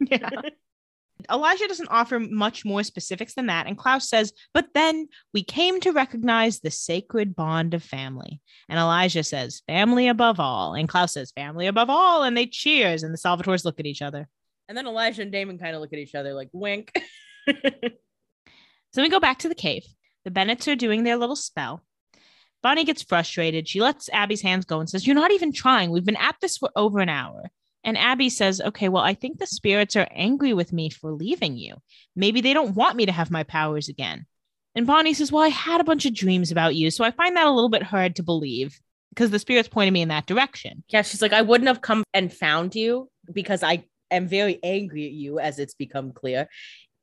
Yeah. 0.00 0.30
Elijah 1.30 1.68
doesn't 1.68 1.90
offer 1.90 2.18
much 2.18 2.64
more 2.64 2.82
specifics 2.82 3.34
than 3.34 3.46
that. 3.46 3.66
And 3.66 3.76
Klaus 3.76 4.08
says, 4.08 4.32
but 4.54 4.68
then 4.74 5.08
we 5.34 5.42
came 5.42 5.80
to 5.80 5.92
recognize 5.92 6.60
the 6.60 6.70
sacred 6.70 7.36
bond 7.36 7.74
of 7.74 7.82
family. 7.82 8.40
And 8.68 8.78
Elijah 8.78 9.22
says, 9.22 9.62
family 9.66 10.08
above 10.08 10.40
all. 10.40 10.74
And 10.74 10.88
Klaus 10.88 11.14
says, 11.14 11.32
family 11.32 11.66
above 11.66 11.90
all. 11.90 12.22
And 12.22 12.36
they 12.36 12.46
cheers. 12.46 13.02
And 13.02 13.12
the 13.12 13.18
Salvatores 13.18 13.64
look 13.64 13.80
at 13.80 13.86
each 13.86 14.02
other. 14.02 14.28
And 14.68 14.76
then 14.76 14.86
Elijah 14.86 15.22
and 15.22 15.32
Damon 15.32 15.58
kind 15.58 15.74
of 15.74 15.80
look 15.80 15.92
at 15.92 15.98
each 15.98 16.14
other 16.14 16.34
like 16.34 16.50
wink. 16.52 16.92
So 18.92 19.02
we 19.02 19.08
go 19.08 19.20
back 19.20 19.40
to 19.40 19.48
the 19.48 19.54
cave. 19.54 19.84
The 20.24 20.30
Bennetts 20.30 20.68
are 20.68 20.76
doing 20.76 21.04
their 21.04 21.16
little 21.16 21.36
spell. 21.36 21.82
Bonnie 22.62 22.84
gets 22.84 23.02
frustrated. 23.02 23.68
She 23.68 23.80
lets 23.80 24.08
Abby's 24.10 24.42
hands 24.42 24.64
go 24.64 24.80
and 24.80 24.88
says, 24.88 25.06
You're 25.06 25.14
not 25.14 25.30
even 25.30 25.52
trying. 25.52 25.90
We've 25.90 26.04
been 26.04 26.16
at 26.16 26.36
this 26.40 26.56
for 26.56 26.70
over 26.74 26.98
an 27.00 27.08
hour. 27.08 27.50
And 27.84 27.96
Abby 27.96 28.28
says, 28.28 28.60
Okay, 28.60 28.88
well, 28.88 29.02
I 29.02 29.14
think 29.14 29.38
the 29.38 29.46
spirits 29.46 29.96
are 29.96 30.08
angry 30.10 30.52
with 30.54 30.72
me 30.72 30.90
for 30.90 31.12
leaving 31.12 31.56
you. 31.56 31.76
Maybe 32.16 32.40
they 32.40 32.52
don't 32.52 32.74
want 32.74 32.96
me 32.96 33.06
to 33.06 33.12
have 33.12 33.30
my 33.30 33.44
powers 33.44 33.88
again. 33.88 34.26
And 34.74 34.86
Bonnie 34.86 35.14
says, 35.14 35.32
Well, 35.32 35.42
I 35.42 35.48
had 35.48 35.80
a 35.80 35.84
bunch 35.84 36.06
of 36.06 36.14
dreams 36.14 36.50
about 36.50 36.74
you. 36.74 36.90
So 36.90 37.04
I 37.04 37.10
find 37.10 37.36
that 37.36 37.46
a 37.46 37.52
little 37.52 37.70
bit 37.70 37.82
hard 37.82 38.16
to 38.16 38.22
believe 38.22 38.78
because 39.10 39.30
the 39.30 39.38
spirits 39.38 39.68
pointed 39.68 39.92
me 39.92 40.02
in 40.02 40.08
that 40.08 40.26
direction. 40.26 40.84
yeah, 40.88 41.02
she's 41.02 41.22
like, 41.22 41.32
I 41.32 41.42
wouldn't 41.42 41.68
have 41.68 41.80
come 41.80 42.04
and 42.14 42.32
found 42.32 42.74
you 42.74 43.10
because 43.32 43.62
I 43.62 43.84
am 44.10 44.28
very 44.28 44.58
angry 44.62 45.06
at 45.06 45.12
you, 45.12 45.38
as 45.38 45.58
it's 45.58 45.74
become 45.74 46.12
clear. 46.12 46.48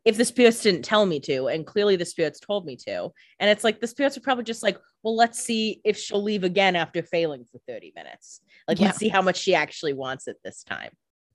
If 0.06 0.18
the 0.18 0.26
spirits 0.26 0.62
didn't 0.62 0.84
tell 0.86 1.06
me 1.06 1.20
to, 1.22 1.48
and 1.48 1.66
clearly 1.66 1.96
the 1.96 2.06
spirits 2.06 2.40
told 2.40 2.66
me 2.66 2.76
to. 2.88 3.10
And 3.40 3.50
it's 3.50 3.64
like 3.64 3.82
the 3.82 3.88
spirits 3.88 4.16
are 4.18 4.22
probably 4.22 4.44
just 4.44 4.62
like, 4.64 4.78
well, 5.02 5.16
let's 5.16 5.40
see 5.40 5.82
if 5.84 5.98
she'll 5.98 6.22
leave 6.22 6.44
again 6.44 6.76
after 6.76 7.02
failing 7.02 7.44
for 7.52 7.60
30 7.68 7.92
minutes. 7.96 8.40
Like, 8.68 8.80
Yeah. 8.80 8.88
let's 8.88 9.00
see 9.00 9.10
how 9.10 9.24
much 9.24 9.38
she 9.38 9.56
actually 9.56 9.94
wants 9.94 10.28
it 10.28 10.38
this 10.44 10.64
time. 10.64 10.92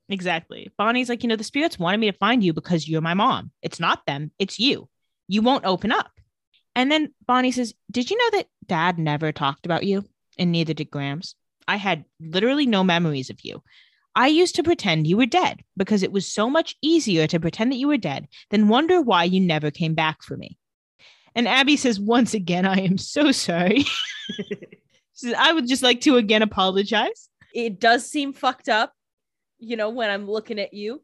Exactly. 0.07 0.71
Bonnie's 0.77 1.09
like, 1.09 1.21
You 1.23 1.29
know, 1.29 1.35
the 1.35 1.43
spirits 1.43 1.77
wanted 1.77 1.99
me 1.99 2.09
to 2.11 2.17
find 2.17 2.43
you 2.43 2.53
because 2.53 2.87
you're 2.87 3.01
my 3.01 3.13
mom. 3.13 3.51
It's 3.61 3.79
not 3.79 4.05
them, 4.05 4.31
it's 4.39 4.57
you. 4.59 4.87
You 5.27 5.41
won't 5.41 5.65
open 5.65 5.91
up. 5.91 6.11
And 6.75 6.89
then 6.91 7.13
Bonnie 7.25 7.51
says, 7.51 7.73
Did 7.91 8.09
you 8.09 8.17
know 8.17 8.37
that 8.37 8.47
dad 8.65 8.97
never 8.97 9.31
talked 9.33 9.65
about 9.65 9.83
you? 9.83 10.05
And 10.37 10.51
neither 10.51 10.73
did 10.73 10.89
Grams. 10.89 11.35
I 11.67 11.75
had 11.75 12.05
literally 12.19 12.65
no 12.65 12.83
memories 12.83 13.29
of 13.29 13.39
you. 13.43 13.61
I 14.15 14.27
used 14.27 14.55
to 14.55 14.63
pretend 14.63 15.07
you 15.07 15.17
were 15.17 15.25
dead 15.25 15.63
because 15.77 16.03
it 16.03 16.11
was 16.11 16.27
so 16.27 16.49
much 16.49 16.75
easier 16.81 17.27
to 17.27 17.39
pretend 17.39 17.71
that 17.71 17.77
you 17.77 17.87
were 17.87 17.97
dead 17.97 18.27
than 18.49 18.67
wonder 18.67 19.01
why 19.01 19.23
you 19.23 19.39
never 19.39 19.71
came 19.71 19.93
back 19.93 20.21
for 20.21 20.35
me. 20.35 20.57
And 21.33 21.47
Abby 21.47 21.77
says, 21.77 21.99
Once 21.99 22.33
again, 22.33 22.65
I 22.65 22.79
am 22.79 22.97
so 22.97 23.31
sorry. 23.31 23.83
she 24.37 24.67
says, 25.13 25.33
I 25.37 25.53
would 25.53 25.67
just 25.67 25.83
like 25.83 26.01
to 26.01 26.17
again 26.17 26.41
apologize. 26.41 27.29
It 27.53 27.79
does 27.79 28.09
seem 28.09 28.33
fucked 28.33 28.69
up, 28.69 28.93
you 29.59 29.77
know, 29.77 29.89
when 29.89 30.09
I'm 30.09 30.29
looking 30.29 30.59
at 30.59 30.73
you. 30.73 31.01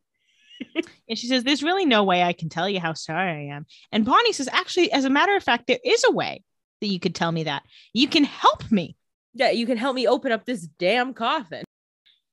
And 1.09 1.17
she 1.17 1.27
says, 1.27 1.45
There's 1.45 1.63
really 1.63 1.85
no 1.85 2.03
way 2.03 2.23
I 2.23 2.33
can 2.33 2.49
tell 2.49 2.67
you 2.67 2.81
how 2.81 2.93
sorry 2.93 3.49
I 3.49 3.55
am. 3.55 3.65
And 3.93 4.03
Bonnie 4.03 4.33
says, 4.33 4.49
Actually, 4.51 4.91
as 4.91 5.05
a 5.05 5.09
matter 5.09 5.35
of 5.35 5.43
fact, 5.43 5.67
there 5.67 5.79
is 5.85 6.03
a 6.05 6.11
way 6.11 6.43
that 6.81 6.87
you 6.87 6.99
could 6.99 7.15
tell 7.15 7.31
me 7.31 7.43
that. 7.43 7.63
You 7.93 8.09
can 8.09 8.25
help 8.25 8.69
me. 8.69 8.97
Yeah, 9.33 9.51
you 9.51 9.65
can 9.65 9.77
help 9.77 9.95
me 9.95 10.07
open 10.07 10.33
up 10.33 10.45
this 10.45 10.61
damn 10.61 11.13
coffin. 11.13 11.63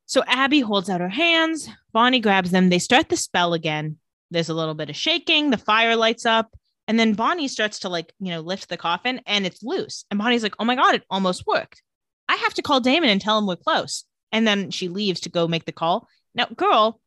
So 0.07 0.22
Abby 0.26 0.61
holds 0.61 0.90
out 0.90 1.00
her 1.00 1.09
hands. 1.09 1.68
Bonnie 1.92 2.20
grabs 2.20 2.50
them. 2.50 2.68
They 2.68 2.78
start 2.78 3.09
the 3.09 3.16
spell 3.16 3.55
again. 3.55 3.96
There's 4.30 4.48
a 4.48 4.55
little 4.55 4.74
bit 4.74 4.90
of 4.90 4.96
shaking. 4.96 5.50
The 5.50 5.59
fire 5.59 5.96
lights 5.96 6.26
up. 6.26 6.55
And 6.86 6.98
then 6.98 7.14
Bonnie 7.14 7.48
starts 7.48 7.80
to 7.80 7.88
like, 7.88 8.12
you 8.18 8.30
know, 8.30 8.40
lift 8.40 8.68
the 8.68 8.76
coffin 8.76 9.20
and 9.26 9.46
it's 9.46 9.62
loose. 9.62 10.05
And 10.11 10.18
Bonnie's 10.18 10.42
like, 10.42 10.55
oh 10.59 10.64
my 10.64 10.74
God, 10.74 10.94
it 10.94 11.05
almost 11.09 11.46
worked. 11.46 11.82
I 12.28 12.36
have 12.36 12.55
to 12.55 12.62
call 12.62 12.80
Damon 12.80 13.09
and 13.09 13.20
tell 13.20 13.38
him 13.38 13.46
we're 13.46 13.57
close. 13.57 14.05
And 14.32 14.46
then 14.46 14.70
she 14.70 14.88
leaves 14.88 15.20
to 15.20 15.30
go 15.30 15.48
make 15.48 15.64
the 15.64 15.72
call. 15.72 16.09
Now, 16.34 16.46
girl, 16.46 17.00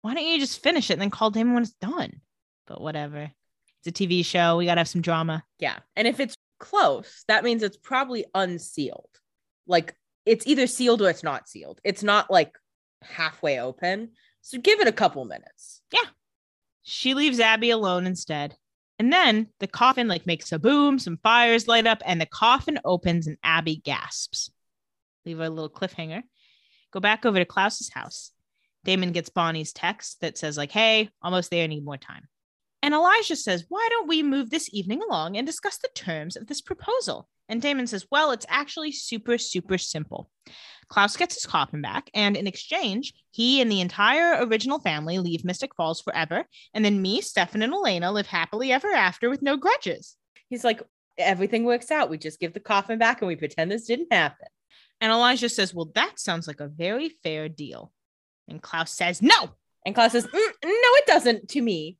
why 0.00 0.14
don't 0.14 0.24
you 0.24 0.38
just 0.38 0.62
finish 0.62 0.90
it 0.90 0.94
and 0.94 1.02
then 1.02 1.10
call 1.10 1.30
Damon 1.30 1.54
when 1.54 1.62
it's 1.64 1.72
done? 1.72 2.20
But 2.66 2.80
whatever. 2.80 3.30
It's 3.84 4.00
a 4.00 4.06
TV 4.06 4.24
show. 4.24 4.56
We 4.56 4.66
got 4.66 4.76
to 4.76 4.80
have 4.80 4.88
some 4.88 5.02
drama. 5.02 5.44
Yeah. 5.58 5.78
And 5.96 6.06
if 6.06 6.20
it's 6.20 6.36
close, 6.58 7.24
that 7.28 7.44
means 7.44 7.62
it's 7.62 7.76
probably 7.76 8.24
unsealed. 8.34 9.10
Like 9.66 9.94
it's 10.26 10.46
either 10.46 10.66
sealed 10.66 11.02
or 11.02 11.10
it's 11.10 11.22
not 11.22 11.48
sealed. 11.48 11.80
It's 11.84 12.02
not 12.02 12.30
like 12.30 12.56
halfway 13.02 13.60
open. 13.60 14.10
So 14.40 14.58
give 14.58 14.80
it 14.80 14.88
a 14.88 14.92
couple 14.92 15.24
minutes. 15.24 15.82
Yeah. 15.92 16.08
She 16.82 17.14
leaves 17.14 17.40
Abby 17.40 17.70
alone 17.70 18.06
instead. 18.06 18.56
And 18.98 19.12
then 19.12 19.48
the 19.58 19.66
coffin 19.66 20.08
like 20.08 20.26
makes 20.26 20.52
a 20.52 20.58
boom, 20.58 20.98
some 20.98 21.18
fires 21.22 21.66
light 21.66 21.86
up, 21.86 22.02
and 22.04 22.20
the 22.20 22.26
coffin 22.26 22.78
opens 22.84 23.26
and 23.26 23.36
Abby 23.42 23.76
gasps. 23.76 24.50
Leave 25.24 25.40
a 25.40 25.48
little 25.48 25.70
cliffhanger. 25.70 26.22
Go 26.92 27.00
back 27.00 27.24
over 27.24 27.38
to 27.38 27.44
Klaus's 27.44 27.90
house. 27.92 28.32
Damon 28.84 29.12
gets 29.12 29.28
Bonnie's 29.28 29.72
text 29.72 30.20
that 30.20 30.36
says, 30.36 30.56
like, 30.56 30.72
hey, 30.72 31.08
almost 31.22 31.50
there, 31.50 31.66
need 31.68 31.84
more 31.84 31.96
time. 31.96 32.28
And 32.82 32.94
Elijah 32.94 33.36
says, 33.36 33.64
why 33.68 33.86
don't 33.90 34.08
we 34.08 34.22
move 34.22 34.50
this 34.50 34.68
evening 34.72 35.00
along 35.02 35.36
and 35.36 35.46
discuss 35.46 35.78
the 35.78 35.88
terms 35.94 36.36
of 36.36 36.48
this 36.48 36.60
proposal? 36.60 37.28
And 37.48 37.62
Damon 37.62 37.86
says, 37.86 38.06
well, 38.10 38.32
it's 38.32 38.46
actually 38.48 38.92
super, 38.92 39.38
super 39.38 39.78
simple. 39.78 40.30
Klaus 40.88 41.16
gets 41.16 41.36
his 41.36 41.46
coffin 41.46 41.80
back, 41.80 42.10
and 42.12 42.36
in 42.36 42.46
exchange, 42.46 43.14
he 43.30 43.62
and 43.62 43.70
the 43.70 43.80
entire 43.80 44.44
original 44.44 44.78
family 44.78 45.18
leave 45.18 45.44
Mystic 45.44 45.74
Falls 45.74 46.00
forever. 46.00 46.44
And 46.74 46.84
then 46.84 47.00
me, 47.00 47.20
Stefan, 47.20 47.62
and 47.62 47.72
Elena 47.72 48.10
live 48.12 48.26
happily 48.26 48.72
ever 48.72 48.88
after 48.88 49.30
with 49.30 49.42
no 49.42 49.56
grudges. 49.56 50.16
He's 50.48 50.64
like, 50.64 50.82
everything 51.16 51.64
works 51.64 51.90
out. 51.90 52.10
We 52.10 52.18
just 52.18 52.40
give 52.40 52.52
the 52.52 52.60
coffin 52.60 52.98
back 52.98 53.20
and 53.20 53.28
we 53.28 53.36
pretend 53.36 53.70
this 53.70 53.86
didn't 53.86 54.12
happen. 54.12 54.48
And 55.00 55.10
Elijah 55.10 55.48
says, 55.48 55.74
well, 55.74 55.90
that 55.94 56.18
sounds 56.20 56.46
like 56.46 56.60
a 56.60 56.68
very 56.68 57.10
fair 57.22 57.48
deal. 57.48 57.92
And 58.48 58.60
Klaus 58.62 58.92
says, 58.92 59.22
no. 59.22 59.50
And 59.84 59.94
Klaus 59.94 60.12
says, 60.12 60.26
"Mm, 60.26 60.32
no, 60.32 60.40
it 60.64 61.06
doesn't 61.06 61.48
to 61.50 61.60
me. 61.60 61.96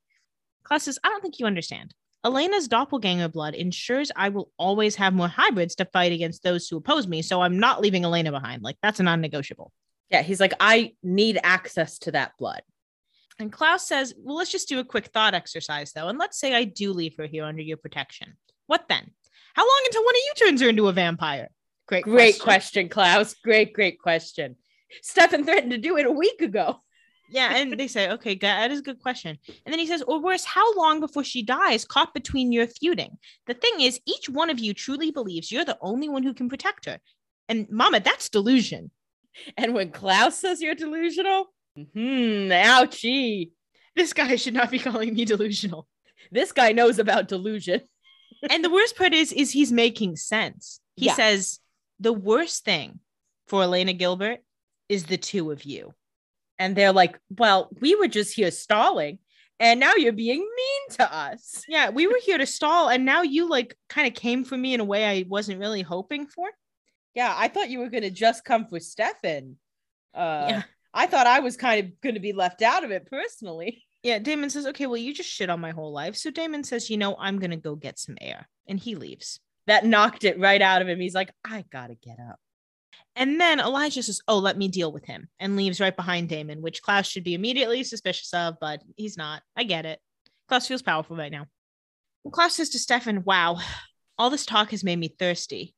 Klaus 0.64 0.84
says, 0.84 0.98
I 1.02 1.08
don't 1.08 1.20
think 1.20 1.38
you 1.38 1.46
understand. 1.46 1.94
Elena's 2.24 2.68
doppelganger 2.68 3.28
blood 3.28 3.54
ensures 3.54 4.12
I 4.14 4.28
will 4.28 4.50
always 4.56 4.94
have 4.96 5.12
more 5.12 5.28
hybrids 5.28 5.74
to 5.76 5.84
fight 5.86 6.12
against 6.12 6.42
those 6.42 6.68
who 6.68 6.76
oppose 6.76 7.08
me. 7.08 7.20
So 7.20 7.40
I'm 7.40 7.58
not 7.58 7.80
leaving 7.80 8.04
Elena 8.04 8.30
behind. 8.30 8.62
Like, 8.62 8.76
that's 8.82 9.00
a 9.00 9.02
non 9.02 9.20
negotiable. 9.20 9.72
Yeah, 10.10 10.22
he's 10.22 10.40
like, 10.40 10.52
I 10.60 10.94
need 11.02 11.40
access 11.42 11.98
to 12.00 12.12
that 12.12 12.32
blood. 12.38 12.62
And 13.38 13.50
Klaus 13.50 13.88
says, 13.88 14.14
Well, 14.18 14.36
let's 14.36 14.52
just 14.52 14.68
do 14.68 14.78
a 14.78 14.84
quick 14.84 15.06
thought 15.06 15.34
exercise, 15.34 15.92
though. 15.92 16.08
And 16.08 16.18
let's 16.18 16.38
say 16.38 16.54
I 16.54 16.64
do 16.64 16.92
leave 16.92 17.16
her 17.16 17.26
here 17.26 17.44
under 17.44 17.62
your 17.62 17.78
protection. 17.78 18.34
What 18.66 18.84
then? 18.88 19.10
How 19.54 19.62
long 19.62 19.82
until 19.86 20.04
one 20.04 20.14
of 20.14 20.20
you 20.24 20.46
turns 20.46 20.60
her 20.60 20.68
into 20.68 20.88
a 20.88 20.92
vampire? 20.92 21.48
Great, 21.88 22.04
Great 22.04 22.38
question, 22.38 22.88
Klaus. 22.88 23.34
Great, 23.42 23.72
great 23.72 23.98
question. 23.98 24.56
Stefan 25.02 25.44
threatened 25.44 25.72
to 25.72 25.78
do 25.78 25.96
it 25.96 26.06
a 26.06 26.12
week 26.12 26.40
ago. 26.40 26.80
Yeah, 27.32 27.56
and 27.56 27.78
they 27.78 27.88
say, 27.88 28.10
okay, 28.10 28.34
that 28.36 28.70
is 28.70 28.80
a 28.80 28.82
good 28.82 29.00
question. 29.00 29.38
And 29.64 29.72
then 29.72 29.78
he 29.78 29.86
says, 29.86 30.02
or 30.02 30.20
worse, 30.20 30.44
how 30.44 30.74
long 30.76 31.00
before 31.00 31.24
she 31.24 31.42
dies, 31.42 31.84
caught 31.84 32.12
between 32.14 32.52
your 32.52 32.66
feuding? 32.66 33.16
The 33.46 33.54
thing 33.54 33.80
is, 33.80 34.00
each 34.06 34.28
one 34.28 34.50
of 34.50 34.58
you 34.58 34.74
truly 34.74 35.10
believes 35.10 35.50
you're 35.50 35.64
the 35.64 35.78
only 35.80 36.08
one 36.08 36.22
who 36.22 36.34
can 36.34 36.48
protect 36.48 36.84
her. 36.86 36.98
And 37.48 37.68
Mama, 37.70 38.00
that's 38.00 38.28
delusion. 38.28 38.90
And 39.56 39.74
when 39.74 39.90
Klaus 39.90 40.38
says 40.38 40.60
you're 40.60 40.74
delusional, 40.74 41.46
hmm, 41.74 42.50
ouchie. 42.52 43.50
This 43.96 44.12
guy 44.12 44.36
should 44.36 44.54
not 44.54 44.70
be 44.70 44.78
calling 44.78 45.14
me 45.14 45.24
delusional. 45.24 45.86
This 46.30 46.52
guy 46.52 46.72
knows 46.72 46.98
about 46.98 47.28
delusion. 47.28 47.80
and 48.50 48.64
the 48.64 48.70
worst 48.70 48.96
part 48.96 49.14
is, 49.14 49.32
is 49.32 49.50
he's 49.52 49.72
making 49.72 50.16
sense. 50.16 50.80
He 50.96 51.06
Yeah. 51.06 51.14
says 51.14 51.60
the 51.98 52.12
worst 52.12 52.64
thing 52.64 53.00
for 53.46 53.62
Elena 53.62 53.92
Gilbert 53.92 54.40
is 54.88 55.04
the 55.04 55.16
two 55.16 55.50
of 55.50 55.64
you. 55.64 55.94
And 56.62 56.76
they're 56.76 56.92
like, 56.92 57.18
well, 57.28 57.70
we 57.80 57.96
were 57.96 58.06
just 58.06 58.36
here 58.36 58.52
stalling, 58.52 59.18
and 59.58 59.80
now 59.80 59.94
you're 59.94 60.12
being 60.12 60.38
mean 60.38 60.96
to 60.96 61.12
us. 61.12 61.64
Yeah, 61.66 61.90
we 61.90 62.06
were 62.06 62.20
here 62.24 62.38
to 62.38 62.46
stall, 62.46 62.88
and 62.88 63.04
now 63.04 63.22
you 63.22 63.48
like 63.48 63.76
kind 63.88 64.06
of 64.06 64.14
came 64.14 64.44
for 64.44 64.56
me 64.56 64.72
in 64.72 64.78
a 64.78 64.84
way 64.84 65.04
I 65.04 65.24
wasn't 65.28 65.58
really 65.58 65.82
hoping 65.82 66.28
for. 66.28 66.48
Yeah, 67.14 67.34
I 67.36 67.48
thought 67.48 67.68
you 67.70 67.80
were 67.80 67.88
going 67.88 68.04
to 68.04 68.10
just 68.10 68.44
come 68.44 68.66
for 68.66 68.78
Stefan. 68.78 69.56
Uh, 70.14 70.46
Yeah. 70.48 70.62
I 70.94 71.06
thought 71.06 71.26
I 71.26 71.40
was 71.40 71.56
kind 71.56 71.84
of 71.84 72.00
going 72.00 72.14
to 72.14 72.20
be 72.20 72.32
left 72.32 72.62
out 72.62 72.84
of 72.84 72.92
it 72.92 73.06
personally. 73.10 73.82
Yeah, 74.04 74.20
Damon 74.20 74.50
says, 74.50 74.66
okay, 74.66 74.86
well, 74.86 74.98
you 74.98 75.12
just 75.12 75.30
shit 75.30 75.50
on 75.50 75.58
my 75.58 75.70
whole 75.70 75.92
life. 75.92 76.16
So 76.16 76.30
Damon 76.30 76.62
says, 76.64 76.90
you 76.90 76.96
know, 76.96 77.16
I'm 77.18 77.38
going 77.38 77.50
to 77.50 77.56
go 77.56 77.74
get 77.74 77.98
some 77.98 78.18
air. 78.20 78.48
And 78.68 78.78
he 78.78 78.94
leaves. 78.94 79.40
That 79.66 79.86
knocked 79.86 80.24
it 80.24 80.38
right 80.38 80.62
out 80.62 80.82
of 80.82 80.88
him. 80.88 81.00
He's 81.00 81.14
like, 81.14 81.32
I 81.44 81.64
got 81.72 81.88
to 81.88 81.94
get 81.96 82.18
up. 82.20 82.38
And 83.14 83.40
then 83.40 83.60
Elijah 83.60 84.02
says, 84.02 84.20
oh, 84.26 84.38
let 84.38 84.56
me 84.56 84.68
deal 84.68 84.90
with 84.90 85.04
him 85.04 85.28
and 85.38 85.56
leaves 85.56 85.80
right 85.80 85.94
behind 85.94 86.28
Damon, 86.28 86.62
which 86.62 86.82
Klaus 86.82 87.06
should 87.06 87.24
be 87.24 87.34
immediately 87.34 87.84
suspicious 87.84 88.32
of, 88.32 88.56
but 88.60 88.80
he's 88.96 89.18
not. 89.18 89.42
I 89.56 89.64
get 89.64 89.84
it. 89.84 89.98
Klaus 90.48 90.66
feels 90.66 90.82
powerful 90.82 91.16
right 91.16 91.32
now. 91.32 91.46
Klaus 92.30 92.54
says 92.54 92.70
to 92.70 92.78
Stefan, 92.78 93.24
wow, 93.24 93.58
all 94.16 94.30
this 94.30 94.46
talk 94.46 94.70
has 94.70 94.84
made 94.84 94.98
me 94.98 95.14
thirsty. 95.18 95.74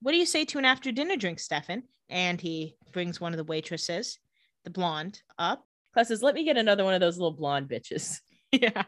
What 0.00 0.12
do 0.12 0.18
you 0.18 0.26
say 0.26 0.44
to 0.46 0.58
an 0.58 0.64
after 0.64 0.92
dinner 0.92 1.16
drink, 1.16 1.40
Stefan? 1.40 1.82
And 2.08 2.40
he 2.40 2.76
brings 2.92 3.20
one 3.20 3.32
of 3.32 3.38
the 3.38 3.44
waitresses, 3.44 4.18
the 4.64 4.70
blonde, 4.70 5.20
up. 5.38 5.64
Klaus 5.92 6.08
says, 6.08 6.22
let 6.22 6.34
me 6.34 6.44
get 6.44 6.56
another 6.56 6.84
one 6.84 6.94
of 6.94 7.00
those 7.00 7.16
little 7.16 7.32
blonde 7.32 7.68
bitches. 7.68 8.18
Yeah. 8.50 8.84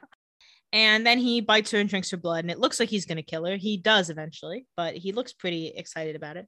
And 0.73 1.07
then 1.07 1.19
he 1.19 1.43
bites 1.43 1.71
her 1.73 1.79
and 1.79 1.89
drinks 1.89 2.11
her 2.13 2.17
blood, 2.17 2.45
and 2.45 2.51
it 2.51 2.59
looks 2.59 2.81
like 2.81 2.89
he's 2.89 3.05
going 3.05 3.17
to 3.17 3.23
kill 3.23 3.45
her. 3.45 3.57
He 3.57 3.77
does 3.77 4.09
eventually, 4.09 4.67
but 4.75 4.97
he 4.97 5.13
looks 5.13 5.35
pretty 5.35 5.69
excited 5.69 6.17
about 6.17 6.39
it. 6.39 6.47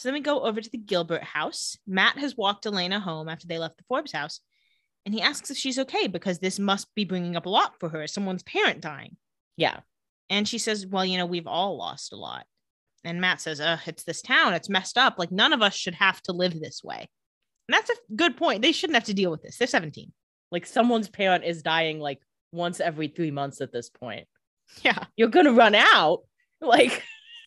So 0.00 0.08
then 0.08 0.14
we 0.14 0.20
go 0.20 0.40
over 0.40 0.62
to 0.62 0.70
the 0.70 0.78
Gilbert 0.78 1.22
house. 1.22 1.76
Matt 1.86 2.16
has 2.16 2.34
walked 2.34 2.64
Elena 2.64 3.00
home 3.00 3.28
after 3.28 3.46
they 3.46 3.58
left 3.58 3.76
the 3.76 3.84
Forbes 3.86 4.12
house, 4.12 4.40
and 5.04 5.14
he 5.14 5.20
asks 5.20 5.50
if 5.50 5.58
she's 5.58 5.78
okay 5.78 6.06
because 6.06 6.38
this 6.38 6.58
must 6.58 6.88
be 6.94 7.04
bringing 7.04 7.36
up 7.36 7.44
a 7.44 7.50
lot 7.50 7.78
for 7.78 7.90
her 7.90 8.06
someone's 8.06 8.42
parent 8.42 8.80
dying. 8.80 9.18
Yeah. 9.58 9.80
And 10.30 10.48
she 10.48 10.56
says, 10.56 10.86
Well, 10.86 11.04
you 11.04 11.18
know, 11.18 11.26
we've 11.26 11.46
all 11.46 11.76
lost 11.76 12.14
a 12.14 12.16
lot. 12.16 12.46
And 13.04 13.20
Matt 13.20 13.42
says, 13.42 13.60
Ugh, 13.60 13.78
it's 13.84 14.04
this 14.04 14.22
town. 14.22 14.54
It's 14.54 14.70
messed 14.70 14.96
up. 14.96 15.18
Like, 15.18 15.32
none 15.32 15.52
of 15.52 15.60
us 15.60 15.74
should 15.74 15.96
have 15.96 16.22
to 16.22 16.32
live 16.32 16.58
this 16.58 16.82
way. 16.82 17.10
And 17.68 17.74
that's 17.74 17.90
a 17.90 18.14
good 18.16 18.38
point. 18.38 18.62
They 18.62 18.72
shouldn't 18.72 18.96
have 18.96 19.04
to 19.04 19.14
deal 19.14 19.30
with 19.30 19.42
this. 19.42 19.58
They're 19.58 19.68
17. 19.68 20.10
Like 20.50 20.64
someone's 20.64 21.10
parent 21.10 21.44
is 21.44 21.62
dying 21.62 22.00
like 22.00 22.20
once 22.52 22.80
every 22.80 23.08
three 23.08 23.30
months 23.30 23.60
at 23.60 23.70
this 23.70 23.90
point. 23.90 24.26
Yeah. 24.82 25.04
You're 25.16 25.28
going 25.28 25.46
to 25.46 25.52
run 25.52 25.74
out. 25.74 26.20
Like, 26.62 27.02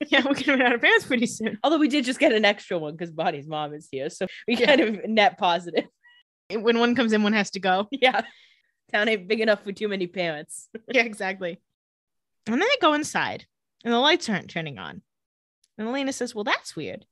Yeah, 0.09 0.23
we're 0.25 0.33
to 0.35 0.51
run 0.51 0.61
out 0.61 0.73
of 0.75 0.81
pants 0.81 1.05
pretty 1.05 1.27
soon. 1.27 1.57
although 1.63 1.77
we 1.77 1.87
did 1.87 2.05
just 2.05 2.19
get 2.19 2.33
an 2.33 2.45
extra 2.45 2.77
one 2.77 2.93
because 2.93 3.11
Bonnie's 3.11 3.47
mom 3.47 3.73
is 3.73 3.87
here. 3.91 4.09
So 4.09 4.27
we 4.47 4.55
Yeah. 4.57 4.65
kind 4.67 4.81
of 4.81 5.05
net 5.05 5.37
positive. 5.37 5.85
when 6.51 6.79
one 6.79 6.95
comes 6.95 7.13
in, 7.13 7.23
one 7.23 7.33
has 7.33 7.51
to 7.51 7.59
go. 7.59 7.87
yeah. 7.91 8.21
Town 8.91 9.07
ain't 9.09 9.27
big 9.27 9.39
enough 9.41 9.63
for 9.63 9.71
too 9.71 9.87
many 9.87 10.07
parents. 10.07 10.69
Yeah, 10.93 11.03
exactly. 11.03 11.59
And 12.45 12.53
then 12.53 12.59
they 12.59 12.77
go 12.81 12.93
inside, 12.93 13.45
and 13.85 13.93
the 13.93 13.97
lights 13.99 14.29
aren't 14.29 14.49
turning 14.49 14.77
on. 14.77 15.01
And 15.77 15.87
Elena 15.87 16.11
says, 16.13 16.35
Well, 16.35 16.43
that's 16.43 16.75
weird. 16.75 17.05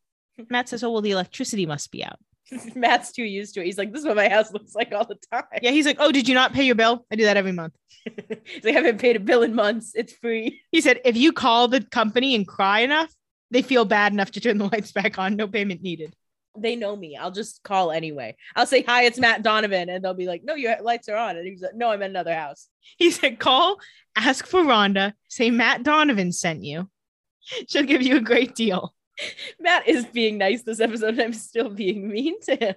Matt 0.49 0.69
says, 0.69 0.83
Oh, 0.83 0.91
well, 0.91 1.01
the 1.01 1.11
electricity 1.11 1.65
must 1.65 1.91
be 1.91 2.03
out. 2.03 2.19
Matt's 2.75 3.11
too 3.11 3.23
used 3.23 3.53
to 3.55 3.61
it. 3.61 3.65
He's 3.65 3.77
like, 3.77 3.91
this 3.91 4.01
is 4.01 4.07
what 4.07 4.15
my 4.15 4.29
house 4.29 4.51
looks 4.51 4.75
like 4.75 4.91
all 4.93 5.05
the 5.05 5.17
time. 5.31 5.43
Yeah, 5.61 5.71
he's 5.71 5.85
like, 5.85 5.97
Oh, 5.99 6.11
did 6.11 6.27
you 6.27 6.35
not 6.35 6.53
pay 6.53 6.63
your 6.63 6.75
bill? 6.75 7.05
I 7.11 7.15
do 7.15 7.23
that 7.25 7.37
every 7.37 7.51
month. 7.51 7.73
He's 8.05 8.63
like, 8.63 8.73
I 8.73 8.77
haven't 8.77 8.99
paid 8.99 9.15
a 9.15 9.19
bill 9.19 9.43
in 9.43 9.53
months. 9.53 9.91
It's 9.93 10.13
free. 10.13 10.61
He 10.71 10.81
said, 10.81 11.01
If 11.05 11.15
you 11.15 11.33
call 11.33 11.67
the 11.67 11.81
company 11.81 12.35
and 12.35 12.47
cry 12.47 12.79
enough, 12.79 13.13
they 13.51 13.61
feel 13.61 13.85
bad 13.85 14.11
enough 14.11 14.31
to 14.31 14.39
turn 14.41 14.57
the 14.57 14.65
lights 14.71 14.91
back 14.91 15.19
on. 15.19 15.35
No 15.35 15.47
payment 15.47 15.81
needed. 15.81 16.15
They 16.57 16.75
know 16.75 16.95
me. 16.95 17.15
I'll 17.15 17.31
just 17.31 17.63
call 17.63 17.91
anyway. 17.91 18.35
I'll 18.55 18.65
say, 18.65 18.81
Hi, 18.83 19.03
it's 19.03 19.19
Matt 19.19 19.43
Donovan. 19.43 19.89
And 19.89 20.03
they'll 20.03 20.13
be 20.13 20.25
like, 20.25 20.43
No, 20.43 20.55
your 20.55 20.81
lights 20.81 21.09
are 21.09 21.15
on. 21.15 21.37
And 21.37 21.47
he's 21.47 21.61
like, 21.61 21.75
No, 21.75 21.91
I'm 21.91 22.01
in 22.01 22.09
another 22.09 22.33
house. 22.33 22.67
He 22.97 23.11
said, 23.11 23.39
call, 23.39 23.79
ask 24.15 24.45
for 24.45 24.61
Rhonda, 24.61 25.13
say 25.27 25.51
Matt 25.51 25.83
Donovan 25.83 26.31
sent 26.31 26.63
you. 26.63 26.89
She'll 27.69 27.83
give 27.83 28.01
you 28.01 28.17
a 28.17 28.21
great 28.21 28.55
deal. 28.55 28.93
Matt 29.59 29.87
is 29.87 30.05
being 30.05 30.37
nice 30.37 30.63
this 30.63 30.79
episode. 30.79 31.09
and 31.09 31.21
I'm 31.21 31.33
still 31.33 31.69
being 31.69 32.07
mean 32.09 32.39
to 32.41 32.55
him. 32.55 32.75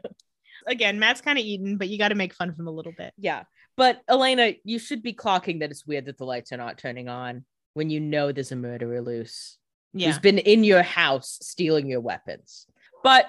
Again, 0.66 0.98
Matt's 0.98 1.20
kind 1.20 1.38
of 1.38 1.44
eaten, 1.44 1.76
but 1.76 1.88
you 1.88 1.98
got 1.98 2.08
to 2.08 2.14
make 2.14 2.34
fun 2.34 2.48
of 2.48 2.58
him 2.58 2.66
a 2.66 2.70
little 2.72 2.92
bit. 2.96 3.12
Yeah. 3.18 3.44
But 3.76 4.00
Elena, 4.08 4.52
you 4.64 4.78
should 4.78 5.02
be 5.02 5.12
clocking 5.12 5.60
that 5.60 5.70
it's 5.70 5.86
weird 5.86 6.06
that 6.06 6.16
the 6.18 6.24
lights 6.24 6.52
are 6.52 6.56
not 6.56 6.78
turning 6.78 7.08
on 7.08 7.44
when 7.74 7.90
you 7.90 8.00
know 8.00 8.30
there's 8.32 8.52
a 8.52 8.56
murderer 8.56 9.00
loose 9.02 9.58
Yeah. 9.92 10.06
who's 10.06 10.18
been 10.18 10.38
in 10.38 10.64
your 10.64 10.82
house 10.82 11.38
stealing 11.42 11.86
your 11.88 12.00
weapons. 12.00 12.66
But 13.02 13.26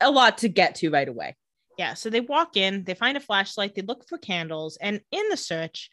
a 0.00 0.10
lot 0.10 0.38
to 0.38 0.48
get 0.48 0.76
to 0.76 0.90
right 0.90 1.08
away. 1.08 1.36
Yeah. 1.76 1.94
So 1.94 2.08
they 2.08 2.20
walk 2.20 2.56
in, 2.56 2.84
they 2.84 2.94
find 2.94 3.16
a 3.16 3.20
flashlight, 3.20 3.74
they 3.74 3.82
look 3.82 4.08
for 4.08 4.16
candles, 4.16 4.78
and 4.80 5.00
in 5.10 5.28
the 5.28 5.36
search, 5.36 5.90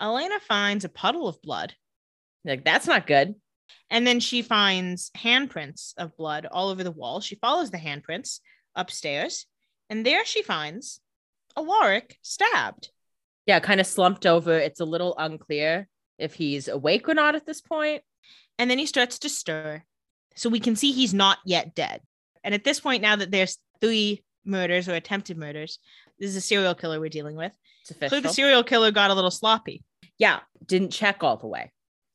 Elena 0.00 0.40
finds 0.40 0.84
a 0.84 0.88
puddle 0.88 1.28
of 1.28 1.40
blood. 1.42 1.74
Like, 2.44 2.64
that's 2.64 2.86
not 2.86 3.06
good. 3.06 3.34
And 3.90 4.06
then 4.06 4.20
she 4.20 4.42
finds 4.42 5.10
handprints 5.16 5.94
of 5.96 6.16
blood 6.16 6.46
all 6.50 6.68
over 6.68 6.84
the 6.84 6.90
wall. 6.90 7.20
She 7.20 7.34
follows 7.36 7.70
the 7.70 7.78
handprints 7.78 8.40
upstairs, 8.74 9.46
and 9.88 10.06
there 10.06 10.24
she 10.24 10.42
finds 10.42 11.00
a 11.56 11.60
Alaric 11.60 12.16
stabbed. 12.22 12.90
Yeah, 13.46 13.58
kind 13.60 13.80
of 13.80 13.86
slumped 13.86 14.26
over. 14.26 14.56
It's 14.56 14.80
a 14.80 14.84
little 14.84 15.14
unclear 15.18 15.88
if 16.18 16.34
he's 16.34 16.68
awake 16.68 17.08
or 17.08 17.14
not 17.14 17.34
at 17.34 17.46
this 17.46 17.60
point. 17.60 18.02
And 18.58 18.70
then 18.70 18.78
he 18.78 18.86
starts 18.86 19.18
to 19.20 19.28
stir. 19.28 19.82
So 20.36 20.48
we 20.48 20.60
can 20.60 20.76
see 20.76 20.92
he's 20.92 21.14
not 21.14 21.38
yet 21.44 21.74
dead. 21.74 22.02
And 22.44 22.54
at 22.54 22.62
this 22.62 22.78
point, 22.78 23.02
now 23.02 23.16
that 23.16 23.30
there's 23.30 23.58
three 23.80 24.22
murders 24.44 24.88
or 24.88 24.94
attempted 24.94 25.36
murders, 25.36 25.78
this 26.18 26.30
is 26.30 26.36
a 26.36 26.40
serial 26.40 26.74
killer 26.74 27.00
we're 27.00 27.08
dealing 27.08 27.36
with. 27.36 27.52
It's 27.90 28.10
So 28.10 28.20
the 28.20 28.28
serial 28.28 28.62
killer 28.62 28.92
got 28.92 29.10
a 29.10 29.14
little 29.14 29.30
sloppy. 29.30 29.82
yeah, 30.18 30.40
didn't 30.64 30.90
check 30.92 31.24
all 31.24 31.36
the 31.36 31.46
way. 31.48 31.72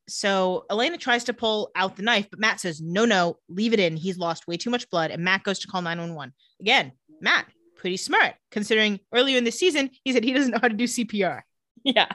So 0.07 0.65
Elena 0.69 0.97
tries 0.97 1.23
to 1.25 1.33
pull 1.33 1.71
out 1.75 1.95
the 1.95 2.03
knife, 2.03 2.27
but 2.29 2.39
Matt 2.39 2.59
says, 2.59 2.81
no, 2.81 3.05
no, 3.05 3.37
leave 3.49 3.73
it 3.73 3.79
in. 3.79 3.95
He's 3.97 4.17
lost 4.17 4.47
way 4.47 4.57
too 4.57 4.69
much 4.69 4.89
blood. 4.89 5.11
And 5.11 5.23
Matt 5.23 5.43
goes 5.43 5.59
to 5.59 5.67
call 5.67 5.81
911. 5.81 6.33
Again, 6.61 6.91
Matt, 7.21 7.45
pretty 7.75 7.97
smart, 7.97 8.35
considering 8.51 8.99
earlier 9.13 9.37
in 9.37 9.43
the 9.43 9.51
season, 9.51 9.89
he 10.03 10.13
said 10.13 10.23
he 10.23 10.33
doesn't 10.33 10.51
know 10.51 10.59
how 10.61 10.67
to 10.67 10.75
do 10.75 10.85
CPR, 10.85 11.41
Yeah. 11.83 12.07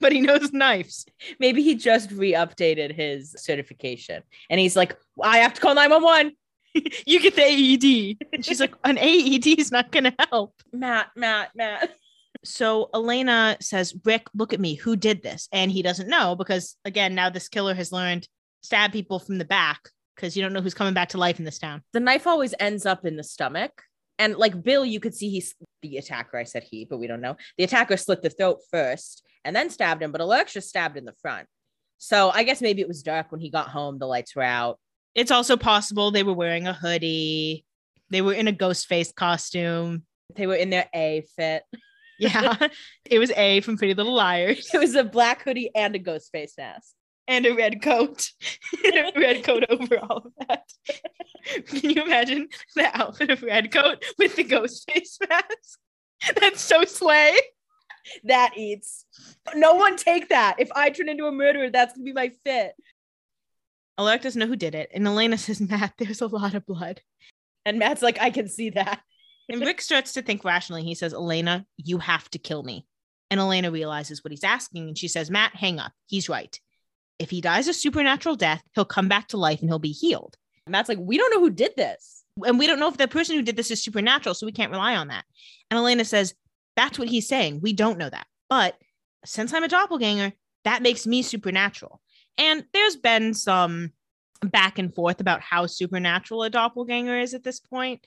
but 0.00 0.12
he 0.12 0.20
knows 0.20 0.52
knives. 0.52 1.06
Maybe 1.38 1.62
he 1.62 1.74
just 1.76 2.10
re 2.10 2.32
updated 2.32 2.94
his 2.94 3.32
certification 3.38 4.22
and 4.50 4.58
he's 4.60 4.76
like, 4.76 4.96
I 5.22 5.38
have 5.38 5.54
to 5.54 5.60
call 5.60 5.74
911. 5.74 6.36
you 7.06 7.20
get 7.20 7.34
the 7.34 7.42
AED. 7.42 8.18
And 8.32 8.44
she's 8.44 8.60
like, 8.60 8.74
an 8.84 8.98
AED 8.98 9.58
is 9.58 9.72
not 9.72 9.90
going 9.90 10.04
to 10.04 10.14
help. 10.30 10.54
Matt, 10.72 11.08
Matt, 11.16 11.50
Matt. 11.54 11.90
So 12.48 12.88
Elena 12.94 13.56
says, 13.60 13.94
Rick, 14.04 14.26
look 14.34 14.52
at 14.52 14.60
me. 14.60 14.74
Who 14.74 14.96
did 14.96 15.22
this? 15.22 15.48
And 15.52 15.70
he 15.70 15.82
doesn't 15.82 16.08
know 16.08 16.34
because, 16.34 16.76
again, 16.84 17.14
now 17.14 17.28
this 17.28 17.48
killer 17.48 17.74
has 17.74 17.92
learned 17.92 18.26
stab 18.62 18.92
people 18.92 19.18
from 19.18 19.38
the 19.38 19.44
back 19.44 19.90
because 20.16 20.36
you 20.36 20.42
don't 20.42 20.52
know 20.52 20.60
who's 20.60 20.74
coming 20.74 20.94
back 20.94 21.10
to 21.10 21.18
life 21.18 21.38
in 21.38 21.44
this 21.44 21.58
town. 21.58 21.82
The 21.92 22.00
knife 22.00 22.26
always 22.26 22.54
ends 22.58 22.86
up 22.86 23.04
in 23.04 23.16
the 23.16 23.22
stomach. 23.22 23.82
And 24.18 24.36
like 24.36 24.62
Bill, 24.62 24.84
you 24.84 24.98
could 24.98 25.14
see 25.14 25.28
he's 25.30 25.54
the 25.82 25.98
attacker. 25.98 26.38
I 26.38 26.44
said 26.44 26.64
he, 26.64 26.84
but 26.84 26.98
we 26.98 27.06
don't 27.06 27.20
know. 27.20 27.36
The 27.56 27.64
attacker 27.64 27.96
slit 27.96 28.22
the 28.22 28.30
throat 28.30 28.60
first 28.70 29.22
and 29.44 29.54
then 29.54 29.70
stabbed 29.70 30.02
him, 30.02 30.10
but 30.10 30.20
Alexia 30.20 30.62
stabbed 30.62 30.96
in 30.96 31.04
the 31.04 31.14
front. 31.20 31.46
So 31.98 32.30
I 32.30 32.44
guess 32.44 32.60
maybe 32.60 32.80
it 32.80 32.88
was 32.88 33.02
dark 33.02 33.30
when 33.30 33.40
he 33.40 33.50
got 33.50 33.68
home. 33.68 33.98
The 33.98 34.06
lights 34.06 34.34
were 34.34 34.42
out. 34.42 34.78
It's 35.14 35.30
also 35.30 35.56
possible 35.56 36.10
they 36.10 36.22
were 36.22 36.32
wearing 36.32 36.66
a 36.66 36.72
hoodie. 36.72 37.64
They 38.10 38.22
were 38.22 38.32
in 38.32 38.48
a 38.48 38.52
ghost 38.52 38.86
face 38.86 39.12
costume. 39.12 40.04
They 40.34 40.46
were 40.46 40.54
in 40.54 40.70
their 40.70 40.88
A 40.94 41.24
fit. 41.36 41.62
Yeah, 42.32 42.56
it 43.04 43.18
was 43.18 43.30
A 43.32 43.60
from 43.60 43.76
Pretty 43.78 43.94
Little 43.94 44.14
Liars 44.14 44.68
It 44.74 44.78
was 44.78 44.94
a 44.96 45.04
black 45.04 45.42
hoodie 45.44 45.70
and 45.74 45.94
a 45.94 45.98
ghost 45.98 46.32
face 46.32 46.54
mask. 46.58 46.94
and 47.28 47.46
a 47.46 47.54
red 47.54 47.80
coat, 47.82 48.30
and 48.84 49.16
a 49.16 49.20
red 49.20 49.44
coat 49.44 49.64
over 49.68 49.98
all 49.98 50.26
of 50.26 50.32
that. 50.48 50.64
Can 51.66 51.90
you 51.90 52.02
imagine 52.02 52.48
the 52.74 52.90
outfit 52.98 53.30
of 53.30 53.42
red 53.42 53.70
coat 53.72 54.04
with 54.18 54.34
the 54.36 54.42
ghost 54.44 54.90
face 54.90 55.18
mask? 55.28 55.78
That's 56.40 56.60
so 56.60 56.84
slay. 56.84 57.36
That 58.24 58.52
eats. 58.56 59.04
No 59.54 59.74
one 59.74 59.96
take 59.96 60.30
that. 60.30 60.56
If 60.58 60.70
I 60.74 60.90
turn 60.90 61.08
into 61.08 61.26
a 61.26 61.32
murderer, 61.32 61.70
that's 61.70 61.92
gonna 61.92 62.04
be 62.04 62.12
my 62.12 62.30
fit. 62.44 62.72
Alec 63.98 64.22
doesn't 64.22 64.38
know 64.40 64.46
who 64.46 64.56
did 64.56 64.74
it, 64.74 64.90
and 64.94 65.06
Elena 65.06 65.36
says, 65.38 65.60
"Matt, 65.60 65.94
there's 65.98 66.20
a 66.20 66.26
lot 66.26 66.54
of 66.54 66.64
blood." 66.66 67.02
And 67.66 67.78
Matt's 67.78 68.00
like, 68.02 68.18
I 68.20 68.30
can 68.30 68.48
see 68.48 68.70
that. 68.70 69.00
And 69.48 69.60
Rick 69.60 69.80
starts 69.80 70.12
to 70.14 70.22
think 70.22 70.44
rationally. 70.44 70.82
He 70.84 70.94
says, 70.94 71.14
Elena, 71.14 71.64
you 71.76 71.98
have 71.98 72.28
to 72.30 72.38
kill 72.38 72.62
me. 72.62 72.86
And 73.30 73.40
Elena 73.40 73.70
realizes 73.70 74.22
what 74.22 74.30
he's 74.30 74.44
asking. 74.44 74.88
And 74.88 74.98
she 74.98 75.08
says, 75.08 75.30
Matt, 75.30 75.54
hang 75.54 75.78
up. 75.78 75.92
He's 76.06 76.28
right. 76.28 76.58
If 77.18 77.30
he 77.30 77.40
dies 77.40 77.68
a 77.68 77.74
supernatural 77.74 78.36
death, 78.36 78.62
he'll 78.74 78.84
come 78.84 79.08
back 79.08 79.28
to 79.28 79.36
life 79.36 79.60
and 79.60 79.68
he'll 79.68 79.78
be 79.78 79.92
healed. 79.92 80.36
Matt's 80.66 80.88
like, 80.88 80.98
we 81.00 81.16
don't 81.16 81.32
know 81.32 81.40
who 81.40 81.50
did 81.50 81.74
this. 81.76 82.24
And 82.44 82.58
we 82.58 82.66
don't 82.66 82.78
know 82.78 82.88
if 82.88 82.96
the 82.96 83.08
person 83.08 83.36
who 83.36 83.42
did 83.42 83.56
this 83.56 83.70
is 83.70 83.82
supernatural. 83.82 84.34
So 84.34 84.46
we 84.46 84.52
can't 84.52 84.70
rely 84.70 84.96
on 84.96 85.08
that. 85.08 85.24
And 85.70 85.78
Elena 85.78 86.04
says, 86.04 86.34
That's 86.76 86.98
what 86.98 87.08
he's 87.08 87.26
saying. 87.26 87.60
We 87.62 87.72
don't 87.72 87.98
know 87.98 88.08
that. 88.08 88.26
But 88.48 88.76
since 89.24 89.52
I'm 89.52 89.64
a 89.64 89.68
doppelganger, 89.68 90.32
that 90.64 90.82
makes 90.82 91.06
me 91.06 91.22
supernatural. 91.22 92.00
And 92.36 92.64
there's 92.72 92.96
been 92.96 93.34
some 93.34 93.92
back 94.42 94.78
and 94.78 94.94
forth 94.94 95.20
about 95.20 95.40
how 95.40 95.66
supernatural 95.66 96.44
a 96.44 96.50
doppelganger 96.50 97.18
is 97.18 97.34
at 97.34 97.42
this 97.42 97.58
point. 97.58 98.06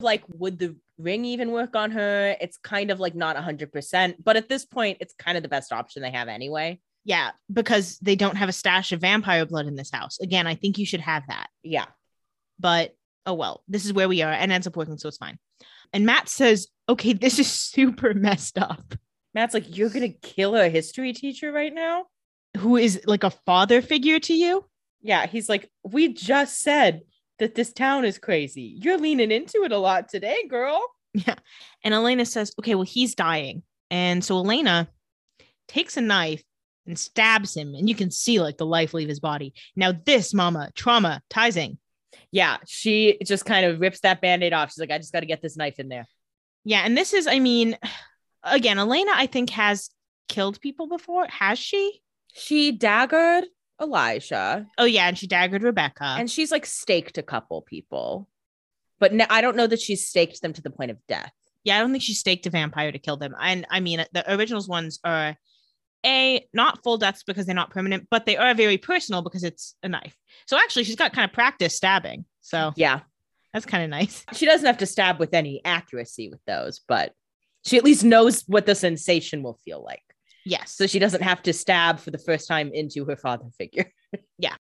Like, 0.00 0.24
would 0.28 0.58
the 0.58 0.76
ring 0.98 1.24
even 1.24 1.50
work 1.50 1.76
on 1.76 1.90
her? 1.92 2.36
It's 2.40 2.56
kind 2.58 2.90
of 2.90 3.00
like 3.00 3.14
not 3.14 3.36
100%, 3.36 4.14
but 4.22 4.36
at 4.36 4.48
this 4.48 4.64
point, 4.64 4.98
it's 5.00 5.14
kind 5.14 5.36
of 5.36 5.42
the 5.42 5.48
best 5.48 5.72
option 5.72 6.02
they 6.02 6.10
have 6.10 6.28
anyway. 6.28 6.80
Yeah, 7.04 7.30
because 7.52 7.98
they 8.00 8.16
don't 8.16 8.36
have 8.36 8.48
a 8.48 8.52
stash 8.52 8.92
of 8.92 9.00
vampire 9.00 9.46
blood 9.46 9.66
in 9.66 9.74
this 9.74 9.90
house. 9.90 10.18
Again, 10.20 10.46
I 10.46 10.54
think 10.54 10.78
you 10.78 10.86
should 10.86 11.00
have 11.00 11.22
that. 11.28 11.48
Yeah. 11.62 11.86
But 12.58 12.94
oh 13.26 13.34
well, 13.34 13.62
this 13.68 13.84
is 13.84 13.92
where 13.92 14.08
we 14.08 14.22
are 14.22 14.32
and 14.32 14.52
ends 14.52 14.66
up 14.66 14.76
working, 14.76 14.98
so 14.98 15.08
it's 15.08 15.16
fine. 15.16 15.38
And 15.92 16.06
Matt 16.06 16.28
says, 16.28 16.68
okay, 16.88 17.12
this 17.12 17.38
is 17.38 17.50
super 17.50 18.14
messed 18.14 18.58
up. 18.58 18.94
Matt's 19.34 19.54
like, 19.54 19.76
you're 19.76 19.90
going 19.90 20.12
to 20.12 20.18
kill 20.18 20.56
a 20.56 20.68
history 20.68 21.12
teacher 21.12 21.52
right 21.52 21.72
now? 21.72 22.06
Who 22.56 22.76
is 22.76 23.00
like 23.06 23.22
a 23.22 23.30
father 23.30 23.80
figure 23.80 24.18
to 24.18 24.34
you? 24.34 24.66
Yeah. 25.02 25.26
He's 25.26 25.48
like, 25.48 25.70
we 25.84 26.12
just 26.12 26.60
said 26.60 27.02
that 27.40 27.54
this 27.54 27.72
town 27.72 28.04
is 28.04 28.18
crazy. 28.18 28.78
You're 28.80 28.98
leaning 28.98 29.32
into 29.32 29.64
it 29.64 29.72
a 29.72 29.78
lot 29.78 30.08
today, 30.08 30.46
girl. 30.48 30.80
Yeah. 31.12 31.34
And 31.82 31.92
Elena 31.92 32.24
says, 32.24 32.52
okay, 32.60 32.76
well, 32.76 32.84
he's 32.84 33.16
dying. 33.16 33.64
And 33.90 34.24
so 34.24 34.36
Elena 34.36 34.88
takes 35.66 35.96
a 35.96 36.00
knife 36.00 36.44
and 36.86 36.98
stabs 36.98 37.56
him, 37.56 37.74
and 37.74 37.88
you 37.88 37.94
can 37.94 38.10
see 38.10 38.40
like 38.40 38.56
the 38.56 38.66
life 38.66 38.94
leave 38.94 39.08
his 39.08 39.20
body. 39.20 39.52
Now, 39.74 39.92
this 39.92 40.32
mama, 40.32 40.70
traumatizing. 40.74 41.78
Yeah. 42.30 42.58
She 42.66 43.18
just 43.24 43.44
kind 43.44 43.66
of 43.66 43.80
rips 43.80 44.00
that 44.00 44.20
band 44.20 44.44
aid 44.44 44.52
off. 44.52 44.70
She's 44.70 44.78
like, 44.78 44.90
I 44.90 44.98
just 44.98 45.12
got 45.12 45.20
to 45.20 45.26
get 45.26 45.42
this 45.42 45.56
knife 45.56 45.80
in 45.80 45.88
there. 45.88 46.06
Yeah. 46.64 46.82
And 46.84 46.96
this 46.96 47.12
is, 47.12 47.26
I 47.26 47.38
mean, 47.40 47.76
again, 48.44 48.78
Elena, 48.78 49.10
I 49.14 49.26
think, 49.26 49.50
has 49.50 49.90
killed 50.28 50.60
people 50.60 50.86
before. 50.86 51.26
Has 51.26 51.58
she? 51.58 52.00
She 52.32 52.76
daggered 52.76 53.44
Elijah 53.80 54.66
Oh, 54.78 54.84
yeah. 54.84 55.08
And 55.08 55.16
she 55.18 55.26
daggered 55.26 55.62
Rebekah. 55.62 56.16
and 56.18 56.30
she's 56.30 56.50
like 56.52 56.66
staked 56.66 57.18
a 57.18 57.22
couple 57.22 57.62
people. 57.62 58.28
But 58.98 59.14
no, 59.14 59.24
I 59.30 59.40
don't 59.40 59.56
know 59.56 59.66
that 59.66 59.80
she's 59.80 60.06
staked 60.06 60.42
them 60.42 60.52
to 60.52 60.62
the 60.62 60.70
point 60.70 60.90
of 60.90 60.98
death. 61.08 61.32
yeah, 61.64 61.76
I 61.76 61.80
don't 61.80 61.90
think 61.90 62.02
she 62.02 62.14
staked 62.14 62.46
a 62.46 62.50
vampire 62.50 62.92
to 62.92 62.98
kill 62.98 63.16
them. 63.16 63.34
And 63.40 63.66
I 63.70 63.80
mean, 63.80 64.04
the 64.12 64.34
originals 64.34 64.68
ones 64.68 64.98
are 65.04 65.36
a 66.04 66.46
not 66.54 66.82
full 66.82 66.96
deaths 66.98 67.22
because 67.22 67.46
they're 67.46 67.54
not 67.54 67.70
permanent, 67.70 68.08
but 68.10 68.24
they 68.26 68.36
are 68.36 68.54
very 68.54 68.78
personal 68.78 69.22
because 69.22 69.44
it's 69.44 69.74
a 69.82 69.88
knife. 69.88 70.16
So 70.46 70.56
actually, 70.56 70.84
she's 70.84 70.96
got 70.96 71.12
kind 71.12 71.28
of 71.28 71.34
practice 71.34 71.76
stabbing. 71.76 72.24
So 72.40 72.72
Yeah. 72.76 73.00
that's 73.52 73.66
kind 73.66 73.84
of 73.84 73.90
nice. 73.90 74.24
She 74.34 74.46
doesn't 74.46 74.66
have 74.66 74.78
to 74.78 74.86
stab 74.86 75.18
with 75.18 75.34
any 75.34 75.60
accuracy 75.64 76.28
with 76.30 76.40
those, 76.46 76.80
but 76.88 77.12
she 77.66 77.76
at 77.76 77.84
least 77.84 78.04
knows 78.04 78.42
what 78.46 78.64
the 78.66 78.74
sensation 78.74 79.42
will 79.42 79.58
feel 79.64 79.82
like. 79.84 80.02
Yes. 80.44 80.72
So 80.74 80.86
she 80.86 80.98
doesn't 80.98 81.22
have 81.22 81.42
to 81.42 81.52
stab 81.52 81.98
for 82.00 82.10
the 82.10 82.18
first 82.18 82.48
time 82.48 82.70
into 82.72 83.04
her 83.06 83.16
father 83.16 83.46
figure. 83.58 83.90
Yeah. 84.38 84.56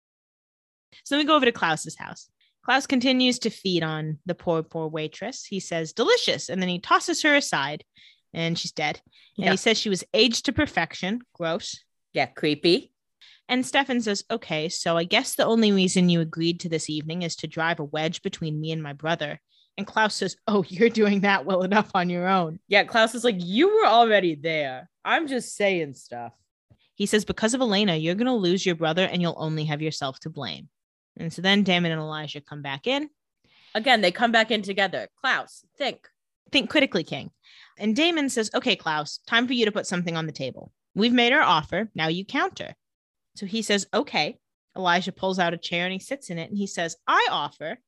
So 1.06 1.16
then 1.16 1.20
we 1.24 1.28
go 1.28 1.36
over 1.36 1.46
to 1.46 1.52
Klaus's 1.54 1.98
house. 1.98 2.30
Klaus 2.66 2.86
continues 2.86 3.40
to 3.40 3.50
feed 3.50 3.82
on 3.82 4.18
the 4.26 4.36
poor, 4.36 4.62
poor 4.62 4.88
waitress. 4.90 5.46
He 5.46 5.62
says, 5.62 5.94
delicious. 5.94 6.50
And 6.50 6.62
then 6.62 6.68
he 6.68 6.80
tosses 6.80 7.22
her 7.22 7.34
aside 7.36 7.86
and 8.34 8.60
she's 8.60 8.74
dead. 8.74 9.00
And 9.38 9.46
Yeah. 9.46 9.52
he 9.52 9.58
says 9.58 9.78
she 9.78 9.88
was 9.90 10.04
aged 10.14 10.46
to 10.46 10.52
perfection. 10.54 11.22
Gross. 11.34 11.80
Yeah, 12.12 12.26
creepy. 12.26 12.92
And 13.48 13.66
Stefan 13.66 14.02
says, 14.02 14.26
okay, 14.30 14.68
so 14.68 14.98
I 14.98 15.06
guess 15.06 15.36
the 15.36 15.46
only 15.46 15.72
reason 15.72 16.10
you 16.10 16.20
agreed 16.20 16.60
to 16.62 16.70
this 16.70 16.90
evening 16.90 17.22
is 17.22 17.38
to 17.38 17.48
drive 17.48 17.80
a 17.80 17.86
wedge 17.86 18.22
between 18.22 18.60
me 18.60 18.72
and 18.72 18.84
my 18.84 18.92
brother. 18.92 19.40
And 19.78 19.86
Klaus 19.86 20.16
says, 20.16 20.36
oh, 20.48 20.64
you're 20.68 20.90
doing 20.90 21.22
that 21.22 21.46
well 21.46 21.64
enough 21.64 21.92
on 21.94 22.10
your 22.10 22.28
own. 22.28 22.60
Yeah, 22.68 22.84
Klaus 22.84 23.16
is 23.16 23.24
like, 23.24 23.38
you 23.38 23.76
were 23.76 23.88
already 23.88 24.36
there. 24.36 24.90
I'm 25.06 25.28
just 25.28 25.56
saying 25.56 25.94
stuff. 25.94 26.34
He 26.96 27.06
says, 27.06 27.26
because 27.26 27.54
of 27.54 27.62
Elena, 27.62 27.96
you're 27.96 28.16
going 28.16 28.26
to 28.26 28.34
lose 28.34 28.66
your 28.66 28.76
brother 28.76 29.04
and 29.04 29.22
you'll 29.22 29.36
only 29.38 29.66
have 29.66 29.84
yourself 29.84 30.20
to 30.22 30.30
blame. 30.30 30.68
And 31.16 31.32
so 31.32 31.42
then 31.42 31.64
Damon 31.64 31.92
and 31.92 32.02
Elijah 32.02 32.42
come 32.42 32.62
back 32.62 32.88
in. 32.88 33.10
Again, 33.76 34.02
they 34.02 34.12
come 34.12 34.32
back 34.32 34.50
in 34.50 34.64
together. 34.64 35.08
Klaus, 35.22 35.64
think. 35.78 36.08
Think 36.52 36.70
critically, 36.70 37.04
King. 37.04 37.30
And 37.78 37.96
Damon 37.96 38.30
says, 38.30 38.50
Okay, 38.56 38.76
Klaus, 38.76 39.20
time 39.28 39.46
for 39.46 39.54
you 39.54 39.66
to 39.66 39.72
put 39.72 39.86
something 39.86 40.18
on 40.18 40.26
the 40.26 40.32
table. 40.32 40.72
We've 40.96 41.14
made 41.14 41.34
our 41.34 41.42
offer. 41.42 41.90
Now 41.94 42.08
you 42.08 42.26
counter. 42.26 42.74
So 43.36 43.46
he 43.46 43.62
says, 43.62 43.86
Okay. 43.94 44.40
Elijah 44.76 45.12
pulls 45.12 45.40
out 45.40 45.54
a 45.54 45.58
chair 45.58 45.86
and 45.86 45.94
he 45.94 46.00
sits 46.00 46.30
in 46.30 46.38
it 46.38 46.50
and 46.50 46.58
he 46.58 46.68
says, 46.68 46.96
I 47.08 47.28
offer 47.32 47.80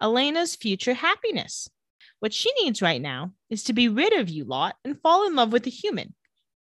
Elena's 0.00 0.56
future 0.56 0.94
happiness. 0.94 1.68
What 2.20 2.32
she 2.32 2.50
needs 2.62 2.82
right 2.82 3.00
now 3.00 3.32
is 3.48 3.64
to 3.64 3.72
be 3.72 3.88
rid 3.88 4.12
of 4.12 4.28
you 4.28 4.44
lot 4.44 4.76
and 4.84 5.00
fall 5.00 5.26
in 5.26 5.34
love 5.34 5.52
with 5.52 5.66
a 5.66 5.70
human. 5.70 6.14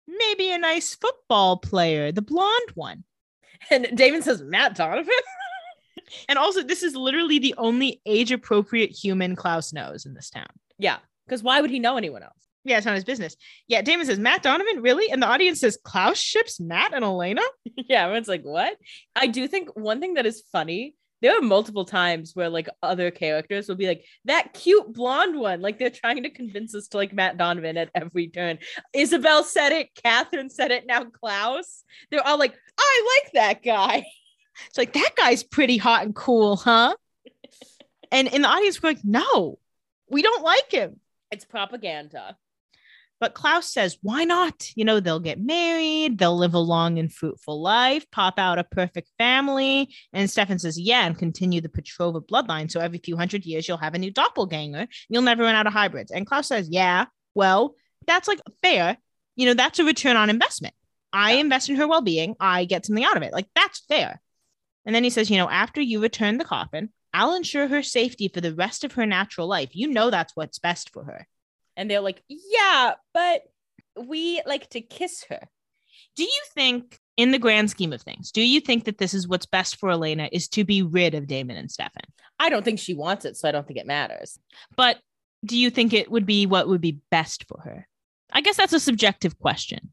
Maybe 0.07 0.51
a 0.51 0.57
nice 0.57 0.95
football 0.95 1.57
player, 1.57 2.11
the 2.11 2.21
blonde 2.21 2.71
one. 2.73 3.03
And 3.69 3.87
Damon 3.95 4.21
says, 4.21 4.41
Matt 4.41 4.75
Donovan? 4.75 5.13
And 6.29 6.37
also, 6.37 6.61
this 6.61 6.83
is 6.83 6.95
literally 6.95 7.39
the 7.39 7.55
only 7.57 7.99
age 8.05 8.31
appropriate 8.31 8.91
human 8.91 9.35
Klaus 9.35 9.73
knows 9.73 10.05
in 10.05 10.13
this 10.13 10.29
town. 10.29 10.45
yeah. 10.77 10.97
Because 11.25 11.41
why 11.41 11.59
would 11.59 11.71
he 11.71 11.79
know 11.79 11.97
anyone 11.97 12.21
else? 12.21 12.37
Yeah, 12.63 12.77
it's 12.77 12.85
not 12.85 12.93
his 12.93 13.03
business. 13.03 13.35
Yeah, 13.67 13.81
Damon 13.81 14.05
says, 14.05 14.19
Matt 14.19 14.43
Donovan, 14.43 14.83
really? 14.83 15.09
And 15.11 15.21
the 15.21 15.27
audience 15.27 15.59
says, 15.59 15.79
Klaus 15.83 16.19
ships 16.19 16.59
Matt 16.59 16.93
and 16.93 17.03
Elena? 17.03 17.41
yeah, 17.75 18.03
everyone's 18.03 18.27
like, 18.27 18.43
what? 18.43 18.77
I 19.15 19.25
do 19.25 19.47
think 19.47 19.69
one 19.75 19.99
thing 19.99 20.13
that 20.13 20.27
is 20.27 20.43
funny, 20.51 20.93
there 21.25 21.35
are 21.35 21.41
multiple 21.41 21.85
times 21.85 22.35
where 22.35 22.49
like 22.49 22.69
other 22.83 23.09
characters 23.09 23.67
will 23.67 23.75
be 23.75 23.87
like, 23.87 24.05
that 24.25 24.53
cute 24.53 24.93
blonde 24.93 25.35
one. 25.35 25.59
Like 25.59 25.79
they're 25.79 25.89
trying 25.89 26.21
to 26.21 26.29
convince 26.29 26.75
us 26.75 26.87
to 26.89 26.97
like 26.97 27.13
Matt 27.13 27.35
Donovan 27.35 27.77
at 27.77 27.89
every 27.95 28.27
turn. 28.27 28.59
Isobel 28.95 29.43
said 29.43 29.71
it, 29.71 29.89
Katherine 30.03 30.51
said 30.51 30.69
it, 30.69 30.85
now 30.85 31.03
Klaus. 31.05 31.83
They're 32.11 32.25
all 32.25 32.37
like, 32.37 32.53
I 32.77 33.21
like 33.23 33.33
that 33.33 33.63
guy. 33.63 34.05
It's 34.67 34.77
like, 34.77 34.93
that 34.93 35.09
guy's 35.17 35.43
pretty 35.43 35.75
hot 35.75 36.05
and 36.05 36.15
cool, 36.15 36.55
huh? 36.55 36.95
And 38.11 38.29
in 38.29 38.43
the 38.43 38.47
audience, 38.47 38.81
we're 38.81 38.91
like, 38.91 39.03
no, 39.03 39.59
we 40.09 40.21
don't 40.21 40.43
like 40.43 40.71
him. 40.71 40.99
It's 41.29 41.43
propaganda. 41.43 42.37
But 43.19 43.33
Klaus 43.33 43.71
says, 43.71 43.97
why 44.01 44.25
not? 44.25 44.69
You 44.75 44.83
know, 44.83 44.99
they'll 44.99 45.21
get 45.21 45.39
married, 45.39 46.17
they'll 46.17 46.37
live 46.37 46.53
a 46.53 46.59
long 46.59 46.99
and 46.99 47.11
fruitful 47.11 47.61
life, 47.61 48.05
pop 48.11 48.37
out 48.37 48.59
a 48.59 48.63
perfect 48.65 49.09
family. 49.17 49.93
And 50.11 50.29
Stefan 50.29 50.59
says, 50.59 50.77
yeah, 50.77 51.05
and 51.05 51.17
continue 51.17 51.61
the 51.61 51.69
Petrova 51.69 52.25
bloodline. 52.25 52.69
So 52.69 52.81
every 52.81 52.97
few 52.97 53.15
hundred 53.15 53.45
years, 53.45 53.67
you'll 53.67 53.77
have 53.77 53.93
a 53.93 53.99
new 53.99 54.11
doppelganger. 54.11 54.87
You'll 55.07 55.21
never 55.21 55.43
run 55.43 55.55
out 55.55 55.65
of 55.65 55.73
hybrids. 55.73 56.11
And 56.11 56.27
Klaus 56.27 56.47
says, 56.47 56.67
yeah, 56.69 57.05
well, 57.33 57.75
that's 58.05 58.27
like 58.27 58.41
fair. 58.61 58.97
You 59.35 59.45
know, 59.45 59.53
that's 59.53 59.79
a 59.79 59.85
return 59.85 60.17
on 60.17 60.29
investment. 60.29 60.73
I 61.13 61.33
invest 61.33 61.69
in 61.69 61.77
her 61.77 61.87
well 61.87 62.01
being, 62.01 62.35
I 62.39 62.65
get 62.65 62.85
something 62.85 63.05
out 63.05 63.15
of 63.15 63.23
it. 63.23 63.31
Like, 63.31 63.47
that's 63.55 63.79
fair. 63.87 64.21
And 64.85 64.93
then 64.93 65.05
he 65.05 65.09
says, 65.09 65.29
you 65.29 65.37
know, 65.37 65.49
after 65.49 65.79
you 65.81 66.01
return 66.01 66.37
the 66.37 66.43
coffin, 66.45 66.89
I'll 67.13 67.35
ensure 67.35 67.69
her 67.69 67.81
safety 67.81 68.27
for 68.27 68.41
the 68.41 68.53
rest 68.53 68.83
of 68.83 68.91
her 68.93 69.05
natural 69.05 69.47
life. 69.47 69.69
You 69.71 69.87
know, 69.87 70.09
that's 70.09 70.35
what's 70.35 70.59
best 70.59 70.91
for 70.91 71.05
her. 71.05 71.27
And 71.77 71.89
they're 71.89 72.01
like, 72.01 72.23
yeah, 72.27 72.93
but 73.13 73.43
we 73.97 74.41
like 74.45 74.69
to 74.71 74.81
kiss 74.81 75.25
her. 75.29 75.39
Do 76.15 76.23
you 76.23 76.41
think, 76.53 76.99
in 77.17 77.31
the 77.31 77.39
grand 77.39 77.69
scheme 77.69 77.93
of 77.93 78.01
things, 78.01 78.31
do 78.31 78.41
you 78.41 78.59
think 78.59 78.85
that 78.85 78.97
this 78.97 79.13
is 79.13 79.27
what's 79.27 79.45
best 79.45 79.77
for 79.77 79.89
Elena 79.89 80.29
is 80.31 80.47
to 80.49 80.63
be 80.63 80.81
rid 80.81 81.13
of 81.13 81.27
Damon 81.27 81.57
and 81.57 81.71
Stefan? 81.71 82.03
I 82.39 82.49
don't 82.49 82.63
think 82.63 82.79
she 82.79 82.93
wants 82.93 83.25
it, 83.25 83.37
so 83.37 83.47
I 83.47 83.51
don't 83.51 83.65
think 83.65 83.79
it 83.79 83.87
matters. 83.87 84.37
But 84.75 84.97
do 85.43 85.57
you 85.57 85.69
think 85.69 85.93
it 85.93 86.09
would 86.09 86.25
be 86.25 86.45
what 86.45 86.67
would 86.67 86.81
be 86.81 86.99
best 87.11 87.45
for 87.47 87.61
her? 87.61 87.87
I 88.31 88.41
guess 88.41 88.57
that's 88.57 88.73
a 88.73 88.79
subjective 88.79 89.37
question. 89.39 89.91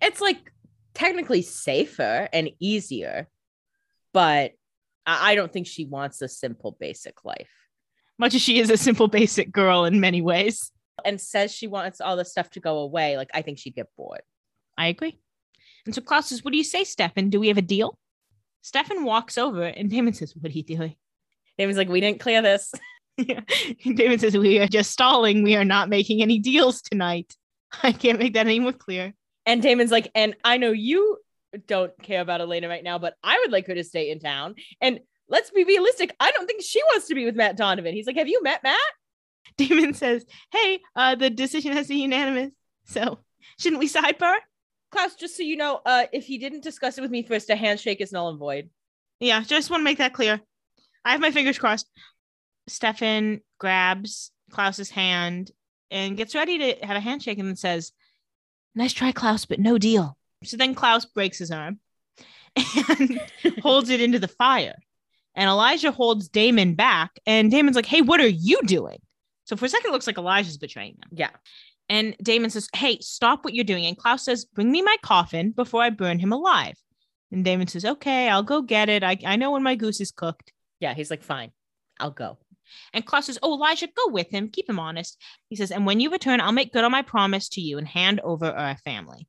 It's 0.00 0.20
like 0.20 0.52
technically 0.94 1.42
safer 1.42 2.28
and 2.32 2.50
easier, 2.58 3.28
but 4.12 4.52
I 5.06 5.32
I 5.32 5.34
don't 5.34 5.52
think 5.52 5.66
she 5.66 5.84
wants 5.84 6.22
a 6.22 6.28
simple, 6.28 6.76
basic 6.78 7.24
life. 7.24 7.50
Much 8.18 8.34
as 8.34 8.42
she 8.42 8.58
is 8.58 8.70
a 8.70 8.76
simple, 8.76 9.08
basic 9.08 9.52
girl 9.52 9.84
in 9.84 10.00
many 10.00 10.22
ways. 10.22 10.72
And 11.04 11.20
says 11.20 11.52
she 11.52 11.66
wants 11.66 12.00
all 12.00 12.16
this 12.16 12.30
stuff 12.30 12.50
to 12.50 12.60
go 12.60 12.78
away. 12.78 13.16
Like, 13.16 13.30
I 13.34 13.42
think 13.42 13.58
she'd 13.58 13.74
get 13.74 13.88
bored. 13.96 14.22
I 14.76 14.88
agree. 14.88 15.18
And 15.86 15.94
so 15.94 16.00
Klaus 16.00 16.28
says, 16.28 16.44
What 16.44 16.52
do 16.52 16.58
you 16.58 16.64
say, 16.64 16.84
Stefan? 16.84 17.30
Do 17.30 17.40
we 17.40 17.48
have 17.48 17.58
a 17.58 17.62
deal? 17.62 17.98
Stefan 18.62 19.04
walks 19.04 19.36
over 19.36 19.64
and 19.64 19.90
Damon 19.90 20.14
says, 20.14 20.34
What 20.34 20.50
are 20.50 20.54
you 20.54 20.62
doing? 20.62 20.96
Damon's 21.58 21.76
like, 21.76 21.88
we 21.88 22.00
didn't 22.00 22.20
clear 22.20 22.42
this. 22.42 22.72
Yeah. 23.16 23.42
Damon 23.84 24.18
says, 24.18 24.36
We 24.36 24.58
are 24.58 24.66
just 24.66 24.90
stalling. 24.90 25.44
We 25.44 25.54
are 25.54 25.64
not 25.64 25.88
making 25.88 26.20
any 26.20 26.40
deals 26.40 26.82
tonight. 26.82 27.36
I 27.84 27.92
can't 27.92 28.18
make 28.18 28.34
that 28.34 28.46
any 28.46 28.58
more 28.58 28.72
clear. 28.72 29.14
And 29.46 29.62
Damon's 29.62 29.92
like, 29.92 30.10
and 30.16 30.34
I 30.42 30.56
know 30.56 30.72
you 30.72 31.18
don't 31.68 31.92
care 32.02 32.20
about 32.20 32.40
Elena 32.40 32.68
right 32.68 32.82
now, 32.82 32.98
but 32.98 33.14
I 33.22 33.38
would 33.38 33.52
like 33.52 33.68
her 33.68 33.74
to 33.76 33.84
stay 33.84 34.10
in 34.10 34.18
town. 34.18 34.56
And 34.80 34.98
let's 35.28 35.50
be 35.50 35.62
realistic. 35.62 36.14
I 36.18 36.32
don't 36.32 36.46
think 36.46 36.62
she 36.62 36.82
wants 36.82 37.06
to 37.06 37.14
be 37.14 37.24
with 37.24 37.36
Matt 37.36 37.56
Donovan. 37.56 37.94
He's 37.94 38.08
like, 38.08 38.16
have 38.16 38.26
you 38.26 38.42
met 38.42 38.64
Matt? 38.64 38.80
Damon 39.56 39.94
says, 39.94 40.24
Hey, 40.52 40.80
uh, 40.96 41.14
the 41.14 41.30
decision 41.30 41.72
has 41.72 41.86
to 41.86 41.94
be 41.94 42.00
unanimous. 42.00 42.50
So 42.84 43.18
shouldn't 43.58 43.80
we 43.80 43.88
sidebar? 43.88 44.36
Klaus, 44.90 45.14
just 45.16 45.36
so 45.36 45.42
you 45.42 45.56
know, 45.56 45.80
uh, 45.84 46.04
if 46.12 46.24
he 46.24 46.38
didn't 46.38 46.62
discuss 46.62 46.98
it 46.98 47.00
with 47.00 47.10
me 47.10 47.22
first, 47.22 47.50
a 47.50 47.56
handshake 47.56 48.00
is 48.00 48.12
null 48.12 48.28
and 48.28 48.38
void. 48.38 48.70
Yeah, 49.20 49.42
just 49.42 49.70
want 49.70 49.80
to 49.80 49.84
make 49.84 49.98
that 49.98 50.12
clear. 50.12 50.40
I 51.04 51.12
have 51.12 51.20
my 51.20 51.30
fingers 51.30 51.58
crossed. 51.58 51.88
Stefan 52.68 53.40
grabs 53.58 54.30
Klaus's 54.50 54.90
hand 54.90 55.50
and 55.90 56.16
gets 56.16 56.34
ready 56.34 56.58
to 56.58 56.86
have 56.86 56.96
a 56.96 57.00
handshake 57.00 57.38
and 57.38 57.48
then 57.48 57.56
says, 57.56 57.92
Nice 58.74 58.92
try, 58.92 59.12
Klaus, 59.12 59.44
but 59.44 59.60
no 59.60 59.78
deal. 59.78 60.16
So 60.44 60.56
then 60.56 60.74
Klaus 60.74 61.04
breaks 61.04 61.38
his 61.38 61.50
arm 61.50 61.78
and 62.56 63.20
holds 63.62 63.90
it 63.90 64.00
into 64.00 64.18
the 64.18 64.28
fire. 64.28 64.74
And 65.34 65.48
Elijah 65.48 65.90
holds 65.90 66.28
Damon 66.28 66.74
back. 66.74 67.18
And 67.26 67.50
Damon's 67.50 67.76
like, 67.76 67.86
Hey, 67.86 68.00
what 68.00 68.20
are 68.20 68.26
you 68.26 68.60
doing? 68.64 68.98
So 69.44 69.56
for 69.56 69.66
a 69.66 69.68
second, 69.68 69.90
it 69.90 69.92
looks 69.92 70.06
like 70.06 70.18
Elijah's 70.18 70.58
betraying 70.58 70.96
them. 71.00 71.10
Yeah. 71.12 71.30
And 71.88 72.16
Damon 72.22 72.50
says, 72.50 72.68
Hey, 72.74 72.98
stop 73.00 73.44
what 73.44 73.54
you're 73.54 73.64
doing. 73.64 73.86
And 73.86 73.96
Klaus 73.96 74.24
says, 74.24 74.44
Bring 74.44 74.70
me 74.70 74.82
my 74.82 74.96
coffin 75.02 75.50
before 75.50 75.82
I 75.82 75.90
burn 75.90 76.18
him 76.18 76.32
alive. 76.32 76.76
And 77.30 77.44
Damon 77.44 77.66
says, 77.66 77.84
Okay, 77.84 78.28
I'll 78.28 78.42
go 78.42 78.62
get 78.62 78.88
it. 78.88 79.02
I, 79.02 79.18
I 79.24 79.36
know 79.36 79.50
when 79.50 79.62
my 79.62 79.74
goose 79.74 80.00
is 80.00 80.10
cooked. 80.10 80.52
Yeah. 80.80 80.94
He's 80.94 81.10
like, 81.10 81.22
fine, 81.22 81.52
I'll 82.00 82.10
go. 82.10 82.38
And 82.92 83.04
Klaus 83.04 83.26
says, 83.26 83.38
Oh, 83.42 83.54
Elijah, 83.54 83.88
go 83.88 84.08
with 84.08 84.30
him. 84.30 84.48
Keep 84.48 84.68
him 84.68 84.80
honest. 84.80 85.20
He 85.48 85.56
says, 85.56 85.70
And 85.70 85.86
when 85.86 86.00
you 86.00 86.10
return, 86.10 86.40
I'll 86.40 86.52
make 86.52 86.72
good 86.72 86.84
on 86.84 86.92
my 86.92 87.02
promise 87.02 87.48
to 87.50 87.60
you 87.60 87.78
and 87.78 87.86
hand 87.86 88.20
over 88.20 88.46
our 88.46 88.76
family. 88.78 89.28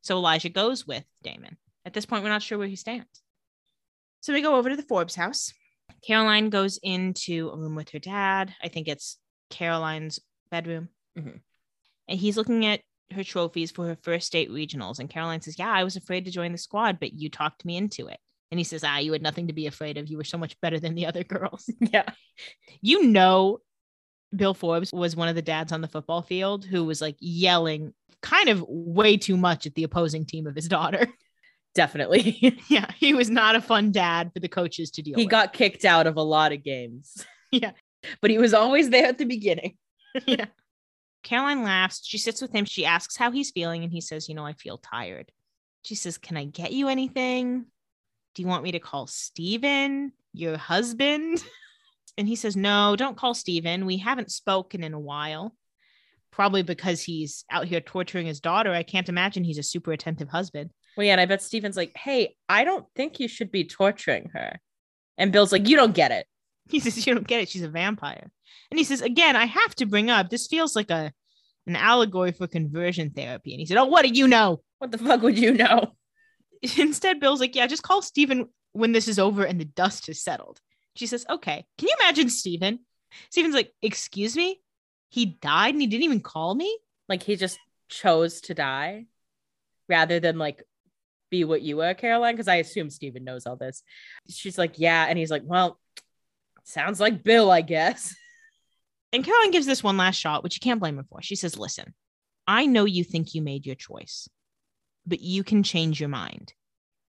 So 0.00 0.16
Elijah 0.16 0.48
goes 0.48 0.86
with 0.86 1.04
Damon. 1.22 1.56
At 1.84 1.92
this 1.92 2.06
point, 2.06 2.22
we're 2.22 2.30
not 2.30 2.42
sure 2.42 2.58
where 2.58 2.68
he 2.68 2.76
stands. 2.76 3.22
So 4.20 4.32
we 4.32 4.40
go 4.40 4.56
over 4.56 4.70
to 4.70 4.76
the 4.76 4.82
Forbes 4.82 5.14
house. 5.14 5.52
Caroline 6.06 6.48
goes 6.48 6.78
into 6.82 7.50
a 7.50 7.58
room 7.58 7.74
with 7.74 7.90
her 7.90 7.98
dad. 7.98 8.54
I 8.62 8.68
think 8.68 8.88
it's 8.88 9.18
Caroline's 9.54 10.20
bedroom. 10.50 10.88
Mhm. 11.18 11.40
And 12.08 12.18
he's 12.18 12.36
looking 12.36 12.66
at 12.66 12.80
her 13.12 13.24
trophies 13.24 13.70
for 13.70 13.86
her 13.86 13.96
first 14.02 14.26
state 14.26 14.50
regionals. 14.50 14.98
And 14.98 15.08
Caroline 15.08 15.40
says, 15.40 15.58
Yeah, 15.58 15.70
I 15.70 15.84
was 15.84 15.96
afraid 15.96 16.24
to 16.24 16.30
join 16.30 16.52
the 16.52 16.58
squad, 16.58 16.98
but 17.00 17.12
you 17.12 17.30
talked 17.30 17.64
me 17.64 17.76
into 17.76 18.06
it. 18.08 18.18
And 18.50 18.58
he 18.60 18.64
says, 18.64 18.82
Ah, 18.84 18.98
you 18.98 19.12
had 19.12 19.22
nothing 19.22 19.46
to 19.46 19.52
be 19.52 19.66
afraid 19.66 19.96
of. 19.96 20.08
You 20.08 20.16
were 20.16 20.24
so 20.24 20.38
much 20.38 20.60
better 20.60 20.78
than 20.80 20.94
the 20.94 21.06
other 21.06 21.24
girls. 21.24 21.68
Yeah. 21.92 22.04
you 22.82 23.06
know, 23.06 23.58
Bill 24.34 24.54
Forbes 24.54 24.92
was 24.92 25.14
one 25.14 25.28
of 25.28 25.36
the 25.36 25.42
dads 25.42 25.70
on 25.72 25.80
the 25.80 25.88
football 25.88 26.22
field 26.22 26.64
who 26.64 26.84
was 26.84 27.00
like 27.00 27.16
yelling 27.20 27.94
kind 28.20 28.48
of 28.48 28.64
way 28.68 29.16
too 29.16 29.36
much 29.36 29.66
at 29.66 29.74
the 29.74 29.84
opposing 29.84 30.24
team 30.26 30.46
of 30.46 30.56
his 30.56 30.66
daughter. 30.68 31.06
Definitely. 31.74 32.58
yeah, 32.68 32.90
he 32.96 33.14
was 33.14 33.30
not 33.30 33.54
a 33.56 33.60
fun 33.60 33.92
dad 33.92 34.32
for 34.32 34.40
the 34.40 34.48
coaches 34.48 34.90
to 34.92 35.02
deal 35.02 35.16
he 35.16 35.24
with. 35.24 35.30
got 35.30 35.52
kicked 35.52 35.84
out 35.84 36.06
of 36.06 36.16
a 36.16 36.22
lot 36.22 36.52
of 36.52 36.62
games. 36.64 37.24
Yeah. 37.50 37.72
But 38.20 38.30
he 38.30 38.38
was 38.38 38.54
always 38.54 38.90
there 38.90 39.06
at 39.06 39.18
the 39.18 39.24
beginning. 39.24 39.76
yeah. 40.26 40.46
Caroline 41.22 41.62
laughs. 41.62 42.02
She 42.04 42.18
sits 42.18 42.42
with 42.42 42.52
him. 42.52 42.64
She 42.64 42.84
asks 42.84 43.16
how 43.16 43.30
he's 43.30 43.50
feeling, 43.50 43.82
and 43.82 43.92
he 43.92 44.00
says, 44.00 44.28
You 44.28 44.34
know, 44.34 44.46
I 44.46 44.52
feel 44.52 44.78
tired. 44.78 45.32
She 45.82 45.94
says, 45.94 46.18
Can 46.18 46.36
I 46.36 46.44
get 46.44 46.72
you 46.72 46.88
anything? 46.88 47.66
Do 48.34 48.42
you 48.42 48.48
want 48.48 48.64
me 48.64 48.72
to 48.72 48.80
call 48.80 49.06
Steven, 49.06 50.12
your 50.32 50.56
husband? 50.56 51.42
And 52.16 52.28
he 52.28 52.36
says, 52.36 52.56
No, 52.56 52.94
don't 52.96 53.16
call 53.16 53.34
Steven. 53.34 53.86
We 53.86 53.96
haven't 53.96 54.30
spoken 54.30 54.84
in 54.84 54.94
a 54.94 55.00
while. 55.00 55.54
Probably 56.30 56.62
because 56.62 57.02
he's 57.02 57.44
out 57.50 57.66
here 57.66 57.80
torturing 57.80 58.26
his 58.26 58.40
daughter. 58.40 58.72
I 58.72 58.82
can't 58.82 59.08
imagine 59.08 59.44
he's 59.44 59.58
a 59.58 59.64
super 59.64 59.92
attentive 59.92 60.28
husband. 60.28 60.70
Well, 60.96 61.06
yeah, 61.06 61.12
and 61.12 61.20
I 61.20 61.26
bet 61.26 61.42
Steven's 61.42 61.76
like, 61.76 61.92
hey, 61.96 62.36
I 62.48 62.64
don't 62.64 62.86
think 62.94 63.20
you 63.20 63.28
should 63.28 63.50
be 63.50 63.64
torturing 63.64 64.30
her. 64.34 64.60
And 65.18 65.32
Bill's 65.32 65.52
like, 65.52 65.68
you 65.68 65.76
don't 65.76 65.94
get 65.94 66.12
it. 66.12 66.26
He 66.70 66.80
says, 66.80 67.06
You 67.06 67.14
don't 67.14 67.26
get 67.26 67.40
it. 67.40 67.48
She's 67.48 67.62
a 67.62 67.68
vampire. 67.68 68.30
And 68.70 68.78
he 68.78 68.84
says, 68.84 69.02
Again, 69.02 69.36
I 69.36 69.44
have 69.44 69.74
to 69.76 69.86
bring 69.86 70.10
up 70.10 70.30
this 70.30 70.46
feels 70.46 70.74
like 70.74 70.90
a 70.90 71.12
an 71.66 71.76
allegory 71.76 72.32
for 72.32 72.46
conversion 72.46 73.10
therapy. 73.10 73.52
And 73.52 73.60
he 73.60 73.66
said, 73.66 73.76
Oh, 73.76 73.86
what 73.86 74.02
do 74.02 74.08
you 74.08 74.28
know? 74.28 74.62
What 74.78 74.90
the 74.90 74.98
fuck 74.98 75.22
would 75.22 75.38
you 75.38 75.52
know? 75.52 75.94
Instead, 76.78 77.20
Bill's 77.20 77.40
like, 77.40 77.54
Yeah, 77.54 77.66
just 77.66 77.82
call 77.82 78.02
Steven 78.02 78.48
when 78.72 78.92
this 78.92 79.08
is 79.08 79.18
over 79.18 79.44
and 79.44 79.60
the 79.60 79.64
dust 79.64 80.06
has 80.06 80.22
settled. 80.22 80.60
She 80.96 81.06
says, 81.06 81.24
Okay. 81.28 81.64
Can 81.78 81.88
you 81.88 81.94
imagine 82.00 82.28
Steven? 82.28 82.80
Steven's 83.30 83.54
like, 83.54 83.72
Excuse 83.82 84.36
me? 84.36 84.60
He 85.08 85.26
died 85.26 85.74
and 85.74 85.80
he 85.80 85.86
didn't 85.86 86.04
even 86.04 86.20
call 86.20 86.54
me? 86.54 86.78
Like 87.08 87.22
he 87.22 87.36
just 87.36 87.58
chose 87.88 88.40
to 88.42 88.54
die 88.54 89.06
rather 89.88 90.18
than 90.20 90.38
like 90.38 90.62
be 91.30 91.44
what 91.44 91.62
you 91.62 91.76
were, 91.76 91.94
Caroline. 91.94 92.34
Because 92.34 92.48
I 92.48 92.56
assume 92.56 92.90
Steven 92.90 93.24
knows 93.24 93.46
all 93.46 93.56
this. 93.56 93.82
She's 94.28 94.58
like, 94.58 94.74
yeah. 94.78 95.06
And 95.08 95.18
he's 95.18 95.30
like, 95.30 95.42
well, 95.44 95.78
Sounds 96.64 97.00
like 97.00 97.22
Bill, 97.22 97.50
I 97.50 97.60
guess. 97.60 98.14
And 99.12 99.24
Caroline 99.24 99.52
gives 99.52 99.64
this 99.66 99.84
one 99.84 99.96
last 99.96 100.16
shot, 100.16 100.42
which 100.42 100.56
you 100.56 100.60
can't 100.60 100.80
blame 100.80 100.96
her 100.96 101.04
for. 101.04 101.22
She 101.22 101.36
says, 101.36 101.56
Listen, 101.56 101.94
I 102.48 102.66
know 102.66 102.84
you 102.84 103.04
think 103.04 103.32
you 103.32 103.42
made 103.42 103.64
your 103.64 103.76
choice, 103.76 104.28
but 105.06 105.20
you 105.20 105.44
can 105.44 105.62
change 105.62 106.00
your 106.00 106.08
mind. 106.08 106.52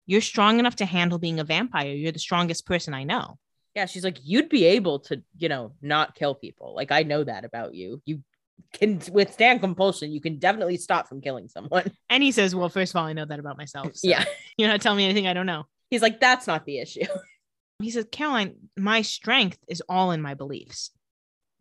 You're 0.07 0.21
strong 0.21 0.59
enough 0.59 0.75
to 0.77 0.85
handle 0.85 1.21
being 1.21 1.39
a 1.39 1.45
vampire. 1.45 1.93
You're 1.93 2.11
the 2.11 2.19
strongest 2.19 2.67
person 2.67 2.93
I 2.93 3.05
know. 3.05 3.39
Yeah, 3.77 3.87
she's 3.87 4.03
like, 4.03 4.19
you'd 4.25 4.49
be 4.49 4.65
able 4.65 4.99
to, 5.01 5.23
you 5.39 5.49
know, 5.49 5.75
not 5.81 6.17
kill 6.17 6.35
people. 6.35 6.75
Like, 6.75 6.91
I 6.91 7.05
know 7.05 7.23
that 7.23 7.45
about 7.45 7.73
you. 7.73 8.03
You 8.05 8.23
can 8.73 9.01
withstand 9.13 9.61
compulsion. 9.61 10.11
You 10.11 10.21
can 10.21 10.41
definitely 10.41 10.79
stop 10.79 11.09
from 11.09 11.21
killing 11.21 11.49
someone. 11.49 11.93
And 12.11 12.23
he 12.23 12.33
says, 12.33 12.53
Well, 12.53 12.69
first 12.69 12.93
of 12.93 12.97
all, 12.97 13.07
I 13.07 13.13
know 13.13 13.25
that 13.27 13.39
about 13.39 13.57
myself. 13.57 13.95
so 13.95 14.09
Yeah. 14.09 14.25
You're 14.57 14.69
not 14.69 14.81
telling 14.81 14.99
me 14.99 15.05
anything 15.05 15.29
I 15.29 15.35
don't 15.35 15.47
know. 15.47 15.67
He's 15.89 16.03
like, 16.03 16.19
that's 16.19 16.49
not 16.49 16.67
the 16.67 16.81
issue. 16.81 17.05
He 17.81 17.91
says, 17.91 18.07
Caroline, 18.11 18.57
my 18.77 19.03
strength 19.03 19.59
is 19.69 19.83
all 19.89 20.13
in 20.13 20.23
my 20.23 20.35
beliefs. 20.35 20.91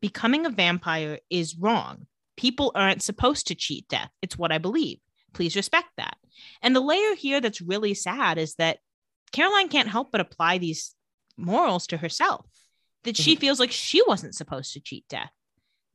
Becoming 0.02 0.46
a 0.46 0.50
vampire 0.50 1.20
is 1.30 1.56
wrong. 1.58 2.08
People 2.38 2.72
aren't 2.76 3.04
supposed 3.04 3.48
to 3.48 3.56
cheat 3.56 3.88
death. 3.88 4.10
It's 4.22 4.38
what 4.38 4.52
I 4.52 4.58
believe. 4.58 5.00
Please 5.34 5.56
respect 5.56 5.90
that. 5.98 6.18
And 6.62 6.76
the 6.76 6.82
layer 6.82 7.16
here 7.16 7.40
that's 7.40 7.62
really 7.62 7.94
sad 7.94 8.38
is 8.38 8.56
that 8.56 8.80
Caroline 9.32 9.70
can't 9.70 9.88
help 9.88 10.12
but 10.12 10.22
apply 10.22 10.58
these 10.58 10.96
morals 11.38 11.88
to 11.88 11.98
herself. 11.98 12.46
That 13.04 13.18
she 13.18 13.34
mm-hmm. 13.34 13.42
feels 13.42 13.60
like 13.60 13.72
she 13.72 14.02
wasn't 14.06 14.36
supposed 14.36 14.74
to 14.74 14.80
cheat 14.80 15.06
death. 15.10 15.32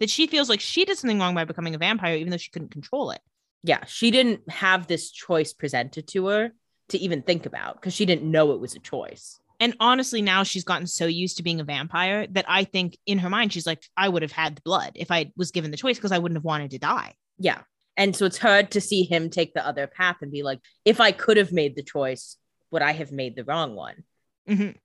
That 0.01 0.11
she 0.11 0.27
feels 0.27 0.49
like 0.49 0.61
she 0.61 0.85
did 0.85 0.99
something 0.99 1.19
wrong 1.19 1.35
by 1.35 1.45
becoming 1.45 1.75
a 1.75 1.79
vampire, 1.79 2.17
even 2.17 2.31
though 2.31 2.37
she 2.37 2.51
couldn't 2.51 2.73
control 2.73 3.11
it. 3.11 3.21
Yeah, 3.63 3.85
she 3.87 4.11
didn't 4.11 4.49
have 4.51 4.87
this 4.87 5.11
choice 5.11 5.53
presented 5.53 6.07
to 6.09 6.27
her 6.27 6.53
to 6.91 6.99
even 6.99 7.23
think 7.23 7.47
about 7.47 7.77
because 7.77 7.95
she 7.95 8.07
didn't 8.07 8.31
know 8.31 8.53
it 8.53 8.61
was 8.61 8.75
a 8.75 8.81
choice. 8.81 9.41
And 9.61 9.75
honestly, 9.81 10.23
now 10.23 10.43
she's 10.43 10.65
gotten 10.65 10.87
so 10.87 11.07
used 11.07 11.39
to 11.39 11.43
being 11.43 11.61
a 11.61 11.65
vampire 11.65 12.27
that 12.29 12.45
I 12.49 12.65
think 12.65 12.99
in 13.07 13.19
her 13.19 13.31
mind, 13.31 13.53
she's 13.53 13.67
like, 13.67 13.83
I 13.97 14.09
would 14.09 14.23
have 14.23 14.33
had 14.33 14.57
the 14.57 14.63
blood 14.63 14.93
if 14.95 15.11
I 15.11 15.33
was 15.37 15.51
given 15.51 15.71
the 15.71 15.77
choice 15.77 15.97
because 15.97 16.13
I 16.13 16.19
wouldn't 16.19 16.37
have 16.37 16.45
wanted 16.45 16.73
to 16.73 16.79
die. 16.79 17.15
Yeah. 17.39 17.63
And 17.97 18.15
so 18.15 18.27
it's 18.27 18.39
hard 18.39 18.71
to 18.73 18.81
see 18.81 19.05
him 19.05 19.31
take 19.31 19.55
the 19.55 19.67
other 19.67 19.87
path 19.87 20.17
and 20.21 20.31
be 20.31 20.43
like, 20.43 20.61
if 20.85 21.01
I 21.01 21.13
could 21.13 21.39
have 21.39 21.53
made 21.53 21.77
the 21.77 21.83
choice, 21.83 22.37
would 22.71 22.83
I 22.83 22.93
have 22.93 23.13
made 23.13 23.37
the 23.37 23.45
wrong 23.45 23.75
one? 23.75 24.05
Mhm. 24.49 24.77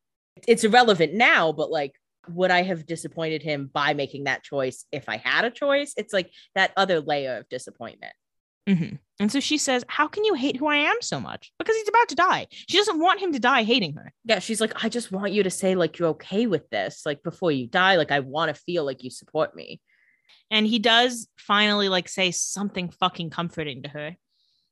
It's 0.47 0.63
irrelevant 0.63 1.13
now, 1.13 1.51
but 1.51 1.69
like, 1.69 1.93
would 2.29 2.51
I 2.51 2.61
have 2.61 2.85
disappointed 2.85 3.43
him 3.43 3.69
by 3.73 3.93
making 3.93 4.25
that 4.25 4.43
choice 4.43 4.85
if 4.91 5.09
I 5.09 5.17
had 5.17 5.43
a 5.43 5.51
choice? 5.51 5.93
It's 5.97 6.13
like 6.13 6.31
that 6.55 6.71
other 6.77 7.01
layer 7.01 7.37
of 7.37 7.49
disappointment. 7.49 8.13
Mhm. 8.67 8.99
And 9.19 9.31
so 9.31 9.39
she 9.39 9.57
says, 9.57 9.83
How 9.87 10.07
can 10.07 10.23
you 10.23 10.33
hate 10.33 10.57
who 10.57 10.67
I 10.67 10.77
am 10.77 11.01
so 11.01 11.19
much? 11.19 11.51
Because 11.57 11.75
he's 11.75 11.89
about 11.89 12.09
to 12.09 12.15
die. 12.15 12.47
She 12.51 12.77
doesn't 12.77 12.99
want 12.99 13.19
him 13.19 13.33
to 13.33 13.39
die 13.39 13.63
hating 13.63 13.93
her. 13.95 14.13
Yeah, 14.25 14.39
she's 14.39 14.61
like, 14.61 14.83
I 14.83 14.89
just 14.89 15.11
want 15.11 15.33
you 15.33 15.43
to 15.43 15.49
say 15.49 15.75
like 15.75 15.99
you're 15.99 16.09
okay 16.09 16.47
with 16.47 16.69
this, 16.69 17.03
like 17.05 17.23
before 17.23 17.51
you 17.51 17.67
die. 17.67 17.95
Like 17.97 18.11
I 18.11 18.19
want 18.19 18.53
to 18.55 18.61
feel 18.61 18.83
like 18.83 19.03
you 19.03 19.09
support 19.09 19.55
me. 19.55 19.81
And 20.49 20.65
he 20.67 20.79
does 20.79 21.27
finally 21.37 21.89
like 21.89 22.09
say 22.09 22.31
something 22.31 22.89
fucking 22.89 23.29
comforting 23.29 23.83
to 23.83 23.89
her. 23.89 24.15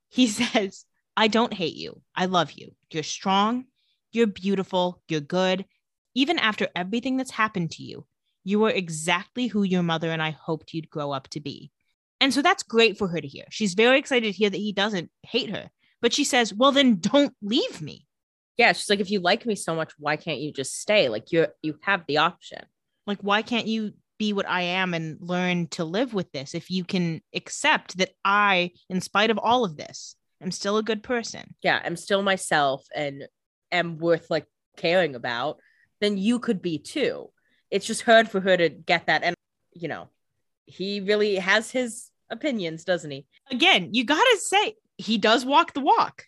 He 0.09 0.27
says, 0.39 0.85
I 1.15 1.27
don't 1.27 1.53
hate 1.53 1.75
you. 1.75 2.01
I 2.15 2.25
love 2.25 2.51
you. 2.51 2.75
You're 2.91 3.03
strong. 3.03 3.65
You're 4.11 4.27
beautiful. 4.27 5.01
You're 5.07 5.21
good. 5.21 5.65
Even 6.15 6.39
after 6.39 6.67
everything 6.75 7.17
that's 7.17 7.31
happened 7.31 7.71
to 7.71 7.83
you, 7.83 8.05
you 8.43 8.63
are 8.65 8.71
exactly 8.71 9.47
who 9.47 9.63
your 9.63 9.83
mother 9.83 10.09
and 10.09 10.23
I 10.23 10.31
hoped 10.31 10.73
you'd 10.73 10.89
grow 10.89 11.11
up 11.11 11.27
to 11.29 11.39
be. 11.39 11.71
And 12.21 12.33
so 12.33 12.41
that's 12.41 12.63
great 12.63 12.97
for 12.97 13.07
her 13.07 13.21
to 13.21 13.27
hear. 13.27 13.45
She's 13.49 13.73
very 13.73 13.97
excited 13.97 14.31
to 14.31 14.37
hear 14.37 14.49
that 14.49 14.57
he 14.57 14.73
doesn't 14.73 15.09
hate 15.23 15.49
her. 15.51 15.69
But 16.01 16.13
she 16.13 16.23
says, 16.23 16.53
Well, 16.53 16.71
then 16.71 16.99
don't 16.99 17.33
leave 17.41 17.81
me. 17.81 18.07
Yeah, 18.57 18.73
she's 18.73 18.89
like, 18.89 18.99
if 18.99 19.09
you 19.09 19.21
like 19.21 19.45
me 19.45 19.55
so 19.55 19.73
much, 19.73 19.93
why 19.97 20.17
can't 20.17 20.41
you 20.41 20.51
just 20.51 20.81
stay? 20.81 21.07
Like 21.07 21.31
you're 21.31 21.47
you 21.61 21.77
have 21.81 22.03
the 22.07 22.17
option. 22.17 22.59
Like, 23.07 23.19
why 23.21 23.41
can't 23.41 23.67
you 23.67 23.93
be 24.17 24.33
what 24.33 24.47
I 24.49 24.61
am 24.61 24.93
and 24.93 25.17
learn 25.21 25.67
to 25.69 25.85
live 25.85 26.13
with 26.13 26.29
this 26.33 26.53
if 26.53 26.69
you 26.69 26.83
can 26.83 27.21
accept 27.33 27.97
that 27.99 28.11
I, 28.25 28.71
in 28.89 28.99
spite 28.99 29.31
of 29.31 29.39
all 29.39 29.63
of 29.63 29.77
this, 29.77 30.15
am 30.41 30.51
still 30.51 30.77
a 30.77 30.83
good 30.83 31.03
person? 31.03 31.55
Yeah, 31.63 31.81
I'm 31.83 31.95
still 31.95 32.21
myself 32.21 32.85
and 32.93 33.27
am 33.71 33.97
worth 33.97 34.29
like 34.29 34.45
caring 34.75 35.15
about, 35.15 35.59
then 36.01 36.17
you 36.17 36.39
could 36.39 36.61
be 36.61 36.79
too. 36.79 37.29
It's 37.71 37.85
just 37.85 38.01
hard 38.01 38.29
for 38.29 38.41
her 38.41 38.57
to 38.57 38.67
get 38.67 39.07
that. 39.07 39.23
And 39.23 39.35
you 39.73 39.87
know, 39.87 40.09
he 40.69 41.01
really 41.01 41.35
has 41.35 41.71
his 41.71 42.09
opinions, 42.29 42.83
doesn't 42.83 43.11
he? 43.11 43.25
Again, 43.51 43.89
you 43.93 44.03
got 44.03 44.23
to 44.23 44.37
say, 44.37 44.75
he 44.97 45.17
does 45.17 45.45
walk 45.45 45.73
the 45.73 45.79
walk. 45.81 46.25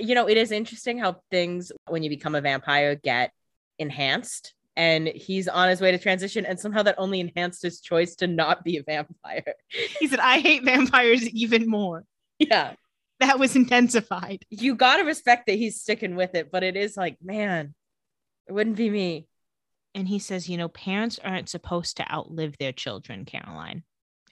you 0.00 0.14
know, 0.14 0.28
it 0.28 0.36
is 0.36 0.50
interesting 0.50 0.98
how 0.98 1.20
things 1.30 1.70
when 1.88 2.02
you 2.02 2.10
become 2.10 2.34
a 2.34 2.40
vampire 2.40 2.94
get 2.96 3.32
enhanced. 3.78 4.54
And 4.76 5.06
he's 5.06 5.46
on 5.46 5.68
his 5.68 5.80
way 5.80 5.92
to 5.92 5.98
transition, 5.98 6.44
and 6.44 6.58
somehow 6.58 6.82
that 6.82 6.96
only 6.98 7.20
enhanced 7.20 7.62
his 7.62 7.80
choice 7.80 8.16
to 8.16 8.26
not 8.26 8.64
be 8.64 8.78
a 8.78 8.82
vampire. 8.82 9.54
He 10.00 10.08
said, 10.08 10.18
I 10.18 10.40
hate 10.40 10.64
vampires 10.64 11.28
even 11.28 11.68
more. 11.68 12.04
yeah. 12.40 12.74
That 13.20 13.38
was 13.38 13.54
intensified. 13.54 14.44
You 14.50 14.74
gotta 14.74 15.04
respect 15.04 15.46
that 15.46 15.54
he's 15.54 15.80
sticking 15.80 16.16
with 16.16 16.34
it, 16.34 16.50
but 16.50 16.64
it 16.64 16.76
is 16.76 16.96
like, 16.96 17.16
man, 17.22 17.72
it 18.48 18.52
wouldn't 18.52 18.74
be 18.76 18.90
me. 18.90 19.28
And 19.94 20.08
he 20.08 20.18
says, 20.18 20.48
You 20.48 20.56
know, 20.56 20.68
parents 20.68 21.18
aren't 21.22 21.48
supposed 21.48 21.96
to 21.96 22.12
outlive 22.12 22.58
their 22.58 22.72
children, 22.72 23.24
Caroline. 23.24 23.84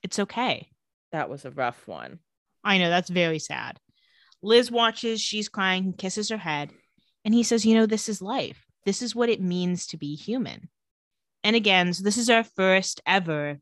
It's 0.02 0.18
okay. 0.18 0.68
That 1.12 1.28
was 1.28 1.44
a 1.44 1.51
rough 1.51 1.86
one. 1.86 2.18
I 2.64 2.78
know 2.78 2.90
that's 2.90 3.10
very 3.10 3.39
sad. 3.39 3.78
Liz 4.43 4.70
watches, 4.70 5.20
she's 5.20 5.48
crying, 5.48 5.84
he 5.84 5.93
kisses 5.93 6.28
her 6.30 6.36
head, 6.36 6.70
and 7.24 7.32
he 7.32 7.43
says, 7.43 7.64
You 7.64 7.74
know, 7.74 7.86
this 7.86 8.09
is 8.09 8.20
life. 8.20 8.64
This 8.84 9.02
is 9.02 9.14
what 9.14 9.28
it 9.28 9.40
means 9.40 9.86
to 9.89 9.97
be 9.97 10.16
human. 10.16 10.68
And 11.44 11.56
again, 11.56 11.93
so 11.93 12.02
this 12.02 12.18
is 12.18 12.30
our 12.30 12.44
first 12.44 13.01
ever 13.06 13.59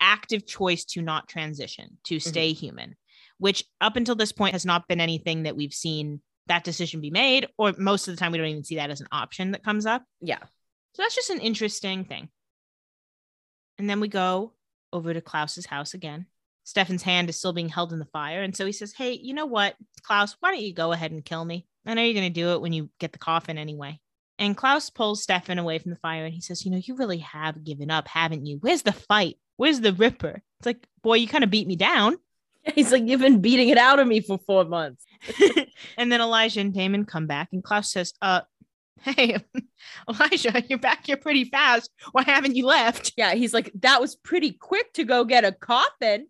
active 0.00 0.46
choice 0.46 0.84
to 0.84 1.02
not 1.02 1.28
transition, 1.28 1.98
to 2.04 2.16
mm-hmm. 2.16 2.28
stay 2.28 2.52
human, 2.52 2.94
which 3.38 3.64
up 3.80 3.96
until 3.96 4.14
this 4.14 4.32
point 4.32 4.52
has 4.52 4.66
not 4.66 4.86
been 4.88 5.00
anything 5.00 5.44
that 5.44 5.56
we've 5.56 5.74
seen 5.74 6.20
that 6.46 6.64
decision 6.64 7.00
be 7.00 7.10
made, 7.10 7.48
or 7.56 7.72
most 7.78 8.06
of 8.06 8.14
the 8.14 8.20
time 8.20 8.32
we 8.32 8.38
don't 8.38 8.48
even 8.48 8.64
see 8.64 8.76
that 8.76 8.90
as 8.90 9.00
an 9.00 9.08
option 9.10 9.52
that 9.52 9.64
comes 9.64 9.86
up. 9.86 10.04
Yeah. 10.20 10.40
So 10.94 11.02
that's 11.02 11.14
just 11.14 11.30
an 11.30 11.40
interesting 11.40 12.04
thing. 12.04 12.28
And 13.78 13.90
then 13.90 14.00
we 14.00 14.08
go 14.08 14.52
over 14.92 15.12
to 15.12 15.20
Klaus's 15.20 15.66
house 15.66 15.94
again. 15.94 16.26
Stefan's 16.62 17.02
hand 17.02 17.28
is 17.28 17.36
still 17.36 17.52
being 17.52 17.68
held 17.68 17.92
in 17.92 17.98
the 17.98 18.04
fire. 18.06 18.42
And 18.42 18.56
so 18.56 18.64
he 18.64 18.72
says, 18.72 18.92
Hey, 18.92 19.12
you 19.12 19.34
know 19.34 19.46
what, 19.46 19.74
Klaus, 20.02 20.36
why 20.40 20.52
don't 20.52 20.62
you 20.62 20.72
go 20.72 20.92
ahead 20.92 21.10
and 21.10 21.24
kill 21.24 21.44
me? 21.44 21.66
I 21.86 21.94
know 21.94 22.02
you're 22.02 22.14
going 22.14 22.32
to 22.32 22.40
do 22.40 22.52
it 22.54 22.60
when 22.60 22.72
you 22.72 22.88
get 22.98 23.12
the 23.12 23.18
coffin 23.18 23.58
anyway. 23.58 24.00
And 24.38 24.56
Klaus 24.56 24.90
pulls 24.90 25.22
Stefan 25.22 25.58
away 25.58 25.78
from 25.78 25.90
the 25.90 25.98
fire 25.98 26.24
and 26.24 26.34
he 26.34 26.40
says, 26.40 26.64
You 26.64 26.70
know, 26.70 26.80
you 26.82 26.96
really 26.96 27.18
have 27.18 27.64
given 27.64 27.90
up, 27.90 28.08
haven't 28.08 28.46
you? 28.46 28.58
Where's 28.60 28.82
the 28.82 28.92
fight? 28.92 29.36
Where's 29.56 29.80
the 29.80 29.92
Ripper? 29.92 30.42
It's 30.58 30.66
like, 30.66 30.86
Boy, 31.02 31.16
you 31.16 31.28
kind 31.28 31.44
of 31.44 31.50
beat 31.50 31.68
me 31.68 31.76
down. 31.76 32.16
He's 32.74 32.90
like, 32.90 33.04
You've 33.04 33.20
been 33.20 33.40
beating 33.40 33.68
it 33.68 33.78
out 33.78 33.98
of 33.98 34.06
me 34.06 34.20
for 34.20 34.38
four 34.38 34.64
months. 34.64 35.04
and 35.98 36.10
then 36.10 36.20
Elijah 36.20 36.60
and 36.60 36.72
Damon 36.72 37.04
come 37.04 37.26
back 37.26 37.48
and 37.52 37.62
Klaus 37.62 37.90
says, 37.90 38.12
Uh, 38.22 38.40
Hey, 39.00 39.36
Elijah, 40.08 40.62
you're 40.68 40.78
back 40.78 41.06
here 41.06 41.16
pretty 41.16 41.44
fast. 41.44 41.90
Why 42.12 42.22
haven't 42.22 42.56
you 42.56 42.66
left? 42.66 43.12
Yeah, 43.16 43.34
he's 43.34 43.52
like, 43.54 43.70
That 43.80 44.00
was 44.00 44.16
pretty 44.16 44.52
quick 44.52 44.92
to 44.94 45.04
go 45.04 45.24
get 45.24 45.44
a 45.44 45.52
coffin. 45.52 46.28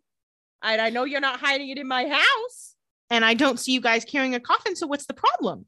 And 0.62 0.80
I 0.80 0.90
know 0.90 1.04
you're 1.04 1.20
not 1.20 1.40
hiding 1.40 1.68
it 1.68 1.78
in 1.78 1.86
my 1.86 2.06
house. 2.08 2.74
and 3.10 3.24
I 3.24 3.34
don't 3.34 3.60
see 3.60 3.72
you 3.72 3.80
guys 3.80 4.04
carrying 4.04 4.34
a 4.34 4.40
coffin. 4.40 4.74
So 4.76 4.86
what's 4.86 5.06
the 5.06 5.14
problem? 5.14 5.66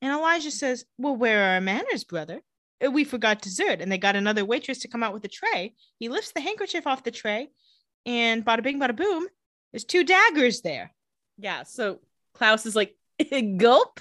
And 0.00 0.12
Elijah 0.12 0.50
says, 0.50 0.84
Well, 0.96 1.14
where 1.16 1.42
are 1.44 1.54
our 1.54 1.60
manners, 1.60 2.04
brother? 2.04 2.40
"Uh, 2.84 2.90
We 2.90 3.04
forgot 3.04 3.42
dessert. 3.42 3.80
And 3.80 3.90
they 3.92 3.98
got 3.98 4.16
another 4.16 4.44
waitress 4.44 4.78
to 4.80 4.88
come 4.88 5.02
out 5.02 5.12
with 5.12 5.24
a 5.24 5.28
tray. 5.28 5.74
He 5.98 6.08
lifts 6.08 6.32
the 6.32 6.40
handkerchief 6.40 6.86
off 6.86 7.04
the 7.04 7.10
tray, 7.10 7.50
and 8.06 8.44
bada 8.44 8.62
bing, 8.62 8.80
bada 8.80 8.96
boom, 8.96 9.26
there's 9.72 9.84
two 9.84 10.02
daggers 10.04 10.62
there. 10.62 10.92
Yeah, 11.36 11.64
so 11.64 12.00
Klaus 12.34 12.64
is 12.66 12.74
like, 12.74 12.96
Gulp. 13.58 14.00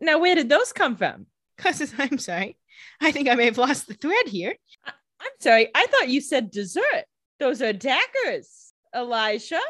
Now, 0.00 0.18
where 0.18 0.34
did 0.34 0.48
those 0.48 0.72
come 0.72 0.96
from? 0.96 1.26
Cause 1.58 1.94
I'm 1.98 2.18
sorry. 2.18 2.56
I 3.00 3.12
think 3.12 3.28
I 3.28 3.34
may 3.34 3.46
have 3.46 3.58
lost 3.58 3.86
the 3.86 3.94
thread 3.94 4.28
here. 4.28 4.54
I'm 4.84 5.30
sorry, 5.40 5.68
I 5.74 5.86
thought 5.86 6.08
you 6.08 6.20
said 6.20 6.50
dessert. 6.50 7.04
Those 7.40 7.62
are 7.62 7.72
daggers, 7.72 8.72
Elijah. 8.94 9.60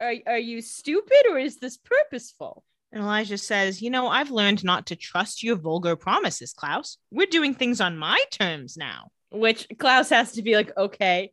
Are, 0.00 0.14
are 0.26 0.38
you 0.38 0.60
stupid 0.62 1.26
or 1.30 1.38
is 1.38 1.58
this 1.58 1.76
purposeful? 1.76 2.64
And 2.92 3.02
Elijah 3.02 3.38
says, 3.38 3.82
You 3.82 3.90
know, 3.90 4.08
I've 4.08 4.30
learned 4.30 4.64
not 4.64 4.86
to 4.86 4.96
trust 4.96 5.42
your 5.42 5.56
vulgar 5.56 5.96
promises, 5.96 6.52
Klaus. 6.52 6.98
We're 7.10 7.26
doing 7.26 7.54
things 7.54 7.80
on 7.80 7.98
my 7.98 8.22
terms 8.30 8.76
now. 8.76 9.10
Which 9.30 9.66
Klaus 9.78 10.08
has 10.10 10.32
to 10.32 10.42
be 10.42 10.54
like, 10.54 10.74
okay, 10.76 11.32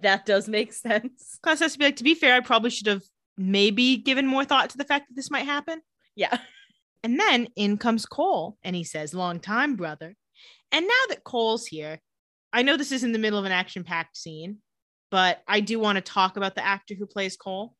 that 0.00 0.26
does 0.26 0.48
make 0.48 0.72
sense. 0.72 1.38
Klaus 1.42 1.60
has 1.60 1.72
to 1.72 1.78
be 1.78 1.86
like, 1.86 1.96
To 1.96 2.04
be 2.04 2.14
fair, 2.14 2.34
I 2.34 2.40
probably 2.40 2.70
should 2.70 2.86
have 2.86 3.02
maybe 3.36 3.96
given 3.96 4.26
more 4.26 4.44
thought 4.44 4.70
to 4.70 4.78
the 4.78 4.84
fact 4.84 5.08
that 5.08 5.14
this 5.14 5.30
might 5.30 5.46
happen. 5.46 5.80
Yeah. 6.14 6.36
And 7.02 7.18
then 7.18 7.48
in 7.56 7.78
comes 7.78 8.06
Kol 8.06 8.56
and 8.62 8.76
he 8.76 8.84
says, 8.84 9.14
Long 9.14 9.40
time, 9.40 9.76
brother. 9.76 10.14
And 10.70 10.86
now 10.86 11.04
that 11.08 11.24
Kol's 11.24 11.66
here, 11.66 11.98
I 12.52 12.62
know 12.62 12.76
this 12.76 12.92
is 12.92 13.04
in 13.04 13.12
the 13.12 13.18
middle 13.18 13.38
of 13.38 13.44
an 13.44 13.52
action 13.52 13.84
packed 13.84 14.16
scene, 14.16 14.58
but 15.10 15.42
I 15.48 15.60
do 15.60 15.78
want 15.78 15.96
to 15.96 16.02
talk 16.02 16.36
about 16.36 16.54
the 16.54 16.64
actor 16.64 16.94
who 16.94 17.06
plays 17.06 17.36
Kol. 17.36 17.74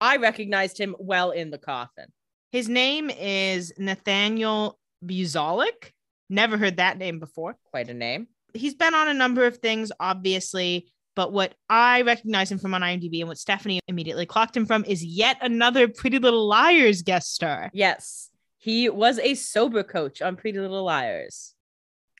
I 0.00 0.16
recognized 0.16 0.78
him 0.78 0.96
well 0.98 1.30
in 1.30 1.50
the 1.50 1.58
coffin. 1.58 2.06
His 2.52 2.68
name 2.68 3.10
is 3.10 3.72
Nathaniel 3.78 4.78
Buzolic. 5.04 5.92
Never 6.28 6.56
heard 6.56 6.78
that 6.78 6.98
name 6.98 7.18
before. 7.18 7.56
Quite 7.70 7.88
a 7.88 7.94
name. 7.94 8.28
He's 8.54 8.74
been 8.74 8.94
on 8.94 9.08
a 9.08 9.14
number 9.14 9.46
of 9.46 9.58
things, 9.58 9.92
obviously, 10.00 10.90
but 11.14 11.32
what 11.32 11.54
I 11.68 12.02
recognize 12.02 12.50
him 12.50 12.58
from 12.58 12.74
on 12.74 12.82
IMDb 12.82 13.20
and 13.20 13.28
what 13.28 13.38
Stephanie 13.38 13.80
immediately 13.88 14.26
clocked 14.26 14.56
him 14.56 14.66
from 14.66 14.84
is 14.84 15.04
yet 15.04 15.36
another 15.40 15.86
Pretty 15.86 16.18
Little 16.18 16.48
Liars 16.48 17.02
guest 17.02 17.34
star. 17.34 17.70
Yes. 17.72 18.29
He 18.60 18.90
was 18.90 19.18
a 19.18 19.34
sober 19.34 19.82
coach 19.82 20.20
on 20.20 20.36
Pretty 20.36 20.58
Little 20.58 20.84
Liars. 20.84 21.54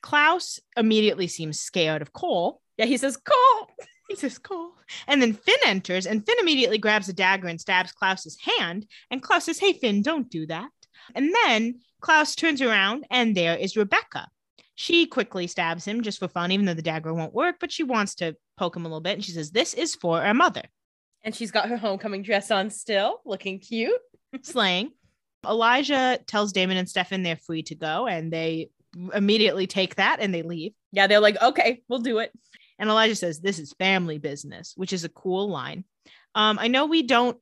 Klaus 0.00 0.58
immediately 0.74 1.26
seems 1.26 1.60
scared 1.60 2.00
of 2.00 2.14
Kol. 2.14 2.62
Yeah, 2.78 2.86
he 2.86 2.96
says, 2.96 3.16
Kol. 3.16 3.68
He 4.08 4.16
says, 4.16 4.38
Kol. 4.38 4.72
And 5.06 5.22
then 5.22 5.34
Finn 5.34 5.54
enters, 5.64 6.04
and 6.04 6.26
Finn 6.26 6.34
immediately 6.40 6.78
grabs 6.78 7.08
a 7.08 7.12
dagger 7.12 7.46
and 7.46 7.60
stabs 7.60 7.92
Klaus's 7.92 8.36
hand. 8.40 8.86
And 9.08 9.22
Klaus 9.22 9.44
says, 9.44 9.60
Hey, 9.60 9.72
Finn, 9.72 10.02
don't 10.02 10.28
do 10.28 10.46
that. 10.46 10.68
And 11.14 11.32
then 11.44 11.78
Klaus 12.00 12.34
turns 12.34 12.60
around, 12.60 13.06
and 13.08 13.36
there 13.36 13.56
is 13.56 13.76
Rebekah. 13.76 14.26
She 14.74 15.06
quickly 15.06 15.46
stabs 15.46 15.84
him 15.84 16.02
just 16.02 16.18
for 16.18 16.26
fun, 16.26 16.50
even 16.50 16.66
though 16.66 16.74
the 16.74 16.82
dagger 16.82 17.14
won't 17.14 17.32
work, 17.32 17.56
but 17.60 17.70
she 17.70 17.84
wants 17.84 18.16
to 18.16 18.34
poke 18.56 18.74
him 18.74 18.84
a 18.84 18.88
little 18.88 19.00
bit. 19.00 19.14
And 19.14 19.24
she 19.24 19.30
says, 19.30 19.52
This 19.52 19.74
is 19.74 19.94
for 19.94 20.20
our 20.20 20.34
mother. 20.34 20.62
And 21.22 21.32
she's 21.32 21.52
got 21.52 21.68
her 21.68 21.76
homecoming 21.76 22.24
dress 22.24 22.50
on 22.50 22.70
still, 22.70 23.20
looking 23.24 23.60
cute. 23.60 24.00
Slaying. 24.42 24.90
Elijah 25.46 26.18
tells 26.26 26.52
Damon 26.52 26.76
and 26.76 26.88
Stefan 26.88 27.22
they're 27.22 27.36
free 27.36 27.62
to 27.64 27.74
go, 27.74 28.06
and 28.06 28.32
they 28.32 28.70
immediately 29.14 29.66
take 29.66 29.96
that 29.96 30.18
and 30.20 30.34
they 30.34 30.42
leave. 30.42 30.72
Yeah, 30.92 31.06
they're 31.06 31.20
like, 31.20 31.40
okay, 31.40 31.82
we'll 31.88 32.00
do 32.00 32.18
it. 32.18 32.32
And 32.78 32.88
Elijah 32.88 33.14
says, 33.14 33.40
This 33.40 33.58
is 33.58 33.72
family 33.74 34.18
business, 34.18 34.72
which 34.76 34.92
is 34.92 35.04
a 35.04 35.08
cool 35.10 35.48
line. 35.50 35.84
Um, 36.34 36.58
I 36.58 36.68
know 36.68 36.86
we 36.86 37.02
don't 37.02 37.38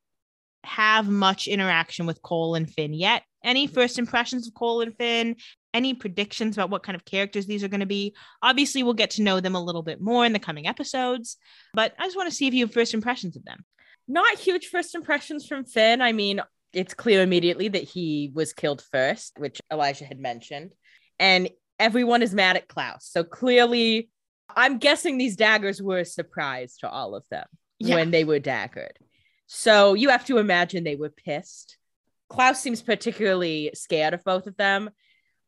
have 0.65 1.09
much 1.09 1.47
interaction 1.47 2.07
with 2.07 2.20
Kol 2.23 2.57
and 2.57 2.70
Finn 2.70 2.93
yet. 2.93 3.23
Any 3.45 3.69
first 3.69 3.99
impressions 3.99 4.49
of 4.49 4.55
Kol 4.55 4.81
and 4.81 4.97
Finn? 4.97 5.37
Any 5.73 5.95
predictions 5.95 6.57
about 6.57 6.70
what 6.70 6.83
kind 6.83 6.97
of 6.97 7.05
characters 7.05 7.47
these 7.47 7.62
are 7.62 7.69
going 7.69 7.81
to 7.81 7.87
be? 7.87 8.16
Obviously, 8.43 8.83
we'll 8.83 8.95
get 8.95 9.11
to 9.11 9.23
know 9.23 9.39
them 9.39 9.55
a 9.55 9.62
little 9.62 9.83
bit 9.83 10.01
more 10.01 10.27
in 10.27 10.33
the 10.33 10.39
coming 10.39 10.66
episodes, 10.66 11.37
but 11.73 11.95
I 11.99 12.07
just 12.07 12.16
want 12.16 12.29
to 12.29 12.35
see 12.35 12.49
if 12.49 12.55
you 12.55 12.65
have 12.65 12.75
first 12.75 12.95
impressions 12.95 13.37
of 13.37 13.45
them. 13.45 13.65
Not 14.09 14.39
huge 14.39 14.66
first 14.66 14.95
impressions 14.95 15.47
from 15.47 15.65
Finn. 15.65 16.01
I 16.01 16.12
mean, 16.12 16.41
it's 16.73 16.95
clear 16.95 17.23
immediately 17.23 17.69
that 17.69 17.85
he 17.85 18.31
was 18.35 18.53
killed 18.53 18.82
first, 18.93 19.39
which 19.39 19.61
Elijah 19.73 20.05
had 20.05 20.19
mentioned. 20.20 20.73
And 21.19 21.51
everyone 21.78 22.23
is 22.23 22.35
mad 22.35 22.57
at 22.57 22.69
Klaus. 22.69 23.09
So 23.11 23.24
clearly, 23.24 24.11
I'm 24.55 24.78
guessing 24.78 25.19
these 25.19 25.36
daggers 25.36 25.81
were 25.82 25.99
a 25.99 26.05
surprise 26.05 26.77
to 26.81 26.89
all 26.90 27.15
of 27.15 27.24
them 27.31 27.47
Yeah. 27.78 27.97
when 27.97 28.11
they 28.11 28.24
were 28.24 28.40
daggered. 28.40 28.97
So 29.47 29.95
you 29.95 30.11
have 30.11 30.27
to 30.27 30.39
imagine 30.39 30.85
they 30.85 30.97
were 30.97 31.11
pissed. 31.11 31.77
Klaus 32.28 32.61
seems 32.61 32.82
particularly 32.82 33.70
scared 33.74 34.15
of 34.15 34.23
both 34.24 34.47
of 34.47 34.57
them. 34.57 34.90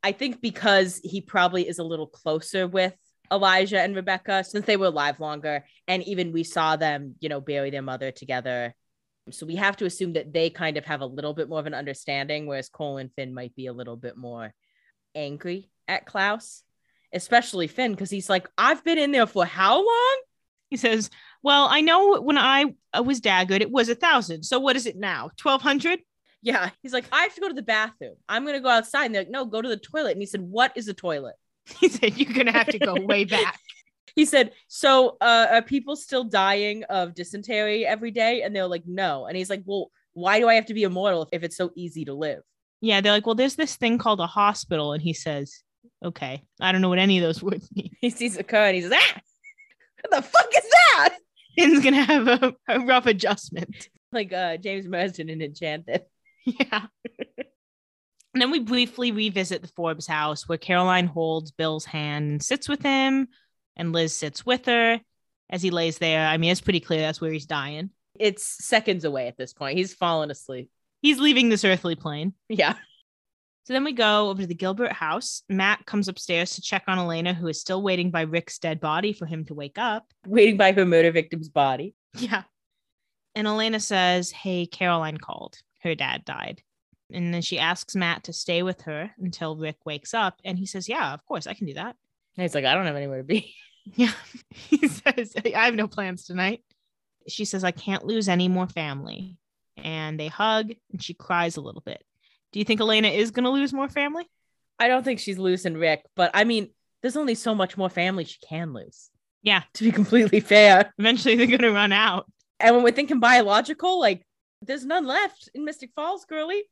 I 0.03 0.13
think 0.13 0.41
because 0.41 0.99
he 1.05 1.21
probably 1.21 1.69
is 1.69 1.79
a 1.79 1.85
little 1.85 2.07
closer 2.07 2.67
with 2.67 2.95
Elijah 3.31 3.81
and 3.81 3.95
Rebekah 3.95 4.45
since 4.45 4.65
they 4.65 4.79
were 4.79 4.87
alive 4.87 5.21
longer. 5.21 5.65
And 5.87 6.03
even 6.05 6.33
we 6.33 6.43
saw 6.43 6.77
them, 6.77 7.17
you 7.21 7.29
know, 7.29 7.41
bury 7.41 7.71
their 7.71 7.83
mother 7.83 8.11
together. 8.11 8.75
So 9.33 9.47
we 9.47 9.57
have 9.57 9.77
to 9.79 9.87
assume 9.87 10.15
that 10.15 10.33
they 10.33 10.51
kind 10.51 10.77
of 10.77 10.85
have 10.85 11.01
a 11.01 11.07
little 11.07 11.35
bit 11.35 11.49
more 11.49 11.61
of 11.61 11.67
an 11.67 11.75
understanding, 11.75 12.47
whereas 12.47 12.69
Kol 12.69 12.99
and 12.99 13.13
Finn 13.15 13.35
might 13.35 13.55
be 13.55 13.67
a 13.67 13.73
little 13.73 13.97
bit 13.97 14.17
more 14.17 14.53
angry 15.15 15.71
at 15.89 16.07
Klaus, 16.07 16.63
especially 17.13 17.67
Finn, 17.67 17.93
because 17.93 18.11
he's 18.11 18.29
like, 18.29 18.49
I've 18.57 18.85
been 18.85 18.99
in 18.99 19.13
there 19.13 19.27
for 19.27 19.45
how 19.45 19.77
long? 19.77 20.21
He 20.71 20.77
says, 20.77 21.11
Well, 21.43 21.67
I 21.69 21.81
know 21.81 22.21
when 22.21 22.39
I 22.39 22.75
uh, 22.97 23.03
was 23.03 23.21
daggered, 23.21 23.61
it 23.61 23.71
was 23.71 23.89
a 23.89 23.95
thousand. 23.95 24.45
So 24.45 24.61
what 24.61 24.77
is 24.77 24.87
it 24.87 24.97
now? 24.97 25.31
1200? 25.43 26.01
Yeah. 26.43 26.71
He's 26.83 26.93
like, 26.93 27.05
I 27.13 27.23
have 27.23 27.35
to 27.35 27.41
go 27.41 27.49
to 27.49 27.55
the 27.55 27.63
bathroom. 27.63 28.15
I'm 28.29 28.45
going 28.45 28.55
to 28.55 28.63
go 28.63 28.69
outside. 28.69 29.07
And 29.07 29.15
they're 29.15 29.23
like, 29.23 29.31
no, 29.31 29.45
go 29.45 29.61
to 29.61 29.69
the 29.69 29.77
toilet. 29.77 30.13
And 30.13 30.23
he 30.23 30.27
said, 30.27 30.41
What 30.41 30.73
is 30.77 30.89
a 30.89 30.95
toilet? 30.95 31.37
He 31.79 31.89
said, 31.89 32.17
You're 32.17 32.33
going 32.33 32.47
to 32.47 32.53
have 32.53 32.69
to 32.69 32.79
go 32.79 32.95
way 32.95 33.25
back. 33.37 33.59
He 34.15 34.25
said, 34.25 34.53
So 34.69 35.17
uh, 35.21 35.47
are 35.51 35.63
people 35.63 35.97
still 35.97 36.25
dying 36.25 36.85
of 36.85 37.15
dysentery 37.15 37.87
every 37.87 38.11
day? 38.11 38.43
And 38.43 38.55
they're 38.55 38.67
like, 38.67 38.85
No. 38.87 39.27
And 39.27 39.37
he's 39.37 39.51
like, 39.51 39.63
Well, 39.65 39.91
why 40.13 40.39
do 40.41 40.49
I 40.49 40.55
have 40.55 40.67
to 40.67 40.75
be 40.75 40.83
immortal 40.83 41.29
if 41.33 41.43
it's 41.43 41.57
so 41.57 41.71
easy 41.75 42.05
to 42.07 42.15
live? 42.15 42.43
Yeah, 42.81 43.01
they're 43.01 43.13
like, 43.13 43.27
Well, 43.27 43.35
there's 43.35 43.57
this 43.57 43.77
thing 43.77 43.99
called 43.99 44.21
a 44.21 44.27
hospital. 44.27 44.93
And 44.93 45.03
he 45.03 45.13
says, 45.13 45.63
Okay, 46.05 46.43
I 46.61 46.73
don't 46.73 46.81
know 46.81 46.89
what 46.89 46.99
any 46.99 47.19
of 47.19 47.23
those 47.23 47.43
words 47.43 47.69
mean. 47.75 47.91
He 48.01 48.11
sees 48.11 48.37
a 48.37 48.43
car 48.43 48.67
and 48.67 48.77
he 48.77 48.83
says, 48.83 48.93
Ah, 48.95 49.21
what 50.03 50.23
the 50.23 50.29
fuck 50.29 50.49
is 50.57 50.65
that? 50.71 51.17
Finn's 51.59 51.83
going 51.83 51.95
to 51.95 52.05
have 52.05 52.29
a, 52.29 52.55
a 52.69 52.81
rough 52.81 53.07
adjustment. 53.07 53.89
Like 54.13 54.33
uh, 54.33 54.57
James 54.57 54.87
Marsden 54.87 55.29
in 55.29 55.43
Enchanted. 55.43 56.03
Yeah. 56.45 56.87
and 58.35 58.41
then 58.43 58.51
we 58.51 58.61
briefly 58.61 59.13
revisit 59.13 59.63
the 59.63 59.69
Forbes 59.69 60.07
house 60.07 60.49
where 60.49 60.59
Caroline 60.59 61.07
holds 61.07 61.51
Bill's 61.51 61.85
hand 61.85 62.31
and 62.31 62.43
sits 62.43 62.69
with 62.69 62.83
him, 62.83 63.29
and 63.81 63.93
Liz 63.95 64.15
sits 64.15 64.45
with 64.45 64.67
her 64.67 65.01
as 65.49 65.63
he 65.63 65.71
lays 65.71 65.99
there. 65.99 66.27
I 66.27 66.37
mean, 66.37 66.53
it's 66.53 66.61
pretty 66.61 66.81
clear 66.81 67.01
that's 67.01 67.21
where 67.21 67.33
he's 67.33 67.47
dying. 67.47 67.91
It's 68.19 68.45
seconds 68.65 69.05
away 69.07 69.27
at 69.27 69.39
this 69.39 69.55
point. 69.55 69.79
He's 69.79 69.95
fallen 69.95 70.31
asleep. 70.31 70.71
He's 71.01 71.19
leaving 71.19 71.49
this 71.49 71.65
earthly 71.65 71.95
plane. 71.95 72.35
Yeah. 72.51 72.75
So 73.65 73.73
then 73.73 73.85
we 73.85 73.93
go 73.93 74.29
over 74.29 74.43
to 74.43 74.47
the 74.47 74.55
Gilbert 74.55 74.93
house. 74.93 75.43
Matt 75.49 75.87
comes 75.87 76.09
upstairs 76.09 76.57
to 76.57 76.61
check 76.61 76.85
on 76.89 76.99
Elena, 76.99 77.33
who 77.33 77.47
is 77.47 77.61
still 77.61 77.83
waiting 77.83 78.11
by 78.11 78.23
Rick's 78.23 78.59
dead 78.59 78.81
body 78.81 79.13
for 79.13 79.27
him 79.27 79.45
to 79.47 79.55
wake 79.55 79.79
up. 79.79 80.07
Waiting 80.27 80.57
by 80.57 80.73
her 80.73 80.85
murder 80.85 81.11
victim's 81.11 81.49
body. 81.49 81.95
Yeah. 82.15 82.43
And 83.35 83.47
Elena 83.47 83.81
says, 83.81 84.31
Hey, 84.31 84.67
Caroline 84.67 85.19
called. 85.19 85.57
Her 85.83 85.95
dad 85.95 86.25
died. 86.25 86.63
And 87.13 87.33
then 87.33 87.43
she 87.43 87.59
asks 87.59 87.97
Matt 87.97 88.25
to 88.25 88.33
stay 88.33 88.63
with 88.63 88.83
her 88.83 89.13
until 89.19 89.57
Rick 89.57 89.77
wakes 89.87 90.13
up. 90.13 90.41
And 90.45 90.59
he 90.59 90.67
says, 90.67 90.89
Yeah, 90.89 91.15
of 91.15 91.25
course, 91.25 91.47
I 91.47 91.55
can 91.55 91.67
do 91.67 91.75
that. 91.75 91.97
And 92.37 92.43
he's 92.43 92.55
like, 92.55 92.65
I 92.65 92.75
don't 92.75 92.87
have 92.87 92.97
anywhere 92.97 93.19
to 93.19 93.25
be. 93.25 93.55
Yeah. 93.85 94.13
he 94.51 94.89
says, 94.89 95.35
I 95.45 95.65
have 95.65 95.75
no 95.75 95.89
plans 95.89 96.25
tonight. 96.25 96.63
She 97.29 97.45
says, 97.45 97.65
I 97.65 97.71
can't 97.71 98.05
lose 98.05 98.29
any 98.29 98.49
more 98.49 98.67
family. 98.67 99.37
And 99.77 100.19
they 100.19 100.29
hug 100.29 100.73
and 100.93 101.03
she 101.03 101.15
cries 101.15 101.57
a 101.57 101.61
little 101.61 101.83
bit. 101.85 102.03
Do 102.53 102.59
you 102.59 102.65
think 102.65 102.81
Elena 102.81 103.09
is 103.09 103.31
going 103.31 103.45
to 103.45 103.51
lose 103.51 103.73
more 103.73 103.89
family? 103.89 104.29
I 104.79 104.89
don't 104.89 105.05
think 105.05 105.21
she's 105.21 105.39
losing 105.39 105.77
Rick, 105.77 106.05
but 106.17 106.31
I 106.35 106.45
mean, 106.45 106.71
there's 107.03 107.17
only 107.17 107.35
so 107.35 107.55
much 107.55 107.77
more 107.77 107.89
family 107.89 108.25
she 108.25 108.39
can 108.47 108.73
lose. 108.73 109.11
Yeah. 109.43 109.63
To 109.75 109.85
be 109.85 109.93
completely 109.93 110.41
fair. 110.41 110.93
Eventually 110.99 111.37
they're 111.37 111.47
going 111.47 111.61
to 111.61 111.73
run 111.73 111.93
out. 111.93 112.31
And 112.59 112.75
when 112.75 112.85
we're 112.85 112.93
thinking 112.93 113.21
biological, 113.21 114.01
like 114.01 114.27
there's 114.63 114.85
none 114.85 115.07
left 115.07 115.49
in 115.55 115.65
Mystic 115.65 115.91
Falls, 115.95 116.25
girly. 116.25 116.65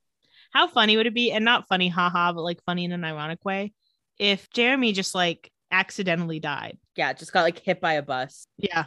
How 0.51 0.66
funny 0.66 0.97
would 0.97 1.06
it 1.06 1.14
be? 1.14 1.30
And 1.30 1.44
not 1.44 1.68
funny, 1.68 1.89
haha, 1.89 2.32
but 2.32 2.43
like 2.43 2.62
funny 2.64 2.85
in 2.85 2.93
an 2.93 3.05
ironic 3.05 3.44
way. 3.44 3.72
If 4.18 4.51
Jeremy 4.51 4.93
just 4.93 5.14
like 5.14 5.51
accidentally 5.70 6.40
died. 6.40 6.78
Yeah, 6.96 7.12
just 7.12 7.32
got 7.32 7.42
like 7.42 7.58
hit 7.58 7.80
by 7.80 7.94
a 7.94 8.02
bus. 8.02 8.46
Yeah. 8.56 8.84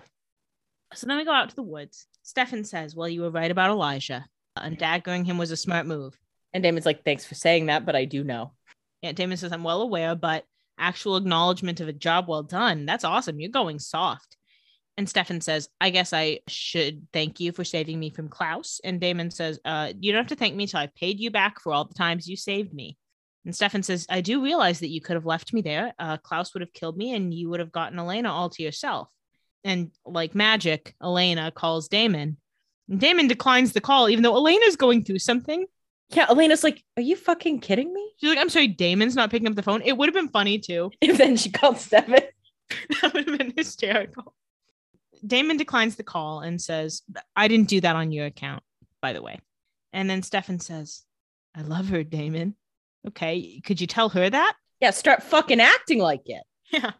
So 0.94 1.08
then 1.08 1.18
we 1.18 1.26
go 1.26 1.32
out 1.32 1.50
to 1.50 1.56
the 1.56 1.64
woods. 1.64 2.08
Stefan 2.24 2.64
says, 2.64 2.96
Well, 2.96 3.10
you 3.10 3.22
were 3.22 3.32
right 3.32 3.52
about 3.52 3.70
Elijah. 3.70 4.26
And 4.56 4.78
daggering 4.78 5.26
him 5.26 5.38
was 5.38 5.52
a 5.52 5.58
smart 5.58 5.86
move. 5.86 6.18
And 6.54 6.64
Damon's 6.64 6.86
like, 6.86 7.06
thanks 7.06 7.26
for 7.26 7.36
saying 7.36 7.68
that, 7.68 7.86
but 7.86 7.96
I 7.96 8.06
do 8.06 8.24
know. 8.24 8.54
Yeah, 9.02 9.14
Damon 9.14 9.38
says, 9.38 9.52
I'm 9.52 9.64
well 9.64 9.82
aware, 9.82 10.16
but 10.16 10.44
actual 10.78 11.18
acknowledgement 11.18 11.80
of 11.80 11.88
a 11.88 11.94
job 11.94 12.28
well 12.28 12.44
done. 12.44 12.86
That's 12.86 13.04
awesome. 13.04 13.40
You're 13.40 13.50
going 13.50 13.80
soft. 13.80 14.38
And 14.98 15.08
Stefan 15.08 15.42
says, 15.42 15.70
I 15.80 15.90
guess 15.90 16.12
I 16.12 16.40
should 16.48 17.08
thank 17.14 17.40
you 17.40 17.54
for 17.54 17.64
saving 17.64 18.00
me 18.00 18.10
from 18.10 18.28
Klaus. 18.28 18.82
And 18.84 19.00
Damon 19.00 19.32
says, 19.32 19.60
uh, 19.64 19.94
You 20.00 20.12
don't 20.12 20.24
have 20.24 20.30
to 20.30 20.36
thank 20.36 20.56
me 20.56 20.68
till 20.68 20.82
I've 20.82 20.94
paid 20.94 21.20
you 21.20 21.32
back 21.32 21.62
for 21.62 21.72
all 21.72 21.86
the 21.86 21.94
times 21.94 22.28
you 22.28 22.36
saved 22.36 22.74
me. 22.74 22.98
And 23.46 23.56
Stefan 23.56 23.84
says, 23.84 24.06
I 24.10 24.22
do 24.22 24.44
realize 24.44 24.80
that 24.80 24.90
you 24.90 25.02
could 25.02 25.16
have 25.16 25.26
left 25.26 25.54
me 25.54 25.62
there. 25.62 25.94
Uh, 25.98 26.18
Klaus 26.18 26.54
would 26.54 26.62
have 26.62 26.74
killed 26.74 26.98
me 26.98 27.14
and 27.14 27.34
you 27.34 27.50
would 27.50 27.60
have 27.60 27.72
gotten 27.72 27.98
Elena 27.98 28.32
all 28.32 28.50
to 28.52 28.64
yourself. 28.64 29.10
And 29.64 29.92
like 30.06 30.36
magic, 30.36 30.96
Elena 31.02 31.52
calls 31.52 31.88
Damon. 31.88 32.38
And 32.88 33.00
Damon 33.00 33.28
declines 33.28 33.74
the 33.74 33.82
call, 33.82 34.10
even 34.10 34.24
though 34.24 34.36
Elena's 34.36 34.76
going 34.76 35.04
through 35.04 35.20
something. 35.20 35.66
Yeah, 36.10 36.28
Elena's 36.30 36.64
like, 36.64 36.84
are 36.98 37.02
you 37.02 37.16
fucking 37.16 37.62
kidding 37.62 37.92
me? 37.94 38.12
She's 38.18 38.30
like, 38.30 38.38
I'm 38.38 38.50
sorry, 38.50 38.68
Damon's 38.68 39.16
not 39.16 39.32
picking 39.32 39.48
up 39.48 39.56
the 39.56 39.64
phone. 39.64 39.82
It 39.84 39.98
would 39.98 40.10
have 40.10 40.16
been 40.16 40.30
funny 40.30 40.60
too. 40.60 40.92
If 41.02 41.18
then 41.18 41.38
she 41.38 41.50
called 41.50 41.78
Stefan. 41.78 42.22
that 43.02 43.14
would 43.14 43.28
have 43.28 43.38
been 43.38 43.54
hysterical. 43.56 44.36
Damon 45.26 45.58
declines 45.58 45.96
the 45.96 46.04
call 46.04 46.42
and 46.42 46.62
says, 46.62 47.04
I 47.36 47.48
didn't 47.48 47.70
do 47.70 47.82
that 47.82 47.96
on 47.96 48.12
your 48.12 48.26
account, 48.26 48.64
by 49.02 49.14
the 49.14 49.22
way. 49.22 49.40
And 49.94 50.10
then 50.10 50.24
Stefan 50.24 50.60
says, 50.60 51.04
I 51.56 51.62
love 51.62 51.90
her, 51.90 52.04
Damon. 52.04 52.56
Okay. 53.08 53.62
Could 53.66 53.82
you 53.82 53.88
tell 53.88 54.10
her 54.10 54.30
that? 54.30 54.54
Yeah, 54.80 54.92
start 54.92 55.24
fucking 55.24 55.60
acting 55.60 56.00
like 56.00 56.22
it. 56.26 56.44
Yeah. 56.72 56.92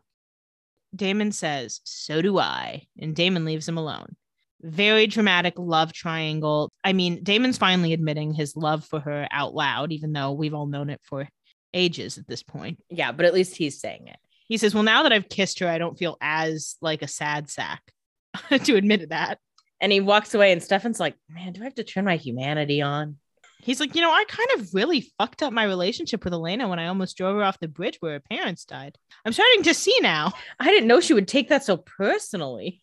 Damon 0.96 1.32
says, 1.32 1.80
So 1.84 2.22
do 2.22 2.38
I. 2.38 2.86
And 3.00 3.16
Damon 3.16 3.46
leaves 3.46 3.68
him 3.68 3.78
alone. 3.78 4.16
Very 4.62 5.08
dramatic 5.08 5.54
love 5.58 5.94
triangle. 5.94 6.70
I 6.84 6.94
mean, 6.94 7.24
Damon's 7.24 7.58
finally 7.58 7.94
admitting 7.94 8.34
his 8.34 8.56
love 8.56 8.86
for 8.86 9.00
her 9.00 9.28
out 9.32 9.56
loud, 9.56 9.92
even 9.92 10.14
though 10.14 10.34
we've 10.34 10.54
all 10.54 10.68
known 10.68 10.90
it 10.90 11.00
for 11.04 11.28
ages 11.74 12.18
at 12.18 12.28
this 12.28 12.44
point. 12.44 12.80
Yeah, 12.90 13.12
but 13.12 13.26
at 13.26 13.34
least 13.34 13.56
he's 13.56 13.80
saying 13.80 14.08
it. 14.08 14.18
He 14.48 14.58
says, 14.58 14.74
Well, 14.74 14.84
now 14.84 15.04
that 15.04 15.14
I've 15.14 15.30
kissed 15.30 15.60
her, 15.60 15.68
I 15.68 15.78
don't 15.78 15.98
feel 15.98 16.18
as 16.22 16.76
like 16.82 17.02
a 17.02 17.08
sad 17.08 17.50
sack 17.50 17.82
to 18.64 18.76
admit 18.76 19.10
that. 19.10 19.40
And 19.80 19.92
he 19.92 20.00
walks 20.00 20.34
away, 20.36 20.52
and 20.52 20.62
Stefan's 20.62 21.00
like, 21.00 21.16
man, 21.28 21.54
do 21.54 21.62
I 21.62 21.64
have 21.64 21.76
to 21.76 21.84
turn 21.84 22.06
my 22.06 22.16
humanity 22.16 22.84
on? 22.84 23.18
He's 23.64 23.80
like, 23.80 23.96
you 23.96 24.02
know, 24.02 24.12
I 24.12 24.24
kind 24.28 24.50
of 24.56 24.74
really 24.74 25.12
fucked 25.18 25.44
up 25.44 25.54
my 25.54 25.64
relationship 25.64 26.24
with 26.24 26.34
Elena 26.34 26.68
when 26.68 26.80
I 26.80 26.88
almost 26.88 27.18
drove 27.18 27.36
her 27.36 27.44
off 27.44 27.60
the 27.60 27.68
bridge 27.68 27.98
where 28.00 28.14
her 28.14 28.20
parents 28.20 28.66
died. 28.66 28.98
I'm 29.26 29.34
starting 29.34 29.64
to 29.64 29.74
see 29.74 29.96
now. 30.02 30.34
I 30.60 30.66
didn't 30.68 30.88
know 30.88 31.00
she 31.00 31.14
would 31.14 31.28
take 31.28 31.50
that 31.50 31.64
so 31.64 31.78
personally. 31.78 32.82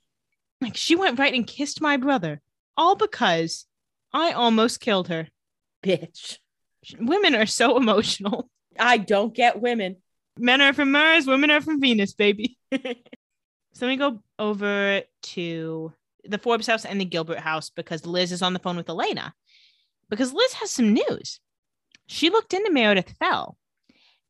Like, 0.61 0.77
she 0.77 0.97
went 0.97 1.19
right 1.19 1.35
and 1.35 1.47
kissed 1.47 1.81
my 1.81 1.97
brother, 1.97 2.41
all 2.77 2.97
because 2.97 3.67
I 4.13 4.33
almost 4.33 4.81
killed 4.81 5.09
her. 5.09 5.29
Bitch. 5.83 6.39
Women 6.99 7.35
are 7.35 7.47
so 7.47 7.77
emotional. 7.77 8.51
I 8.79 8.99
don't 8.99 9.35
get 9.35 9.61
women. 9.61 9.97
Men 10.39 10.61
are 10.61 10.73
from 10.73 10.93
Mars, 10.93 11.27
women 11.27 11.51
are 11.51 11.61
from 11.61 11.81
Venus, 11.81 12.13
baby. 12.15 12.57
so 13.73 13.87
we 13.87 13.97
go 13.97 14.23
over 14.39 15.03
to 15.23 15.93
the 16.25 16.39
Forbes 16.39 16.67
house 16.67 16.85
and 16.85 17.01
the 17.01 17.05
Gilbert 17.05 17.41
house 17.41 17.71
because 17.71 18.07
Liz 18.07 18.33
is 18.33 18.43
on 18.43 18.53
the 18.53 18.59
phone 18.59 18.77
with 18.77 18.89
Elena. 18.89 19.35
Because 20.11 20.33
Liz 20.33 20.53
has 20.55 20.71
some 20.71 20.93
news. 20.93 21.41
She 22.07 22.31
looked 22.31 22.55
into 22.55 22.73
Meredith 22.73 23.15
Fell, 23.19 23.59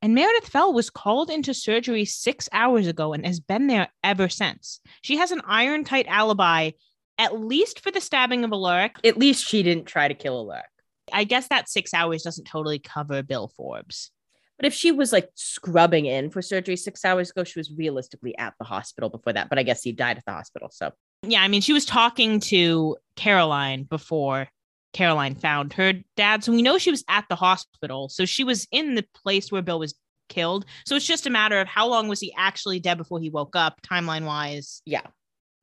and 0.03 0.15
Meredith 0.15 0.49
Fell 0.49 0.73
was 0.73 0.91
called 0.91 1.31
into 1.31 1.55
surgery 1.55 2.05
six 2.05 2.49
hours 2.53 2.87
ago 2.87 3.13
and 3.13 3.27
has 3.27 3.41
been 3.41 3.67
there 3.67 3.89
ever 4.05 4.29
since. 4.29 4.81
She 5.03 5.17
has 5.17 5.31
an 5.31 5.43
iron 5.47 5.85
tight 5.85 6.07
alibi, 6.09 6.73
at 7.19 7.39
least 7.39 7.81
for 7.81 7.91
the 7.91 8.01
stabbing 8.01 8.45
of 8.45 8.53
Alaric. 8.53 8.97
At 9.05 9.19
least 9.19 9.45
she 9.45 9.63
didn't 9.63 9.87
try 9.87 10.09
to 10.09 10.15
kill 10.15 10.39
Alaric. 10.39 10.67
I 11.13 11.25
guess 11.25 11.49
that 11.49 11.69
six 11.69 11.95
hours 11.95 12.23
doesn't 12.23 12.45
totally 12.45 12.79
cover 12.79 13.23
Bill 13.23 13.49
Forbes. 13.49 14.11
But 14.59 14.67
if 14.67 14.75
she 14.75 14.91
was 14.91 15.13
like 15.13 15.31
scrubbing 15.35 16.07
in 16.07 16.31
for 16.31 16.43
surgery 16.43 16.77
six 16.77 17.05
hours 17.05 17.31
ago, 17.31 17.45
she 17.45 17.59
was 17.59 17.73
realistically 17.73 18.37
at 18.37 18.55
the 18.59 18.65
hospital 18.65 19.09
before 19.09 19.33
that. 19.33 19.49
But 19.49 19.59
I 19.59 19.63
guess 19.63 19.83
he 19.83 19.93
died 19.93 20.19
at 20.19 20.25
the 20.25 20.33
hospital. 20.33 20.69
So 20.73 20.93
Yeah, 21.23 21.43
I 21.43 21.49
mean, 21.49 21.61
she 21.61 21.73
was 21.73 21.85
talking 21.85 22.41
to 22.41 22.97
Caroline 23.17 23.85
before 23.85 24.49
Caroline 24.93 25.35
found 25.35 25.73
her 25.75 25.95
dad. 26.17 26.43
So 26.43 26.53
we 26.53 26.63
know 26.63 26.79
she 26.79 26.91
was 26.91 27.05
at 27.09 27.25
the 27.29 27.37
hospital. 27.37 28.09
So 28.09 28.25
she 28.25 28.45
was 28.45 28.67
in 28.73 28.95
the 28.95 29.05
place 29.15 29.53
where 29.53 29.63
Bill 29.63 29.79
was 29.79 29.95
killed. 30.29 30.65
So 30.87 30.97
it's 30.97 31.07
just 31.07 31.27
a 31.27 31.31
matter 31.31 31.61
of 31.61 31.69
how 31.69 31.89
long 31.89 32.09
was 32.09 32.21
he 32.21 32.35
actually 32.37 32.81
dead 32.81 32.99
before 32.99 33.21
he 33.21 33.31
woke 33.31 33.57
up, 33.57 33.81
timeline 33.83 34.25
wise. 34.25 34.83
yeah, 34.85 35.03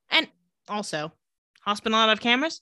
And 0.09 0.27
also, 0.67 1.11
hospital 1.61 1.97
not 1.97 2.09
have 2.09 2.19
cameras? 2.19 2.61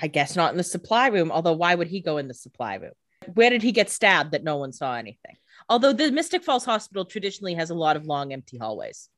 I 0.00 0.06
guess 0.06 0.36
not 0.36 0.52
in 0.52 0.56
the 0.58 0.64
supply 0.64 1.08
room. 1.08 1.32
Although 1.32 1.54
why 1.54 1.74
would 1.74 1.88
he 1.88 2.00
go 2.00 2.18
in 2.18 2.28
the 2.28 2.34
supply 2.34 2.76
room? 2.76 2.92
Where 3.34 3.50
did 3.50 3.62
he 3.62 3.72
get 3.72 3.90
stabbed 3.90 4.32
that 4.32 4.44
no 4.44 4.56
one 4.56 4.72
saw 4.72 4.94
anything? 4.94 5.36
Although 5.68 5.92
the 5.92 6.10
Mystic 6.10 6.44
Falls 6.44 6.64
Hospital 6.64 7.04
traditionally 7.04 7.54
has 7.54 7.70
a 7.70 7.74
lot 7.74 7.96
of 7.96 8.06
long, 8.06 8.32
empty 8.32 8.58
hallways. 8.58 9.08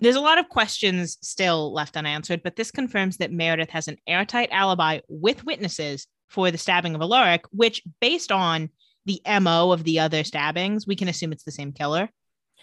There's 0.00 0.16
a 0.16 0.20
lot 0.20 0.38
of 0.38 0.48
questions 0.48 1.18
still 1.22 1.72
left 1.72 1.96
unanswered, 1.96 2.42
but 2.42 2.56
this 2.56 2.70
confirms 2.72 3.18
that 3.18 3.32
Meredith 3.32 3.70
has 3.70 3.88
an 3.88 3.98
airtight 4.06 4.48
alibi 4.50 5.00
with 5.08 5.44
witnesses 5.44 6.06
for 6.32 6.50
the 6.50 6.58
stabbing 6.58 6.94
of 6.94 7.02
Alaric, 7.02 7.44
which, 7.50 7.82
based 8.00 8.32
on 8.32 8.70
the 9.04 9.20
MO 9.40 9.72
of 9.72 9.84
the 9.84 10.00
other 10.00 10.24
stabbings, 10.24 10.86
we 10.86 10.96
can 10.96 11.08
assume 11.08 11.32
it's 11.32 11.44
the 11.44 11.52
same 11.52 11.72
killer. 11.72 12.08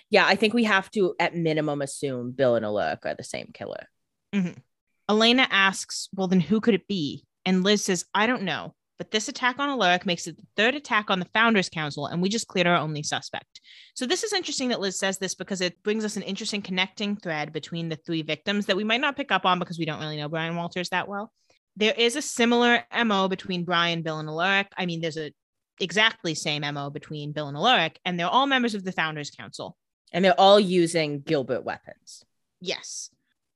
Yeah, 0.09 0.25
I 0.25 0.35
think 0.35 0.55
we 0.55 0.63
have 0.63 0.89
to, 0.91 1.13
at 1.19 1.35
minimum, 1.35 1.81
assume 1.81 2.31
Bill 2.31 2.55
and 2.55 2.65
Alaric 2.65 3.05
are 3.05 3.13
the 3.13 3.23
same 3.23 3.51
killer. 3.53 3.87
Mm-hmm. 4.33 4.59
Elena 5.07 5.47
asks, 5.51 6.09
Well, 6.15 6.27
then 6.27 6.39
who 6.39 6.61
could 6.61 6.73
it 6.73 6.87
be? 6.87 7.25
And 7.45 7.63
Liz 7.63 7.85
says, 7.85 8.05
I 8.13 8.25
don't 8.25 8.43
know. 8.43 8.73
But 8.97 9.11
this 9.11 9.29
attack 9.29 9.59
on 9.59 9.69
Alaric 9.69 10.05
makes 10.05 10.27
it 10.27 10.35
the 10.35 10.43
third 10.57 10.75
attack 10.75 11.09
on 11.09 11.19
the 11.19 11.29
Founders 11.33 11.69
Council, 11.69 12.07
and 12.07 12.21
we 12.21 12.27
just 12.27 12.47
cleared 12.47 12.67
our 12.67 12.75
only 12.75 13.01
suspect. 13.01 13.61
So, 13.93 14.05
this 14.05 14.23
is 14.23 14.33
interesting 14.33 14.69
that 14.69 14.81
Liz 14.81 14.99
says 14.99 15.19
this 15.19 15.35
because 15.35 15.61
it 15.61 15.81
brings 15.83 16.03
us 16.03 16.17
an 16.17 16.23
interesting 16.23 16.61
connecting 16.61 17.15
thread 17.15 17.53
between 17.53 17.87
the 17.87 17.95
three 17.95 18.23
victims 18.23 18.65
that 18.65 18.75
we 18.75 18.83
might 18.83 18.99
not 18.99 19.15
pick 19.15 19.31
up 19.31 19.45
on 19.45 19.57
because 19.57 19.79
we 19.79 19.85
don't 19.85 20.01
really 20.01 20.17
know 20.17 20.27
Brian 20.27 20.55
Walters 20.55 20.89
that 20.89 21.07
well. 21.07 21.31
There 21.79 21.93
is 21.97 22.17
a 22.17 22.21
similar 22.21 22.83
MO 23.05 23.29
between 23.29 23.63
Brian, 23.63 24.01
Bill, 24.01 24.19
and 24.19 24.27
Alaric. 24.27 24.67
I 24.77 24.85
mean, 24.85 24.99
there's 24.99 25.17
a 25.17 25.31
exactly 25.79 26.35
same 26.35 26.61
MO 26.73 26.89
between 26.89 27.31
Bill 27.31 27.47
and 27.47 27.55
Alaric, 27.55 27.99
and 28.03 28.19
they're 28.19 28.27
all 28.27 28.47
members 28.47 28.75
of 28.75 28.83
the 28.83 28.91
Founders 28.91 29.31
Council. 29.31 29.77
And 30.11 30.25
they're 30.25 30.37
all 30.37 30.59
using 30.59 31.21
Gilbert 31.21 31.63
weapons. 31.63 32.25
Yes. 32.59 33.11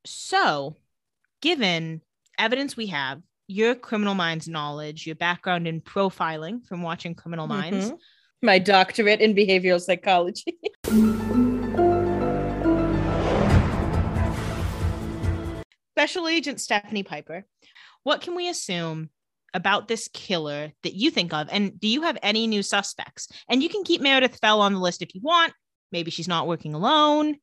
So, 0.05 0.77
given 1.41 1.99
evidence 2.39 2.77
we 2.77 2.87
have, 2.87 3.21
your 3.47 3.75
criminal 3.75 4.15
minds 4.15 4.47
knowledge, 4.47 5.05
your 5.05 5.17
background 5.17 5.67
in 5.67 5.81
profiling 5.81 6.65
from 6.65 6.81
watching 6.81 7.15
Criminal 7.15 7.47
Minds, 7.47 7.91
Mhm. 7.91 7.97
My 8.41 8.57
doctorate 8.57 9.19
in 9.19 9.35
behavioral 9.35 9.81
psychology. 9.81 10.57
Special 15.95 16.27
Agent 16.27 16.59
Stephanie 16.59 17.03
Piper, 17.03 17.45
what 18.03 18.21
can 18.21 18.35
we 18.35 18.49
assume 18.49 19.09
about 19.53 19.87
this 19.87 20.09
killer 20.13 20.71
that 20.83 20.93
you 20.93 21.11
think 21.11 21.33
of? 21.33 21.47
And 21.51 21.79
do 21.79 21.87
you 21.87 22.03
have 22.03 22.17
any 22.23 22.47
new 22.47 22.63
suspects? 22.63 23.27
And 23.49 23.61
you 23.61 23.69
can 23.69 23.83
keep 23.83 24.01
Meredith 24.01 24.39
Fell 24.39 24.61
on 24.61 24.73
the 24.73 24.79
list 24.79 25.01
if 25.01 25.13
you 25.13 25.21
want. 25.21 25.53
Maybe 25.91 26.11
she's 26.11 26.27
not 26.27 26.47
working 26.47 26.73
alone. 26.73 27.37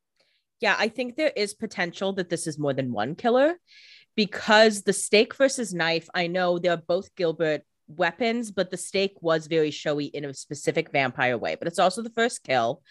yeah, 0.59 0.75
I 0.77 0.89
think 0.89 1.15
there 1.15 1.31
is 1.35 1.53
potential 1.53 2.13
that 2.13 2.29
this 2.29 2.47
is 2.47 2.59
more 2.59 2.73
than 2.73 2.91
one 2.91 3.15
killer 3.15 3.55
because 4.15 4.83
the 4.83 4.93
stake 4.93 5.35
versus 5.35 5.73
knife, 5.73 6.07
I 6.13 6.27
know 6.27 6.59
they're 6.59 6.77
both 6.77 7.15
Gilbert 7.15 7.63
weapons, 7.87 8.51
but 8.51 8.69
the 8.69 8.77
stake 8.77 9.15
was 9.21 9.47
very 9.47 9.71
showy 9.71 10.05
in 10.05 10.25
a 10.25 10.33
specific 10.33 10.91
vampire 10.91 11.37
way. 11.37 11.55
But 11.55 11.67
it's 11.67 11.79
also 11.79 12.01
the 12.01 12.09
first 12.11 12.43
kill. 12.43 12.81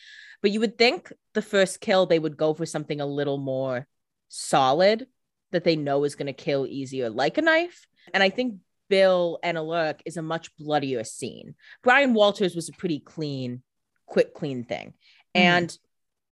But 0.42 0.50
you 0.50 0.60
would 0.60 0.78
think 0.78 1.12
the 1.34 1.42
first 1.42 1.80
kill, 1.80 2.06
they 2.06 2.18
would 2.18 2.36
go 2.36 2.54
for 2.54 2.66
something 2.66 3.00
a 3.00 3.06
little 3.06 3.38
more 3.38 3.86
solid 4.28 5.06
that 5.52 5.64
they 5.64 5.76
know 5.76 6.04
is 6.04 6.14
going 6.14 6.26
to 6.26 6.32
kill 6.32 6.66
easier, 6.66 7.10
like 7.10 7.38
a 7.38 7.42
knife. 7.42 7.86
And 8.14 8.22
I 8.22 8.30
think 8.30 8.56
Bill 8.88 9.38
and 9.42 9.56
Alaric 9.56 10.02
is 10.04 10.16
a 10.16 10.22
much 10.22 10.54
bloodier 10.56 11.04
scene. 11.04 11.54
Brian 11.82 12.14
Walters 12.14 12.54
was 12.54 12.68
a 12.68 12.72
pretty 12.72 13.00
clean, 13.00 13.62
quick, 14.06 14.34
clean 14.34 14.64
thing. 14.64 14.88
Mhm. 15.34 15.40
And 15.40 15.78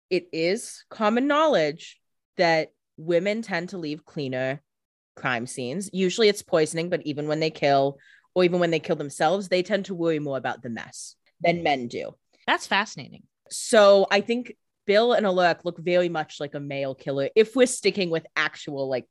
it 0.10 0.30
is 0.32 0.84
common 0.90 1.28
knowledge 1.28 2.00
that 2.38 2.72
women 2.98 3.42
tend 3.42 3.70
to 3.70 3.78
leave 3.78 4.06
cleaner 4.06 4.62
crime 5.16 5.48
scenes. 5.48 5.90
Usually 5.94 6.30
it's 6.30 6.42
poisoning, 6.42 6.90
but 6.90 7.02
even 7.06 7.28
when 7.28 7.40
they 7.40 7.50
kill 7.50 7.98
or 8.34 8.44
even 8.44 8.60
when 8.60 8.72
they 8.72 8.80
kill 8.80 8.96
themselves, 8.96 9.50
they 9.50 9.64
tend 9.64 9.86
to 9.86 9.96
worry 9.96 10.20
more 10.20 10.38
about 10.38 10.62
the 10.62 10.70
mess 10.70 11.16
than 11.42 11.64
men 11.64 11.88
do. 11.88 12.16
That's 12.46 12.68
fascinating. 12.68 13.24
So 13.50 14.08
I 14.10 14.22
think 14.22 14.56
Bill 14.88 15.14
and 15.14 15.26
Alaric 15.26 15.66
look 15.66 15.78
very 15.78 16.10
much 16.10 16.40
like 16.40 16.56
a 16.56 16.60
male 16.60 16.96
killer 16.96 17.30
if 17.36 17.56
we're 17.56 17.68
sticking 17.68 18.10
with 18.10 18.26
actual 18.36 18.90
like 18.90 19.06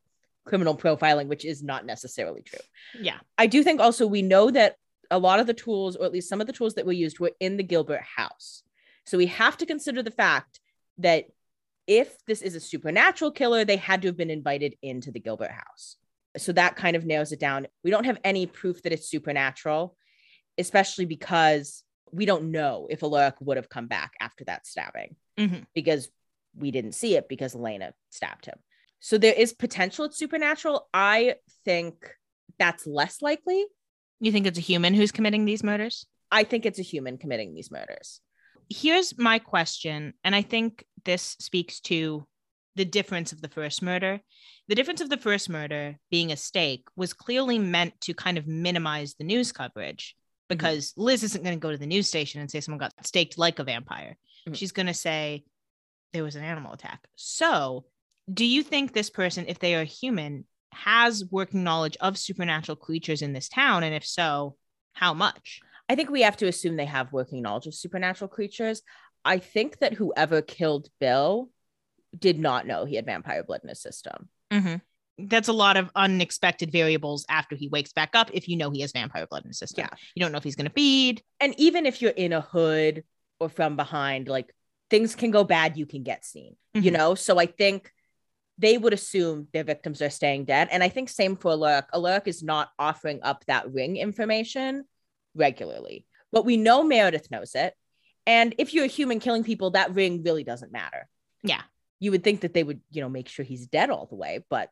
criminal 0.45 0.77
profiling, 0.77 1.27
which 1.27 1.45
is 1.45 1.63
not 1.63 1.85
necessarily 1.85 2.43
true. 2.43 2.59
Yeah. 2.99 3.19
I 3.37 3.47
do 3.47 3.63
think 3.63 3.81
also 3.81 4.07
we 4.07 4.23
know 4.23 4.51
that 4.51 4.77
a 5.11 5.19
lot 5.19 5.39
of 5.39 5.47
the 5.47 5.55
tools, 5.55 5.95
or 5.95 6.07
at 6.07 6.13
least 6.13 6.29
some 6.29 6.41
of 6.41 6.47
the 6.47 6.53
tools 6.53 6.75
that 6.75 6.87
were 6.87 6.93
used, 6.93 7.21
were 7.21 7.33
in 7.39 7.57
the 7.57 7.63
Gilbert 7.63 8.03
house. 8.17 8.63
So 9.05 9.19
we 9.19 9.27
have 9.27 9.57
to 9.59 9.67
consider 9.67 10.03
the 10.03 10.11
fact 10.11 10.61
that 10.99 11.27
if 11.87 12.25
this 12.25 12.43
is 12.43 12.57
a 12.57 12.61
supernatural 12.61 13.31
killer, 13.31 13.65
they 13.65 13.77
had 13.77 14.03
to 14.03 14.09
have 14.09 14.17
been 14.17 14.31
invited 14.31 14.75
into 14.83 15.13
the 15.13 15.21
Gilbert 15.21 15.53
house. 15.53 15.97
So 16.37 16.53
that 16.53 16.75
kind 16.75 16.97
of 16.97 17.05
narrows 17.05 17.33
it 17.33 17.39
down. 17.39 17.69
We 17.85 17.91
don't 17.91 18.07
have 18.07 18.19
any 18.25 18.47
proof 18.47 18.83
that 18.83 18.93
it's 18.93 19.09
supernatural, 19.09 19.97
especially 20.59 21.05
because 21.05 21.85
we 22.11 22.25
don't 22.25 22.51
know 22.51 22.89
if 22.91 23.03
Alaric 23.03 23.35
would 23.41 23.57
have 23.57 23.69
come 23.69 23.87
back 23.87 24.15
after 24.21 24.45
that 24.45 24.67
stabbing 24.67 25.17
Mhm. 25.39 25.67
because 25.75 26.09
we 26.55 26.71
didn't 26.71 26.93
see 26.93 27.17
it 27.17 27.29
because 27.29 27.55
Elena 27.55 27.93
stabbed 28.11 28.47
him. 28.47 28.59
So 29.01 29.19
there 29.19 29.35
is 29.35 29.53
potential 29.53 30.07
it's 30.07 30.17
supernatural. 30.19 30.89
I 30.95 31.37
think 31.65 31.95
that's 32.59 32.87
less 32.87 33.21
likely. 33.21 33.67
You 34.21 34.33
think 34.33 34.47
it's 34.47 34.59
a 34.59 34.63
human 34.63 34.95
who's 34.95 35.13
committing 35.13 35.45
these 35.45 35.63
murders? 35.63 36.07
I 36.33 36.45
think 36.45 36.65
it's 36.65 36.79
a 36.79 36.83
human 36.83 37.19
committing 37.19 37.55
these 37.55 37.71
murders. 37.71 38.21
here's 38.69 39.17
my 39.17 39.39
question 39.39 40.13
and 40.25 40.35
i 40.35 40.43
think 40.43 40.85
this 41.05 41.37
speaks 41.39 41.79
to 41.79 42.27
the 42.75 42.85
difference 42.85 43.31
of 43.33 43.41
the 43.41 43.49
first 43.49 43.81
murder 43.81 44.21
the 44.67 44.75
difference 44.75 45.01
of 45.01 45.09
the 45.09 45.17
first 45.17 45.49
murder 45.49 45.97
being 46.11 46.33
a 46.33 46.37
stake 46.37 46.85
was 46.97 47.13
clearly 47.13 47.61
meant 47.61 47.95
to 48.01 48.13
kind 48.13 48.37
of 48.39 48.49
minimize 48.49 49.15
the 49.15 49.25
news 49.25 49.53
coverage 49.53 50.17
because 50.49 50.93
liz 50.97 51.23
isn't 51.23 51.45
going 51.45 51.55
to 51.57 51.61
go 51.61 51.71
to 51.71 51.79
the 51.79 51.87
news 51.87 52.09
station 52.09 52.41
and 52.41 52.51
say 52.51 52.61
someone 52.61 52.81
got 52.81 52.93
staked 53.07 53.39
like 53.39 53.61
a 53.61 53.65
vampire 53.65 54.17
Mhm. 54.47 54.57
she's 54.57 54.73
going 54.73 54.87
to 54.87 54.95
say 54.95 55.45
there 56.13 56.25
was 56.25 56.37
an 56.37 56.45
animal 56.45 56.73
attack 56.73 57.07
so 57.17 57.85
do 58.33 58.45
you 58.45 58.63
think 58.63 58.93
this 58.93 59.11
person 59.11 59.45
if 59.49 59.59
they 59.59 59.75
are 59.75 59.85
human 59.85 60.45
has 60.73 61.25
working 61.31 61.63
knowledge 61.65 61.97
of 62.01 62.19
supernatural 62.19 62.77
creatures 62.77 63.23
in 63.23 63.33
this 63.33 63.49
town 63.49 63.83
and 63.83 63.95
if 63.95 64.05
so 64.07 64.57
how 64.93 65.13
much 65.15 65.61
I 65.89 65.95
think 65.95 66.11
we 66.11 66.23
have 66.23 66.37
to 66.39 66.49
assume 66.49 66.75
they 66.77 66.85
have 66.87 67.13
working 67.13 67.43
knowledge 67.43 67.69
of 67.69 67.75
supernatural 67.75 68.27
creatures. 68.27 68.83
I 69.25 69.39
think 69.39 69.79
that 69.79 69.93
whoever 69.95 70.43
killed 70.43 70.89
Bill 70.99 71.49
did 72.19 72.41
not 72.41 72.67
know 72.67 72.87
he 72.87 72.97
had 72.97 73.07
vampire 73.07 73.45
blood 73.45 73.61
in 73.63 73.69
his 73.69 73.81
system. 73.81 74.29
Mhm. 74.51 74.81
That's 75.17 75.47
a 75.47 75.53
lot 75.53 75.77
of 75.77 75.89
unexpected 75.95 76.73
variables 76.73 77.25
after 77.29 77.55
he 77.55 77.69
wakes 77.69 77.93
back 77.93 78.17
up. 78.17 78.31
If 78.35 78.49
you 78.49 78.57
know 78.57 78.71
he 78.73 78.81
has 78.81 78.91
vampire 78.91 79.29
blood 79.29 79.45
in 79.45 79.51
his 79.51 79.61
system, 79.61 79.87
Yeah. 79.89 79.97
you 80.17 80.21
don't 80.23 80.33
know 80.33 80.39
if 80.39 80.45
he's 80.45 80.57
going 80.57 80.67
to 80.67 80.73
feed. 80.75 81.23
And 81.39 81.55
even 81.57 81.87
if 81.87 82.03
you're 82.03 82.11
in 82.11 82.33
a 82.33 82.41
hood 82.41 83.05
or 83.41 83.49
from 83.49 83.77
behind, 83.77 84.29
like 84.29 84.55
things 84.91 85.15
can 85.15 85.31
go 85.31 85.45
bad, 85.45 85.77
you 85.77 85.87
can 85.87 86.03
get 86.03 86.25
seen, 86.25 86.57
you 86.75 86.91
Mhm. 86.91 86.97
know? 86.97 87.15
So 87.15 87.39
I 87.39 87.47
think 87.47 87.93
they 88.59 88.79
would 88.79 88.93
assume 88.93 89.49
their 89.53 89.65
victims 89.65 90.01
are 90.01 90.11
staying 90.11 90.47
dead. 90.47 90.69
And 90.71 90.83
I 90.83 90.89
think 90.89 91.09
same 91.09 91.37
for 91.37 91.53
Alaric. 91.53 91.87
Alaric 91.93 92.27
is 92.27 92.43
not 92.43 92.71
offering 92.79 93.21
up 93.23 93.45
that 93.47 93.71
ring 93.71 93.97
information 93.97 94.85
regularly. 95.35 96.07
But 96.33 96.45
we 96.45 96.57
know 96.57 96.83
Meredith 96.83 97.31
knows 97.31 97.55
it. 97.55 97.75
And 98.27 98.55
if 98.59 98.73
you're 98.73 98.87
a 98.87 98.89
human 98.89 99.21
killing 99.21 99.45
people, 99.45 99.71
that 99.73 99.95
ring 99.95 100.23
really 100.23 100.43
doesn't 100.43 100.73
matter. 100.73 101.09
Yeah. 101.43 101.63
You 102.01 102.11
would 102.11 102.25
think 102.25 102.41
that 102.41 102.55
they 102.55 102.65
would, 102.65 102.81
you 102.91 103.01
know, 103.01 103.09
make 103.09 103.29
sure 103.29 103.45
he's 103.45 103.67
dead 103.67 103.91
all 103.91 104.07
the 104.07 104.17
way, 104.17 104.45
but, 104.49 104.71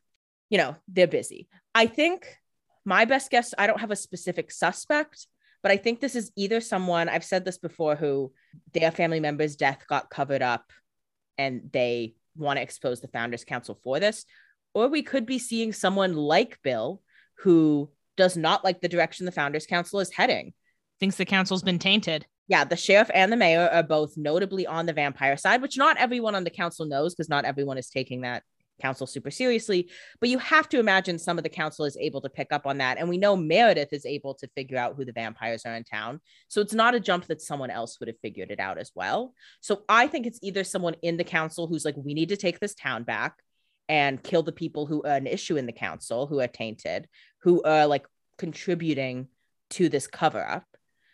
you 0.50 0.58
know, 0.58 0.76
they're 0.88 1.06
busy. 1.06 1.48
I 1.74 1.86
think 1.86 2.38
my 2.84 3.04
best 3.04 3.30
guess, 3.30 3.54
I 3.56 3.66
don't 3.66 3.80
have 3.80 3.90
a 3.90 3.96
specific 3.96 4.50
suspect, 4.50 5.26
but 5.64 5.72
I 5.72 5.78
think 5.78 5.98
this 5.98 6.14
is 6.14 6.30
either 6.36 6.60
someone, 6.60 7.08
I've 7.08 7.24
said 7.24 7.46
this 7.46 7.56
before, 7.56 7.96
who 7.96 8.34
their 8.74 8.90
family 8.90 9.18
member's 9.18 9.56
death 9.56 9.86
got 9.88 10.10
covered 10.10 10.42
up 10.42 10.70
and 11.38 11.70
they 11.72 12.16
want 12.36 12.58
to 12.58 12.62
expose 12.62 13.00
the 13.00 13.08
Founders 13.08 13.46
Council 13.46 13.80
for 13.82 13.98
this. 13.98 14.26
Or 14.74 14.88
we 14.88 15.02
could 15.02 15.24
be 15.24 15.38
seeing 15.38 15.72
someone 15.72 16.12
like 16.12 16.60
Bill 16.62 17.00
who 17.38 17.88
does 18.18 18.36
not 18.36 18.62
like 18.62 18.82
the 18.82 18.90
direction 18.90 19.24
the 19.24 19.32
Founders 19.32 19.64
Council 19.64 20.00
is 20.00 20.12
heading. 20.12 20.52
Thinks 21.00 21.16
the 21.16 21.24
council's 21.24 21.62
been 21.62 21.78
tainted. 21.78 22.26
Yeah, 22.46 22.64
the 22.64 22.76
sheriff 22.76 23.10
and 23.14 23.32
the 23.32 23.36
mayor 23.38 23.70
are 23.72 23.82
both 23.82 24.18
notably 24.18 24.66
on 24.66 24.84
the 24.84 24.92
vampire 24.92 25.38
side, 25.38 25.62
which 25.62 25.78
not 25.78 25.96
everyone 25.96 26.34
on 26.34 26.44
the 26.44 26.50
council 26.50 26.84
knows 26.84 27.14
because 27.14 27.30
not 27.30 27.46
everyone 27.46 27.78
is 27.78 27.88
taking 27.88 28.20
that 28.20 28.42
council 28.80 29.06
super 29.06 29.30
seriously. 29.30 29.90
But 30.20 30.28
you 30.28 30.38
have 30.38 30.68
to 30.70 30.78
imagine 30.78 31.18
some 31.18 31.38
of 31.38 31.44
the 31.44 31.50
council 31.50 31.84
is 31.84 31.96
able 31.96 32.20
to 32.22 32.28
pick 32.28 32.52
up 32.52 32.66
on 32.66 32.78
that. 32.78 32.98
And 32.98 33.08
we 33.08 33.18
know 33.18 33.36
Meredith 33.36 33.92
is 33.92 34.06
able 34.06 34.34
to 34.34 34.48
figure 34.48 34.78
out 34.78 34.94
who 34.96 35.04
the 35.04 35.12
vampires 35.12 35.64
are 35.64 35.74
in 35.74 35.84
town. 35.84 36.20
So 36.48 36.60
it's 36.60 36.74
not 36.74 36.94
a 36.94 37.00
jump 37.00 37.26
that 37.26 37.40
someone 37.40 37.70
else 37.70 37.98
would 38.00 38.08
have 38.08 38.18
figured 38.20 38.50
it 38.50 38.60
out 38.60 38.78
as 38.78 38.90
well. 38.94 39.34
So 39.60 39.82
I 39.88 40.06
think 40.06 40.26
it's 40.26 40.40
either 40.42 40.64
someone 40.64 40.96
in 41.02 41.16
the 41.16 41.24
council 41.24 41.66
who's 41.66 41.84
like, 41.84 41.96
we 41.96 42.14
need 42.14 42.30
to 42.30 42.36
take 42.36 42.60
this 42.60 42.74
town 42.74 43.04
back 43.04 43.36
and 43.88 44.22
kill 44.22 44.42
the 44.42 44.52
people 44.52 44.86
who 44.86 45.02
are 45.02 45.16
an 45.16 45.26
issue 45.26 45.56
in 45.56 45.66
the 45.66 45.72
council, 45.72 46.26
who 46.26 46.40
are 46.40 46.48
tainted, 46.48 47.06
who 47.42 47.62
are 47.62 47.86
like 47.86 48.06
contributing 48.38 49.28
to 49.70 49.88
this 49.88 50.06
cover 50.06 50.44
up, 50.46 50.64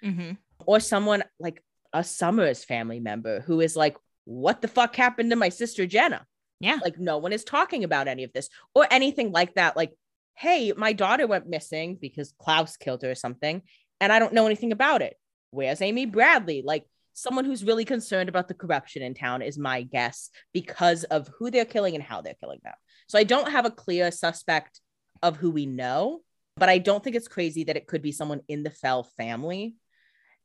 Mm-hmm. 0.02 0.32
or 0.64 0.80
someone 0.80 1.22
like 1.38 1.62
a 1.92 2.02
Summers 2.02 2.64
family 2.64 3.00
member 3.00 3.40
who 3.40 3.60
is 3.60 3.76
like, 3.76 3.98
what 4.24 4.62
the 4.62 4.68
fuck 4.68 4.96
happened 4.96 5.28
to 5.28 5.36
my 5.36 5.50
sister 5.50 5.84
Jenna? 5.84 6.24
Yeah. 6.60 6.78
Like, 6.82 6.98
no 6.98 7.18
one 7.18 7.32
is 7.32 7.44
talking 7.44 7.84
about 7.84 8.06
any 8.06 8.24
of 8.24 8.32
this 8.32 8.48
or 8.74 8.86
anything 8.90 9.32
like 9.32 9.54
that. 9.54 9.76
Like, 9.76 9.92
hey, 10.36 10.72
my 10.76 10.92
daughter 10.92 11.26
went 11.26 11.48
missing 11.48 11.98
because 12.00 12.32
Klaus 12.38 12.76
killed 12.76 13.02
her 13.02 13.10
or 13.10 13.14
something, 13.14 13.62
and 14.00 14.12
I 14.12 14.18
don't 14.18 14.34
know 14.34 14.46
anything 14.46 14.72
about 14.72 15.02
it. 15.02 15.16
Where's 15.50 15.82
Amy 15.82 16.06
Bradley? 16.06 16.62
Like, 16.64 16.84
someone 17.12 17.44
who's 17.44 17.64
really 17.64 17.84
concerned 17.84 18.28
about 18.28 18.48
the 18.48 18.54
corruption 18.54 19.02
in 19.02 19.14
town 19.14 19.42
is 19.42 19.58
my 19.58 19.82
guess 19.82 20.30
because 20.52 21.04
of 21.04 21.28
who 21.38 21.50
they're 21.50 21.64
killing 21.64 21.94
and 21.94 22.04
how 22.04 22.20
they're 22.20 22.34
killing 22.40 22.60
them. 22.62 22.74
So 23.08 23.18
I 23.18 23.24
don't 23.24 23.50
have 23.50 23.66
a 23.66 23.70
clear 23.70 24.10
suspect 24.10 24.80
of 25.22 25.36
who 25.36 25.50
we 25.50 25.66
know, 25.66 26.20
but 26.56 26.68
I 26.68 26.78
don't 26.78 27.02
think 27.02 27.16
it's 27.16 27.28
crazy 27.28 27.64
that 27.64 27.76
it 27.76 27.86
could 27.86 28.00
be 28.00 28.12
someone 28.12 28.40
in 28.48 28.62
the 28.62 28.70
Fell 28.70 29.02
family 29.16 29.74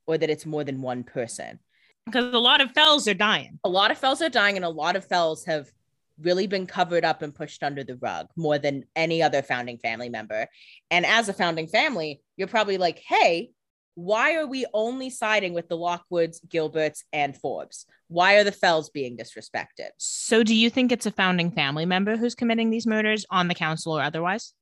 or 0.07 0.17
that 0.17 0.29
it's 0.29 0.45
more 0.45 0.63
than 0.63 0.81
one 0.81 1.03
person. 1.03 1.59
Because 2.05 2.33
a 2.33 2.39
lot 2.39 2.61
of 2.61 2.71
fells 2.71 3.07
are 3.07 3.13
dying. 3.13 3.59
A 3.63 3.69
lot 3.69 3.91
of 3.91 3.97
Fells 3.97 4.21
are 4.21 4.29
dying, 4.29 4.57
and 4.57 4.65
a 4.65 4.69
lot 4.69 4.95
of 4.95 5.05
Fells 5.05 5.45
have 5.45 5.71
really 6.19 6.47
been 6.47 6.67
covered 6.67 7.05
up 7.05 7.21
and 7.21 7.35
pushed 7.35 7.63
under 7.63 7.83
the 7.83 7.97
rug 7.97 8.27
more 8.35 8.57
than 8.57 8.85
any 8.95 9.21
other 9.21 9.41
founding 9.41 9.77
family 9.77 10.09
member. 10.09 10.47
And 10.89 11.05
as 11.05 11.29
a 11.29 11.33
founding 11.33 11.67
family, 11.67 12.21
you're 12.37 12.47
probably 12.47 12.77
like, 12.77 12.99
hey, 12.99 13.51
why 13.95 14.35
are 14.35 14.45
we 14.45 14.65
only 14.73 15.09
siding 15.09 15.53
with 15.53 15.69
the 15.69 15.77
Lockwoods, 15.77 16.45
Gilberts, 16.47 17.03
and 17.13 17.35
Forbes? 17.35 17.85
Why 18.07 18.35
are 18.35 18.43
the 18.43 18.51
Fells 18.51 18.89
being 18.89 19.17
disrespected? 19.17 19.89
So 19.97 20.43
do 20.43 20.53
you 20.53 20.69
think 20.69 20.91
it's 20.91 21.05
a 21.05 21.11
founding 21.11 21.51
family 21.51 21.85
member 21.85 22.17
who's 22.17 22.35
committing 22.35 22.69
these 22.69 22.85
murders 22.85 23.25
on 23.29 23.47
the 23.47 23.55
council 23.55 23.97
or 23.97 24.01
otherwise? 24.01 24.53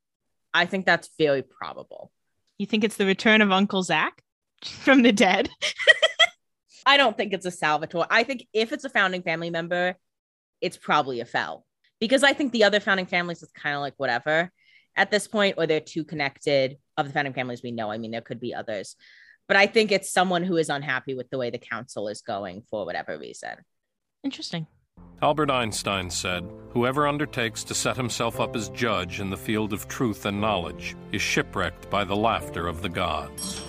I 0.53 0.65
think 0.67 0.85
that's 0.85 1.09
very 1.17 1.41
probable. 1.41 2.11
You 2.59 2.67
think 2.67 2.83
it's 2.83 2.97
the 2.97 3.07
return 3.07 3.41
of 3.41 3.51
Uncle 3.51 3.81
Zach 3.81 4.21
from 4.63 5.01
the 5.01 5.11
dead? 5.11 5.49
I 6.85 6.97
don't 6.97 7.17
think 7.17 7.33
it's 7.33 7.45
a 7.45 7.51
Salvatore. 7.51 8.05
I 8.09 8.23
think 8.23 8.45
if 8.53 8.71
it's 8.71 8.83
a 8.83 8.89
founding 8.89 9.23
family 9.23 9.49
member, 9.49 9.95
it's 10.63 10.77
probably 10.77 11.19
a 11.19 11.25
foul 11.25 11.65
because 11.99 12.23
I 12.23 12.33
think 12.33 12.51
the 12.51 12.63
other 12.63 12.79
founding 12.79 13.05
families 13.05 13.43
is 13.43 13.51
kind 13.51 13.75
of 13.75 13.81
like 13.81 13.93
whatever 13.97 14.49
at 14.95 15.11
this 15.11 15.27
point, 15.27 15.55
or 15.57 15.67
they're 15.67 15.79
too 15.79 16.03
connected 16.03 16.77
of 16.97 17.07
the 17.07 17.13
founding 17.13 17.33
families 17.33 17.61
we 17.63 17.71
know. 17.71 17.91
I 17.91 17.97
mean, 17.97 18.11
there 18.11 18.21
could 18.21 18.39
be 18.39 18.53
others, 18.53 18.95
but 19.47 19.57
I 19.57 19.67
think 19.67 19.91
it's 19.91 20.11
someone 20.11 20.43
who 20.43 20.57
is 20.57 20.69
unhappy 20.69 21.15
with 21.15 21.29
the 21.29 21.37
way 21.37 21.49
the 21.49 21.57
council 21.57 22.07
is 22.07 22.21
going 22.21 22.63
for 22.69 22.85
whatever 22.85 23.17
reason. 23.17 23.55
Interesting. 24.23 24.67
Albert 25.21 25.51
Einstein 25.51 26.09
said, 26.09 26.49
Whoever 26.71 27.07
undertakes 27.07 27.63
to 27.65 27.73
set 27.73 27.97
himself 27.97 28.39
up 28.39 28.55
as 28.55 28.69
judge 28.69 29.19
in 29.19 29.29
the 29.29 29.37
field 29.37 29.73
of 29.73 29.87
truth 29.87 30.25
and 30.25 30.39
knowledge 30.39 30.95
is 31.11 31.21
shipwrecked 31.21 31.89
by 31.89 32.03
the 32.03 32.15
laughter 32.15 32.67
of 32.67 32.81
the 32.81 32.89
gods. 32.89 33.61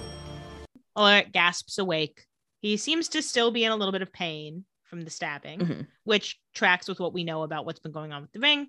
Alaric 0.97 1.33
gasps 1.33 1.79
awake. 1.79 2.27
He 2.61 2.77
seems 2.77 3.09
to 3.09 3.23
still 3.23 3.51
be 3.51 3.65
in 3.65 3.73
a 3.73 3.77
little 3.77 3.93
bit 3.93 4.03
of 4.03 4.13
pain 4.13 4.65
from 4.95 5.03
the 5.05 5.11
stabbing, 5.11 5.59
Mhm. 5.59 5.87
which 6.05 6.39
tracks 6.55 6.87
with 6.89 7.01
what 7.01 7.13
we 7.13 7.25
know 7.25 7.43
about 7.43 7.67
what's 7.67 7.81
been 7.81 7.91
going 7.93 8.13
on 8.13 8.23
with 8.23 8.31
the 8.33 8.39
ring. 8.39 8.69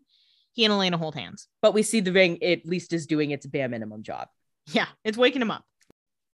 He 0.54 0.66
and 0.66 0.74
Elena 0.74 0.98
hold 0.98 1.14
hands. 1.14 1.48
But 1.62 1.74
we 1.74 1.84
see 1.84 2.00
the 2.00 2.12
ring 2.14 2.42
at 2.42 2.66
least 2.66 2.94
is 2.94 3.06
doing 3.06 3.30
its 3.32 3.46
bare 3.46 3.70
minimum 3.70 4.02
job. 4.02 4.28
Yeah, 4.72 4.88
it's 5.04 5.18
waking 5.18 5.42
him 5.44 5.52
up. 5.52 5.64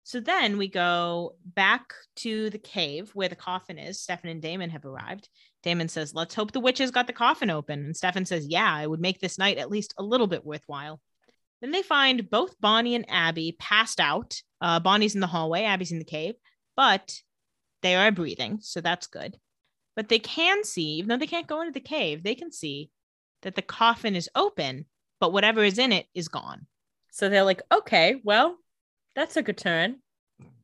So 0.04 0.20
then 0.20 0.58
we 0.58 0.68
go 0.68 1.36
back 1.44 1.92
to 2.16 2.50
the 2.50 2.58
cave 2.58 3.10
where 3.14 3.28
the 3.28 3.34
coffin 3.36 3.78
is. 3.78 4.00
Stefan 4.00 4.30
and 4.30 4.40
Damon 4.40 4.70
have 4.70 4.84
arrived. 4.84 5.28
Damon 5.64 5.88
says, 5.88 6.14
Let's 6.14 6.34
hope 6.34 6.52
the 6.52 6.60
witches 6.60 6.90
got 6.92 7.06
the 7.08 7.12
coffin 7.12 7.50
open. 7.50 7.84
And 7.84 7.96
Stefan 7.96 8.24
says, 8.26 8.46
Yeah, 8.46 8.78
it 8.80 8.88
would 8.88 9.00
make 9.00 9.18
this 9.20 9.38
night 9.38 9.58
at 9.58 9.70
least 9.70 9.94
a 9.98 10.02
little 10.04 10.26
bit 10.28 10.44
worthwhile. 10.46 11.00
Then 11.60 11.72
they 11.72 11.82
find 11.82 12.30
both 12.30 12.60
Bonnie 12.60 12.94
and 12.94 13.04
Abby 13.08 13.56
passed 13.58 13.98
out. 14.00 14.40
Uh, 14.60 14.78
Bonnie's 14.80 15.14
in 15.14 15.20
the 15.20 15.26
hallway, 15.26 15.64
Abby's 15.64 15.92
in 15.92 15.98
the 15.98 16.04
cave, 16.04 16.34
but 16.76 17.20
they 17.82 17.96
are 17.96 18.12
breathing. 18.12 18.58
So 18.62 18.80
that's 18.80 19.06
good. 19.06 19.38
But 20.00 20.08
they 20.08 20.18
can 20.18 20.64
see, 20.64 20.92
even 20.94 21.08
though 21.10 21.18
they 21.18 21.26
can't 21.26 21.46
go 21.46 21.60
into 21.60 21.72
the 21.72 21.80
cave, 21.80 22.22
they 22.22 22.34
can 22.34 22.50
see 22.50 22.88
that 23.42 23.54
the 23.54 23.60
coffin 23.60 24.16
is 24.16 24.30
open, 24.34 24.86
but 25.20 25.30
whatever 25.30 25.62
is 25.62 25.76
in 25.76 25.92
it 25.92 26.06
is 26.14 26.28
gone. 26.28 26.66
So 27.10 27.28
they're 27.28 27.44
like, 27.44 27.60
okay, 27.70 28.18
well, 28.24 28.56
that's 29.14 29.36
a 29.36 29.42
good 29.42 29.58
turn. 29.58 29.96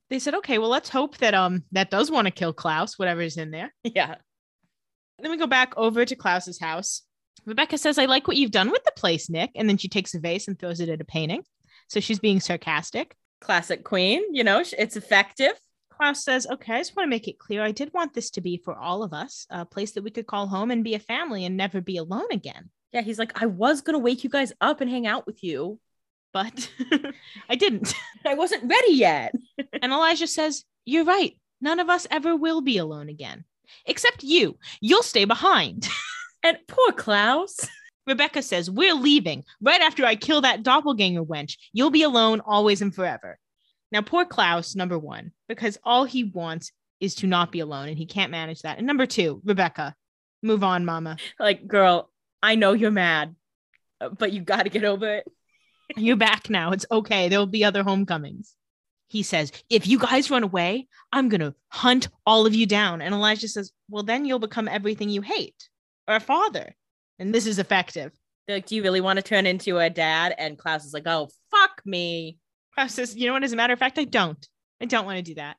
they 0.09 0.21
said, 0.21 0.37
okay, 0.37 0.57
well, 0.57 0.71
let's 0.71 0.89
hope 0.89 1.19
that 1.19 1.35
um 1.35 1.65
that 1.73 1.91
does 1.91 2.11
want 2.11 2.25
to 2.25 2.31
kill 2.31 2.55
Klaus, 2.55 2.99
whatever's 2.99 3.37
in 3.37 3.51
there. 3.51 3.75
Yeah. 3.85 4.15
Then 5.19 5.31
we 5.31 5.37
go 5.37 5.47
back 5.47 5.75
over 5.77 6.07
to 6.07 6.17
Klaus's 6.17 6.59
house. 6.59 7.03
Rebekah 7.45 7.77
says, 7.77 7.99
I 7.99 8.07
like 8.07 8.27
what 8.27 8.39
you've 8.39 8.51
done 8.53 8.71
with 8.71 8.85
the 8.85 8.93
place, 8.97 9.29
Nick. 9.29 9.51
And 9.55 9.69
then 9.69 9.77
she 9.77 9.89
takes 9.91 10.15
a 10.15 10.19
vase 10.19 10.49
and 10.49 10.59
throws 10.59 10.81
it 10.81 10.89
at 10.89 11.03
a 11.03 11.05
painting. 11.05 11.43
So 11.89 12.01
she's 12.01 12.21
being 12.21 12.41
sarcastic. 12.41 13.15
Classic 13.43 13.85
queen, 13.85 14.23
you 14.35 14.45
know, 14.45 14.63
it's 14.79 14.97
effective. 14.97 15.53
Klaus 15.97 16.25
says, 16.25 16.47
Okay, 16.47 16.75
I 16.75 16.79
just 16.81 16.97
want 16.97 17.07
to 17.07 17.11
make 17.11 17.29
it 17.29 17.39
clear. 17.39 17.63
I 17.63 17.73
did 17.73 17.93
want 17.93 18.15
this 18.15 18.31
to 18.31 18.41
be 18.41 18.57
for 18.59 18.75
all 18.75 19.03
of 19.03 19.13
us, 19.13 19.47
a 19.51 19.65
place 19.65 19.93
that 19.93 20.05
we 20.05 20.11
could 20.11 20.27
call 20.27 20.47
home 20.47 20.71
and 20.71 20.85
be 20.85 20.95
a 20.95 20.99
family 20.99 21.45
and 21.45 21.57
never 21.57 21.81
be 21.81 21.97
alone 21.97 22.29
again. 22.31 22.71
Yeah, 22.93 23.03
he's 23.03 23.19
like, 23.19 23.41
I 23.41 23.47
was 23.47 23.81
going 23.83 23.95
to 23.95 23.99
wake 23.99 24.25
you 24.25 24.31
guys 24.31 24.53
up 24.61 24.81
and 24.81 24.91
hang 24.91 25.07
out 25.07 25.27
with 25.27 25.43
you. 25.43 25.79
But 26.33 26.71
I 27.49 27.57
didn't. 27.57 27.95
I 28.25 28.35
wasn't 28.35 28.71
ready 28.71 28.93
yet. 28.93 29.35
And 29.83 29.93
Elijah 29.93 30.27
says, 30.27 30.65
You're 30.85 31.05
right. 31.05 31.39
None 31.61 31.81
of 31.81 31.89
us 31.89 32.07
ever 32.11 32.37
will 32.37 32.61
be 32.61 32.79
alone 32.79 33.09
again, 33.09 33.45
except 33.87 34.23
you. 34.23 34.59
You'll 34.81 35.03
stay 35.03 35.25
behind. 35.25 35.89
And 36.43 36.59
poor 36.69 36.93
Klaus. 36.93 37.67
Rebekah 38.07 38.43
says, 38.43 38.71
We're 38.71 38.95
leaving 38.95 39.45
right 39.61 39.81
after 39.81 40.05
I 40.05 40.15
kill 40.15 40.43
that 40.43 40.63
doppelganger 40.63 41.25
wench. 41.25 41.57
You'll 41.73 41.91
be 41.91 42.03
alone 42.03 42.41
always 42.47 42.83
and 42.83 42.95
forever. 42.95 43.39
Now, 43.93 44.03
poor 44.03 44.25
Klaus, 44.25 44.75
number 44.75 44.99
one, 44.99 45.33
because 45.49 45.79
all 45.85 46.05
he 46.05 46.25
wants 46.25 46.73
is 47.01 47.15
to 47.17 47.27
not 47.27 47.53
be 47.53 47.61
alone 47.61 47.89
and 47.89 47.99
he 47.99 48.07
can't 48.07 48.31
manage 48.31 48.63
that. 48.63 48.79
And 48.79 48.87
number 48.87 49.07
two, 49.07 49.41
Rebekah, 49.45 49.95
move 50.43 50.65
on, 50.65 50.85
mama. 50.85 51.17
Like, 51.39 51.67
girl, 51.67 52.11
I 52.43 52.55
know 52.55 52.73
you're 52.73 52.91
mad, 52.91 53.35
but 54.19 54.33
you 54.33 54.41
got 54.41 54.65
to 54.65 54.71
get 54.71 54.85
over 54.85 55.17
it. 55.17 55.27
You're 55.97 56.17
back 56.17 56.51
now. 56.51 56.73
It's 56.73 56.85
okay. 56.91 57.29
There'll 57.29 57.47
be 57.47 57.63
other 57.63 57.85
homecomings. 57.85 58.57
He 59.07 59.23
says, 59.23 59.53
If 59.71 59.87
you 59.87 60.01
guys 60.01 60.33
run 60.33 60.43
away, 60.43 60.89
I'm 61.13 61.29
going 61.29 61.43
to 61.43 61.55
hunt 61.69 62.09
all 62.27 62.45
of 62.45 62.57
you 62.57 62.67
down. 62.67 63.01
And 63.01 63.15
Elijah 63.15 63.47
says, 63.47 63.71
Well, 63.89 64.03
then 64.03 64.25
you'll 64.25 64.41
become 64.41 64.67
everything 64.67 65.11
you 65.11 65.23
hate 65.23 65.69
or 66.09 66.17
a 66.17 66.21
father. 66.21 66.75
And 67.21 67.33
this 67.33 67.47
is 67.47 67.61
effective. 67.61 68.11
They're 68.47 68.57
like, 68.57 68.67
do 68.67 68.77
you 68.77 68.83
really 68.83 69.01
want 69.01 69.17
to 69.17 69.23
turn 69.23 69.47
into 69.47 69.79
a 69.79 69.91
dad? 69.91 70.35
And 70.39 70.59
Klaus 70.59 70.85
is 70.85 70.95
like, 70.95 71.07
oh, 71.07 71.31
fuck 71.51 71.83
me. 71.85 72.39
Klaus 72.77 72.95
says, 72.95 73.17
you 73.17 73.27
know 73.27 73.33
what? 73.33 73.45
As 73.45 73.53
a 73.53 73.57
matter 73.57 73.73
of 73.73 73.79
fact, 73.79 73.99
I 73.99 74.05
don't. 74.05 74.47
I 74.81 74.85
don't 74.85 75.07
want 75.07 75.17
to 75.17 75.23
do 75.23 75.35
that. 75.37 75.57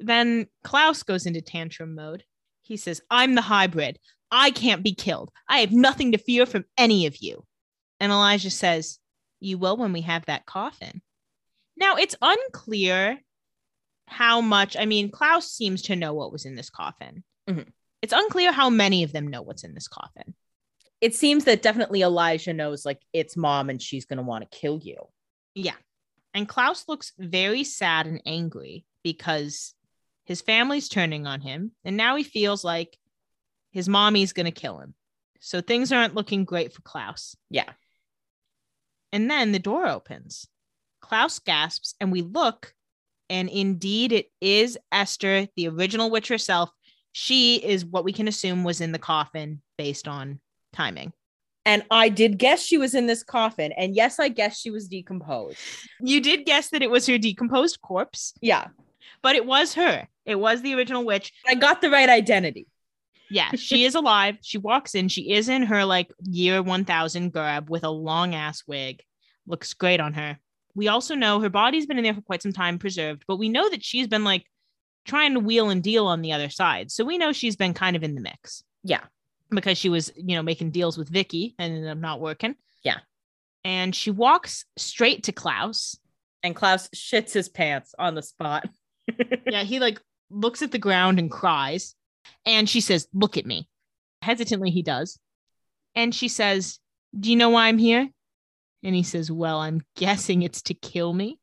Then 0.00 0.46
Klaus 0.62 1.02
goes 1.02 1.26
into 1.26 1.40
tantrum 1.40 1.94
mode. 1.94 2.24
He 2.62 2.76
says, 2.76 3.00
I'm 3.10 3.34
the 3.34 3.40
hybrid. 3.40 3.98
I 4.30 4.50
can't 4.50 4.82
be 4.82 4.94
killed. 4.94 5.30
I 5.48 5.58
have 5.58 5.72
nothing 5.72 6.12
to 6.12 6.18
fear 6.18 6.44
from 6.46 6.64
any 6.76 7.06
of 7.06 7.16
you. 7.20 7.44
And 8.00 8.10
Elijah 8.12 8.50
says, 8.50 8.98
You 9.40 9.58
will 9.58 9.76
when 9.76 9.92
we 9.92 10.02
have 10.02 10.26
that 10.26 10.46
coffin. 10.46 11.00
Now, 11.76 11.96
it's 11.96 12.16
unclear 12.20 13.18
how 14.06 14.40
much, 14.40 14.76
I 14.76 14.86
mean, 14.86 15.10
Klaus 15.10 15.50
seems 15.50 15.82
to 15.82 15.96
know 15.96 16.12
what 16.14 16.32
was 16.32 16.44
in 16.44 16.54
this 16.56 16.70
coffin. 16.70 17.24
Mhm. 17.48 17.68
It's 18.02 18.12
unclear 18.12 18.52
how 18.52 18.68
many 18.68 19.02
of 19.02 19.12
them 19.12 19.28
know 19.28 19.42
what's 19.42 19.64
in 19.64 19.74
this 19.74 19.88
coffin. 19.88 20.34
It 21.00 21.14
seems 21.14 21.44
that 21.44 21.62
definitely 21.62 22.02
Elijah 22.02 22.52
knows 22.52 22.84
like 22.84 23.00
it's 23.12 23.36
mom 23.36 23.70
and 23.70 23.80
she's 23.80 24.04
going 24.04 24.18
to 24.18 24.22
want 24.22 24.50
to 24.50 24.58
kill 24.58 24.78
you. 24.78 24.96
Yeah. 25.54 25.76
And 26.34 26.48
Klaus 26.48 26.88
looks 26.88 27.12
very 27.18 27.64
sad 27.64 28.06
and 28.06 28.20
angry 28.26 28.84
because 29.02 29.72
his 30.24 30.42
family's 30.42 30.88
turning 30.88 31.26
on 31.26 31.40
him. 31.40 31.72
And 31.84 31.96
now 31.96 32.16
he 32.16 32.24
feels 32.24 32.64
like 32.64 32.98
his 33.70 33.88
mommy's 33.88 34.32
going 34.32 34.46
to 34.46 34.52
kill 34.52 34.78
him. 34.80 34.94
So 35.40 35.60
things 35.60 35.92
aren't 35.92 36.14
looking 36.14 36.44
great 36.44 36.72
for 36.72 36.82
Klaus. 36.82 37.36
Yeah. 37.50 37.70
And 39.12 39.30
then 39.30 39.52
the 39.52 39.58
door 39.58 39.86
opens. 39.86 40.48
Klaus 41.00 41.38
gasps, 41.38 41.94
and 42.00 42.10
we 42.10 42.22
look, 42.22 42.74
and 43.28 43.48
indeed 43.48 44.10
it 44.10 44.30
is 44.40 44.78
Esther, 44.90 45.46
the 45.54 45.68
original 45.68 46.10
witch 46.10 46.28
herself. 46.28 46.70
She 47.12 47.56
is 47.56 47.84
what 47.84 48.04
we 48.04 48.12
can 48.12 48.26
assume 48.26 48.64
was 48.64 48.80
in 48.80 48.90
the 48.90 48.98
coffin 48.98 49.60
based 49.76 50.08
on 50.08 50.40
timing. 50.72 51.12
And 51.66 51.82
I 51.90 52.08
did 52.10 52.38
guess 52.38 52.62
she 52.62 52.76
was 52.78 52.94
in 52.94 53.06
this 53.06 53.22
coffin. 53.22 53.72
And 53.72 53.94
yes, 53.94 54.20
I 54.20 54.28
guess 54.28 54.58
she 54.58 54.70
was 54.70 54.86
decomposed. 54.88 55.58
You 56.00 56.20
did 56.20 56.44
guess 56.44 56.68
that 56.70 56.82
it 56.82 56.90
was 56.90 57.06
her 57.06 57.16
decomposed 57.18 57.80
corpse, 57.80 58.34
Yeah. 58.42 58.68
but 59.22 59.34
it 59.36 59.46
was 59.46 59.74
her. 59.74 60.06
It 60.26 60.34
was 60.36 60.60
the 60.62 60.74
original 60.74 61.04
witch. 61.04 61.32
I 61.48 61.54
got 61.54 61.80
the 61.80 61.90
right 61.90 62.08
identity. 62.08 62.66
Yeah, 63.30 63.50
she 63.52 63.84
is 63.84 63.94
alive. 63.94 64.36
She 64.42 64.58
walks 64.58 64.94
in. 64.94 65.08
She 65.08 65.32
is 65.32 65.48
in 65.48 65.62
her 65.62 65.84
like 65.86 66.12
year 66.22 66.62
1000 66.62 67.32
garb 67.32 67.70
with 67.70 67.82
a 67.82 67.88
long 67.90 68.34
ass 68.34 68.62
wig. 68.66 69.02
Looks 69.46 69.72
great 69.72 69.98
on 70.00 70.12
her. 70.12 70.38
We 70.74 70.88
also 70.88 71.14
know 71.14 71.40
her 71.40 71.48
body's 71.48 71.86
been 71.86 71.96
in 71.98 72.04
there 72.04 72.14
for 72.14 72.20
quite 72.20 72.42
some 72.42 72.52
time 72.52 72.78
preserved, 72.78 73.24
but 73.26 73.36
we 73.38 73.48
know 73.48 73.68
that 73.70 73.82
she's 73.82 74.06
been 74.08 74.24
like 74.24 74.44
trying 75.06 75.32
to 75.34 75.40
wheel 75.40 75.70
and 75.70 75.82
deal 75.82 76.06
on 76.06 76.20
the 76.20 76.32
other 76.32 76.50
side. 76.50 76.90
So 76.90 77.04
we 77.04 77.16
know 77.16 77.32
she's 77.32 77.56
been 77.56 77.72
kind 77.74 77.96
of 77.96 78.02
in 78.02 78.14
the 78.14 78.20
mix 78.20 78.62
Yeah. 78.82 79.00
Because 79.54 79.78
she 79.78 79.88
was, 79.88 80.12
you 80.16 80.36
know, 80.36 80.42
making 80.42 80.70
deals 80.70 80.96
with 80.98 81.08
Vicky 81.08 81.54
and 81.58 81.86
up 81.86 81.98
not 81.98 82.20
working. 82.20 82.54
Yeah. 82.82 82.98
And 83.64 83.94
she 83.94 84.10
walks 84.10 84.64
straight 84.76 85.24
to 85.24 85.32
Klaus. 85.32 85.96
And 86.42 86.54
Klaus 86.54 86.88
shits 86.90 87.32
his 87.32 87.48
pants 87.48 87.94
on 87.98 88.14
the 88.14 88.22
spot. 88.22 88.68
Yeah, 89.46 89.64
he 89.64 89.80
like 89.80 90.00
looks 90.30 90.62
at 90.62 90.72
the 90.72 90.78
ground 90.78 91.18
and 91.18 91.30
cries. 91.30 91.94
And 92.46 92.66
she 92.68 92.80
says, 92.80 93.06
Look 93.12 93.36
at 93.36 93.44
me. 93.44 93.68
Hesitantly, 94.22 94.70
he 94.70 94.82
does. 94.82 95.18
And 95.94 96.14
she 96.14 96.28
says, 96.28 96.78
Do 97.18 97.30
you 97.30 97.36
know 97.36 97.50
why 97.50 97.68
I'm 97.68 97.76
here? 97.76 98.08
And 98.82 98.94
he 98.94 99.02
says, 99.02 99.30
Well, 99.30 99.58
I'm 99.58 99.82
guessing 99.96 100.40
it's 100.42 100.62
to 100.62 100.74
kill 100.74 101.12
me. 101.12 101.38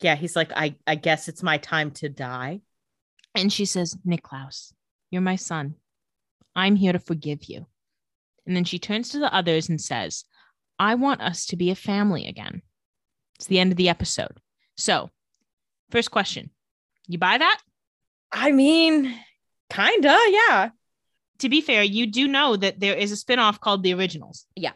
yeah. 0.00 0.14
He's 0.14 0.36
like, 0.36 0.52
I, 0.54 0.76
I 0.86 0.94
guess 0.94 1.26
it's 1.28 1.42
my 1.42 1.58
time 1.58 1.90
to 1.92 2.08
die. 2.08 2.60
And 3.34 3.52
she 3.52 3.64
says, 3.64 3.96
Niklaus, 4.06 4.72
you're 5.10 5.22
my 5.22 5.36
son. 5.36 5.74
I'm 6.54 6.76
here 6.76 6.92
to 6.92 6.98
forgive 6.98 7.44
you. 7.44 7.66
And 8.46 8.56
then 8.56 8.64
she 8.64 8.78
turns 8.78 9.10
to 9.10 9.18
the 9.18 9.32
others 9.32 9.68
and 9.68 9.80
says, 9.80 10.24
I 10.78 10.96
want 10.96 11.20
us 11.20 11.46
to 11.46 11.56
be 11.56 11.70
a 11.70 11.74
family 11.76 12.26
again. 12.26 12.62
It's 13.36 13.46
the 13.46 13.58
end 13.60 13.72
of 13.72 13.76
the 13.76 13.88
episode. 13.88 14.38
So, 14.76 15.10
first 15.90 16.10
question 16.10 16.50
You 17.06 17.18
buy 17.18 17.38
that? 17.38 17.60
I 18.32 18.52
mean, 18.52 19.14
kinda, 19.70 20.16
yeah. 20.28 20.70
To 21.38 21.48
be 21.48 21.60
fair, 21.60 21.82
you 21.82 22.06
do 22.06 22.28
know 22.28 22.56
that 22.56 22.80
there 22.80 22.94
is 22.94 23.12
a 23.12 23.16
spinoff 23.16 23.60
called 23.60 23.82
The 23.82 23.94
Originals. 23.94 24.46
Yeah. 24.56 24.72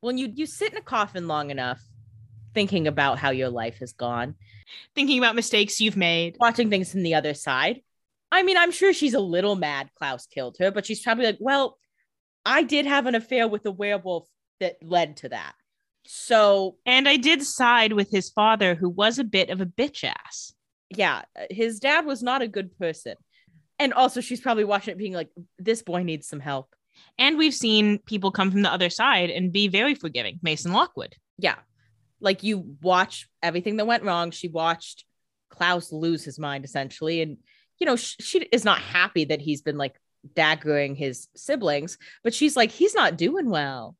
When 0.00 0.18
you 0.18 0.32
you 0.34 0.46
sit 0.46 0.72
in 0.72 0.78
a 0.78 0.82
coffin 0.82 1.28
long 1.28 1.50
enough, 1.50 1.80
thinking 2.54 2.86
about 2.86 3.18
how 3.18 3.30
your 3.30 3.50
life 3.50 3.78
has 3.78 3.92
gone, 3.92 4.34
Thinking 4.94 5.18
about 5.18 5.34
mistakes 5.34 5.80
you've 5.80 5.96
made. 5.96 6.36
watching 6.38 6.68
things 6.70 6.92
from 6.92 7.02
the 7.02 7.14
other 7.14 7.34
side. 7.34 7.80
I 8.30 8.42
mean, 8.42 8.56
I'm 8.56 8.72
sure 8.72 8.92
she's 8.92 9.14
a 9.14 9.20
little 9.20 9.56
mad 9.56 9.90
Klaus 9.96 10.26
killed 10.26 10.56
her, 10.58 10.70
but 10.70 10.86
she's 10.86 11.00
probably 11.00 11.26
like, 11.26 11.38
well, 11.40 11.78
I 12.44 12.62
did 12.62 12.86
have 12.86 13.06
an 13.06 13.14
affair 13.14 13.48
with 13.48 13.64
a 13.66 13.70
werewolf 13.70 14.26
that 14.60 14.76
led 14.82 15.18
to 15.18 15.30
that. 15.30 15.54
So, 16.06 16.76
And 16.86 17.08
I 17.08 17.16
did 17.16 17.42
side 17.42 17.92
with 17.92 18.10
his 18.10 18.30
father, 18.30 18.74
who 18.74 18.88
was 18.88 19.18
a 19.18 19.24
bit 19.24 19.50
of 19.50 19.60
a 19.60 19.66
bitch 19.66 20.04
ass. 20.04 20.52
yeah, 20.90 21.22
his 21.50 21.80
dad 21.80 22.06
was 22.06 22.22
not 22.22 22.42
a 22.42 22.48
good 22.48 22.76
person. 22.78 23.14
And 23.78 23.92
also, 23.92 24.20
she's 24.20 24.40
probably 24.40 24.64
watching 24.64 24.92
it 24.92 24.98
being 24.98 25.12
like, 25.12 25.30
this 25.58 25.82
boy 25.82 26.02
needs 26.02 26.26
some 26.26 26.40
help. 26.40 26.74
And 27.18 27.38
we've 27.38 27.54
seen 27.54 27.98
people 28.00 28.30
come 28.32 28.50
from 28.50 28.62
the 28.62 28.72
other 28.72 28.90
side 28.90 29.30
and 29.30 29.52
be 29.52 29.68
very 29.68 29.94
forgiving. 29.94 30.40
Mason 30.42 30.72
Lockwood. 30.72 31.14
Yeah. 31.38 31.56
Like 32.20 32.42
you 32.42 32.76
watch 32.82 33.28
everything 33.42 33.76
that 33.76 33.86
went 33.86 34.02
wrong. 34.02 34.32
She 34.32 34.48
watched 34.48 35.04
Klaus 35.50 35.92
lose 35.92 36.24
his 36.24 36.38
mind 36.38 36.64
essentially. 36.64 37.22
And, 37.22 37.36
you 37.78 37.86
know, 37.86 37.96
sh- 37.96 38.16
she 38.20 38.38
is 38.52 38.64
not 38.64 38.80
happy 38.80 39.24
that 39.26 39.40
he's 39.40 39.62
been 39.62 39.76
like 39.76 40.00
daggering 40.34 40.96
his 40.96 41.28
siblings, 41.36 41.98
but 42.24 42.34
she's 42.34 42.56
like, 42.56 42.70
he's 42.70 42.94
not 42.94 43.16
doing 43.16 43.50
well. 43.50 43.96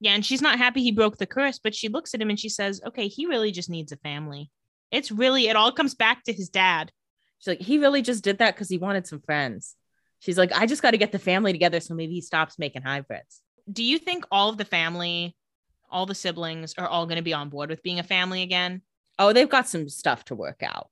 Yeah, 0.00 0.14
and 0.14 0.24
she's 0.24 0.42
not 0.42 0.58
happy 0.58 0.82
he 0.82 0.92
broke 0.92 1.18
the 1.18 1.26
curse, 1.26 1.58
but 1.58 1.74
she 1.74 1.88
looks 1.88 2.14
at 2.14 2.22
him 2.22 2.30
and 2.30 2.38
she 2.38 2.48
says, 2.48 2.80
okay, 2.86 3.08
he 3.08 3.26
really 3.26 3.50
just 3.50 3.68
needs 3.68 3.90
a 3.90 3.96
family. 3.96 4.50
It's 4.90 5.10
really, 5.10 5.48
it 5.48 5.56
all 5.56 5.72
comes 5.72 5.94
back 5.94 6.22
to 6.24 6.32
his 6.32 6.48
dad. 6.48 6.92
She's 7.38 7.48
like, 7.48 7.60
he 7.60 7.78
really 7.78 8.02
just 8.02 8.24
did 8.24 8.38
that 8.38 8.54
because 8.54 8.68
he 8.68 8.78
wanted 8.78 9.06
some 9.06 9.20
friends. 9.20 9.74
She's 10.20 10.38
like, 10.38 10.52
I 10.52 10.66
just 10.66 10.82
got 10.82 10.92
to 10.92 10.98
get 10.98 11.12
the 11.12 11.18
family 11.18 11.52
together 11.52 11.80
so 11.80 11.94
maybe 11.94 12.14
he 12.14 12.20
stops 12.20 12.58
making 12.58 12.82
hybrids. 12.82 13.42
Do 13.70 13.84
you 13.84 13.98
think 13.98 14.24
all 14.30 14.48
of 14.48 14.56
the 14.56 14.64
family, 14.64 15.36
all 15.90 16.06
the 16.06 16.14
siblings 16.14 16.74
are 16.78 16.88
all 16.88 17.06
going 17.06 17.16
to 17.16 17.22
be 17.22 17.34
on 17.34 17.48
board 17.48 17.70
with 17.70 17.82
being 17.82 17.98
a 17.98 18.04
family 18.04 18.42
again? 18.42 18.82
Oh, 19.18 19.32
they've 19.32 19.48
got 19.48 19.68
some 19.68 19.88
stuff 19.88 20.24
to 20.26 20.34
work 20.34 20.62
out. 20.62 20.88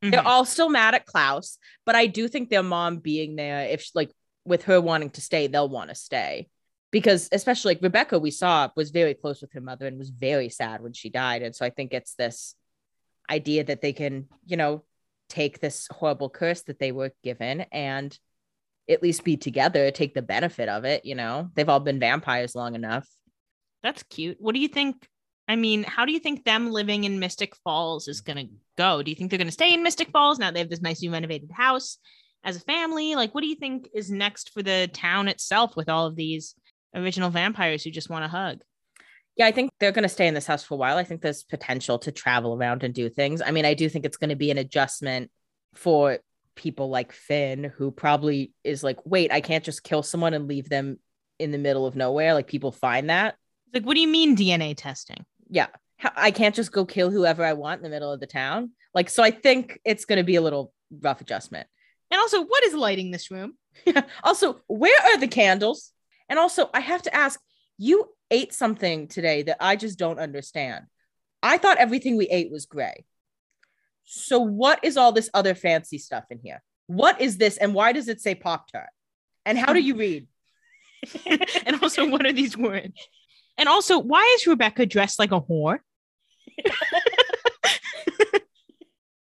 They're 0.00 0.22
Mhm. 0.22 0.26
all 0.26 0.44
still 0.44 0.68
mad 0.68 0.94
at 0.94 1.06
Klaus, 1.06 1.58
but 1.84 1.94
I 1.96 2.06
do 2.06 2.28
think 2.28 2.50
their 2.50 2.62
mom 2.62 2.98
being 2.98 3.36
there, 3.36 3.66
if 3.66 3.82
she- 3.82 3.90
like 3.94 4.12
with 4.44 4.64
her 4.64 4.80
wanting 4.80 5.10
to 5.10 5.20
stay, 5.20 5.46
they'll 5.46 5.68
want 5.68 5.90
to 5.90 5.94
stay. 5.94 6.48
Because 6.90 7.28
especially 7.32 7.74
like 7.74 7.82
Rebekah, 7.82 8.18
we 8.18 8.30
saw 8.30 8.70
was 8.74 8.90
very 8.90 9.12
close 9.12 9.42
with 9.42 9.52
her 9.52 9.60
mother 9.60 9.86
and 9.86 9.98
was 9.98 10.10
very 10.10 10.48
sad 10.48 10.80
when 10.82 10.92
she 10.94 11.10
died. 11.10 11.42
And 11.42 11.54
so 11.54 11.66
I 11.66 11.70
think 11.70 11.92
it's 11.92 12.14
this 12.14 12.54
idea 13.28 13.64
that 13.64 13.82
they 13.82 13.92
can, 13.92 14.28
you 14.46 14.56
know, 14.56 14.84
take 15.28 15.60
this 15.60 15.86
horrible 15.90 16.30
curse 16.30 16.62
that 16.62 16.78
they 16.78 16.92
were 16.92 17.12
given 17.22 17.62
and 17.72 18.18
at 18.88 19.02
least 19.02 19.22
be 19.22 19.36
together, 19.36 19.90
take 19.90 20.14
the 20.14 20.22
benefit 20.22 20.70
of 20.70 20.84
it. 20.86 21.04
You 21.04 21.14
know, 21.14 21.50
they've 21.54 21.68
all 21.68 21.80
been 21.80 22.00
vampires 22.00 22.54
long 22.54 22.74
enough. 22.74 23.06
That's 23.82 24.02
cute. 24.04 24.40
What 24.40 24.54
do 24.54 24.60
you 24.60 24.68
think? 24.68 25.06
I 25.46 25.56
mean, 25.56 25.82
how 25.82 26.06
do 26.06 26.12
you 26.12 26.18
think 26.20 26.44
them 26.44 26.70
living 26.70 27.04
in 27.04 27.18
Mystic 27.18 27.54
Falls 27.56 28.08
is 28.08 28.22
going 28.22 28.38
to 28.38 28.52
go? 28.78 29.02
Do 29.02 29.10
you 29.10 29.16
think 29.16 29.30
they're 29.30 29.38
going 29.38 29.48
to 29.48 29.52
stay 29.52 29.74
in 29.74 29.82
Mystic 29.82 30.10
Falls 30.10 30.38
now 30.38 30.50
they 30.50 30.60
have 30.60 30.70
this 30.70 30.80
nicely 30.80 31.08
renovated 31.08 31.50
house 31.52 31.98
as 32.44 32.56
a 32.56 32.60
family? 32.60 33.16
Like, 33.16 33.34
what 33.34 33.42
do 33.42 33.48
you 33.48 33.56
think 33.56 33.88
is 33.92 34.10
next 34.10 34.50
for 34.54 34.62
the 34.62 34.88
town 34.92 35.28
itself 35.28 35.76
with 35.76 35.88
all 35.88 36.06
of 36.06 36.16
these 36.16 36.54
original 36.94 37.28
vampires 37.28 37.84
who 37.84 37.90
just 37.90 38.08
want 38.08 38.24
to 38.24 38.28
hug? 38.28 38.60
Yeah, 39.36 39.46
I 39.46 39.52
think 39.52 39.70
they're 39.78 39.92
going 39.92 40.04
to 40.04 40.08
stay 40.08 40.26
in 40.26 40.34
this 40.34 40.46
house 40.46 40.64
for 40.64 40.74
a 40.74 40.78
while. 40.78 40.96
I 40.96 41.04
think 41.04 41.20
there's 41.20 41.42
potential 41.42 41.98
to 42.00 42.12
travel 42.12 42.54
around 42.54 42.82
and 42.82 42.94
do 42.94 43.08
things. 43.08 43.42
I 43.44 43.50
mean, 43.50 43.64
I 43.64 43.74
do 43.74 43.88
think 43.88 44.04
it's 44.04 44.16
going 44.16 44.30
to 44.30 44.36
be 44.36 44.50
an 44.50 44.58
adjustment 44.58 45.30
for 45.74 46.18
people 46.56 46.88
like 46.88 47.12
Finn, 47.12 47.72
who 47.76 47.90
probably 47.90 48.52
is 48.64 48.82
like, 48.82 48.98
wait, 49.04 49.32
I 49.32 49.40
can't 49.40 49.62
just 49.64 49.84
kill 49.84 50.02
someone 50.02 50.34
and 50.34 50.48
leave 50.48 50.68
them 50.68 50.98
in 51.38 51.52
the 51.52 51.58
middle 51.58 51.86
of 51.86 51.94
nowhere. 51.94 52.34
Like, 52.34 52.48
people 52.48 52.72
find 52.72 53.10
that. 53.10 53.36
Like, 53.72 53.84
what 53.84 53.94
do 53.94 54.00
you 54.00 54.08
mean 54.08 54.36
DNA 54.36 54.74
testing? 54.76 55.24
Yeah. 55.48 55.68
I 56.14 56.30
can't 56.30 56.54
just 56.54 56.72
go 56.72 56.84
kill 56.84 57.10
whoever 57.10 57.44
I 57.44 57.54
want 57.54 57.78
in 57.78 57.82
the 57.82 57.90
middle 57.90 58.12
of 58.12 58.20
the 58.20 58.26
town. 58.26 58.70
Like, 58.94 59.10
so 59.10 59.22
I 59.22 59.30
think 59.30 59.80
it's 59.84 60.04
going 60.04 60.18
to 60.18 60.24
be 60.24 60.36
a 60.36 60.40
little 60.40 60.72
rough 60.90 61.20
adjustment. 61.20 61.66
And 62.10 62.18
also, 62.18 62.44
what 62.44 62.64
is 62.64 62.74
lighting 62.74 63.10
this 63.10 63.30
room? 63.30 63.54
also, 64.24 64.60
where 64.66 64.98
are 65.06 65.18
the 65.18 65.28
candles? 65.28 65.92
And 66.28 66.38
also, 66.38 66.70
I 66.72 66.80
have 66.80 67.02
to 67.02 67.14
ask, 67.14 67.40
you 67.76 68.06
ate 68.30 68.52
something 68.52 69.08
today 69.08 69.42
that 69.42 69.58
I 69.60 69.76
just 69.76 69.98
don't 69.98 70.18
understand. 70.18 70.86
I 71.42 71.58
thought 71.58 71.78
everything 71.78 72.16
we 72.16 72.26
ate 72.28 72.50
was 72.50 72.66
gray. 72.66 73.04
So, 74.04 74.38
what 74.38 74.84
is 74.84 74.96
all 74.96 75.12
this 75.12 75.30
other 75.34 75.54
fancy 75.54 75.98
stuff 75.98 76.24
in 76.30 76.38
here? 76.42 76.62
What 76.86 77.20
is 77.20 77.36
this? 77.36 77.58
And 77.58 77.74
why 77.74 77.92
does 77.92 78.08
it 78.08 78.20
say 78.20 78.34
Pop 78.34 78.70
Tart? 78.70 78.88
And 79.44 79.58
how 79.58 79.72
do 79.72 79.80
you 79.80 79.96
read? 79.96 80.26
and 81.66 81.82
also, 81.82 82.08
what 82.08 82.24
are 82.24 82.32
these 82.32 82.56
words? 82.56 82.94
And 83.58 83.68
also, 83.68 83.98
why 83.98 84.34
is 84.36 84.46
Rebekah 84.46 84.86
dressed 84.86 85.18
like 85.18 85.32
a 85.32 85.40
whore? 85.40 85.80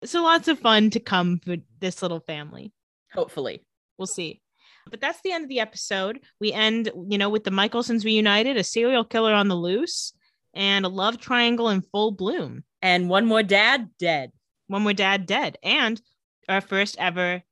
so 0.06 0.24
lots 0.24 0.48
of 0.48 0.60
fun 0.60 0.90
to 0.92 1.00
come 1.00 1.40
for 1.44 1.58
this 1.80 2.02
little 2.02 2.20
family. 2.22 2.72
Hopefully. 3.14 3.66
We'll 3.98 4.08
see. 4.08 4.42
But 4.90 5.00
that's 5.02 5.22
the 5.22 5.32
end 5.32 5.44
of 5.44 5.50
the 5.50 5.60
episode. 5.60 6.20
We 6.40 6.52
end, 6.52 6.92
you 7.08 7.18
know, 7.18 7.30
with 7.30 7.44
the 7.44 7.52
Mikaelsons 7.52 8.04
reunited, 8.04 8.58
a 8.58 8.64
serial 8.64 9.06
killer 9.06 9.34
on 9.34 9.48
the 9.48 9.56
loose, 9.56 10.14
and 10.54 10.86
a 10.86 10.90
love 10.90 11.20
triangle 11.20 11.70
in 11.70 11.82
full 11.82 12.12
bloom. 12.12 12.64
And 12.82 13.10
one 13.10 13.26
more 13.26 13.44
dad 13.44 13.90
dead. 13.98 14.32
One 14.68 14.84
more 14.84 14.94
dad 14.94 15.26
dead, 15.26 15.58
and 15.64 16.02
our 16.50 16.62
first 16.62 16.98
ever 16.98 17.44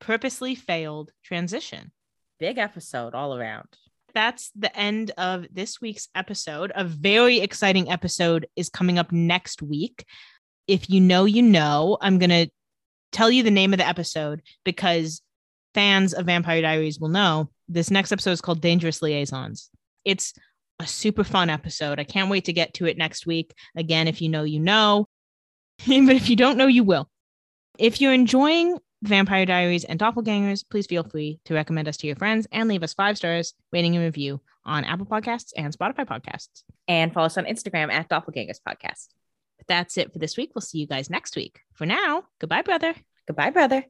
purposely 0.00 0.54
failed 0.54 1.10
transition. 1.24 1.92
Big 2.38 2.58
episode 2.58 3.14
all 3.14 3.36
around. 3.36 3.68
That's 4.14 4.50
the 4.56 4.74
end 4.76 5.12
of 5.18 5.46
this 5.52 5.80
week's 5.80 6.08
episode. 6.14 6.72
A 6.74 6.84
very 6.84 7.40
exciting 7.40 7.90
episode 7.90 8.46
is 8.56 8.68
coming 8.68 8.98
up 8.98 9.12
next 9.12 9.62
week. 9.62 10.04
If 10.66 10.88
you 10.88 11.00
know, 11.00 11.24
you 11.24 11.42
know, 11.42 11.98
I'm 12.00 12.18
going 12.18 12.30
to 12.30 12.48
tell 13.10 13.30
you 13.30 13.42
the 13.42 13.50
name 13.50 13.72
of 13.72 13.78
the 13.78 13.86
episode 13.86 14.42
because 14.64 15.22
fans 15.74 16.14
of 16.14 16.26
Vampire 16.26 16.62
Diaries 16.62 16.98
will 16.98 17.08
know 17.08 17.50
this 17.68 17.90
next 17.90 18.12
episode 18.12 18.32
is 18.32 18.40
called 18.40 18.60
Dangerous 18.60 19.02
Liaisons. 19.02 19.70
It's 20.04 20.34
a 20.78 20.86
super 20.86 21.24
fun 21.24 21.50
episode. 21.50 21.98
I 21.98 22.04
can't 22.04 22.30
wait 22.30 22.46
to 22.46 22.52
get 22.52 22.74
to 22.74 22.86
it 22.86 22.98
next 22.98 23.26
week. 23.26 23.54
Again, 23.76 24.08
if 24.08 24.20
you 24.20 24.28
know, 24.28 24.42
you 24.44 24.60
know. 24.60 25.08
but 25.86 26.16
if 26.16 26.28
you 26.28 26.36
don't 26.36 26.58
know, 26.58 26.66
you 26.66 26.84
will. 26.84 27.08
If 27.78 28.00
you're 28.00 28.12
enjoying 28.12 28.78
Vampire 29.02 29.44
Diaries 29.44 29.84
and 29.84 29.98
Doppelgangers, 29.98 30.64
please 30.68 30.86
feel 30.86 31.02
free 31.02 31.40
to 31.44 31.54
recommend 31.54 31.88
us 31.88 31.96
to 31.98 32.06
your 32.06 32.16
friends 32.16 32.46
and 32.52 32.68
leave 32.68 32.82
us 32.82 32.94
five 32.94 33.16
stars, 33.16 33.52
rating 33.72 33.96
and 33.96 34.04
review 34.04 34.40
on 34.64 34.84
Apple 34.84 35.06
Podcasts 35.06 35.52
and 35.56 35.76
Spotify 35.76 36.06
Podcasts. 36.06 36.62
And 36.86 37.12
follow 37.12 37.26
us 37.26 37.36
on 37.36 37.44
Instagram 37.44 37.92
at 37.92 38.08
Doppelgangers 38.08 38.60
Podcast. 38.66 39.08
But 39.58 39.66
that's 39.66 39.98
it 39.98 40.12
for 40.12 40.18
this 40.18 40.36
week. 40.36 40.52
We'll 40.54 40.62
see 40.62 40.78
you 40.78 40.86
guys 40.86 41.10
next 41.10 41.34
week. 41.34 41.60
For 41.74 41.84
now, 41.84 42.24
goodbye, 42.40 42.62
brother. 42.62 42.94
Goodbye, 43.26 43.50
brother. 43.50 43.84